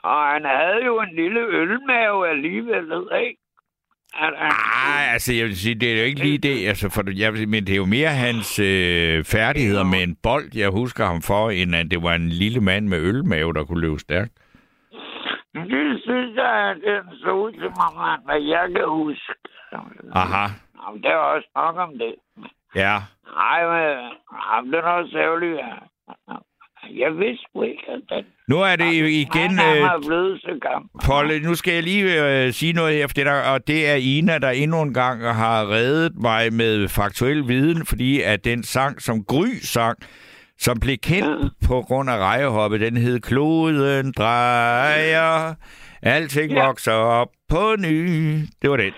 Og 0.03 0.19
han 0.33 0.45
havde 0.45 0.81
jo 0.85 0.93
en 1.01 1.15
lille 1.15 1.39
ølmave 1.39 2.29
alligevel, 2.29 2.87
ikke? 3.25 3.41
Nej, 4.21 5.03
altså 5.13 5.33
jeg 5.33 5.45
vil 5.45 5.55
sige, 5.57 5.75
det 5.75 5.93
er 5.93 5.97
jo 5.99 6.05
ikke 6.05 6.19
lige 6.23 6.37
det, 6.37 6.67
altså, 6.67 6.89
for, 6.89 7.03
jeg 7.19 7.31
vil 7.31 7.37
sige, 7.37 7.49
men 7.49 7.63
det 7.67 7.73
er 7.73 7.77
jo 7.77 7.85
mere 7.85 8.09
hans 8.09 8.59
øh, 8.59 9.23
færdigheder 9.23 9.83
med 9.83 10.03
en 10.03 10.15
bold, 10.23 10.49
jeg 10.55 10.69
husker 10.69 11.05
ham 11.05 11.21
for, 11.21 11.49
end 11.49 11.75
at 11.75 11.91
det 11.91 12.03
var 12.03 12.13
en 12.15 12.29
lille 12.29 12.61
mand 12.61 12.87
med 12.87 12.99
ølmave, 12.99 13.53
der 13.53 13.63
kunne 13.65 13.81
løbe 13.81 13.99
stærkt. 13.99 14.31
Det 15.53 16.01
synes 16.03 16.35
jeg, 16.35 16.53
at 16.71 16.77
den 16.87 17.17
så 17.23 17.31
ud 17.31 17.51
til 17.51 17.69
mig, 17.79 18.17
hvad 18.25 18.41
jeg 18.41 18.69
kan 18.75 18.87
huske. 18.87 19.33
Aha, 20.11 20.45
Jamen, 20.87 21.03
der 21.03 21.09
er 21.09 21.15
også 21.17 21.49
nok 21.55 21.75
om 21.77 21.91
det. 21.97 22.15
ja. 22.75 22.95
Nej, 23.35 23.59
men 23.71 24.11
jamen, 24.51 24.71
det 24.71 24.79
er 24.79 24.83
også 24.83 25.17
ærgerligt. 25.17 25.57
ja. 25.57 25.73
Jeg 27.03 27.17
vidste 27.17 27.47
ikke, 27.69 27.83
at 27.89 28.01
den... 28.09 28.25
Nu 28.47 28.61
er 28.61 28.75
det 28.75 28.93
igen... 28.93 29.57
Han 29.57 29.77
Øh, 29.77 29.83
er 29.83 30.03
blevet 30.07 30.41
så 30.41 30.51
gammel. 30.61 30.89
Polle, 31.05 31.39
nu 31.39 31.55
skal 31.55 31.73
jeg 31.73 31.83
lige 31.83 32.43
øh, 32.45 32.51
sige 32.53 32.73
noget 32.73 32.95
her, 32.95 33.07
for 33.07 33.13
det 33.13 33.25
der, 33.25 33.41
og 33.53 33.67
det 33.67 33.89
er 33.89 33.95
Ina, 33.95 34.37
der 34.37 34.49
endnu 34.49 34.81
en 34.81 34.93
gang 34.93 35.21
har 35.35 35.69
reddet 35.69 36.11
mig 36.21 36.53
med 36.53 36.87
faktuel 36.87 37.47
viden, 37.47 37.85
fordi 37.85 38.21
at 38.21 38.45
den 38.45 38.63
sang, 38.63 39.01
som 39.01 39.23
Gry 39.23 39.47
sang, 39.61 39.97
som 40.57 40.79
blev 40.79 40.97
kendt 40.97 41.43
ja. 41.43 41.67
på 41.67 41.81
grund 41.81 42.09
af 42.09 42.17
rejehoppet, 42.17 42.79
den 42.81 42.97
hed 42.97 43.19
Kloden 43.19 44.11
drejer, 44.17 45.53
alting 46.01 46.51
Ja. 46.51 46.65
vokser 46.65 46.91
op 46.93 47.27
på 47.49 47.75
ny. 47.79 48.35
Det 48.61 48.69
var 48.69 48.77
den. 48.77 48.93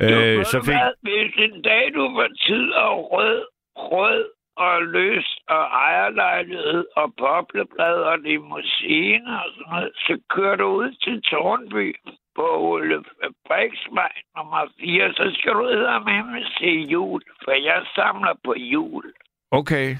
Øh, 0.00 0.44
så 0.44 0.62
fik... 0.66 0.74
Hvis 1.02 1.32
en 1.38 1.62
dag 1.62 1.84
du 1.94 2.02
var 2.16 2.28
tid 2.46 2.70
og 2.72 3.12
rød, 3.12 3.40
rød 3.76 4.24
og 4.66 4.82
løs 4.82 5.28
og 5.48 5.64
ejerlejlighed 5.86 6.84
og 6.96 7.14
bobleblad 7.18 7.96
og 8.10 8.18
limousine 8.18 9.30
og 9.42 9.48
sådan 9.54 9.72
noget, 9.72 9.92
så 10.06 10.14
kører 10.34 10.56
du 10.56 10.66
ud 10.66 10.90
til 11.04 11.22
Tornby 11.22 11.96
på 12.36 12.46
Ole 12.70 13.04
Fabriksvej 13.18 14.14
nummer 14.36 14.62
4, 14.80 15.12
så 15.12 15.24
skal 15.38 15.52
du 15.52 15.62
med 16.34 16.44
se 16.58 16.72
jul, 16.92 17.22
for 17.44 17.52
jeg 17.52 17.82
samler 17.94 18.34
på 18.44 18.54
jul. 18.56 19.04
Okay. 19.50 19.96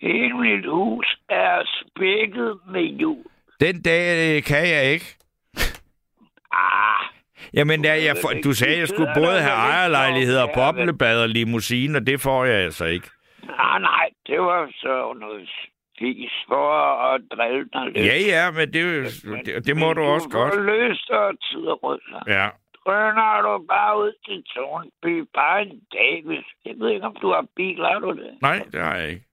Hele 0.00 0.34
mit 0.38 0.66
hus 0.66 1.18
er 1.28 1.62
spækket 1.80 2.58
med 2.72 2.82
jul. 2.82 3.24
Den 3.60 3.82
dag 3.82 4.36
øh, 4.36 4.42
kan 4.42 4.68
jeg 4.74 4.92
ikke. 4.92 5.06
Ah, 6.52 7.04
Jamen, 7.54 7.84
jeg, 7.84 8.16
for, 8.22 8.30
du 8.44 8.52
sagde, 8.52 8.74
at 8.74 8.80
jeg 8.80 8.88
skulle 8.88 9.12
både 9.16 9.40
have 9.40 9.54
ejerlejlighed 9.54 10.38
og 10.38 10.50
boblebad 10.54 11.22
og 11.22 11.28
limousine, 11.28 11.98
og 11.98 12.06
det 12.06 12.20
får 12.20 12.44
jeg 12.44 12.64
altså 12.64 12.84
ikke. 12.84 13.08
Nej, 13.48 13.78
nej, 13.78 14.08
det 14.26 14.40
var 14.40 14.70
så 14.74 15.12
noget 15.20 15.48
fis 15.98 16.32
for 16.48 16.70
at 17.14 17.20
drille 17.32 17.68
dig 17.72 17.84
lidt. 17.86 18.06
Ja, 18.06 18.16
ja, 18.36 18.50
men 18.50 18.72
det, 18.72 18.84
det, 19.46 19.66
det 19.66 19.76
må 19.76 19.92
du 19.92 20.00
også 20.02 20.28
Du 20.32 20.38
godt. 20.38 20.54
får 20.54 20.60
løst 20.62 21.10
og 21.10 21.32
tid 21.40 21.60
og 21.66 21.82
rød. 21.82 22.00
Ja. 22.26 22.48
Drøner 22.84 23.40
du 23.42 23.66
bare 23.66 23.98
ud 23.98 24.12
til 24.26 24.42
Tornby 24.54 25.28
bare 25.34 25.62
en 25.62 25.80
dag, 25.92 26.22
hvis... 26.26 26.44
Jeg 26.64 26.74
ved 26.78 26.90
ikke, 26.90 27.06
om 27.06 27.16
du 27.22 27.28
har 27.28 27.46
bil, 27.56 27.76
har 27.76 27.98
du 27.98 28.10
det? 28.12 28.30
Nej, 28.42 28.58
det 28.72 28.80
har 28.80 28.94
jeg 28.96 29.08
ikke. 29.08 29.24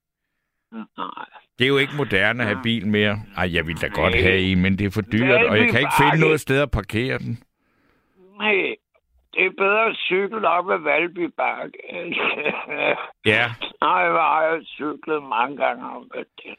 Nej. 0.72 1.26
Det 1.60 1.66
er 1.66 1.70
jo 1.70 1.78
ikke 1.78 1.94
moderne 1.98 2.44
at 2.44 2.50
have 2.50 2.60
bil 2.64 2.88
mere. 2.88 3.16
Ej, 3.38 3.54
jeg 3.56 3.68
vil 3.68 3.82
da 3.82 3.88
godt 3.88 4.16
have 4.16 4.40
en, 4.40 4.62
men 4.62 4.80
det 4.80 4.86
er 4.86 4.92
for 4.92 5.02
dyrt, 5.02 5.46
og 5.46 5.58
jeg 5.58 5.70
kan 5.72 5.80
ikke 5.80 5.98
finde 6.02 6.20
noget 6.26 6.40
sted 6.40 6.62
at 6.62 6.72
parkere 6.72 7.18
den. 7.18 7.44
Nej, 8.40 8.76
det 9.36 9.45
er 9.45 9.53
bedre 9.57 9.86
at 9.90 9.95
cykle 9.95 10.48
op 10.48 10.72
ad 10.72 10.80
Valby 10.80 11.30
Bakke. 11.38 11.80
Ja. 13.26 13.45
Nej, 13.82 14.10
hvor 14.10 14.20
har 14.34 14.44
jeg 14.44 14.62
cyklet 14.66 15.24
mange 15.24 15.57
gange 15.57 15.84
op 15.95 16.03
ad 16.16 16.26
den. 16.44 16.56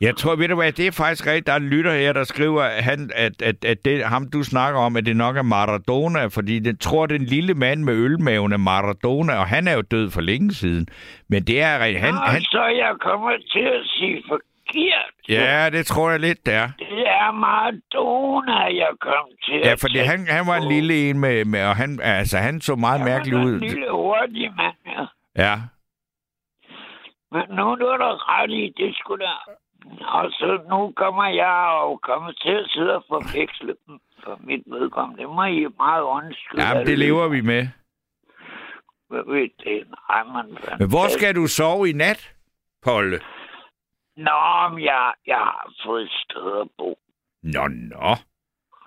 Jeg 0.00 0.16
tror, 0.16 0.36
ved 0.36 0.48
du 0.48 0.54
hvad, 0.54 0.72
det 0.72 0.86
er 0.86 0.92
faktisk 0.92 1.26
rigtigt. 1.26 1.46
Der 1.46 1.52
er 1.52 1.56
en 1.56 1.68
lytter 1.68 1.92
her, 1.92 2.12
der 2.12 2.24
skriver, 2.24 2.62
at, 2.62 2.84
han, 2.84 3.10
at, 3.14 3.42
at, 3.42 3.64
at 3.64 3.84
det, 3.84 4.04
ham, 4.04 4.30
du 4.30 4.42
snakker 4.42 4.80
om, 4.80 4.96
at 4.96 5.06
det 5.06 5.16
nok 5.16 5.36
er 5.36 5.42
Maradona, 5.42 6.26
fordi 6.26 6.58
den 6.58 6.78
tror, 6.78 7.06
den 7.06 7.24
lille 7.24 7.54
mand 7.54 7.82
med 7.82 7.94
ølmaven 7.94 8.52
er 8.52 8.56
Maradona, 8.56 9.38
og 9.38 9.46
han 9.46 9.68
er 9.68 9.74
jo 9.74 9.82
død 9.82 10.10
for 10.10 10.20
længe 10.20 10.52
siden. 10.52 10.86
Men 11.28 11.42
det 11.42 11.62
er 11.62 11.84
rigtigt. 11.84 12.04
Han, 12.04 12.14
Nå, 12.14 12.20
han, 12.20 12.40
så 12.40 12.64
jeg 12.66 12.92
kommer 13.00 13.30
til 13.52 13.66
at 13.76 13.82
sige 13.84 14.22
forkert. 14.76 15.12
ja, 15.28 15.70
det 15.70 15.86
tror 15.86 16.10
jeg 16.10 16.20
lidt, 16.20 16.46
det 16.46 16.54
er. 16.54 16.68
Det 16.78 17.08
er 17.08 17.30
Maradona, 17.32 18.58
jeg 18.82 18.88
kom 19.00 19.28
til 19.44 19.54
Ja, 19.64 19.74
tænke 19.74 20.04
han, 20.10 20.26
han 20.28 20.46
var 20.46 20.56
en 20.56 20.68
lille 20.68 21.10
en 21.10 21.18
med, 21.20 21.44
med 21.44 21.62
og 21.66 21.76
han, 21.76 22.00
altså, 22.02 22.38
han 22.38 22.60
så 22.60 22.74
meget 22.76 23.00
Han 23.00 23.08
mærkelig 23.08 23.38
en 23.38 23.44
ud. 23.44 23.58
lille 23.60 23.90
hurtig 23.90 24.52
mand, 24.56 24.76
ja. 24.86 25.04
Ja. 25.44 25.54
Men 27.32 27.42
nu 27.56 27.62
er 27.70 27.96
der 27.96 28.40
ret 28.42 28.50
i, 28.50 28.72
det 28.76 28.96
skulle 28.96 29.24
der. 29.24 29.40
Og 30.06 30.30
så 30.30 30.58
nu 30.70 30.92
kommer 30.96 31.24
jeg 31.28 31.68
og 31.82 32.00
kommer 32.00 32.32
til 32.32 32.50
at 32.52 32.66
sidde 32.68 32.96
og 32.96 33.04
forveksle 33.08 33.74
dem 33.86 33.98
for 34.24 34.38
mit 34.40 34.62
vedkommende. 34.66 35.22
Det 35.22 35.30
må 35.30 35.44
I 35.44 35.66
meget 35.78 36.02
undskylde. 36.02 36.62
ja, 36.68 36.84
det 36.84 36.98
lever 36.98 37.28
vi 37.28 37.40
med. 37.40 37.68
Hvad 39.08 39.22
ved 39.26 39.48
det? 39.64 39.84
Nej, 40.08 40.22
man... 40.34 40.58
Men 40.78 40.88
hvor 40.88 41.08
skal 41.08 41.34
du 41.34 41.46
sove 41.46 41.88
i 41.90 41.92
nat, 41.92 42.32
Polle? 42.84 43.20
Nå, 44.16 44.68
men 44.68 44.84
jeg, 44.84 45.12
jeg 45.26 45.36
har 45.36 45.72
fået 45.84 46.02
et 46.02 46.10
sted 46.10 46.60
at 46.60 46.68
bo. 46.78 46.98
Nå, 47.42 47.68
nå. 47.68 48.10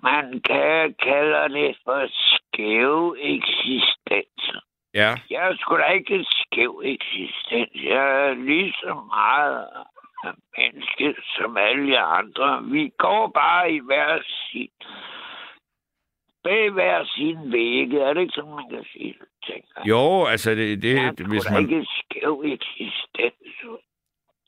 Man 0.03 0.41
kan 0.41 0.95
kalde 1.03 1.53
det 1.53 1.77
for 1.83 2.07
skæve 2.07 3.19
eksistenser. 3.19 4.61
Ja. 4.93 5.15
Jeg 5.29 5.49
er 5.49 5.55
sgu 5.55 5.77
da 5.77 5.85
ikke 5.85 6.15
en 6.15 6.25
skæv 6.25 6.81
eksistens. 6.85 7.83
Jeg 7.83 8.27
er 8.27 8.33
lige 8.33 8.73
så 8.73 8.93
meget 9.07 9.67
menneske 10.57 11.15
som 11.37 11.57
alle 11.57 11.99
andre. 11.99 12.63
Vi 12.63 12.91
går 12.97 13.27
bare 13.27 13.71
i 13.71 13.79
hver 13.79 14.19
sin 14.51 14.69
bag 16.43 16.71
hver 16.71 17.05
sin 17.05 17.51
vægge. 17.51 17.99
Er 18.01 18.13
det 18.13 18.21
ikke 18.21 18.33
sådan, 18.33 18.55
man 18.55 18.69
kan 18.69 18.85
sige 18.93 19.13
det? 19.19 19.27
tænker? 19.47 19.81
Jo, 19.85 20.25
altså, 20.25 20.49
det, 20.51 20.81
det, 20.81 20.95
Jeg 20.95 21.13
hvis 21.27 21.51
man... 21.51 21.61
ikke 21.61 21.87
skæv 21.97 22.43
eksistens. 22.45 23.33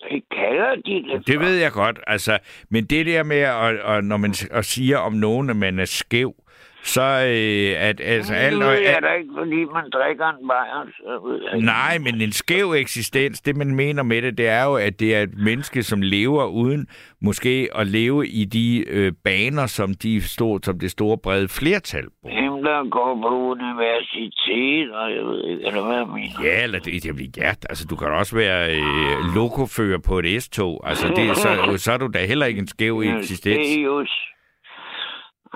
Det 0.10 0.23
kalder 0.32 0.76
de 0.86 0.94
det. 0.94 1.28
Det 1.28 1.40
ved 1.40 1.56
jeg 1.56 1.72
godt, 1.72 1.99
altså, 2.07 2.40
men 2.69 2.84
det 2.86 3.06
der 3.06 3.23
med, 3.23 3.38
at, 3.38 3.98
at 3.98 4.03
når 4.03 4.18
man 4.18 4.34
at 4.52 4.65
siger 4.65 4.98
om 4.98 5.14
nogen, 5.14 5.49
at 5.49 5.56
man 5.56 5.80
er 5.80 5.86
skæv, 5.86 6.36
så 6.84 7.02
øh, 7.02 7.88
at 7.88 8.02
altså 8.03 8.34
alt... 8.34 8.61
Det 8.61 8.68
alt 8.68 9.03
da 9.03 9.14
ikke, 9.14 9.30
fordi 9.38 9.56
man 9.56 9.90
drikker 9.94 10.30
en 10.30 10.48
bajer. 10.48 11.57
Nej, 11.61 11.98
men 11.98 12.22
en 12.22 12.32
skæv 12.32 12.72
eksistens, 12.72 13.41
det 13.41 13.56
man 13.56 13.76
mener 13.76 14.03
med 14.03 14.22
det, 14.22 14.38
det 14.38 14.48
er 14.48 14.64
jo, 14.64 14.76
at 14.76 14.99
det 14.99 15.15
er 15.15 15.22
et 15.22 15.38
menneske, 15.38 15.84
som 15.84 16.02
lever 16.02 16.45
uden 16.45 16.88
måske 17.22 17.69
at 17.76 17.88
leve 17.88 18.28
i 18.28 18.45
de 18.45 18.86
øh, 18.88 19.11
baner, 19.23 19.65
som 19.65 19.94
de 19.94 20.22
store, 20.22 20.60
som 20.64 20.80
det 20.80 20.91
store 20.91 21.18
brede 21.18 21.48
flertal 21.48 22.06
bruger. 22.22 22.51
Der 22.63 22.89
går 22.89 23.15
på 23.21 23.27
universitet, 23.27 24.91
og 24.91 25.15
jeg 25.15 25.25
ved 25.25 25.43
ikke, 25.49 25.65
eller 25.67 25.81
hvad 25.85 25.97
jeg 25.97 26.07
mener. 26.07 26.43
Ja, 26.43 26.63
eller 26.63 26.79
det, 26.79 27.03
det 27.03 27.15
bliver 27.15 27.31
ja, 27.38 27.53
altså 27.69 27.88
du 27.89 27.95
kan 27.95 28.07
også 28.07 28.35
være 28.35 28.75
øh, 28.77 29.35
lokofører 29.35 30.01
på 30.07 30.19
et 30.19 30.43
S-tog. 30.43 30.81
Altså 30.89 31.07
det, 31.07 31.38
så, 31.38 31.49
så 31.77 31.91
er 31.91 31.97
du 31.97 32.07
da 32.07 32.25
heller 32.25 32.45
ikke 32.45 32.59
en 32.59 32.67
skæv 32.67 32.99
eksistens. 32.99 33.43
Det 33.43 33.79
er 33.79 33.83
just... 33.83 34.19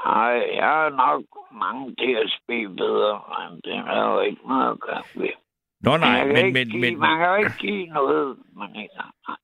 Ej, 0.05 0.35
jeg 0.61 0.85
er 0.85 0.89
nok 0.89 1.23
mange 1.63 1.91
DSB 1.91 2.49
bedre, 2.77 3.13
men 3.33 3.61
det 3.63 3.75
er 3.93 4.13
jo 4.13 4.19
ikke 4.19 4.41
noget 4.47 4.71
at 4.71 4.79
gøre 4.79 5.03
ved. 5.15 5.35
Nå 5.81 5.97
nej, 5.97 6.25
men, 6.25 6.53
men, 6.53 6.81
men, 6.81 6.99
Man 6.99 7.17
kan 7.17 7.27
jo 7.27 7.35
ikke 7.35 7.57
give 7.59 7.85
noget, 7.85 8.37
man 8.57 8.69
ikke 8.75 8.95
har. 8.97 9.39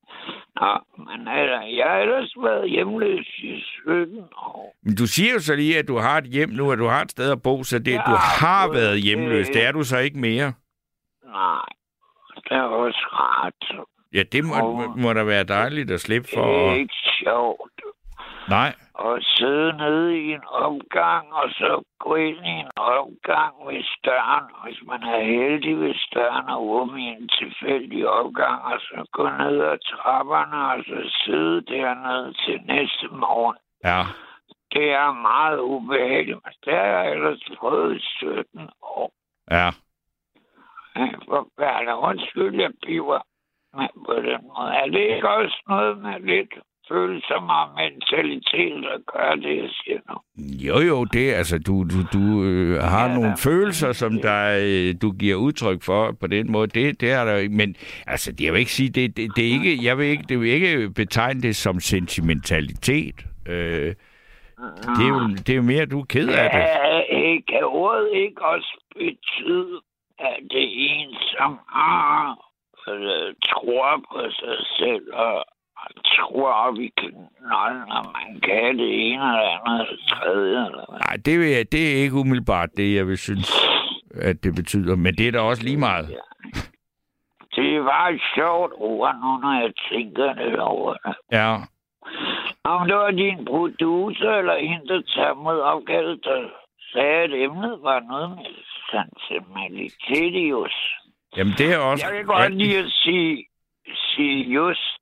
Nå, 0.59 0.71
men 0.97 1.27
altså, 1.27 1.59
jeg 1.77 1.85
har 1.89 1.97
ellers 1.97 2.33
været 2.43 2.69
hjemløs 2.69 3.27
i 3.43 3.63
17 3.85 4.17
år. 4.37 4.75
Men 4.83 4.95
du 4.95 5.07
siger 5.07 5.33
jo 5.33 5.39
så 5.39 5.55
lige, 5.55 5.77
at 5.79 5.87
du 5.87 5.97
har 5.97 6.17
et 6.17 6.23
hjem 6.25 6.49
nu, 6.49 6.71
at 6.71 6.77
du 6.79 6.85
har 6.87 7.01
et 7.01 7.11
sted 7.11 7.31
at 7.31 7.41
bo, 7.41 7.63
så 7.63 7.79
det, 7.79 7.91
Ja, 7.91 7.97
du 8.07 8.15
har 8.41 8.65
det- 8.67 8.75
været 8.75 9.01
hjemløs. 9.01 9.47
Det 9.47 9.65
er 9.65 9.71
du 9.71 9.83
så 9.83 9.97
ikke 9.97 10.19
mere. 10.19 10.53
Nej, 11.25 11.65
det 12.35 12.51
er 12.57 12.61
også 12.61 13.07
rart. 13.13 13.85
Ja, 14.13 14.23
det 14.31 14.43
må, 14.45 14.87
må, 14.97 15.13
da 15.13 15.23
være 15.23 15.43
dejligt 15.43 15.91
at 15.91 16.01
slippe 16.01 16.27
Det 16.27 16.33
for. 16.37 16.67
er 16.67 16.71
at- 16.71 16.77
ikke 16.79 16.93
sjovt 17.23 17.71
Nej, 18.49 18.73
at 18.99 19.23
sidde 19.23 19.77
nede 19.77 20.17
i 20.21 20.33
en 20.33 20.43
omgang, 20.47 21.33
og 21.33 21.49
så 21.49 21.83
gå 21.99 22.15
ind 22.15 22.45
i 22.45 22.55
en 22.63 22.71
omgang 22.75 23.53
ved 23.67 23.83
støren, 23.97 24.45
hvis 24.63 24.79
man 24.87 25.03
er 25.03 25.23
heldig 25.23 25.79
ved 25.79 25.93
støren 25.95 26.49
og 26.49 26.69
åbne 26.69 27.01
i 27.01 27.05
en 27.05 27.27
tilfældig 27.27 28.09
opgang, 28.09 28.63
og 28.63 28.79
så 28.79 29.05
gå 29.11 29.29
ned 29.29 29.61
ad 29.61 29.77
trapperne, 29.77 30.57
og 30.71 30.83
så 30.83 31.23
sidde 31.25 31.61
dernede 31.61 32.33
til 32.33 32.61
næste 32.65 33.07
morgen. 33.07 33.57
ja. 33.83 34.01
Det 34.73 34.91
er 34.91 35.11
meget 35.11 35.59
ubehageligt, 35.59 36.39
men 36.45 36.53
det 36.65 36.73
har 36.73 36.83
jeg 36.83 37.11
ellers 37.11 37.49
prøvet 37.57 37.97
i 37.97 38.01
17 38.17 38.69
år. 38.81 39.11
Ja. 39.51 39.69
Forfærdeligt. 41.29 41.97
Undskyld, 42.09 42.61
jeg 42.61 42.71
piver 42.85 43.21
med 43.73 43.87
på 44.05 44.13
den 44.13 44.41
måde. 44.47 44.71
Er 44.73 44.85
det 44.85 45.15
ikke 45.15 45.29
også 45.29 45.63
noget 45.67 45.97
med 45.97 46.19
lidt 46.19 46.53
følsom 46.89 47.49
og 47.49 47.67
mentalitet, 47.75 48.83
der 48.83 48.97
gør 49.13 49.35
det, 49.35 49.57
jeg 49.57 49.69
siger 49.69 49.99
nu? 50.09 50.15
Jo, 50.67 50.79
jo, 50.79 51.05
det 51.05 51.33
er 51.33 51.37
altså, 51.37 51.57
du, 51.67 51.83
du, 51.83 51.99
du 52.13 52.43
øh, 52.43 52.81
har 52.81 53.07
ja, 53.09 53.13
nogle 53.15 53.33
følelser, 53.37 53.91
som 53.91 54.21
der, 54.21 54.59
øh, 54.61 54.95
du 55.01 55.11
giver 55.11 55.35
udtryk 55.35 55.83
for 55.83 56.11
på 56.19 56.27
den 56.27 56.51
måde. 56.51 56.67
Det, 56.67 57.01
det 57.01 57.11
er 57.11 57.25
der. 57.25 57.49
Men 57.49 57.75
altså, 58.07 58.31
det 58.31 58.45
jeg 58.45 58.53
vil 58.53 58.59
ikke 58.59 58.71
sige, 58.71 58.89
det, 58.89 59.17
det, 59.17 59.35
det 59.35 59.47
er 59.47 59.51
ikke, 59.51 59.85
jeg 59.85 59.97
vil 59.97 60.05
ikke, 60.05 60.23
det 60.29 60.39
vil 60.39 60.49
ikke 60.49 60.89
betegne 60.89 61.41
det 61.41 61.55
som 61.55 61.79
sentimentalitet. 61.79 63.25
Øh, 63.47 63.95
det, 64.97 65.03
er 65.07 65.13
jo, 65.15 65.19
det 65.45 65.49
er 65.49 65.55
jo 65.55 65.61
mere, 65.61 65.85
du 65.85 65.99
er 65.99 66.05
ked 66.05 66.29
af 66.29 66.49
det. 66.53 66.59
Ja, 66.59 67.37
kan 67.49 67.63
ordet 67.63 68.09
ikke 68.13 68.45
også 68.45 68.77
betyde, 68.95 69.81
at 70.19 70.37
det 70.51 70.63
er 70.63 70.73
en, 70.89 71.13
som 71.13 71.59
har, 71.69 72.37
øh, 72.87 73.35
tror 73.49 74.03
på 74.11 74.19
sig 74.29 74.57
selv 74.77 75.13
og 75.13 75.45
tror 76.05 76.51
op 76.51 76.75
i 76.75 76.91
knolden, 76.97 77.91
og 77.91 78.05
man 78.17 78.41
kan 78.41 78.77
det 78.77 79.11
ene 79.11 79.23
eller 79.23 79.59
andet 79.65 79.81
eller 79.81 79.97
tredje. 80.09 80.65
Eller 80.65 80.85
hvad. 80.89 80.99
Nej, 81.07 81.17
det, 81.25 81.39
vil 81.39 81.49
jeg, 81.49 81.71
det 81.71 81.91
er 81.91 82.03
ikke 82.03 82.15
umiddelbart 82.15 82.69
det, 82.77 82.95
jeg 82.95 83.07
vil 83.07 83.17
synes, 83.17 83.51
at 84.15 84.43
det 84.43 84.55
betyder. 84.55 84.95
Men 84.95 85.15
det 85.15 85.27
er 85.27 85.31
da 85.31 85.39
også 85.39 85.63
lige 85.63 85.77
meget. 85.77 86.17
Det 87.55 87.83
var 87.83 88.07
et 88.07 88.21
sjovt 88.35 88.73
ord 88.75 89.15
nu, 89.15 89.37
når 89.37 89.61
jeg 89.61 89.73
tænker 89.91 90.33
det 90.33 90.59
over 90.59 90.93
det. 90.93 91.15
Ja. 91.31 91.55
Om 92.63 92.87
det 92.87 92.95
var 92.95 93.11
din 93.11 93.45
producer 93.45 94.31
eller 94.31 94.53
en, 94.53 94.87
der 94.87 95.01
tager 95.15 95.33
mod 95.33 95.59
opgavet, 95.59 96.23
der 96.23 96.49
sagde, 96.93 97.23
at 97.23 97.33
emnet 97.33 97.79
var 97.81 97.99
noget 97.99 98.29
med 98.29 98.45
sentimentalitet. 98.91 100.73
Jamen, 101.37 101.53
det 101.57 101.73
er 101.73 101.77
også... 101.77 102.05
Jeg 102.07 102.15
kan 102.17 102.25
godt 102.25 102.53
lide 102.53 102.77
at 102.77 102.91
sige, 102.91 103.45
sige 104.15 104.43
just. 104.53 105.00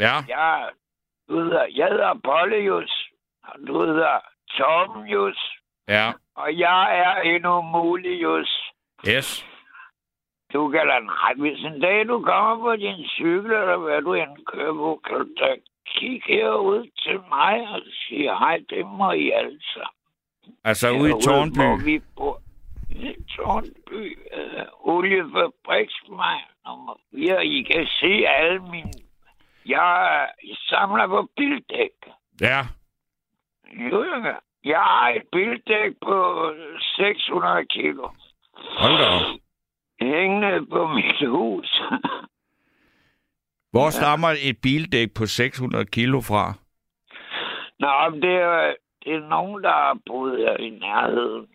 Ja. 0.00 0.14
Jeg, 0.28 0.68
hedder, 1.28 1.66
jeg 1.74 1.88
hedder 1.88 2.14
Pollejus, 2.24 3.10
og 3.44 3.54
du 3.66 3.86
hedder 3.86 4.18
Tomjus, 4.58 5.38
Ja. 5.88 6.12
og 6.36 6.58
jeg 6.58 6.98
er 6.98 7.20
en 7.22 7.44
umulig 7.46 8.22
just. 8.22 8.60
Yes. 9.08 9.46
Du 10.52 10.68
kan 10.68 10.86
da, 10.86 10.98
nej, 10.98 11.32
hvis 11.36 11.64
en 11.64 11.80
dag 11.80 12.08
du 12.08 12.22
kommer 12.22 12.56
på 12.64 12.76
din 12.76 13.04
cykel, 13.08 13.50
eller 13.52 13.76
hvad 13.76 14.02
du 14.02 14.14
end 14.14 14.46
kører 14.46 14.72
på, 14.72 15.00
kan 15.04 15.16
du 15.18 15.28
da 15.40 15.56
kigge 15.86 16.22
herud 16.26 16.86
til 17.02 17.18
mig 17.28 17.68
og 17.68 17.80
sige, 18.08 18.38
hej, 18.38 18.58
det 18.70 18.86
må 18.86 19.12
I 19.12 19.30
altså. 19.30 19.88
Altså 20.64 20.90
ude 20.90 21.10
i 21.10 21.22
Tårnby. 21.26 21.56
Hvor 21.56 21.84
vi 21.84 22.00
bor. 22.16 22.40
I 22.90 23.14
Tårnby. 23.36 24.18
Øh, 24.34 24.64
oliefabriksmej 24.80 26.38
nummer 26.66 26.94
4. 27.14 27.46
I 27.46 27.62
kan 27.62 27.86
se 28.00 28.26
alle 28.28 28.58
mine... 28.58 28.92
Jeg 29.66 30.28
samler 30.68 31.06
på 31.06 31.28
bildæk. 31.36 31.96
Ja. 32.40 32.60
Jo, 33.90 34.04
jeg, 34.04 34.38
jeg 34.64 34.80
har 34.80 35.08
et 35.08 35.22
bildæk 35.32 35.92
på 36.02 36.50
600 36.96 37.66
kilo. 37.66 38.08
Hold 38.54 38.98
da 38.98 39.06
op. 39.06 39.40
Hængende 40.00 40.66
på 40.66 40.86
mit 40.86 41.28
hus. 41.28 41.82
Hvor 43.72 43.90
stammer 43.90 44.28
et 44.28 44.58
bildæk 44.62 45.08
på 45.14 45.26
600 45.26 45.84
kilo 45.84 46.20
fra? 46.20 46.54
Nå, 47.78 48.20
det 48.22 48.34
er, 48.34 48.74
det 49.04 49.14
er 49.14 49.28
nogen, 49.28 49.62
der 49.62 49.72
har 49.72 49.98
boet 50.06 50.38
her 50.38 50.56
i 50.56 50.70
nærheden, 50.70 51.46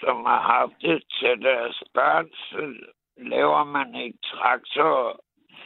som 0.00 0.24
har 0.24 0.40
haft 0.40 0.72
det 0.80 1.02
til 1.18 1.42
deres 1.42 1.82
børn, 1.94 2.26
så 2.48 2.60
laver 3.16 3.64
man 3.64 3.94
ikke 3.94 4.18
traktor 4.24 5.20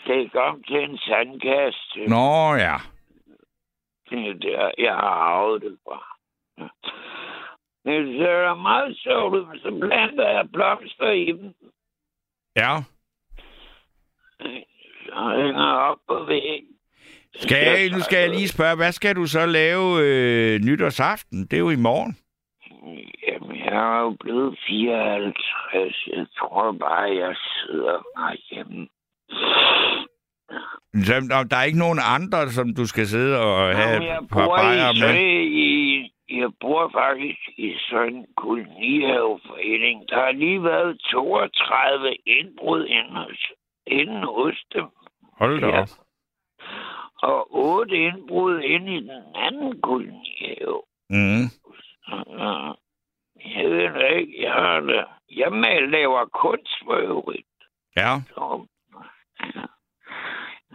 dæk 0.06 0.35
om 0.35 0.62
til 0.62 0.82
en 0.85 0.98
sandkasse. 0.98 2.01
Nå 2.09 2.55
ja. 2.55 2.77
Det 4.10 4.28
er 4.28 4.35
der, 4.35 4.70
jeg 4.78 4.94
har 4.94 5.16
arvet 5.31 5.62
det 5.62 5.78
fra. 5.85 6.01
Det 7.85 8.18
ser 8.18 8.55
meget 8.55 8.98
sjovt 8.98 9.35
ud, 9.35 9.47
men 9.47 9.59
så 9.59 9.86
planter 9.86 10.28
jeg 10.28 10.48
blomster 10.52 11.10
i 11.10 11.32
dem. 11.32 11.55
Ja. 12.56 12.77
Så 15.06 15.35
hænger 15.36 15.66
jeg 15.66 15.78
op 15.90 15.98
på 16.09 16.24
væggen. 16.24 16.68
Skal 17.35 17.59
jeg, 17.66 17.90
nu 17.93 18.01
skal 18.01 18.18
jeg 18.18 18.31
lige 18.31 18.48
spørge, 18.48 18.77
hvad 18.77 18.93
skal 18.93 19.16
du 19.16 19.27
så 19.27 19.47
lave 19.47 19.85
øh, 20.05 20.60
nytårsaften? 20.60 21.39
Det 21.43 21.52
er 21.52 21.59
jo 21.59 21.70
i 21.70 21.77
morgen. 21.77 22.16
Jamen, 23.28 23.56
jeg 23.56 23.97
er 23.97 24.01
jo 24.01 24.16
blevet 24.20 24.59
54. 24.68 26.06
Jeg 26.06 26.27
tror 26.39 26.72
bare, 26.72 27.16
jeg 27.16 27.36
sidder 27.36 28.02
mig 28.16 28.36
hjemme. 28.51 28.89
Så, 31.07 31.15
der- 31.51 31.57
er 31.57 31.62
ikke 31.62 31.78
nogen 31.78 31.98
andre, 32.16 32.48
som 32.51 32.74
du 32.74 32.86
skal 32.86 33.07
sidde 33.07 33.40
og 33.40 33.77
have 33.77 33.89
Jamen, 33.93 34.09
jeg 34.09 34.19
bor 34.32 34.59
i, 34.61 35.01
med? 35.01 35.15
i, 35.66 36.12
jeg 36.40 36.51
bor 36.61 36.90
faktisk 36.94 37.40
i 37.57 37.74
sådan 37.90 38.15
en 38.16 38.27
kolonihaveforening. 38.36 40.09
Der 40.09 40.16
har 40.24 40.32
lige 40.32 40.62
været 40.65 41.01
32 41.11 42.15
indbrud 42.27 42.86
inden 42.86 43.16
hos, 43.16 43.47
inden 43.86 44.23
hos 44.24 44.65
dem. 44.74 44.85
Hold 45.39 45.61
da 45.61 45.66
Ja. 45.66 45.81
op. 45.81 45.89
Og 47.23 47.55
8 47.55 47.97
indbrud 47.97 48.61
inde 48.61 48.97
i 48.97 49.01
den 49.01 49.23
anden 49.35 49.81
kolonihave. 49.81 50.82
Mm. 51.11 51.44
Uh, 52.12 52.74
jeg 53.55 53.70
ved 53.70 54.16
ikke. 54.19 54.43
Jeg, 54.43 54.52
har 54.52 54.81
det. 54.81 55.05
jeg 55.31 55.52
laver 55.90 56.24
kunst 56.24 56.74
for 56.85 56.93
øvrigt. 56.94 57.47
Ja. 57.97 58.11
Ja. 58.36 58.65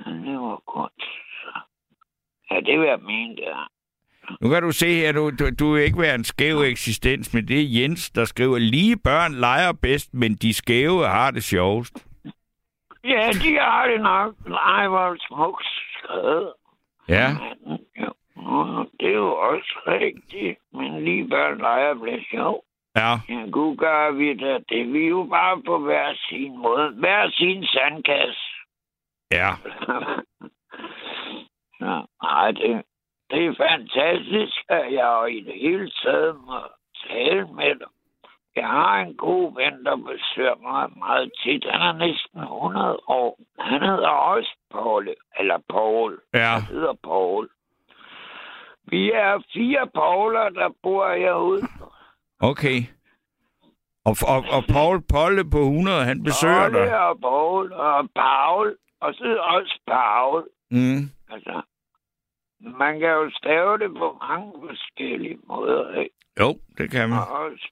Jeg 0.06 0.14
laver 0.26 0.58
kunst. 0.68 1.02
så. 1.42 1.60
Ja, 2.52 2.60
det 2.76 2.82
vil 2.82 2.90
jeg 2.90 3.00
mene, 3.00 3.36
det 3.36 3.48
er. 3.48 3.72
Nu 4.42 4.50
kan 4.50 4.62
du 4.64 4.72
se 4.72 4.88
her, 4.96 5.12
du, 5.12 5.30
du, 5.30 5.46
du 5.60 5.74
vil 5.74 5.84
ikke 5.84 6.00
være 6.00 6.16
en 6.16 6.24
skæv 6.24 6.58
eksistens, 6.58 7.34
men 7.34 7.48
det 7.48 7.60
er 7.62 7.82
Jens, 7.82 8.10
der 8.10 8.26
skriver, 8.26 8.58
lige 8.58 8.98
børn 8.98 9.34
leger 9.34 9.72
bedst, 9.82 10.14
men 10.14 10.36
de 10.36 10.54
skæve 10.54 11.08
har 11.08 11.32
det 11.32 11.44
sjovest. 11.44 12.08
Ja, 13.04 13.30
de 13.44 13.58
har 13.60 13.88
det 13.88 14.02
nok. 14.02 14.34
Nej, 14.48 14.88
hvor 14.88 15.16
smukt 15.28 15.66
skrevet. 15.98 16.54
Ja. 17.10 17.16
Ja, 17.16 17.76
Nå, 18.36 18.86
det 19.00 19.10
er 19.10 19.14
jo 19.14 19.36
også 19.36 19.80
rigtigt. 19.88 20.60
Men 20.74 21.04
lige 21.06 21.30
børn 21.30 21.58
leger 21.58 21.94
bliver 21.94 22.20
sjov. 22.32 22.64
Ja. 22.96 23.12
Ja, 23.30 23.46
gud 23.52 23.78
gør 23.78 24.12
vi 24.12 24.34
da 24.38 24.54
det. 24.70 24.94
Vi 24.94 25.06
er 25.06 25.10
jo 25.10 25.28
bare 25.30 25.62
på 25.66 25.78
hver 25.78 26.14
sin 26.30 26.58
måde. 26.58 26.92
Hver 26.92 27.30
sin 27.30 27.66
sandkasse. 27.66 28.42
Ja. 29.32 29.50
Ja, 31.82 32.00
nej, 32.24 32.52
det, 32.52 32.84
det 33.32 33.46
er 33.46 33.56
fantastisk, 33.58 34.56
at 34.70 34.94
jeg 34.94 35.28
i 35.38 35.40
det 35.42 35.54
hele 35.62 35.92
taget 36.04 36.36
må 36.36 36.60
tale 37.08 37.48
med 37.48 37.76
dig. 37.76 37.88
Jeg 38.56 38.68
har 38.68 38.98
en 39.02 39.16
god 39.18 39.56
ven, 39.56 39.86
der 39.86 39.96
besøger 39.96 40.56
mig 40.62 40.90
meget 40.98 41.32
tit. 41.44 41.66
Han 41.72 41.82
er 41.82 41.94
næsten 42.08 42.40
100 42.42 43.00
år. 43.08 43.40
Han 43.60 43.82
hedder 43.82 44.08
også 44.08 44.52
Paul, 44.72 45.10
eller 45.40 45.58
Paul. 45.70 46.20
Ja. 46.34 46.40
Han 46.40 46.62
hedder 46.62 46.94
Paul. 47.04 47.50
Vi 48.88 49.12
er 49.12 49.44
fire 49.54 49.88
Pauler, 49.94 50.50
der 50.50 50.70
bor 50.84 51.14
herude. 51.14 51.62
Okay. 52.40 52.80
Og, 54.06 54.16
og, 54.28 54.40
og 54.56 54.64
Paul 54.74 55.02
Polle 55.14 55.50
på 55.50 55.58
100, 55.58 56.06
han 56.06 56.24
besøger 56.24 56.70
dig. 56.70 56.88
Paul 56.90 56.94
og 56.94 57.20
Paul 57.22 57.74
og 57.74 58.10
Paul. 58.16 58.76
Og 59.02 59.14
så 59.14 59.38
også 59.38 59.80
Paul. 59.88 60.44
Mm. 60.72 61.15
Altså, 61.30 61.62
man 62.60 63.00
kan 63.00 63.10
jo 63.10 63.32
stave 63.34 63.78
det 63.78 63.98
på 63.98 64.18
mange 64.30 64.54
forskellige 64.68 65.38
måder, 65.48 66.00
ikke? 66.00 66.16
Jo, 66.40 66.60
det 66.78 66.92
kan 66.92 67.10
man. 67.10 67.20
Og 67.20 67.28
også 67.28 67.72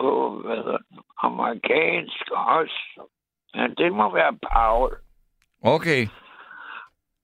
på, 0.00 0.40
hvad 0.44 0.56
hedder 0.56 0.78
det, 0.78 1.00
amerikansk 1.18 2.30
også. 2.30 3.08
Ja, 3.54 3.66
det 3.78 3.92
må 3.92 4.14
være 4.14 4.38
Paul. 4.52 4.96
Okay. 5.62 6.06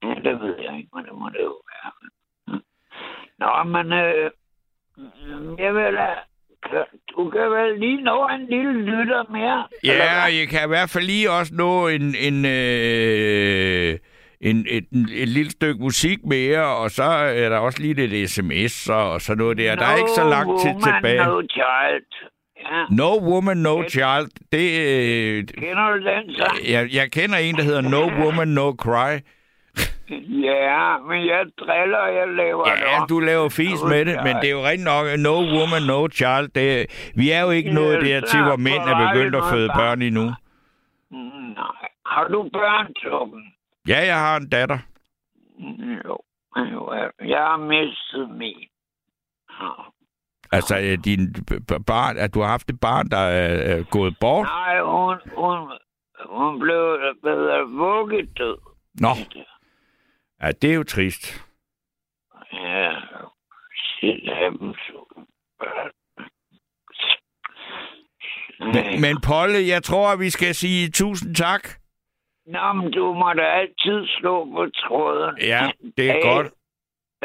Ja, 0.03 0.15
det 0.25 0.41
ved 0.41 0.57
jeg 0.59 0.77
ikke, 0.79 0.91
men 0.95 1.05
det 1.05 1.15
må 1.15 1.29
det 1.29 1.43
jo 1.43 1.61
være. 1.71 1.93
Nå, 3.39 3.63
men 3.65 3.93
øh, 3.93 4.31
jeg 5.59 5.75
vil 5.75 5.95
da... 5.95 6.09
Du 7.17 7.31
kan 7.31 7.51
vel 7.51 7.79
lige 7.81 8.03
nå 8.03 8.29
en 8.29 8.47
lille 8.47 8.73
lytter 8.73 9.25
mere? 9.31 9.69
Ja, 9.85 10.23
jeg 10.23 10.49
kan 10.49 10.65
i 10.65 10.69
hvert 10.69 10.91
fald 10.91 11.05
lige 11.05 11.31
også 11.31 11.55
nå 11.55 11.89
en, 11.89 12.15
en, 12.15 12.45
øh, 12.45 13.99
en, 14.41 14.67
et, 14.71 14.85
et 15.13 15.29
lille 15.29 15.51
stykke 15.51 15.81
musik 15.83 16.19
mere, 16.25 16.65
og 16.77 16.91
så 16.91 17.03
er 17.03 17.49
der 17.49 17.59
også 17.59 17.81
lige 17.83 17.95
lidt 18.07 18.31
sms 18.31 18.89
og, 18.89 19.11
og 19.13 19.21
sådan 19.21 19.39
noget 19.39 19.59
der. 19.59 19.75
Der 19.75 19.87
er 19.87 19.97
ikke 19.97 20.11
så 20.11 20.25
lang 20.29 20.61
tid 20.61 20.71
tilbage. 20.83 21.25
No 21.25 21.41
child. 21.43 22.07
Ja. 22.71 22.85
No 22.91 23.19
Woman, 23.31 23.57
No 23.57 23.83
Child. 23.89 24.29
Det, 24.53 24.67
øh, 24.87 25.45
Kender 25.47 25.91
du 25.91 25.97
den 25.97 26.35
sang? 26.37 26.57
jeg, 26.71 26.89
jeg 26.95 27.11
kender 27.13 27.37
en, 27.37 27.55
der 27.55 27.63
hedder 27.63 27.81
No 27.81 28.03
Woman, 28.25 28.49
No 28.49 28.71
Cry. 28.73 29.13
Ja, 30.51 30.99
men 31.09 31.27
jeg 31.27 31.43
driller, 31.61 32.07
jeg 32.19 32.29
laver 32.37 32.65
det 32.65 32.73
Ja, 32.81 33.03
om. 33.03 33.09
du 33.09 33.21
laver 33.21 33.49
fis 33.49 33.83
med 33.89 34.05
det, 34.05 34.17
men 34.25 34.37
det 34.37 34.45
er 34.45 34.51
jo 34.51 34.63
rigtig 34.69 34.85
nok, 34.85 35.05
no 35.19 35.35
woman, 35.57 35.83
no 35.83 36.09
child. 36.09 36.49
Det, 36.55 36.87
vi 37.17 37.31
er 37.31 37.41
jo 37.43 37.51
ikke 37.51 37.71
nået 37.75 38.01
der 38.01 38.21
til, 38.21 38.43
hvor 38.43 38.57
mænd 38.57 38.83
er 38.93 38.97
begyndt 39.13 39.37
at 39.37 39.43
føde 39.53 39.69
børn 39.77 40.03
endnu. 40.03 40.25
Nej. 40.25 41.89
Har 42.07 42.25
du 42.33 42.49
børn, 42.53 42.87
Torben? 43.03 43.43
Ja, 43.89 43.99
jeg 44.07 44.19
har 44.19 44.37
en 44.37 44.49
datter. 44.49 44.79
Jo. 46.05 46.19
Jo, 46.57 46.93
Jeg 47.21 47.39
har 47.39 47.57
mistet 47.57 48.31
min. 48.31 48.69
Ja. 49.61 49.71
Altså, 50.53 50.79
øh, 50.79 50.99
din 51.05 51.35
barn, 51.87 52.17
at 52.17 52.35
du 52.35 52.41
har 52.41 52.49
haft 52.49 52.71
et 52.71 52.81
barn, 52.81 53.09
der 53.09 53.19
er, 53.19 53.83
gået 53.91 54.17
bort. 54.21 54.47
Nej, 54.47 54.81
hun, 54.81 55.17
hun, 55.37 55.79
hun 56.29 56.61
blev 56.61 56.99
bedre 57.23 57.69
vugget 57.69 58.39
død. 58.39 58.59
Nå. 58.95 59.09
Ja, 60.43 60.51
det 60.63 60.71
er 60.71 60.75
jo 60.75 60.83
trist. 60.85 61.47
Ja. 62.53 62.93
Men, 68.61 69.01
men 69.01 69.21
Polle, 69.27 69.67
jeg 69.67 69.83
tror, 69.83 70.13
at 70.13 70.21
vi 70.21 70.31
skal 70.31 70.55
sige 70.55 70.91
tusind 70.91 71.35
tak. 71.35 71.80
Nå, 72.53 72.73
men 72.73 72.91
du 72.93 73.13
må 73.15 73.33
da 73.33 73.43
altid 73.61 74.07
slå 74.19 74.45
på 74.45 74.63
tråden. 74.83 75.35
Ja, 75.53 75.71
det 75.97 76.11
er 76.11 76.13
Hey, 76.13 76.23
godt. 76.23 76.49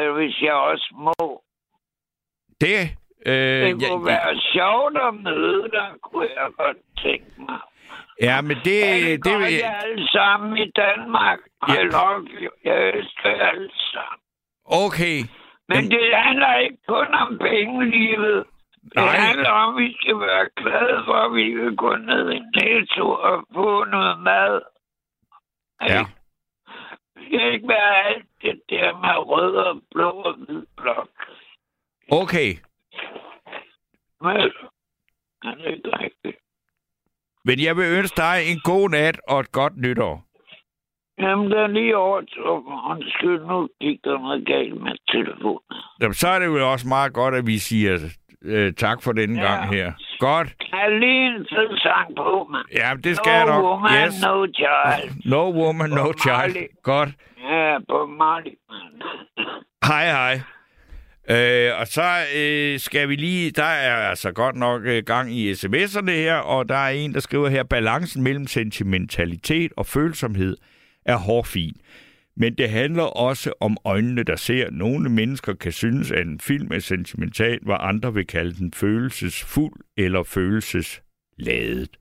øh, 0.00 0.12
Hvis 0.14 0.42
jeg 0.42 0.52
også 0.54 0.88
må. 1.06 1.42
Det, 2.60 2.78
øh, 3.26 3.32
Det 3.34 3.82
ja, 3.82 3.88
kunne 3.90 4.06
være 4.06 4.36
sjovt 4.54 4.96
at 5.08 5.14
møde 5.14 5.62
dig, 5.76 5.88
kunne 6.02 6.28
jeg 6.36 6.48
godt 6.58 6.76
tænke 7.02 7.32
mig. 7.38 7.60
ja, 8.22 8.40
men 8.40 8.56
det, 8.56 8.64
det, 8.64 9.24
det, 9.24 9.38
vil 9.38 9.60
er 9.64 9.74
alle 9.84 10.08
sammen 10.08 10.56
i 10.58 10.70
Danmark. 10.70 11.38
Ja. 11.68 11.74
Jeg 12.64 12.88
elsker 12.88 13.30
jer 13.30 13.46
alle 13.48 13.70
sammen. 13.92 14.20
okay. 14.64 15.18
Men 15.68 15.90
det 15.90 16.04
handler 16.14 16.56
ikke 16.58 16.78
kun 16.88 17.06
om 17.14 17.38
pengelivet. 17.38 18.44
Det 18.82 18.94
Nej. 18.96 19.16
handler 19.16 19.50
om, 19.50 19.76
at 19.76 19.82
vi 19.82 19.96
skal 20.00 20.18
være 20.20 20.46
glade 20.56 20.98
for, 21.06 21.14
at 21.26 21.34
vi 21.34 21.44
kan 21.52 21.76
gå 21.76 21.96
ned 21.96 22.32
i 22.32 22.40
Netto 22.56 23.10
og 23.10 23.44
få 23.54 23.84
noget 23.84 24.18
mad. 24.20 24.60
Ja. 25.80 26.04
Det 27.14 27.24
skal 27.26 27.54
ikke 27.54 27.68
være 27.68 28.06
alt 28.06 28.26
det 28.42 28.60
der 28.70 28.96
med 28.96 29.16
rød 29.30 29.56
og 29.56 29.82
blå 29.90 30.10
og 30.10 30.34
hvid 30.34 30.66
blok. 30.76 31.08
Okay. 32.10 32.50
Men, 34.20 34.36
er 35.42 35.54
det 35.54 35.74
ikke 35.76 35.90
rigtigt? 35.98 36.36
Men 37.44 37.56
jeg 37.64 37.76
vil 37.76 37.98
ønske 37.98 38.16
dig 38.16 38.36
en 38.52 38.60
god 38.64 38.90
nat 38.90 39.20
og 39.28 39.40
et 39.40 39.52
godt 39.52 39.76
nytår. 39.76 40.22
Jamen, 41.18 41.50
det 41.50 41.58
er 41.58 41.66
lige 41.66 41.96
over, 41.96 42.16
undskyld, 42.90 43.40
nu 43.40 43.68
gik 43.80 44.04
der 44.04 44.18
noget 44.18 44.46
galt 44.46 44.82
med 44.82 44.96
telefonen. 45.08 45.76
Jamen, 46.00 46.14
så 46.14 46.28
er 46.28 46.38
det 46.38 46.46
jo 46.46 46.72
også 46.72 46.88
meget 46.88 47.12
godt, 47.14 47.34
at 47.34 47.46
vi 47.46 47.58
siger 47.58 47.98
øh, 48.44 48.72
tak 48.72 49.02
for 49.02 49.12
denne 49.12 49.40
Ja. 49.42 49.46
gang 49.54 49.74
her. 49.74 49.92
Godt. 50.18 50.48
Jeg 50.72 50.90
lige 51.00 51.26
en 51.26 51.46
fed 51.50 51.78
sang 51.78 52.16
på, 52.16 52.48
mand. 52.52 52.66
Ja, 52.74 52.94
det 53.04 53.16
skal 53.16 53.30
jeg 53.32 53.44
no 53.46 53.52
nok. 53.52 53.64
woman, 53.64 54.06
Yes. 54.06 54.22
no 54.22 54.46
child. 54.46 55.12
No 55.24 55.50
woman, 55.62 55.90
no 55.90 55.94
Marley. 55.96 56.52
child. 56.52 56.68
Godt. 56.82 57.08
Ja, 57.50 57.78
på 57.88 58.06
Marley, 58.06 58.52
mand. 58.70 59.02
Hej, 59.86 60.06
hej. 60.06 60.40
Øh, 61.30 61.80
og 61.80 61.86
så 61.86 62.02
øh, 62.36 62.78
skal 62.78 63.08
vi 63.08 63.16
lige, 63.16 63.50
der 63.50 63.62
er 63.64 63.96
altså 64.08 64.32
godt 64.32 64.56
nok 64.56 64.82
øh, 64.84 65.02
gang 65.06 65.32
i 65.32 65.52
sms'erne 65.52 66.10
her, 66.10 66.36
og 66.36 66.68
der 66.68 66.74
er 66.76 66.88
en, 66.90 67.14
der 67.14 67.20
skriver 67.20 67.48
her, 67.48 67.62
balancen 67.62 68.22
mellem 68.22 68.46
sentimentalitet 68.46 69.72
og 69.76 69.86
følsomhed 69.86 70.56
er 71.04 71.16
hårfin. 71.16 71.76
Men 72.36 72.54
det 72.54 72.70
handler 72.70 73.02
også 73.02 73.52
om 73.60 73.76
øjnene, 73.84 74.22
der 74.22 74.36
ser. 74.36 74.70
Nogle 74.70 75.08
mennesker 75.08 75.54
kan 75.54 75.72
synes, 75.72 76.10
at 76.10 76.26
en 76.26 76.40
film 76.40 76.68
er 76.72 76.78
sentimental, 76.78 77.58
hvor 77.62 77.74
andre 77.74 78.14
vil 78.14 78.26
kalde 78.26 78.54
den 78.54 78.72
følelsesfuld 78.72 79.80
eller 79.96 80.22
følelsesladet. 80.22 81.96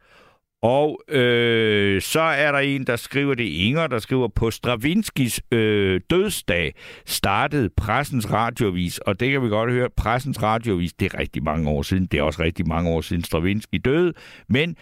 Og 0.62 1.02
øh, 1.10 2.02
så 2.02 2.20
er 2.20 2.52
der 2.52 2.60
en, 2.60 2.84
der 2.84 2.95
skriver 2.95 3.36
det, 3.36 3.44
Inger, 3.44 3.88
der 3.88 3.99
skriver, 3.99 4.28
på 4.28 4.52
Stravinskis 4.52 5.41
øh, 5.52 6.02
dødsdag 6.10 6.74
startede 7.06 7.70
Pressens 7.78 8.32
Radiovis, 8.32 8.98
og 8.98 9.20
det 9.20 9.32
kan 9.32 9.44
vi 9.44 9.49
godt 9.49 9.72
høre, 9.72 9.90
Pressens 9.98 10.44
Radiovis, 10.44 10.94
det 10.94 11.14
er 11.14 11.20
rigtig 11.20 11.44
mange 11.44 11.70
år 11.70 11.82
siden, 11.82 12.06
det 12.06 12.20
er 12.20 12.24
også 12.24 12.44
rigtig 12.44 12.68
mange 12.68 12.90
år 12.90 13.02
siden 13.02 13.24
Stravinsky 13.24 13.82
døde, 13.86 14.14
men 14.49 14.76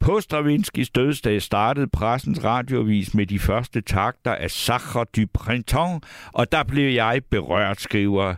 på 0.00 0.20
Stravinskis 0.20 0.90
dødsdag 0.90 1.42
startede 1.42 1.86
Pressens 1.86 2.44
Radiovis 2.44 3.14
med 3.14 3.26
de 3.26 3.38
første 3.38 3.80
takter 3.80 4.34
af 4.34 4.50
Sacre 4.50 5.06
du 5.16 5.22
Printemps, 5.34 6.08
og 6.32 6.52
der 6.52 6.62
blev 6.62 6.90
jeg 6.90 7.20
berørt, 7.30 7.80
skriver 7.80 8.34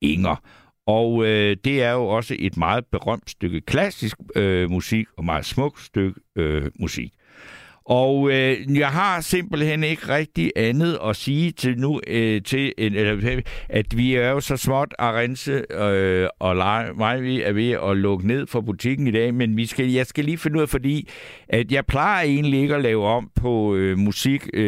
Inger. 0.00 0.36
Og 0.86 1.24
øh, 1.26 1.56
det 1.64 1.82
er 1.82 1.92
jo 1.92 2.06
også 2.06 2.36
et 2.38 2.56
meget 2.56 2.86
berømt 2.86 3.30
stykke 3.30 3.60
klassisk 3.60 4.16
øh, 4.36 4.70
musik, 4.70 5.06
og 5.16 5.24
meget 5.24 5.44
smukt 5.44 5.80
stykke 5.80 6.20
øh, 6.36 6.70
musik. 6.80 7.12
Og 7.86 8.30
øh, 8.32 8.78
jeg 8.78 8.88
har 8.88 9.20
simpelthen 9.20 9.84
ikke 9.84 10.08
rigtig 10.08 10.52
andet 10.56 10.98
at 11.04 11.16
sige 11.16 11.50
til 11.52 11.78
nu, 11.78 12.00
øh, 12.06 12.42
til, 12.42 12.72
en- 12.78 12.94
eller, 12.94 13.30
øh, 13.36 13.42
at 13.68 13.86
vi 13.96 14.14
er 14.14 14.30
jo 14.30 14.40
så 14.40 14.56
småt 14.56 14.94
at 14.98 15.14
rense, 15.14 15.64
øh, 15.72 16.28
og 16.40 16.56
lege, 16.56 16.92
mig 16.94 17.22
vi 17.22 17.42
er 17.42 17.52
ved 17.52 17.70
at 17.70 17.96
lukke 17.96 18.26
ned 18.26 18.46
for 18.46 18.60
butikken 18.60 19.06
i 19.06 19.10
dag, 19.10 19.34
men 19.34 19.56
vi 19.56 19.66
skal, 19.66 19.90
jeg 19.90 20.06
skal 20.06 20.24
lige 20.24 20.38
finde 20.38 20.56
ud 20.56 20.62
af, 20.62 20.68
fordi 20.68 21.08
at 21.48 21.72
jeg 21.72 21.86
plejer 21.86 22.24
egentlig 22.24 22.60
ikke 22.60 22.74
at 22.74 22.82
lave 22.82 23.04
om 23.06 23.30
på 23.36 23.74
øh, 23.74 23.98
musikønskerne, 23.98 24.62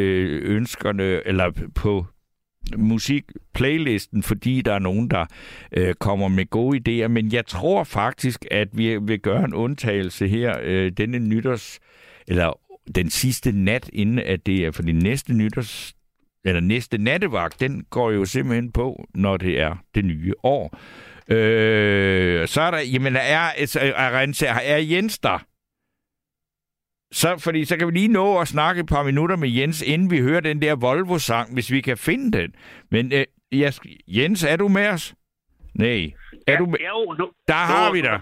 øh, 0.44 0.56
ønskerne, 0.56 1.26
eller 1.26 1.50
på 1.74 2.06
musikplaylisten, 2.76 4.22
fordi 4.22 4.60
der 4.62 4.72
er 4.74 4.78
nogen, 4.78 5.08
der 5.10 5.26
øh, 5.72 5.94
kommer 5.94 6.28
med 6.28 6.50
gode 6.50 6.78
idéer, 7.04 7.08
men 7.08 7.32
jeg 7.32 7.46
tror 7.46 7.84
faktisk, 7.84 8.44
at 8.50 8.68
vi 8.72 8.96
vil 8.96 9.20
gøre 9.20 9.44
en 9.44 9.54
undtagelse 9.54 10.28
her 10.28 10.56
øh, 10.62 10.92
denne 10.96 11.18
nytårs, 11.18 11.78
eller 12.28 12.52
den 12.94 13.10
sidste 13.10 13.52
nat, 13.52 13.90
inden 13.92 14.18
at 14.18 14.46
det 14.46 14.64
er 14.66 14.70
for 14.70 14.82
de 14.82 14.92
næste 14.92 15.32
nytårs 15.34 15.94
eller 16.44 16.60
næste 16.60 16.98
nattevagt, 16.98 17.60
den 17.60 17.84
går 17.90 18.10
jo 18.10 18.24
simpelthen 18.24 18.72
på, 18.72 19.04
når 19.14 19.36
det 19.36 19.60
er 19.60 19.76
det 19.94 20.04
nye 20.04 20.32
år. 20.42 20.78
Øh, 21.28 22.48
så 22.48 22.60
er 22.60 22.70
der, 22.70 22.78
jamen, 22.78 23.16
er, 23.16 23.20
er, 23.20 23.66
er, 24.42 24.60
er 24.62 24.76
Jens 24.78 25.18
der? 25.18 25.38
Så, 27.14 27.38
fordi 27.38 27.64
så 27.64 27.76
kan 27.76 27.86
vi 27.86 27.92
lige 27.92 28.08
nå 28.08 28.38
at 28.38 28.48
snakke 28.48 28.80
et 28.80 28.86
par 28.86 29.02
minutter 29.02 29.36
med 29.36 29.48
Jens, 29.48 29.82
inden 29.82 30.10
vi 30.10 30.20
hører 30.20 30.40
den 30.40 30.62
der 30.62 30.74
Volvo-sang, 30.74 31.54
hvis 31.54 31.70
vi 31.70 31.80
kan 31.80 31.96
finde 31.96 32.38
den. 32.38 32.54
Men 32.90 33.12
øh, 33.12 33.24
jeg, 33.52 33.72
Jens, 34.08 34.44
er 34.44 34.56
du 34.56 34.68
med 34.68 34.88
os? 34.88 35.14
Nej. 35.74 36.12
Er 36.46 36.52
Ja, 36.52 36.56
du 36.58 36.66
med? 36.66 36.78
jo, 36.88 37.12
nu, 37.18 37.30
Der 37.48 37.54
har 37.54 37.86
nu- 37.88 37.92
vi 37.92 38.00
dig. 38.02 38.20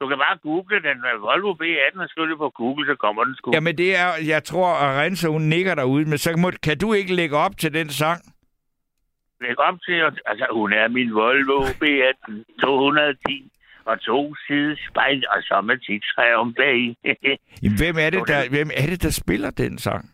Du 0.00 0.08
kan 0.08 0.18
bare 0.18 0.36
google 0.42 0.82
den. 0.88 0.98
Volvo 1.20 1.52
B18 1.62 2.00
og 2.02 2.08
skrive 2.08 2.36
på 2.36 2.48
Google, 2.50 2.86
så 2.86 2.94
kommer 2.94 3.24
den 3.24 3.34
sgu. 3.36 3.50
Jamen 3.54 3.78
det 3.78 3.96
er, 3.96 4.08
jeg 4.26 4.44
tror, 4.44 4.68
at 4.74 4.98
Rense, 5.00 5.28
hun 5.28 5.42
nikker 5.42 5.74
derude, 5.74 6.04
men 6.08 6.18
så 6.18 6.36
må, 6.36 6.50
kan 6.62 6.78
du 6.78 6.92
ikke 6.92 7.14
lægge 7.14 7.36
op 7.36 7.56
til 7.58 7.74
den 7.74 7.88
sang? 7.88 8.20
Læg 9.40 9.58
op 9.58 9.78
til, 9.86 9.92
at- 9.92 10.20
altså 10.26 10.46
hun 10.52 10.72
er 10.72 10.88
min 10.88 11.14
Volvo 11.14 11.60
B18 11.82 12.60
210 12.60 13.52
og 13.84 14.00
to 14.00 14.34
sides 14.46 14.78
spejl, 14.90 15.24
og 15.30 15.42
så 15.42 15.60
med 15.60 15.78
titræ 15.78 16.34
om 16.34 16.54
bag. 16.54 16.96
Jamen, 17.62 17.78
hvem 17.78 17.96
er 18.04 18.10
det, 18.10 18.22
der, 18.28 18.48
hvem 18.50 18.70
er 18.74 18.86
det, 18.86 19.02
der 19.02 19.10
spiller 19.10 19.50
den 19.50 19.78
sang? 19.78 20.10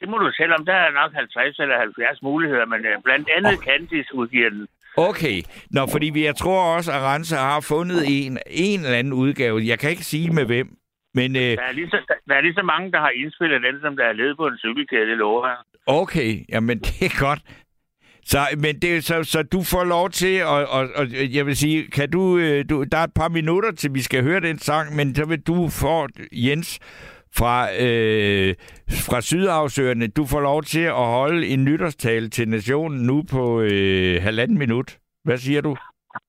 det 0.00 0.08
må 0.08 0.18
du 0.18 0.30
selv 0.32 0.52
om. 0.58 0.64
Der 0.66 0.74
er 0.74 0.90
nok 0.90 1.12
50 1.14 1.58
eller 1.58 1.78
70 1.78 2.22
muligheder, 2.22 2.66
men 2.66 2.80
øh, 2.86 3.02
blandt 3.04 3.28
andet 3.36 3.52
oh. 3.58 3.64
Candice 3.64 4.14
udgiver 4.14 4.50
den. 4.50 4.68
Okay, 4.96 5.42
Nå, 5.70 5.86
fordi 5.92 6.10
vi, 6.10 6.24
jeg 6.24 6.36
tror 6.36 6.76
også, 6.76 6.92
at 6.92 7.00
Rense 7.00 7.36
har 7.36 7.60
fundet 7.60 8.04
en, 8.08 8.38
en 8.46 8.80
eller 8.80 8.98
anden 8.98 9.12
udgave. 9.12 9.60
Jeg 9.64 9.78
kan 9.78 9.90
ikke 9.90 10.04
sige 10.04 10.30
med 10.30 10.44
hvem, 10.44 10.68
men 11.14 11.36
øh, 11.36 11.42
Der 11.42 11.62
er, 11.62 11.72
lige 11.72 11.90
så, 11.90 12.14
der 12.28 12.34
er 12.34 12.40
lige 12.40 12.54
så 12.54 12.62
mange, 12.62 12.92
der 12.92 12.98
har 13.00 13.10
indspillet 13.10 13.62
den, 13.62 13.80
som 13.80 13.96
der 13.96 14.04
er 14.04 14.12
ledet 14.12 14.36
på 14.36 14.46
en 14.46 14.58
cykelkæde, 14.58 15.06
det 15.10 15.16
lover 15.18 15.46
jeg. 15.48 15.56
okay, 15.86 16.44
jamen 16.48 16.78
det 16.86 17.02
er 17.02 17.20
godt. 17.20 17.40
Så, 18.24 18.38
men 18.58 18.78
det, 18.82 19.04
så, 19.04 19.24
så 19.24 19.42
du 19.42 19.62
får 19.62 19.84
lov 19.84 20.10
til, 20.10 20.44
og, 20.44 20.66
og, 20.66 20.88
og 20.96 21.06
jeg 21.34 21.46
vil 21.46 21.56
sige, 21.56 21.90
kan 21.90 22.10
du, 22.10 22.38
øh, 22.38 22.64
du, 22.70 22.84
der 22.92 22.98
er 22.98 23.04
et 23.04 23.14
par 23.14 23.28
minutter 23.28 23.72
til, 23.72 23.94
vi 23.94 24.00
skal 24.00 24.22
høre 24.22 24.40
den 24.40 24.58
sang, 24.58 24.96
men 24.96 25.14
så 25.14 25.24
vil 25.24 25.40
du 25.40 25.68
få, 25.68 26.08
Jens, 26.32 26.78
fra, 27.38 27.68
øh, 27.84 28.54
fra 29.08 29.20
Sydhavsøerne, 29.20 30.06
du 30.08 30.26
får 30.26 30.40
lov 30.40 30.62
til 30.62 30.80
at 30.80 30.94
holde 31.16 31.46
en 31.46 31.64
nytårstale 31.64 32.28
til 32.30 32.48
nationen 32.48 33.06
nu 33.06 33.22
på 33.30 33.60
øh, 33.60 34.22
halvanden 34.22 34.58
minut. 34.58 34.98
Hvad 35.24 35.38
siger 35.38 35.60
du? 35.60 35.76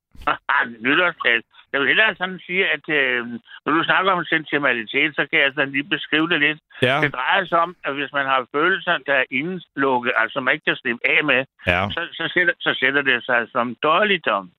Nytårstal. 0.85 1.41
Jeg 1.73 1.79
vil 1.79 1.87
hellere 1.87 2.15
sådan 2.15 2.39
sige, 2.47 2.63
at 2.75 2.85
øh, 2.89 3.25
når 3.65 3.71
du 3.77 3.83
snakker 3.83 4.11
om 4.11 4.25
sentimentalitet, 4.25 5.15
så 5.15 5.27
kan 5.31 5.39
jeg 5.39 5.51
sådan 5.55 5.71
lige 5.71 5.83
beskrive 5.95 6.29
det 6.29 6.39
lidt. 6.39 6.59
Ja. 6.81 6.95
Det 7.03 7.13
drejer 7.13 7.45
sig 7.45 7.59
om, 7.59 7.75
at 7.85 7.93
hvis 7.93 8.11
man 8.13 8.25
har 8.25 8.47
følelser, 8.55 8.97
der 9.07 9.13
er 9.13 9.23
indelukket, 9.31 10.11
altså 10.17 10.39
man 10.39 10.53
ikke 10.53 10.65
kan 10.65 10.75
slippe 10.75 11.03
af 11.15 11.23
med, 11.23 11.41
Ja. 11.67 11.81
så, 11.95 12.01
så, 12.13 12.25
sætter, 12.33 12.53
så 12.59 12.71
sætter 12.79 13.01
det 13.01 13.25
sig 13.25 13.47
som 13.51 13.75
dårligdom. 13.83 14.51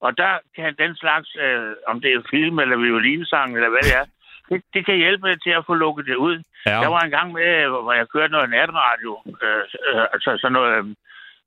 Og 0.00 0.18
der 0.18 0.32
kan 0.56 0.74
den 0.78 0.96
slags, 0.96 1.28
øh, 1.44 1.72
om 1.90 2.00
det 2.00 2.10
er 2.12 2.28
film 2.30 2.58
eller 2.58 2.76
violinsang 2.76 3.48
eller 3.56 3.70
hvad 3.70 3.82
det 3.88 3.94
er, 4.00 4.04
det, 4.48 4.62
det 4.74 4.86
kan 4.86 4.96
hjælpe 4.96 5.36
til 5.36 5.50
at 5.50 5.66
få 5.66 5.74
lukket 5.74 6.06
det 6.06 6.16
ud. 6.16 6.42
Ja. 6.66 6.80
Jeg 6.80 6.90
var 6.90 7.00
en 7.00 7.10
gang 7.10 7.32
med, 7.32 7.68
hvor 7.84 7.92
jeg 7.92 8.08
kørte 8.08 8.32
noget 8.32 8.50
natradio, 8.50 9.12
øh, 9.42 9.64
øh, 9.88 10.04
altså 10.14 10.38
sådan 10.40 10.52
noget, 10.52 10.72
øh, 10.78 10.84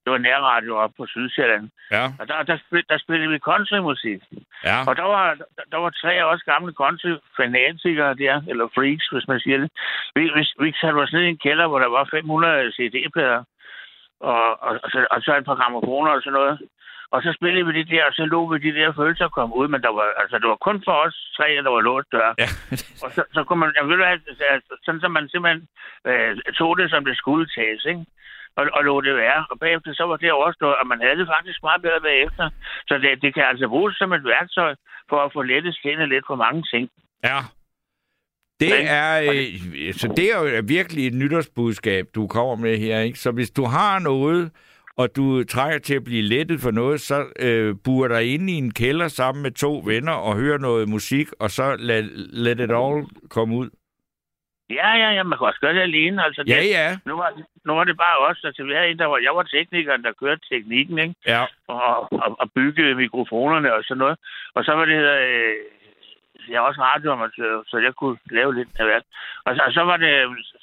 det 0.04 0.12
var 0.12 0.18
nærradio 0.18 0.74
op 0.78 0.94
på 0.98 1.06
Sydsjælland. 1.06 1.70
Ja. 1.92 2.06
Og 2.20 2.28
der, 2.28 2.44
der, 2.44 2.58
spil, 2.58 2.84
der 2.90 2.98
spillede 2.98 3.32
vi 3.32 3.40
countrymusik. 3.40 4.22
Ja. 4.64 4.78
Og 4.88 4.96
der 4.96 5.04
var, 5.04 5.34
der, 5.34 5.64
der 5.72 5.78
var 5.78 5.90
tre 5.90 6.14
os 6.26 6.44
gamle 6.52 6.74
country-fanatikere 6.82 8.14
der, 8.24 8.36
eller 8.52 8.66
freaks, 8.76 9.08
hvis 9.12 9.28
man 9.28 9.40
siger 9.40 9.58
det. 9.58 9.70
Vi, 10.16 10.22
vi, 10.38 10.44
vi 10.64 10.74
satte 10.82 10.98
os 10.98 11.14
ned 11.14 11.22
i 11.22 11.30
en 11.30 11.44
kælder, 11.46 11.68
hvor 11.68 11.80
der 11.80 11.90
var 11.98 12.08
500 12.12 12.72
CD-plader, 12.72 13.44
og, 14.20 14.44
og, 14.66 14.80
og, 14.84 14.90
så, 14.92 15.08
og 15.12 15.22
så 15.22 15.38
et 15.38 15.46
par 15.46 15.56
gramofoner 15.56 16.12
og 16.12 16.22
sådan 16.22 16.40
noget. 16.40 16.60
Og 17.16 17.20
så 17.26 17.30
spillede 17.38 17.66
vi 17.68 17.74
det 17.80 17.90
der, 17.94 18.04
og 18.10 18.14
så 18.14 18.26
lå 18.26 18.40
vi 18.52 18.58
de 18.66 18.78
der 18.80 18.94
følelser 19.00 19.28
komme 19.28 19.56
ud, 19.56 19.68
men 19.68 19.82
der 19.86 19.92
var, 20.00 20.08
altså, 20.22 20.36
det 20.42 20.48
var 20.54 20.60
kun 20.68 20.78
for 20.88 20.96
os 21.06 21.16
tre, 21.38 21.48
der 21.66 21.72
var 21.76 21.82
låst 21.82 22.12
dør. 22.12 22.30
Ja. 22.44 22.50
og 23.04 23.10
så, 23.16 23.22
så 23.36 23.44
kunne 23.44 23.60
man, 23.64 23.72
jeg 23.80 23.88
ved 23.88 24.04
altså, 24.54 24.74
sådan 24.86 25.02
som 25.02 25.12
man 25.12 25.30
simpelthen 25.30 25.68
øh, 26.10 26.32
tog 26.60 26.78
det, 26.80 26.90
som 26.90 27.06
det 27.06 27.18
skulle 27.18 27.46
tages, 27.58 27.86
ikke? 27.86 28.06
Og, 28.60 28.64
og 28.74 28.82
lå 28.84 29.02
det 29.02 29.16
være. 29.16 29.46
Og 29.50 29.60
bagefter 29.60 29.94
så 29.94 30.04
var 30.04 30.18
det 30.18 30.32
overstået, 30.32 30.76
og 30.82 30.88
man 30.88 31.00
havde 31.02 31.18
det 31.20 31.28
faktisk 31.36 31.60
meget 31.64 31.82
bedre 31.82 32.02
bagefter. 32.02 32.50
Så 32.88 32.94
det, 32.98 33.22
det 33.22 33.34
kan 33.34 33.44
altså 33.52 33.68
bruges 33.68 33.96
som 33.96 34.14
et 34.14 34.24
værktøj 34.24 34.76
for 35.10 35.20
at 35.26 35.34
få 35.34 35.42
lettet 35.42 35.76
sindet 35.82 36.10
lidt 36.10 36.26
for 36.28 36.36
mange 36.36 36.64
ting. 36.74 36.90
Ja. 37.24 37.40
Det 38.60 38.74
er, 39.02 39.12
øh, 39.22 39.94
så 39.94 40.08
det 40.18 40.26
er 40.32 40.38
jo 40.40 40.64
virkelig 40.68 41.08
et 41.08 41.14
nytårsbudskab, 41.14 42.06
du 42.16 42.28
kommer 42.28 42.56
med 42.56 42.78
her. 42.78 43.00
Ikke? 43.00 43.20
Så 43.20 43.32
hvis 43.32 43.52
du 43.52 43.64
har 43.66 44.00
noget, 44.00 44.52
og 44.98 45.16
du 45.16 45.44
trænger 45.44 45.80
til 45.80 45.96
at 45.96 46.04
blive 46.04 46.22
lettet 46.22 46.60
for 46.62 46.72
noget, 46.72 47.02
så 47.02 47.26
øh, 47.40 47.76
buer 47.84 48.08
dig 48.08 48.34
ind 48.34 48.50
i 48.50 48.54
en 48.54 48.72
kælder 48.74 49.08
sammen 49.08 49.44
med 49.44 49.52
to 49.52 49.82
venner 49.86 50.14
og 50.14 50.36
hør 50.36 50.58
noget 50.58 50.90
musik, 50.90 51.28
og 51.40 51.50
så 51.50 51.76
lad, 51.80 52.04
let 52.46 52.60
it 52.60 52.72
all 52.72 53.06
komme 53.30 53.56
ud. 53.56 53.70
Ja, 54.70 54.90
ja, 55.04 55.10
ja, 55.18 55.24
man 55.24 55.38
kan 55.38 55.48
også 55.48 55.60
gøre 55.60 55.74
det 55.74 55.82
alene. 55.82 56.24
Altså, 56.26 56.44
Ja, 56.48 56.60
det, 56.62 56.70
ja. 56.70 56.98
Nu 57.06 57.16
var, 57.16 57.30
nu 57.66 57.74
var 57.74 57.84
det 57.84 57.98
bare 57.98 58.18
os, 58.30 58.40
altså 58.44 58.64
vi 58.64 58.74
havde 58.74 58.90
en, 58.92 59.00
der 59.00 59.06
var, 59.06 59.18
jeg 59.18 59.36
var 59.36 59.44
teknikeren, 59.44 60.04
der 60.04 60.20
kørte 60.20 60.42
teknikken, 60.52 60.98
ikke? 61.00 61.16
Ja. 61.28 61.44
Og, 61.68 62.14
og, 62.24 62.30
og 62.42 62.52
byggede 62.56 62.96
mikrofonerne 62.96 63.74
og 63.74 63.84
sådan 63.84 64.00
noget. 64.00 64.18
Og 64.56 64.64
så 64.66 64.72
var 64.72 64.86
det, 64.86 65.00
øh, 65.20 65.56
jeg 66.50 66.56
er 66.56 66.68
også 66.70 66.82
radioamatør, 66.82 67.64
så 67.68 67.78
jeg 67.78 67.94
kunne 67.96 68.18
lave 68.32 68.56
lidt 68.56 68.70
af 68.80 68.86
hvert. 68.86 69.04
Og 69.46 69.56
så, 69.56 69.62
og 69.68 69.74
så 69.74 69.82
var 69.82 69.98
det, 69.98 70.12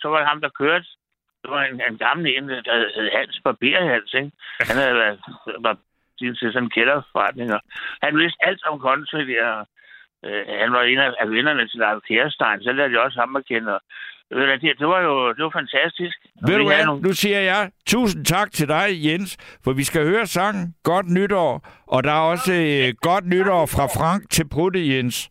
så 0.00 0.08
var 0.08 0.18
det 0.18 0.28
ham, 0.28 0.40
der 0.40 0.48
kørte. 0.48 0.86
Det 1.42 1.50
var 1.54 1.62
en, 1.64 1.80
en 1.90 1.98
gammel 1.98 2.26
en, 2.36 2.48
der 2.48 2.76
hed 2.96 3.08
Hans 3.18 3.40
Barberhals, 3.44 4.14
ikke? 4.14 4.30
Han 4.68 4.76
havde 4.76 4.94
været, 5.02 5.18
var 5.66 5.76
til 6.18 6.52
sådan 6.52 6.62
en 6.62 6.70
kælderforretning, 6.76 7.48
og 7.56 7.60
han 8.02 8.16
vidste 8.18 8.38
alt 8.48 8.62
om 8.70 8.80
country 8.80 9.22
der. 9.32 9.64
Øh, 10.26 10.44
han 10.62 10.72
var 10.72 10.82
en 10.82 10.98
af, 10.98 11.10
af 11.20 11.30
vennerne 11.30 11.68
til 11.68 11.78
Lars 11.80 12.02
Kjærstein, 12.08 12.62
så 12.62 12.72
lærte 12.72 12.94
jeg 12.94 13.00
også 13.06 13.18
ham 13.20 13.36
at 13.36 13.46
kende. 13.46 13.74
Og, 13.74 13.80
det, 14.30 14.78
det, 14.78 14.88
var 14.88 15.00
jo 15.00 15.32
det 15.32 15.42
var 15.44 15.50
fantastisk. 15.60 16.16
Ved 16.48 16.58
du 16.58 16.64
hvad? 16.66 16.84
nogle- 16.84 17.02
Nu 17.02 17.12
siger 17.12 17.40
jeg 17.40 17.70
tusind 17.86 18.24
tak 18.24 18.52
til 18.52 18.68
dig, 18.68 18.86
Jens, 19.06 19.36
for 19.64 19.72
vi 19.72 19.84
skal 19.84 20.06
høre 20.06 20.26
sangen 20.26 20.74
Godt 20.82 21.08
Nytår, 21.10 21.68
og 21.86 22.04
der 22.04 22.12
er 22.12 22.20
også 22.34 22.52
øh, 22.52 22.94
Godt 23.08 23.26
Nytår 23.26 23.66
fra 23.66 23.86
Frank 23.98 24.30
til 24.30 24.48
Prutte, 24.48 24.80
Jens. 24.96 25.30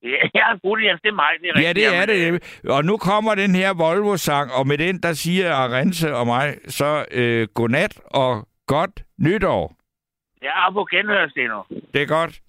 Ja, 0.04 0.28
ja, 0.34 0.46
Rudi 0.64 0.86
Jens, 0.86 1.00
det 1.00 1.08
er 1.08 1.14
mig. 1.14 1.32
Det 1.40 1.48
er 1.48 1.60
Ja, 1.60 1.72
det 1.72 1.96
er 1.96 2.06
det. 2.06 2.60
Og 2.70 2.84
nu 2.84 2.96
kommer 2.96 3.34
den 3.34 3.54
her 3.54 3.74
Volvo-sang, 3.74 4.52
og 4.52 4.66
med 4.66 4.78
den, 4.78 5.02
der 5.02 5.12
siger 5.12 5.54
Arense 5.54 6.14
og 6.14 6.26
mig, 6.26 6.56
så 6.68 7.04
øh, 7.10 7.48
godnat 7.54 8.00
og 8.04 8.48
godt 8.66 8.90
nytår. 9.18 9.76
Jeg 10.42 10.48
er 10.48 10.72
på 10.72 10.86
genhør, 10.90 11.28
Steno. 11.28 11.62
Det 11.94 12.02
er 12.02 12.06
godt. 12.06 12.40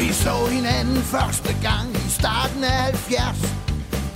Vi 0.00 0.12
så 0.12 0.36
hinanden 0.56 0.98
første 1.14 1.52
gang 1.68 1.88
i 1.90 2.08
starten 2.20 2.64
af 2.64 2.82
70 3.10 3.57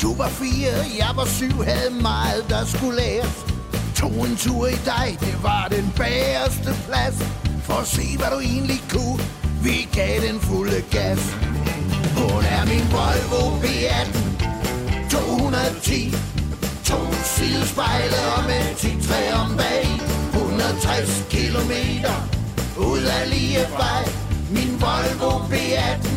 du 0.02 0.14
var 0.14 0.28
fire, 0.28 0.72
jeg 0.98 1.12
var 1.16 1.24
syv, 1.24 1.62
havde 1.62 1.90
meget, 2.02 2.44
der 2.48 2.64
skulle 2.64 2.96
læres. 2.96 3.46
Tog 3.94 4.26
en 4.26 4.36
tur 4.36 4.66
i 4.66 4.78
dig, 4.84 5.16
det 5.20 5.42
var 5.42 5.68
den 5.70 5.92
bagerste 5.96 6.72
plads. 6.86 7.18
For 7.62 7.74
at 7.74 7.86
se, 7.86 8.16
hvad 8.18 8.30
du 8.34 8.38
egentlig 8.40 8.80
kunne, 8.90 9.22
vi 9.62 9.88
gav 9.92 10.20
den 10.26 10.40
fulde 10.40 10.82
gas. 10.90 11.22
Hun 12.16 12.42
er 12.56 12.64
min 12.72 12.86
Volvo 12.96 13.42
V18, 13.62 14.14
210 15.10 16.14
To 16.84 16.98
sidespejle 17.36 18.20
og 18.36 18.42
med 18.50 18.74
10 18.76 19.08
træ 19.08 19.32
om 19.42 19.56
bag. 19.56 19.86
160 20.34 21.26
kilometer 21.30 22.14
ud 22.76 23.02
af 23.18 23.30
lige 23.30 23.64
vej 23.78 24.04
Min 24.50 24.72
Volvo 24.82 25.30
V18, 25.52 26.08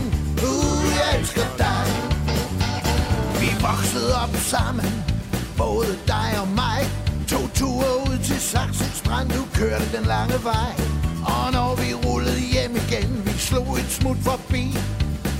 Uh, 0.48 0.84
jeg 0.98 1.20
elsker 1.20 1.55
vi 3.46 3.52
voksede 3.62 4.12
op 4.24 4.36
sammen. 4.36 4.92
Både 5.58 5.92
dig 6.08 6.30
og 6.42 6.48
mig. 6.48 6.80
To 7.28 7.40
ture 7.60 7.90
ud 8.08 8.18
til 8.24 8.40
Saxen 8.40 8.92
Strand. 8.94 9.30
Du 9.30 9.44
kørte 9.54 9.98
den 9.98 10.06
lange 10.06 10.38
vej. 10.44 10.74
Og 11.34 11.46
når 11.52 11.76
vi 11.82 11.94
rullede 11.94 12.40
hjem 12.54 12.76
igen 12.76 13.10
Vi 13.26 13.34
slog 13.48 13.70
et 13.82 13.92
smut 13.98 14.18
forbi. 14.30 14.64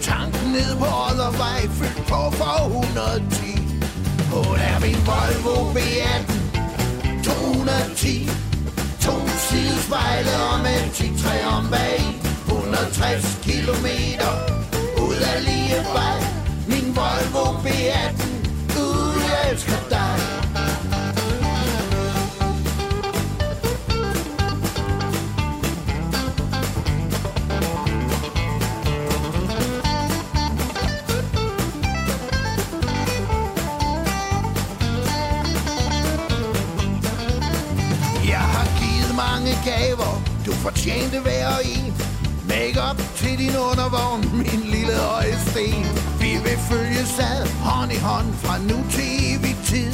Tanken 0.02 0.48
ned 0.52 0.70
på 0.82 0.88
Oddervej 1.06 1.62
Fyldt 1.78 2.08
på 2.12 2.22
for 2.40 2.58
110 2.68 3.46
Hun 4.34 4.56
er 4.70 4.78
min 4.86 5.00
Volvo 5.10 5.56
B18 5.76 6.24
210 7.24 8.30
To 9.06 9.16
sidespejle 9.50 10.34
og 10.52 10.60
med 10.66 10.80
10 10.94 11.24
træ 11.24 11.38
om 11.58 11.68
bag. 11.72 12.02
160 12.48 13.40
kilometer 13.44 14.32
ud 15.06 15.18
af 15.34 15.38
lige 15.48 15.80
vej 15.94 16.25
min 16.68 16.96
Volvo 16.96 17.46
B18 17.64 18.36
Uh, 18.78 19.16
jeg 19.30 19.52
elsker 19.52 19.90
dig. 19.90 20.36
Gaver. 39.66 40.22
Du 40.46 40.52
fortjente 40.52 41.20
hver 41.20 41.60
en. 41.64 41.94
Make-up 42.48 42.98
til 43.16 43.38
din 43.38 43.56
undervogn 43.58 44.22
Min 44.38 44.62
lille 44.72 44.94
øjesten 45.18 46.15
vil 46.46 46.58
følges 46.72 47.20
ad 47.20 47.48
hånd 47.68 47.92
i 47.92 48.00
hånd 48.08 48.30
Fra 48.44 48.56
nu 48.70 48.78
til 48.94 49.10
evig 49.32 49.58
tid. 49.66 49.92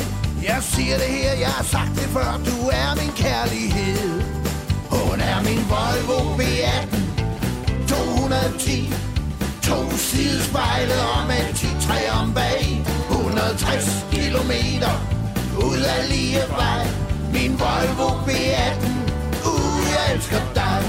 Jeg 0.49 0.59
siger 0.61 0.95
det 1.03 1.11
her, 1.17 1.33
jeg 1.45 1.51
har 1.57 1.63
sagt 1.63 1.93
det 1.99 2.09
før 2.15 2.29
Du 2.49 2.57
er 2.81 2.89
min 3.01 3.13
kærlighed. 3.23 4.21
Hun 4.95 5.19
er 5.31 5.39
min 5.47 5.61
Volvo 5.73 6.19
V18 6.39 6.97
210 7.87 8.93
To 9.67 9.77
sidespejle 10.09 10.97
og 11.15 11.21
med 11.27 11.43
10-3 11.59 12.21
om 12.21 12.33
bag 12.33 12.61
160 13.11 14.05
kilometer 14.11 14.93
ud 15.67 15.81
af 15.95 16.01
lige 16.09 16.43
vej 16.59 16.83
Min 17.33 17.51
Volvo 17.61 18.09
B18 18.27 18.87
Uh, 19.49 19.81
jeg 19.93 20.15
elsker 20.15 20.41
dig. 20.55 20.81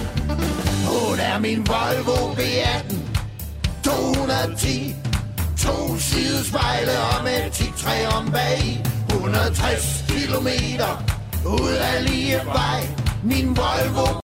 Hun 0.87 1.19
er 1.19 1.39
min 1.39 1.67
Volvo 1.67 2.33
B18 2.35 2.97
210 3.85 5.02
To 5.63 5.99
sidespejle 5.99 6.93
og 6.99 7.25
med 7.25 7.51
10-3 7.51 8.17
om 8.17 8.31
bag. 8.31 8.83
160 9.09 10.05
kilometer 10.09 11.05
ud 11.47 11.73
af 11.73 12.05
lige 12.05 12.41
vej. 12.45 12.81
Min 13.23 13.57
Volvo 13.57 14.21